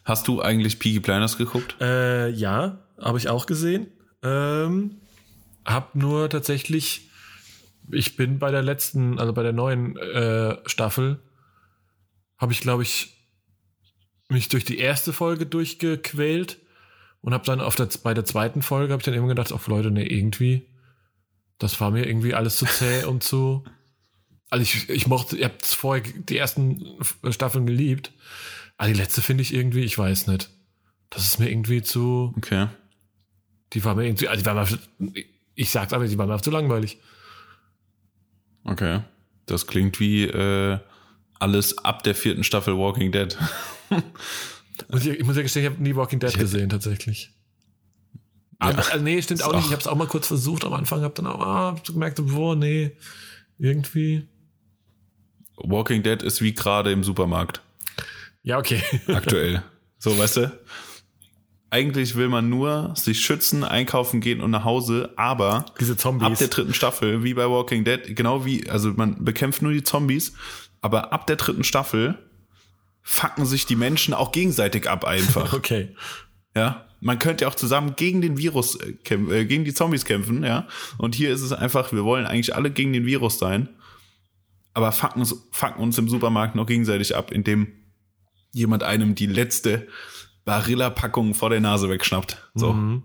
Hast 0.04 0.26
du 0.28 0.40
eigentlich 0.40 0.78
Peaky 0.78 1.00
Blinders 1.00 1.36
geguckt? 1.36 1.76
Äh, 1.80 2.30
ja, 2.30 2.86
habe 2.98 3.18
ich 3.18 3.28
auch 3.28 3.46
gesehen. 3.46 3.88
Ähm, 4.23 5.01
hab 5.64 5.95
nur 5.95 6.29
tatsächlich, 6.31 7.11
ich 7.91 8.16
bin 8.16 8.39
bei 8.39 8.51
der 8.51 8.62
letzten, 8.62 9.19
also 9.19 9.33
bei 9.33 9.43
der 9.43 9.53
neuen 9.53 9.97
äh, 9.97 10.57
Staffel, 10.66 11.21
habe 12.37 12.53
ich, 12.53 12.61
glaube 12.61 12.83
ich, 12.83 13.19
mich 14.29 14.49
durch 14.49 14.64
die 14.64 14.79
erste 14.79 15.12
Folge 15.12 15.47
durchgequält 15.47 16.59
und 17.21 17.35
habe 17.35 17.45
dann 17.45 17.61
auf 17.61 17.75
der, 17.75 17.89
bei 18.03 18.14
der 18.14 18.25
zweiten 18.25 18.62
Folge 18.62 18.93
habe 18.93 19.01
ich 19.01 19.05
dann 19.05 19.14
immer 19.14 19.29
gedacht, 19.29 19.53
auf 19.53 19.66
Leute, 19.66 19.91
nee, 19.91 20.07
irgendwie, 20.07 20.66
das 21.59 21.81
war 21.81 21.91
mir 21.91 22.07
irgendwie 22.07 22.35
alles 22.35 22.57
zu 22.57 22.66
zäh 22.66 23.05
und 23.07 23.23
zu. 23.23 23.64
Also 24.51 24.62
ich, 24.62 24.89
ich 24.89 25.07
mochte, 25.07 25.37
ihr 25.37 25.47
habt 25.47 25.66
vorher 25.66 26.03
die 26.03 26.39
ersten 26.39 26.97
Staffeln 27.31 27.66
geliebt, 27.66 28.12
aber 28.77 28.89
die 28.89 28.99
letzte 28.99 29.21
finde 29.21 29.43
ich 29.43 29.53
irgendwie, 29.53 29.83
ich 29.83 29.99
weiß 29.99 30.27
nicht. 30.29 30.51
Das 31.11 31.25
ist 31.25 31.39
mir 31.39 31.51
irgendwie 31.51 31.83
zu, 31.83 32.33
Okay. 32.37 32.69
Die 33.73 33.85
war 33.85 33.95
mir 33.95 34.05
irgendwie, 34.07 34.29
also 34.29 34.41
die 34.43 34.47
war 34.47 34.55
mir, 34.55 35.25
ich 35.55 35.71
sag's 35.71 35.93
aber, 35.93 36.07
die 36.07 36.16
war 36.19 36.27
mir 36.27 36.33
einfach 36.35 36.45
zu 36.45 36.51
langweilig. 36.51 36.99
Okay. 38.64 39.01
Das 39.47 39.66
klingt 39.66 39.99
wie 40.01 40.25
äh, 40.25 40.79
alles 41.39 41.79
ab 41.79 42.03
der 42.03 42.14
vierten 42.14 42.45
Staffel 42.45 42.77
Walking 42.77 43.12
Dead. 43.12 43.37
Muss 44.91 45.05
ich, 45.05 45.19
ich 45.19 45.25
muss 45.25 45.37
ja 45.37 45.43
gestehen, 45.43 45.64
ich 45.64 45.71
habe 45.73 45.83
nie 45.83 45.97
Walking 45.97 46.21
Dead 46.21 46.33
gesehen, 46.39 46.69
tatsächlich. 46.69 47.31
Aber, 48.61 48.79
also, 48.79 48.99
nee, 49.03 49.21
stimmt 49.21 49.43
auch 49.43 49.53
nicht. 49.53 49.62
auch- 49.62 49.66
Ich 49.66 49.73
habe 49.73 49.81
es 49.81 49.87
auch 49.89 49.97
mal 49.97 50.07
kurz 50.07 50.29
versucht 50.29 50.64
am 50.64 50.73
Anfang, 50.73 51.03
habe 51.03 51.14
dann 51.14 51.27
auch 51.27 51.41
ah, 51.41 51.77
gemerkt, 51.85 52.21
boah, 52.25 52.55
nee, 52.55 52.93
irgendwie. 53.59 54.27
Walking 55.57 56.03
Dead 56.05 56.23
ist 56.23 56.41
wie 56.43 56.55
gerade 56.55 56.93
im 56.93 57.03
Supermarkt. 57.03 57.61
Ja, 58.45 58.59
okay. 58.59 58.81
Aktuell. 59.09 59.62
so, 59.99 60.16
weißt 60.16 60.37
du? 60.39 60.59
Eigentlich 61.71 62.14
will 62.16 62.29
man 62.29 62.49
nur 62.49 62.95
sich 62.97 63.21
schützen, 63.21 63.62
einkaufen 63.62 64.21
gehen 64.21 64.41
und 64.41 64.51
nach 64.51 64.64
Hause, 64.64 65.12
aber 65.16 65.66
Diese 65.79 65.97
Zombies. 65.99 66.27
ab 66.27 66.39
der 66.39 66.49
dritten 66.49 66.73
Staffel, 66.73 67.25
wie 67.25 67.35
bei 67.35 67.45
Walking 67.49 67.85
Dead, 67.85 68.16
genau 68.16 68.47
wie, 68.47 68.69
also 68.71 68.93
man 68.95 69.23
bekämpft 69.23 69.61
nur 69.61 69.73
die 69.73 69.83
Zombies, 69.83 70.33
aber 70.81 71.12
ab 71.12 71.27
der 71.27 71.37
dritten 71.37 71.64
Staffel 71.64 72.19
fucken 73.03 73.45
sich 73.45 73.66
die 73.66 73.77
Menschen 73.77 74.15
auch 74.15 74.32
gegenseitig 74.32 74.89
ab 74.89 75.05
einfach. 75.05 75.53
Okay. 75.59 75.95
Ja, 76.57 76.86
man 77.01 77.19
könnte 77.19 77.45
ja 77.45 77.49
auch 77.51 77.55
zusammen 77.55 77.95
gegen 77.97 78.23
den 78.23 78.39
Virus, 78.39 78.77
äh, 78.77 78.95
kämp- 79.05 79.31
äh, 79.32 79.45
gegen 79.45 79.65
die 79.65 79.74
Zombies 79.74 80.05
kämpfen, 80.07 80.43
ja. 80.45 80.66
Und 80.97 81.15
hier 81.15 81.31
ist 81.31 81.43
es 81.43 81.53
einfach, 81.53 81.93
wir 81.93 82.05
wollen 82.05 82.24
eigentlich 82.27 82.55
alle 82.55 82.70
gegen 82.70 82.93
den 82.95 83.05
Virus 83.05 83.39
sein, 83.39 83.69
aber 84.73 84.90
fucken, 84.93 85.24
fucken 85.53 85.82
uns 85.82 85.99
im 85.99 86.09
Supermarkt 86.09 86.55
noch 86.55 86.66
gegenseitig 86.66 87.15
ab, 87.15 87.31
indem 87.31 87.69
jemand 88.53 88.82
einem 88.82 89.15
die 89.15 89.27
letzte 89.27 89.86
Barilla-Packung 90.49 91.35
vor 91.35 91.51
der 91.51 91.61
Nase 91.61 91.89
wegschnappt. 91.89 92.37
So, 92.55 92.73
Mhm. 92.73 93.03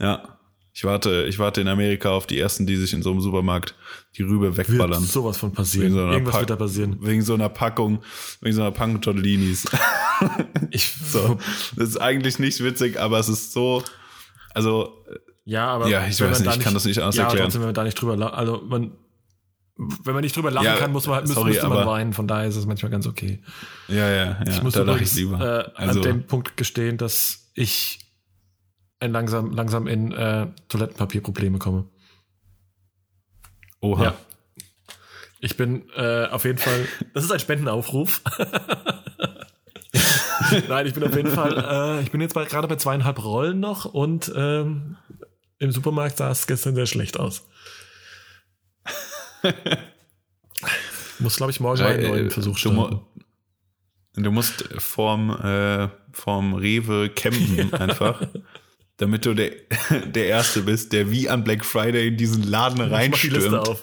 ja. 0.00 0.36
Ich 0.72 0.84
warte, 0.84 1.26
ich 1.28 1.38
warte 1.40 1.60
in 1.60 1.66
Amerika 1.68 2.10
auf 2.10 2.26
die 2.28 2.38
ersten, 2.38 2.64
die 2.64 2.76
sich 2.76 2.92
in 2.94 3.02
so 3.02 3.10
einem 3.10 3.20
Supermarkt 3.20 3.74
die 4.16 4.22
Rübe 4.22 4.56
wegballern. 4.56 5.02
Wird 5.02 5.10
sowas 5.10 5.36
von 5.36 5.52
passieren. 5.52 5.86
Wegen 5.88 5.94
so 5.96 6.02
einer 6.04 6.12
Irgendwas 6.12 6.32
Pack- 6.32 6.40
wird 6.42 6.50
da 6.50 6.56
passieren. 6.56 6.96
Wegen 7.00 7.22
so 7.22 7.34
einer 7.34 7.48
Packung, 7.48 8.02
wegen 8.40 8.54
so 8.54 8.62
einer 8.62 8.70
Packung 8.70 9.00
Tortellinis. 9.00 9.64
Ich, 10.70 10.92
So. 10.92 11.38
Das 11.76 11.88
ist 11.88 11.96
eigentlich 11.96 12.38
nicht 12.38 12.62
witzig, 12.62 13.00
aber 13.00 13.18
es 13.18 13.28
ist 13.28 13.52
so, 13.52 13.82
also, 14.54 15.04
Ja, 15.44 15.66
aber 15.68 15.88
Ja, 15.88 16.06
ich 16.06 16.20
weiß 16.20 16.40
nicht, 16.40 16.56
ich 16.56 16.62
kann 16.62 16.74
das 16.74 16.84
nicht 16.84 16.98
anders 17.00 17.16
ja, 17.16 17.24
erklären. 17.24 17.44
Trotzdem, 17.46 17.62
wenn 17.62 17.68
man 17.68 17.74
da 17.74 17.84
nicht 17.84 18.00
drüber 18.00 18.32
also 18.36 18.62
man, 18.68 18.92
wenn 20.04 20.14
man 20.14 20.22
nicht 20.22 20.36
drüber 20.36 20.50
lachen 20.50 20.66
Ja, 20.66 20.76
kann, 20.76 20.92
muss 20.92 21.06
man 21.06 21.16
halt, 21.16 21.28
sorry, 21.28 21.50
müsste 21.50 21.68
man 21.68 21.86
weinen. 21.86 22.12
Von 22.12 22.28
daher 22.28 22.48
ist 22.48 22.56
es 22.56 22.66
manchmal 22.66 22.90
ganz 22.90 23.06
okay. 23.06 23.42
ja, 23.88 24.08
ja, 24.08 24.24
ja, 24.24 24.40
Ich 24.48 24.62
muss 24.62 24.74
da 24.74 24.82
übrigens 24.82 25.12
ich 25.12 25.18
lieber. 25.18 25.40
äh, 25.40 25.70
also, 25.74 26.00
an 26.00 26.06
dem 26.06 26.26
Punkt 26.26 26.56
gestehen, 26.56 26.96
dass 26.98 27.50
ich 27.54 28.00
langsam, 29.00 29.52
langsam 29.52 29.86
in 29.86 30.12
äh, 30.12 30.48
Toilettenpapierprobleme 30.68 31.58
komme. 31.58 31.86
oha. 33.80 34.04
Ja. 34.04 34.14
Ich 35.42 35.56
bin 35.56 35.88
äh, 35.96 36.26
auf 36.26 36.44
jeden 36.44 36.58
Fall. 36.58 36.86
Das 37.14 37.24
ist 37.24 37.32
ein 37.32 37.40
Spendenaufruf. 37.40 38.20
Nein, 40.68 40.86
ich 40.86 40.94
bin 40.94 41.02
auf 41.04 41.16
jeden 41.16 41.30
Fall. 41.30 41.98
Äh, 41.98 42.02
ich 42.02 42.10
bin 42.10 42.20
jetzt 42.20 42.34
bei, 42.34 42.44
gerade 42.44 42.68
bei 42.68 42.76
zweieinhalb 42.76 43.22
Rollen 43.24 43.60
noch 43.60 43.84
und 43.86 44.30
ähm, 44.36 44.96
im 45.58 45.72
Supermarkt 45.72 46.18
sah 46.18 46.30
es 46.30 46.46
gestern 46.46 46.74
sehr 46.74 46.86
schlecht 46.86 47.18
aus. 47.18 47.46
Muss, 51.18 51.36
glaube 51.36 51.52
ich, 51.52 51.60
morgen 51.60 51.80
mal 51.82 51.92
einen 51.92 52.02
neuen 52.08 52.30
Versuch 52.30 52.58
du, 52.60 52.72
mu- 52.72 52.86
starten. 52.86 53.00
du 54.22 54.30
musst 54.30 54.64
vorm, 54.78 55.30
äh, 55.42 55.88
vorm 56.12 56.54
Rewe 56.54 57.10
campen 57.10 57.72
einfach, 57.80 58.22
damit 58.96 59.26
du 59.26 59.34
der, 59.34 59.52
der 60.06 60.26
Erste 60.26 60.62
bist, 60.62 60.92
der 60.92 61.10
wie 61.10 61.28
an 61.28 61.44
Black 61.44 61.64
Friday 61.64 62.08
in 62.08 62.16
diesen 62.16 62.42
Laden 62.42 62.80
Ich 62.80 62.90
mach 63.10 63.18
die 63.20 63.28
Liste 63.28 63.52
reinstürmt. 63.52 63.68
auf. 63.68 63.82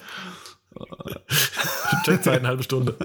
Eine 2.26 2.48
halbe 2.48 2.62
Stunde. 2.62 2.96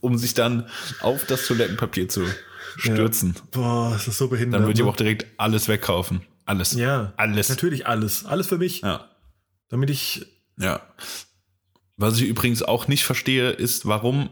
um 0.00 0.16
sich 0.18 0.34
dann 0.34 0.66
auf 1.00 1.24
das 1.26 1.46
Toilettenpapier 1.46 2.08
zu 2.08 2.24
stürzen. 2.76 3.34
Boah, 3.52 3.90
das 3.92 4.08
ist 4.08 4.18
so 4.18 4.28
behindert. 4.28 4.60
Dann 4.60 4.66
würde 4.66 4.72
ich 4.72 4.78
ne? 4.78 4.84
aber 4.84 4.92
auch 4.92 4.96
direkt 4.96 5.26
alles 5.38 5.68
wegkaufen. 5.68 6.22
Alles. 6.46 6.72
Ja, 6.74 7.12
Alles. 7.16 7.48
Natürlich 7.48 7.86
alles. 7.86 8.24
Alles 8.26 8.48
für 8.48 8.58
mich. 8.58 8.82
Ja. 8.82 9.08
Damit 9.74 9.90
ich. 9.90 10.24
Ja. 10.56 10.82
Was 11.96 12.20
ich 12.20 12.28
übrigens 12.28 12.62
auch 12.62 12.86
nicht 12.86 13.02
verstehe, 13.02 13.50
ist, 13.50 13.88
warum 13.88 14.30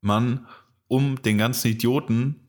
man 0.00 0.46
um 0.88 1.20
den 1.20 1.36
ganzen 1.36 1.68
Idioten, 1.68 2.48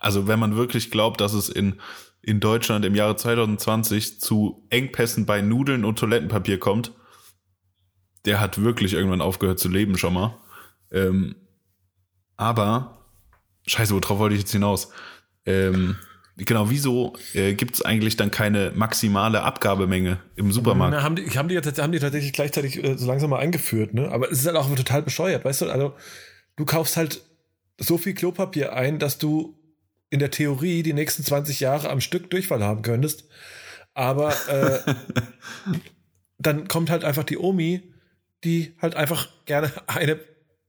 also 0.00 0.26
wenn 0.26 0.40
man 0.40 0.56
wirklich 0.56 0.90
glaubt, 0.90 1.20
dass 1.20 1.32
es 1.32 1.48
in, 1.48 1.80
in 2.22 2.40
Deutschland 2.40 2.84
im 2.84 2.96
Jahre 2.96 3.14
2020 3.14 4.20
zu 4.20 4.66
Engpässen 4.70 5.26
bei 5.26 5.42
Nudeln 5.42 5.84
und 5.84 5.96
Toilettenpapier 5.96 6.58
kommt, 6.58 6.90
der 8.24 8.40
hat 8.40 8.60
wirklich 8.60 8.94
irgendwann 8.94 9.20
aufgehört 9.20 9.60
zu 9.60 9.68
leben 9.68 9.96
schon 9.96 10.14
mal. 10.14 10.36
Ähm, 10.90 11.36
aber, 12.36 13.06
scheiße, 13.68 13.94
worauf 13.94 14.18
wollte 14.18 14.34
ich 14.34 14.40
jetzt 14.40 14.50
hinaus? 14.50 14.90
Ähm, 15.46 15.94
genau, 16.36 16.70
wieso 16.70 17.14
äh, 17.32 17.54
gibt 17.54 17.74
es 17.76 17.82
eigentlich 17.82 18.16
dann 18.16 18.30
keine 18.30 18.72
maximale 18.74 19.42
Abgabemenge 19.42 20.20
im 20.36 20.52
Supermarkt? 20.52 20.94
Na, 20.96 21.02
haben, 21.02 21.16
die, 21.16 21.28
haben, 21.30 21.48
die, 21.48 21.54
jetzt- 21.54 21.80
haben 21.80 21.92
die 21.92 21.98
tatsächlich 21.98 22.32
gleichzeitig 22.32 22.82
äh, 22.82 22.96
so 22.96 23.06
langsam 23.06 23.30
mal 23.30 23.38
eingeführt, 23.38 23.94
ne? 23.94 24.10
Aber 24.10 24.30
es 24.30 24.40
ist 24.40 24.46
halt 24.46 24.56
auch 24.56 24.72
total 24.74 25.02
bescheuert, 25.02 25.44
weißt 25.44 25.62
du? 25.62 25.70
Also, 25.70 25.94
du 26.56 26.64
kaufst 26.64 26.96
halt 26.96 27.22
so 27.78 27.98
viel 27.98 28.14
Klopapier 28.14 28.72
ein, 28.74 28.98
dass 28.98 29.18
du 29.18 29.58
in 30.10 30.18
der 30.20 30.30
Theorie 30.30 30.82
die 30.82 30.92
nächsten 30.92 31.24
20 31.24 31.60
Jahre 31.60 31.90
am 31.90 32.00
Stück 32.00 32.30
Durchfall 32.30 32.62
haben 32.62 32.82
könntest. 32.82 33.24
Aber 33.94 34.32
äh, 34.48 34.78
dann 36.38 36.68
kommt 36.68 36.90
halt 36.90 37.04
einfach 37.04 37.24
die 37.24 37.38
Omi, 37.38 37.82
die 38.44 38.74
halt 38.80 38.94
einfach 38.96 39.28
gerne 39.46 39.70
eine 39.86 40.18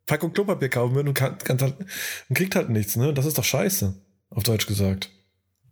Packung 0.05 0.33
Klopapier 0.33 0.69
kaufen 0.69 0.95
würde 0.95 1.09
und, 1.09 1.15
kann, 1.15 1.37
kann 1.39 1.59
halt, 1.59 1.75
und 2.29 2.35
kriegt 2.37 2.55
halt 2.55 2.69
nichts, 2.69 2.95
ne? 2.95 3.13
Das 3.13 3.25
ist 3.25 3.37
doch 3.37 3.43
scheiße, 3.43 3.95
auf 4.29 4.43
Deutsch 4.43 4.67
gesagt. 4.67 5.09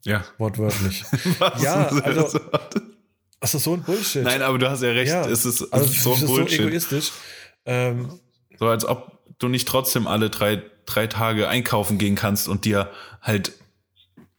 Ja. 0.05 0.25
Wortwörtlich. 0.37 1.03
Ja, 1.61 1.87
also- 1.87 2.39
Das 3.39 3.53
ist 3.55 3.63
so 3.63 3.73
ein 3.73 3.83
Bullshit. 3.83 4.23
Nein, 4.23 4.41
aber 4.41 4.57
du 4.57 4.69
hast 4.69 4.81
ja 4.83 4.89
recht. 4.91 5.11
Ja, 5.11 5.25
es 5.27 5.45
ist, 5.45 5.61
es 5.61 5.71
also 5.73 5.85
ist 5.85 6.03
so 6.03 6.13
ein 6.13 6.19
so 6.19 6.27
Bullshit. 6.27 6.57
So, 6.61 6.67
egoistisch. 6.67 7.11
Ähm, 7.65 8.19
als 8.59 8.85
ob 8.85 9.19
du 9.39 9.47
nicht 9.49 9.67
trotzdem 9.67 10.07
alle 10.07 10.29
drei, 10.29 10.61
drei 10.85 11.07
Tage 11.07 11.47
einkaufen 11.49 11.97
gehen 11.97 12.15
kannst 12.15 12.47
und 12.47 12.65
dir 12.65 12.89
halt 13.21 13.53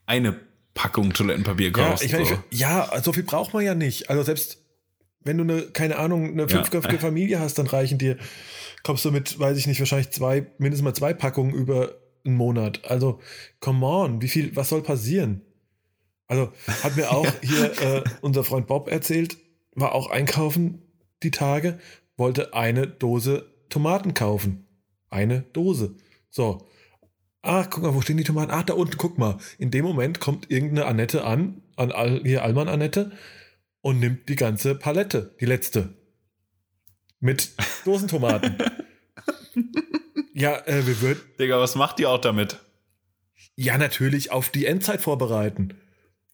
eine 0.06 0.38
Packung 0.74 1.12
Toilettenpapier 1.12 1.66
ja, 1.66 1.72
kaufst. 1.72 2.04
ich 2.04 2.12
meine, 2.12 2.24
so. 2.26 2.38
ich- 2.50 2.58
ja, 2.60 2.90
so 3.02 3.12
viel 3.12 3.22
braucht 3.22 3.52
man 3.54 3.62
ja 3.64 3.74
nicht. 3.74 4.10
Also 4.10 4.22
selbst 4.22 4.58
wenn 5.22 5.38
du 5.38 5.44
eine, 5.44 5.62
keine 5.62 5.98
Ahnung, 5.98 6.28
eine 6.32 6.42
Ja. 6.42 6.48
fünfköpfige 6.48 6.98
Familie 6.98 7.40
hast, 7.40 7.58
dann 7.58 7.66
reichen 7.66 7.96
dir, 7.98 8.18
kommst 8.82 9.04
du 9.06 9.10
mit, 9.10 9.38
weiß 9.38 9.56
ich 9.56 9.66
nicht, 9.66 9.78
wahrscheinlich 9.80 10.10
zwei, 10.10 10.46
mindestens 10.58 10.84
mal 10.84 10.94
zwei 10.94 11.14
Packungen 11.14 11.54
über 11.54 11.94
einen 12.26 12.36
Monat. 12.36 12.82
Also, 12.90 13.20
come 13.60 13.86
on, 13.86 14.20
wie 14.22 14.28
viel, 14.28 14.54
was 14.56 14.68
soll 14.68 14.82
passieren? 14.82 15.40
Also, 16.26 16.52
hat 16.82 16.96
mir 16.96 17.10
auch 17.10 17.26
hier 17.42 17.80
äh, 17.80 18.04
unser 18.20 18.44
Freund 18.44 18.66
Bob 18.66 18.88
erzählt, 18.88 19.36
war 19.74 19.94
auch 19.94 20.10
einkaufen 20.10 20.82
die 21.22 21.30
Tage, 21.30 21.78
wollte 22.16 22.54
eine 22.54 22.86
Dose 22.86 23.52
Tomaten 23.68 24.14
kaufen. 24.14 24.66
Eine 25.10 25.42
Dose. 25.52 25.96
So. 26.30 26.68
Ah, 27.42 27.64
guck 27.64 27.82
mal, 27.82 27.94
wo 27.94 28.00
stehen 28.00 28.16
die 28.16 28.24
Tomaten? 28.24 28.52
Ach, 28.52 28.62
da 28.62 28.74
unten, 28.74 28.96
guck 28.96 29.18
mal. 29.18 29.38
In 29.58 29.70
dem 29.70 29.84
Moment 29.84 30.20
kommt 30.20 30.50
irgendeine 30.50 30.86
Annette 30.86 31.24
an, 31.24 31.62
an 31.76 31.92
Al, 31.92 32.22
hier 32.24 32.42
Alman 32.42 32.68
Annette, 32.68 33.12
und 33.80 34.00
nimmt 34.00 34.28
die 34.28 34.36
ganze 34.36 34.74
Palette, 34.74 35.34
die 35.40 35.44
letzte. 35.44 35.94
Mit 37.20 37.52
Dosentomaten. 37.84 38.56
ja, 40.34 40.56
äh, 40.66 40.86
wir 40.86 41.00
würden, 41.00 41.20
Digga, 41.38 41.60
was 41.60 41.74
macht 41.74 42.00
ihr 42.00 42.08
auch 42.08 42.20
damit? 42.20 42.58
ja, 43.56 43.78
natürlich 43.78 44.32
auf 44.32 44.50
die 44.50 44.66
Endzeit 44.66 45.00
vorbereiten. 45.00 45.74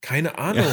Keine 0.00 0.38
Ahnung. 0.38 0.66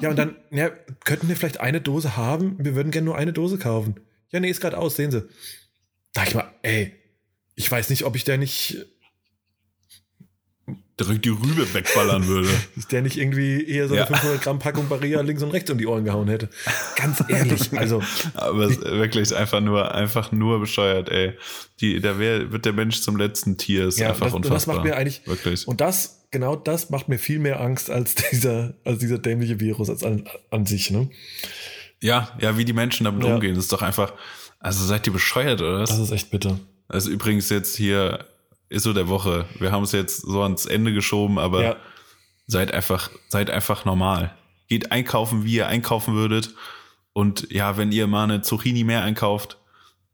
Ja, 0.00 0.10
und 0.10 0.16
dann, 0.16 0.36
ja, 0.50 0.70
könnten 1.04 1.28
wir 1.28 1.36
vielleicht 1.36 1.60
eine 1.60 1.80
Dose 1.80 2.16
haben? 2.16 2.56
Wir 2.58 2.74
würden 2.74 2.90
gerne 2.90 3.04
nur 3.04 3.16
eine 3.16 3.32
Dose 3.32 3.58
kaufen. 3.58 4.00
Ja, 4.30 4.40
nee, 4.40 4.50
ist 4.50 4.60
gerade 4.60 4.78
aus, 4.78 4.96
sehen 4.96 5.10
Sie. 5.10 5.28
Da 6.12 6.24
ich 6.24 6.34
mal, 6.34 6.52
ey, 6.62 6.94
ich 7.54 7.70
weiß 7.70 7.90
nicht, 7.90 8.04
ob 8.04 8.16
ich 8.16 8.24
der 8.24 8.38
nicht, 8.38 8.86
Direkt 10.98 11.24
die 11.24 11.28
Rübe 11.30 11.72
wegballern 11.74 12.26
würde. 12.26 12.48
ist 12.76 12.90
der 12.90 13.02
nicht 13.02 13.16
irgendwie 13.16 13.64
eher 13.64 13.86
so 13.86 13.94
eine 13.94 14.02
Ja. 14.02 14.06
500 14.06 14.42
Gramm 14.42 14.58
Packung 14.58 14.88
Barilla 14.88 15.20
links 15.20 15.42
und 15.42 15.50
rechts 15.50 15.70
um 15.70 15.78
die 15.78 15.86
Ohren 15.86 16.04
gehauen 16.04 16.28
hätte. 16.28 16.48
Ganz 16.96 17.22
ehrlich, 17.28 17.72
also, 17.78 18.02
Aber 18.34 18.64
es 18.64 18.72
ist 18.72 18.84
wirklich 18.84 19.34
einfach 19.36 19.60
nur, 19.60 19.94
einfach 19.94 20.32
nur 20.32 20.58
bescheuert, 20.60 21.08
ey. 21.08 21.34
Die, 21.80 22.00
da 22.00 22.18
wär, 22.18 22.50
wird 22.50 22.64
der 22.64 22.72
Mensch 22.72 23.00
zum 23.00 23.16
letzten 23.16 23.56
Tier. 23.56 23.86
Ist 23.86 23.98
ja, 23.98 24.08
einfach 24.08 24.26
das, 24.26 24.34
und 24.34 24.44
unfassbar. 24.46 24.74
das 24.74 24.82
macht 24.84 24.84
mir 24.90 24.96
eigentlich, 24.96 25.22
Wirklich. 25.26 25.68
und 25.68 25.80
das, 25.80 26.24
genau 26.32 26.56
das 26.56 26.90
macht 26.90 27.08
mir 27.08 27.18
viel 27.18 27.38
mehr 27.38 27.60
Angst 27.60 27.90
als 27.90 28.14
dieser, 28.16 28.74
als 28.84 28.98
dieser 28.98 29.18
dämliche 29.18 29.60
Virus 29.60 29.88
als 29.90 30.02
an, 30.02 30.24
an 30.50 30.66
sich, 30.66 30.90
ne? 30.90 31.08
Ja, 32.00 32.36
ja, 32.40 32.56
wie 32.58 32.64
die 32.64 32.72
Menschen 32.72 33.04
damit 33.04 33.24
Ja. 33.24 33.34
umgehen, 33.34 33.56
ist 33.56 33.72
doch 33.72 33.82
einfach. 33.82 34.12
Also 34.60 34.84
seid 34.84 35.06
ihr 35.06 35.12
bescheuert, 35.12 35.60
oder 35.60 35.80
was? 35.80 35.90
Das 35.90 35.98
ist 36.00 36.10
echt 36.10 36.30
bitter. 36.30 36.58
Ist 36.92 37.06
übrigens 37.06 37.48
jetzt 37.50 37.76
hier, 37.76 38.24
ist 38.68 38.82
so 38.84 38.92
der 38.92 39.08
Woche. 39.08 39.46
Wir 39.58 39.72
haben 39.72 39.84
es 39.84 39.92
jetzt 39.92 40.22
so 40.22 40.42
ans 40.42 40.66
Ende 40.66 40.92
geschoben, 40.92 41.38
aber 41.38 41.62
Ja. 41.62 41.76
seid 42.46 42.72
einfach, 42.72 43.10
seid 43.28 43.50
einfach 43.50 43.84
normal. 43.84 44.34
Geht 44.68 44.92
einkaufen, 44.92 45.44
wie 45.44 45.54
ihr 45.56 45.68
einkaufen 45.68 46.14
würdet. 46.14 46.54
Und 47.12 47.50
ja, 47.50 47.76
wenn 47.76 47.90
ihr 47.92 48.06
mal 48.06 48.24
eine 48.24 48.42
Zucchini 48.42 48.84
mehr 48.84 49.02
einkauft, 49.02 49.58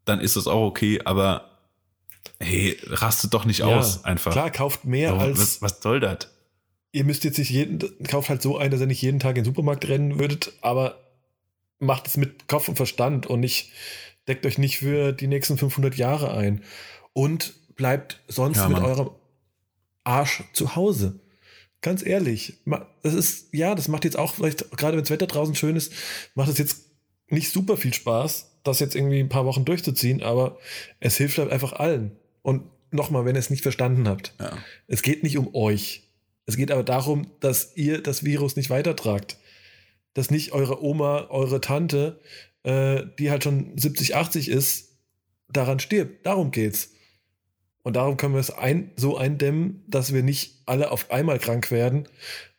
dann 0.05 0.19
ist 0.19 0.35
das 0.35 0.47
auch 0.47 0.65
okay, 0.65 1.01
aber 1.03 1.49
hey, 2.39 2.77
rastet 2.87 3.33
doch 3.33 3.45
nicht 3.45 3.63
aus, 3.63 4.03
einfach. 4.05 4.31
Klar, 4.31 4.51
kauft 4.51 4.85
mehr 4.85 5.11
So, 5.11 5.15
als 5.17 5.39
was, 5.39 5.61
was 5.61 5.81
soll 5.81 5.99
das? 5.99 6.29
ihr 6.91 7.03
müsst 7.03 7.25
jetzt 7.25 7.37
nicht 7.37 7.49
jeden, 7.49 7.79
kauft 8.07 8.29
halt 8.29 8.41
so 8.41 8.57
ein, 8.57 8.71
dass 8.71 8.79
ihr 8.79 8.87
nicht 8.87 9.01
jeden 9.01 9.19
Tag 9.19 9.31
in 9.31 9.43
den 9.43 9.45
Supermarkt 9.45 9.87
rennen 9.89 10.17
würdet, 10.17 10.53
aber 10.61 10.97
macht 11.79 12.07
es 12.07 12.15
mit 12.15 12.47
Kopf 12.47 12.69
und 12.69 12.77
Verstand 12.77 13.27
und 13.27 13.41
nicht, 13.41 13.69
deckt 14.29 14.45
euch 14.45 14.57
nicht 14.57 14.77
für 14.77 15.11
die 15.11 15.27
nächsten 15.27 15.57
500 15.57 15.95
Jahre 15.95 16.33
ein. 16.33 16.63
Und 17.11 17.53
bleibt 17.75 18.21
sonst 18.27 18.57
Ja, 18.57 18.69
mit 18.69 18.79
eurem 18.79 19.09
Arsch 20.03 20.43
zu 20.53 20.75
Hause. 20.75 21.19
Ganz 21.81 22.03
ehrlich, 22.05 22.53
das 23.03 23.13
ist, 23.13 23.53
ja, 23.53 23.75
das 23.75 23.87
macht 23.87 24.05
jetzt 24.05 24.17
auch, 24.17 24.33
vielleicht, 24.33 24.71
gerade 24.71 24.97
wenn 24.97 25.03
das 25.03 25.11
Wetter 25.11 25.27
draußen 25.27 25.55
schön 25.55 25.75
ist, 25.75 25.93
macht 26.33 26.49
es 26.49 26.57
jetzt 26.57 26.85
nicht 27.27 27.51
super 27.51 27.77
viel 27.77 27.93
Spaß, 27.93 28.51
das 28.63 28.79
jetzt 28.79 28.95
irgendwie 28.95 29.19
ein 29.19 29.29
paar 29.29 29.45
Wochen 29.45 29.65
durchzuziehen, 29.65 30.23
aber 30.23 30.57
es 30.99 31.17
hilft 31.17 31.37
halt 31.37 31.51
einfach 31.51 31.73
allen. 31.73 32.11
Und 32.41 32.63
nochmal, 32.91 33.25
wenn 33.25 33.35
ihr 33.35 33.39
es 33.39 33.49
nicht 33.51 33.61
verstanden 33.61 34.07
habt, 34.07 34.33
Ja. 34.39 34.57
es 34.87 35.01
geht 35.03 35.21
nicht 35.23 35.37
um 35.37 35.53
euch. 35.53 36.03
Es 36.47 36.57
geht 36.57 36.71
aber 36.71 36.83
darum, 36.83 37.27
dass 37.39 37.75
ihr 37.75 38.01
das 38.01 38.23
Virus 38.23 38.55
nicht 38.55 38.69
weitertragt. 38.69 39.37
Dass 40.13 40.31
nicht 40.31 40.53
eure 40.53 40.83
Oma, 40.83 41.27
eure 41.29 41.59
Tante, 41.61 42.19
äh, 42.63 43.03
die 43.19 43.29
halt 43.31 43.43
schon 43.43 43.77
70, 43.77 44.15
80 44.15 44.49
ist, 44.49 44.89
daran 45.49 45.79
stirbt. 45.79 46.25
Darum 46.25 46.51
geht's. 46.51 46.91
Und 47.85 47.97
darum 47.97 48.17
können 48.17 48.33
wir 48.33 48.39
es 48.39 48.49
ein, 48.49 48.89
so 48.95 49.15
eindämmen, 49.15 49.83
dass 49.87 50.11
wir 50.11 50.23
nicht 50.23 50.63
alle 50.65 50.89
auf 50.89 51.11
einmal 51.11 51.37
krank 51.37 51.69
werden 51.69 52.07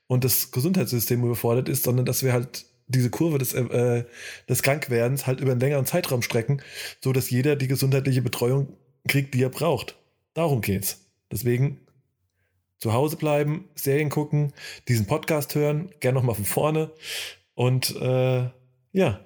und 0.06 0.22
das 0.22 0.52
Gesundheitssystem 0.52 1.24
überfordert 1.24 1.68
ist, 1.68 1.82
sondern 1.82 2.06
dass 2.06 2.22
wir 2.22 2.32
halt 2.32 2.64
diese 2.86 3.10
Kurve 3.10 3.38
des, 3.38 3.52
äh, 3.52 4.04
des 4.48 4.62
Krankwerdens 4.62 5.26
halt 5.26 5.40
über 5.40 5.50
einen 5.50 5.58
längeren 5.58 5.84
Zeitraum 5.84 6.22
strecken, 6.22 6.62
so 7.00 7.12
dass 7.12 7.28
jeder 7.28 7.56
die 7.56 7.66
gesundheitliche 7.66 8.22
Betreuung 8.22 8.76
kriegt, 9.08 9.34
die 9.34 9.42
er 9.42 9.48
braucht. 9.48 9.96
Darum 10.32 10.60
geht's. 10.60 11.08
Deswegen 11.32 11.80
zu 12.78 12.92
Hause 12.92 13.16
bleiben, 13.16 13.68
Serien 13.74 14.10
gucken, 14.10 14.52
diesen 14.86 15.06
Podcast 15.08 15.56
hören, 15.56 15.90
gern 15.98 16.14
nochmal 16.14 16.36
von 16.36 16.44
vorne 16.44 16.92
und 17.54 17.96
äh, 17.96 18.48
ja, 18.92 19.20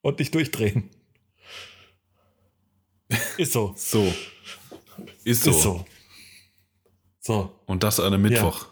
und 0.00 0.18
nicht 0.18 0.34
durchdrehen. 0.34 0.88
Ist 3.36 3.52
so. 3.52 3.74
So. 3.76 4.10
Ist 5.30 5.44
so. 5.44 5.50
Ist 5.50 5.62
so. 5.62 5.84
So, 7.22 7.52
Und 7.66 7.82
das 7.82 8.00
an 8.00 8.06
einem 8.06 8.22
Mittwoch. 8.22 8.66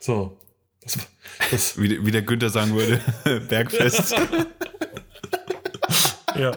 so. 0.00 0.36
Das, 0.82 0.98
das, 1.50 1.78
Wie, 1.80 2.04
wie 2.04 2.10
der 2.10 2.22
Günther 2.22 2.50
sagen 2.50 2.74
würde, 2.74 3.00
Bergfest. 3.48 4.12
ja. 6.36 6.52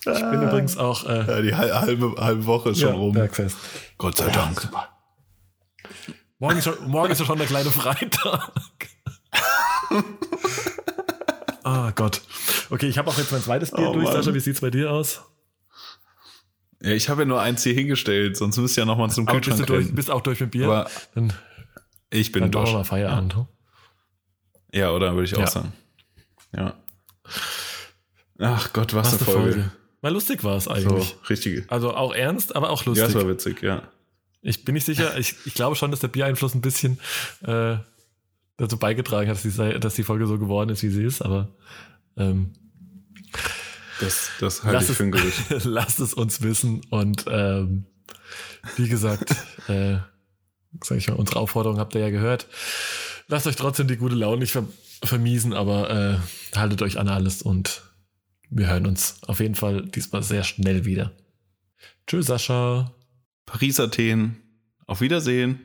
Ich 0.00 0.20
bin 0.20 0.42
übrigens 0.42 0.76
auch 0.78 1.04
äh, 1.06 1.18
Ja, 1.26 1.40
die 1.42 1.54
hal- 1.54 1.80
halbe, 1.80 2.14
halbe 2.18 2.46
Woche 2.46 2.70
ist 2.70 2.80
schon 2.80 2.88
ja, 2.88 2.94
rum. 2.94 3.12
Bergfest. 3.12 3.56
Gott 3.98 4.16
sei 4.16 4.30
Dank. 4.30 4.68
Morgen 6.38 6.56
ist, 6.58 6.64
schon, 6.64 6.88
morgen 6.88 7.12
ist 7.12 7.18
ja 7.18 7.26
schon 7.26 7.36
der 7.38 7.46
kleine 7.46 7.70
Freitag. 7.70 8.52
Okay, 12.70 12.86
ich 12.86 12.98
habe 12.98 13.10
auch 13.10 13.18
jetzt 13.18 13.32
mein 13.32 13.42
zweites 13.42 13.70
Bier 13.70 13.88
Oh, 13.88 13.92
durch. 13.92 14.04
Mann. 14.04 14.14
Sascha, 14.14 14.34
wie 14.34 14.40
sieht's 14.40 14.60
bei 14.60 14.70
dir 14.70 14.90
aus? 14.92 15.22
Ja, 16.82 16.92
ich 16.92 17.08
habe 17.08 17.22
ja 17.22 17.26
nur 17.26 17.40
eins 17.40 17.62
hier 17.64 17.74
hingestellt, 17.74 18.36
sonst 18.36 18.56
müsst 18.56 18.76
ihr 18.78 18.82
ja 18.82 18.84
nochmal 18.86 19.10
zum 19.10 19.26
Aber 19.26 19.38
bist 19.40 19.46
du 19.48 19.50
Kühlschrank 19.56 19.66
durch, 19.86 19.94
bist 19.94 20.10
auch 20.10 20.20
durch 20.20 20.38
mit 20.40 20.50
Bier? 20.52 20.66
Aber 20.66 20.90
dann 21.14 21.32
ich 22.10 22.30
bin 22.32 22.42
dann 22.42 22.52
durch. 22.52 22.72
mal 22.72 22.84
Feierabend. 22.84 23.36
Ja, 24.72 24.90
oder 24.92 25.12
würde 25.14 25.24
ich 25.24 25.34
auch 25.34 25.40
Ja. 25.40 25.46
sagen. 25.48 25.72
Ja. 26.56 26.74
Ach 28.38 28.72
Gott, 28.72 28.94
was, 28.94 29.12
Was 29.12 29.22
eine 29.22 29.24
Folge. 29.32 29.52
Folge. 29.54 29.70
Mal 30.02 30.12
lustig 30.12 30.44
war 30.44 30.56
es 30.56 30.64
So, 30.64 30.70
eigentlich. 30.70 31.16
richtige. 31.28 31.64
Also 31.68 31.92
auch 31.94 32.14
ernst, 32.14 32.54
aber 32.54 32.70
auch 32.70 32.82
Ja, 32.84 32.90
lustig. 32.90 33.08
es 33.08 33.14
war 33.14 33.28
witzig, 33.28 33.62
ja. 33.62 33.82
ich 34.42 34.64
bin 34.64 34.74
nicht 34.74 34.86
sicher. 34.86 35.18
Ich, 35.18 35.34
ich 35.44 35.54
glaube 35.54 35.74
schon, 35.74 35.90
dass 35.90 36.00
der 36.00 36.08
Biereinfluss 36.08 36.54
ein 36.54 36.60
bisschen 36.60 37.00
äh, 37.42 37.76
dazu 38.56 38.78
beigetragen 38.78 39.28
hat, 39.28 39.36
dass 39.36 39.42
die, 39.42 39.80
dass 39.80 39.94
die 39.94 40.04
Folge 40.04 40.26
so 40.28 40.38
geworden 40.38 40.70
ist, 40.70 40.82
wie 40.84 40.90
sie 40.90 41.02
ist. 41.04 41.22
Aber 41.22 41.48
ähm, 42.16 42.52
Das, 44.00 44.30
das 44.40 44.62
halte 44.64 44.74
Lass 44.76 44.84
ich 44.84 44.90
es- 44.90 44.96
für 44.96 45.02
ein 45.04 45.12
Gerücht. 45.12 45.42
lasst 45.64 46.00
es 46.00 46.14
uns 46.14 46.42
wissen. 46.42 46.80
Und 46.90 47.24
ähm, 47.28 47.86
wie 48.76 48.88
gesagt, 48.88 49.30
äh, 49.68 49.96
sag 50.82 50.98
ich 50.98 51.08
mal, 51.08 51.14
unsere 51.14 51.40
Aufforderung 51.40 51.78
habt 51.78 51.94
ihr 51.94 52.00
ja 52.02 52.10
gehört. 52.10 52.46
Lasst 53.28 53.46
euch 53.46 53.56
trotzdem 53.56 53.88
die 53.88 53.96
gute 53.96 54.14
Laune 54.14 54.38
nicht 54.40 54.52
ver 54.52 54.64
vermiesen, 55.04 55.52
aber 55.52 55.90
äh, 55.90 56.56
haltet 56.56 56.82
euch 56.82 56.98
an 56.98 57.08
alles 57.08 57.40
und 57.42 57.82
wir 58.50 58.66
hören 58.66 58.84
uns 58.86 59.18
auf 59.28 59.38
jeden 59.38 59.54
Fall 59.54 59.86
diesmal 59.86 60.24
sehr 60.24 60.42
schnell 60.42 60.84
wieder. 60.84 61.12
Tschüss, 62.08 62.26
Sascha. 62.26 62.92
Paris, 63.46 63.78
Athen. 63.78 64.36
Auf 64.86 65.00
Wiedersehen. 65.00 65.64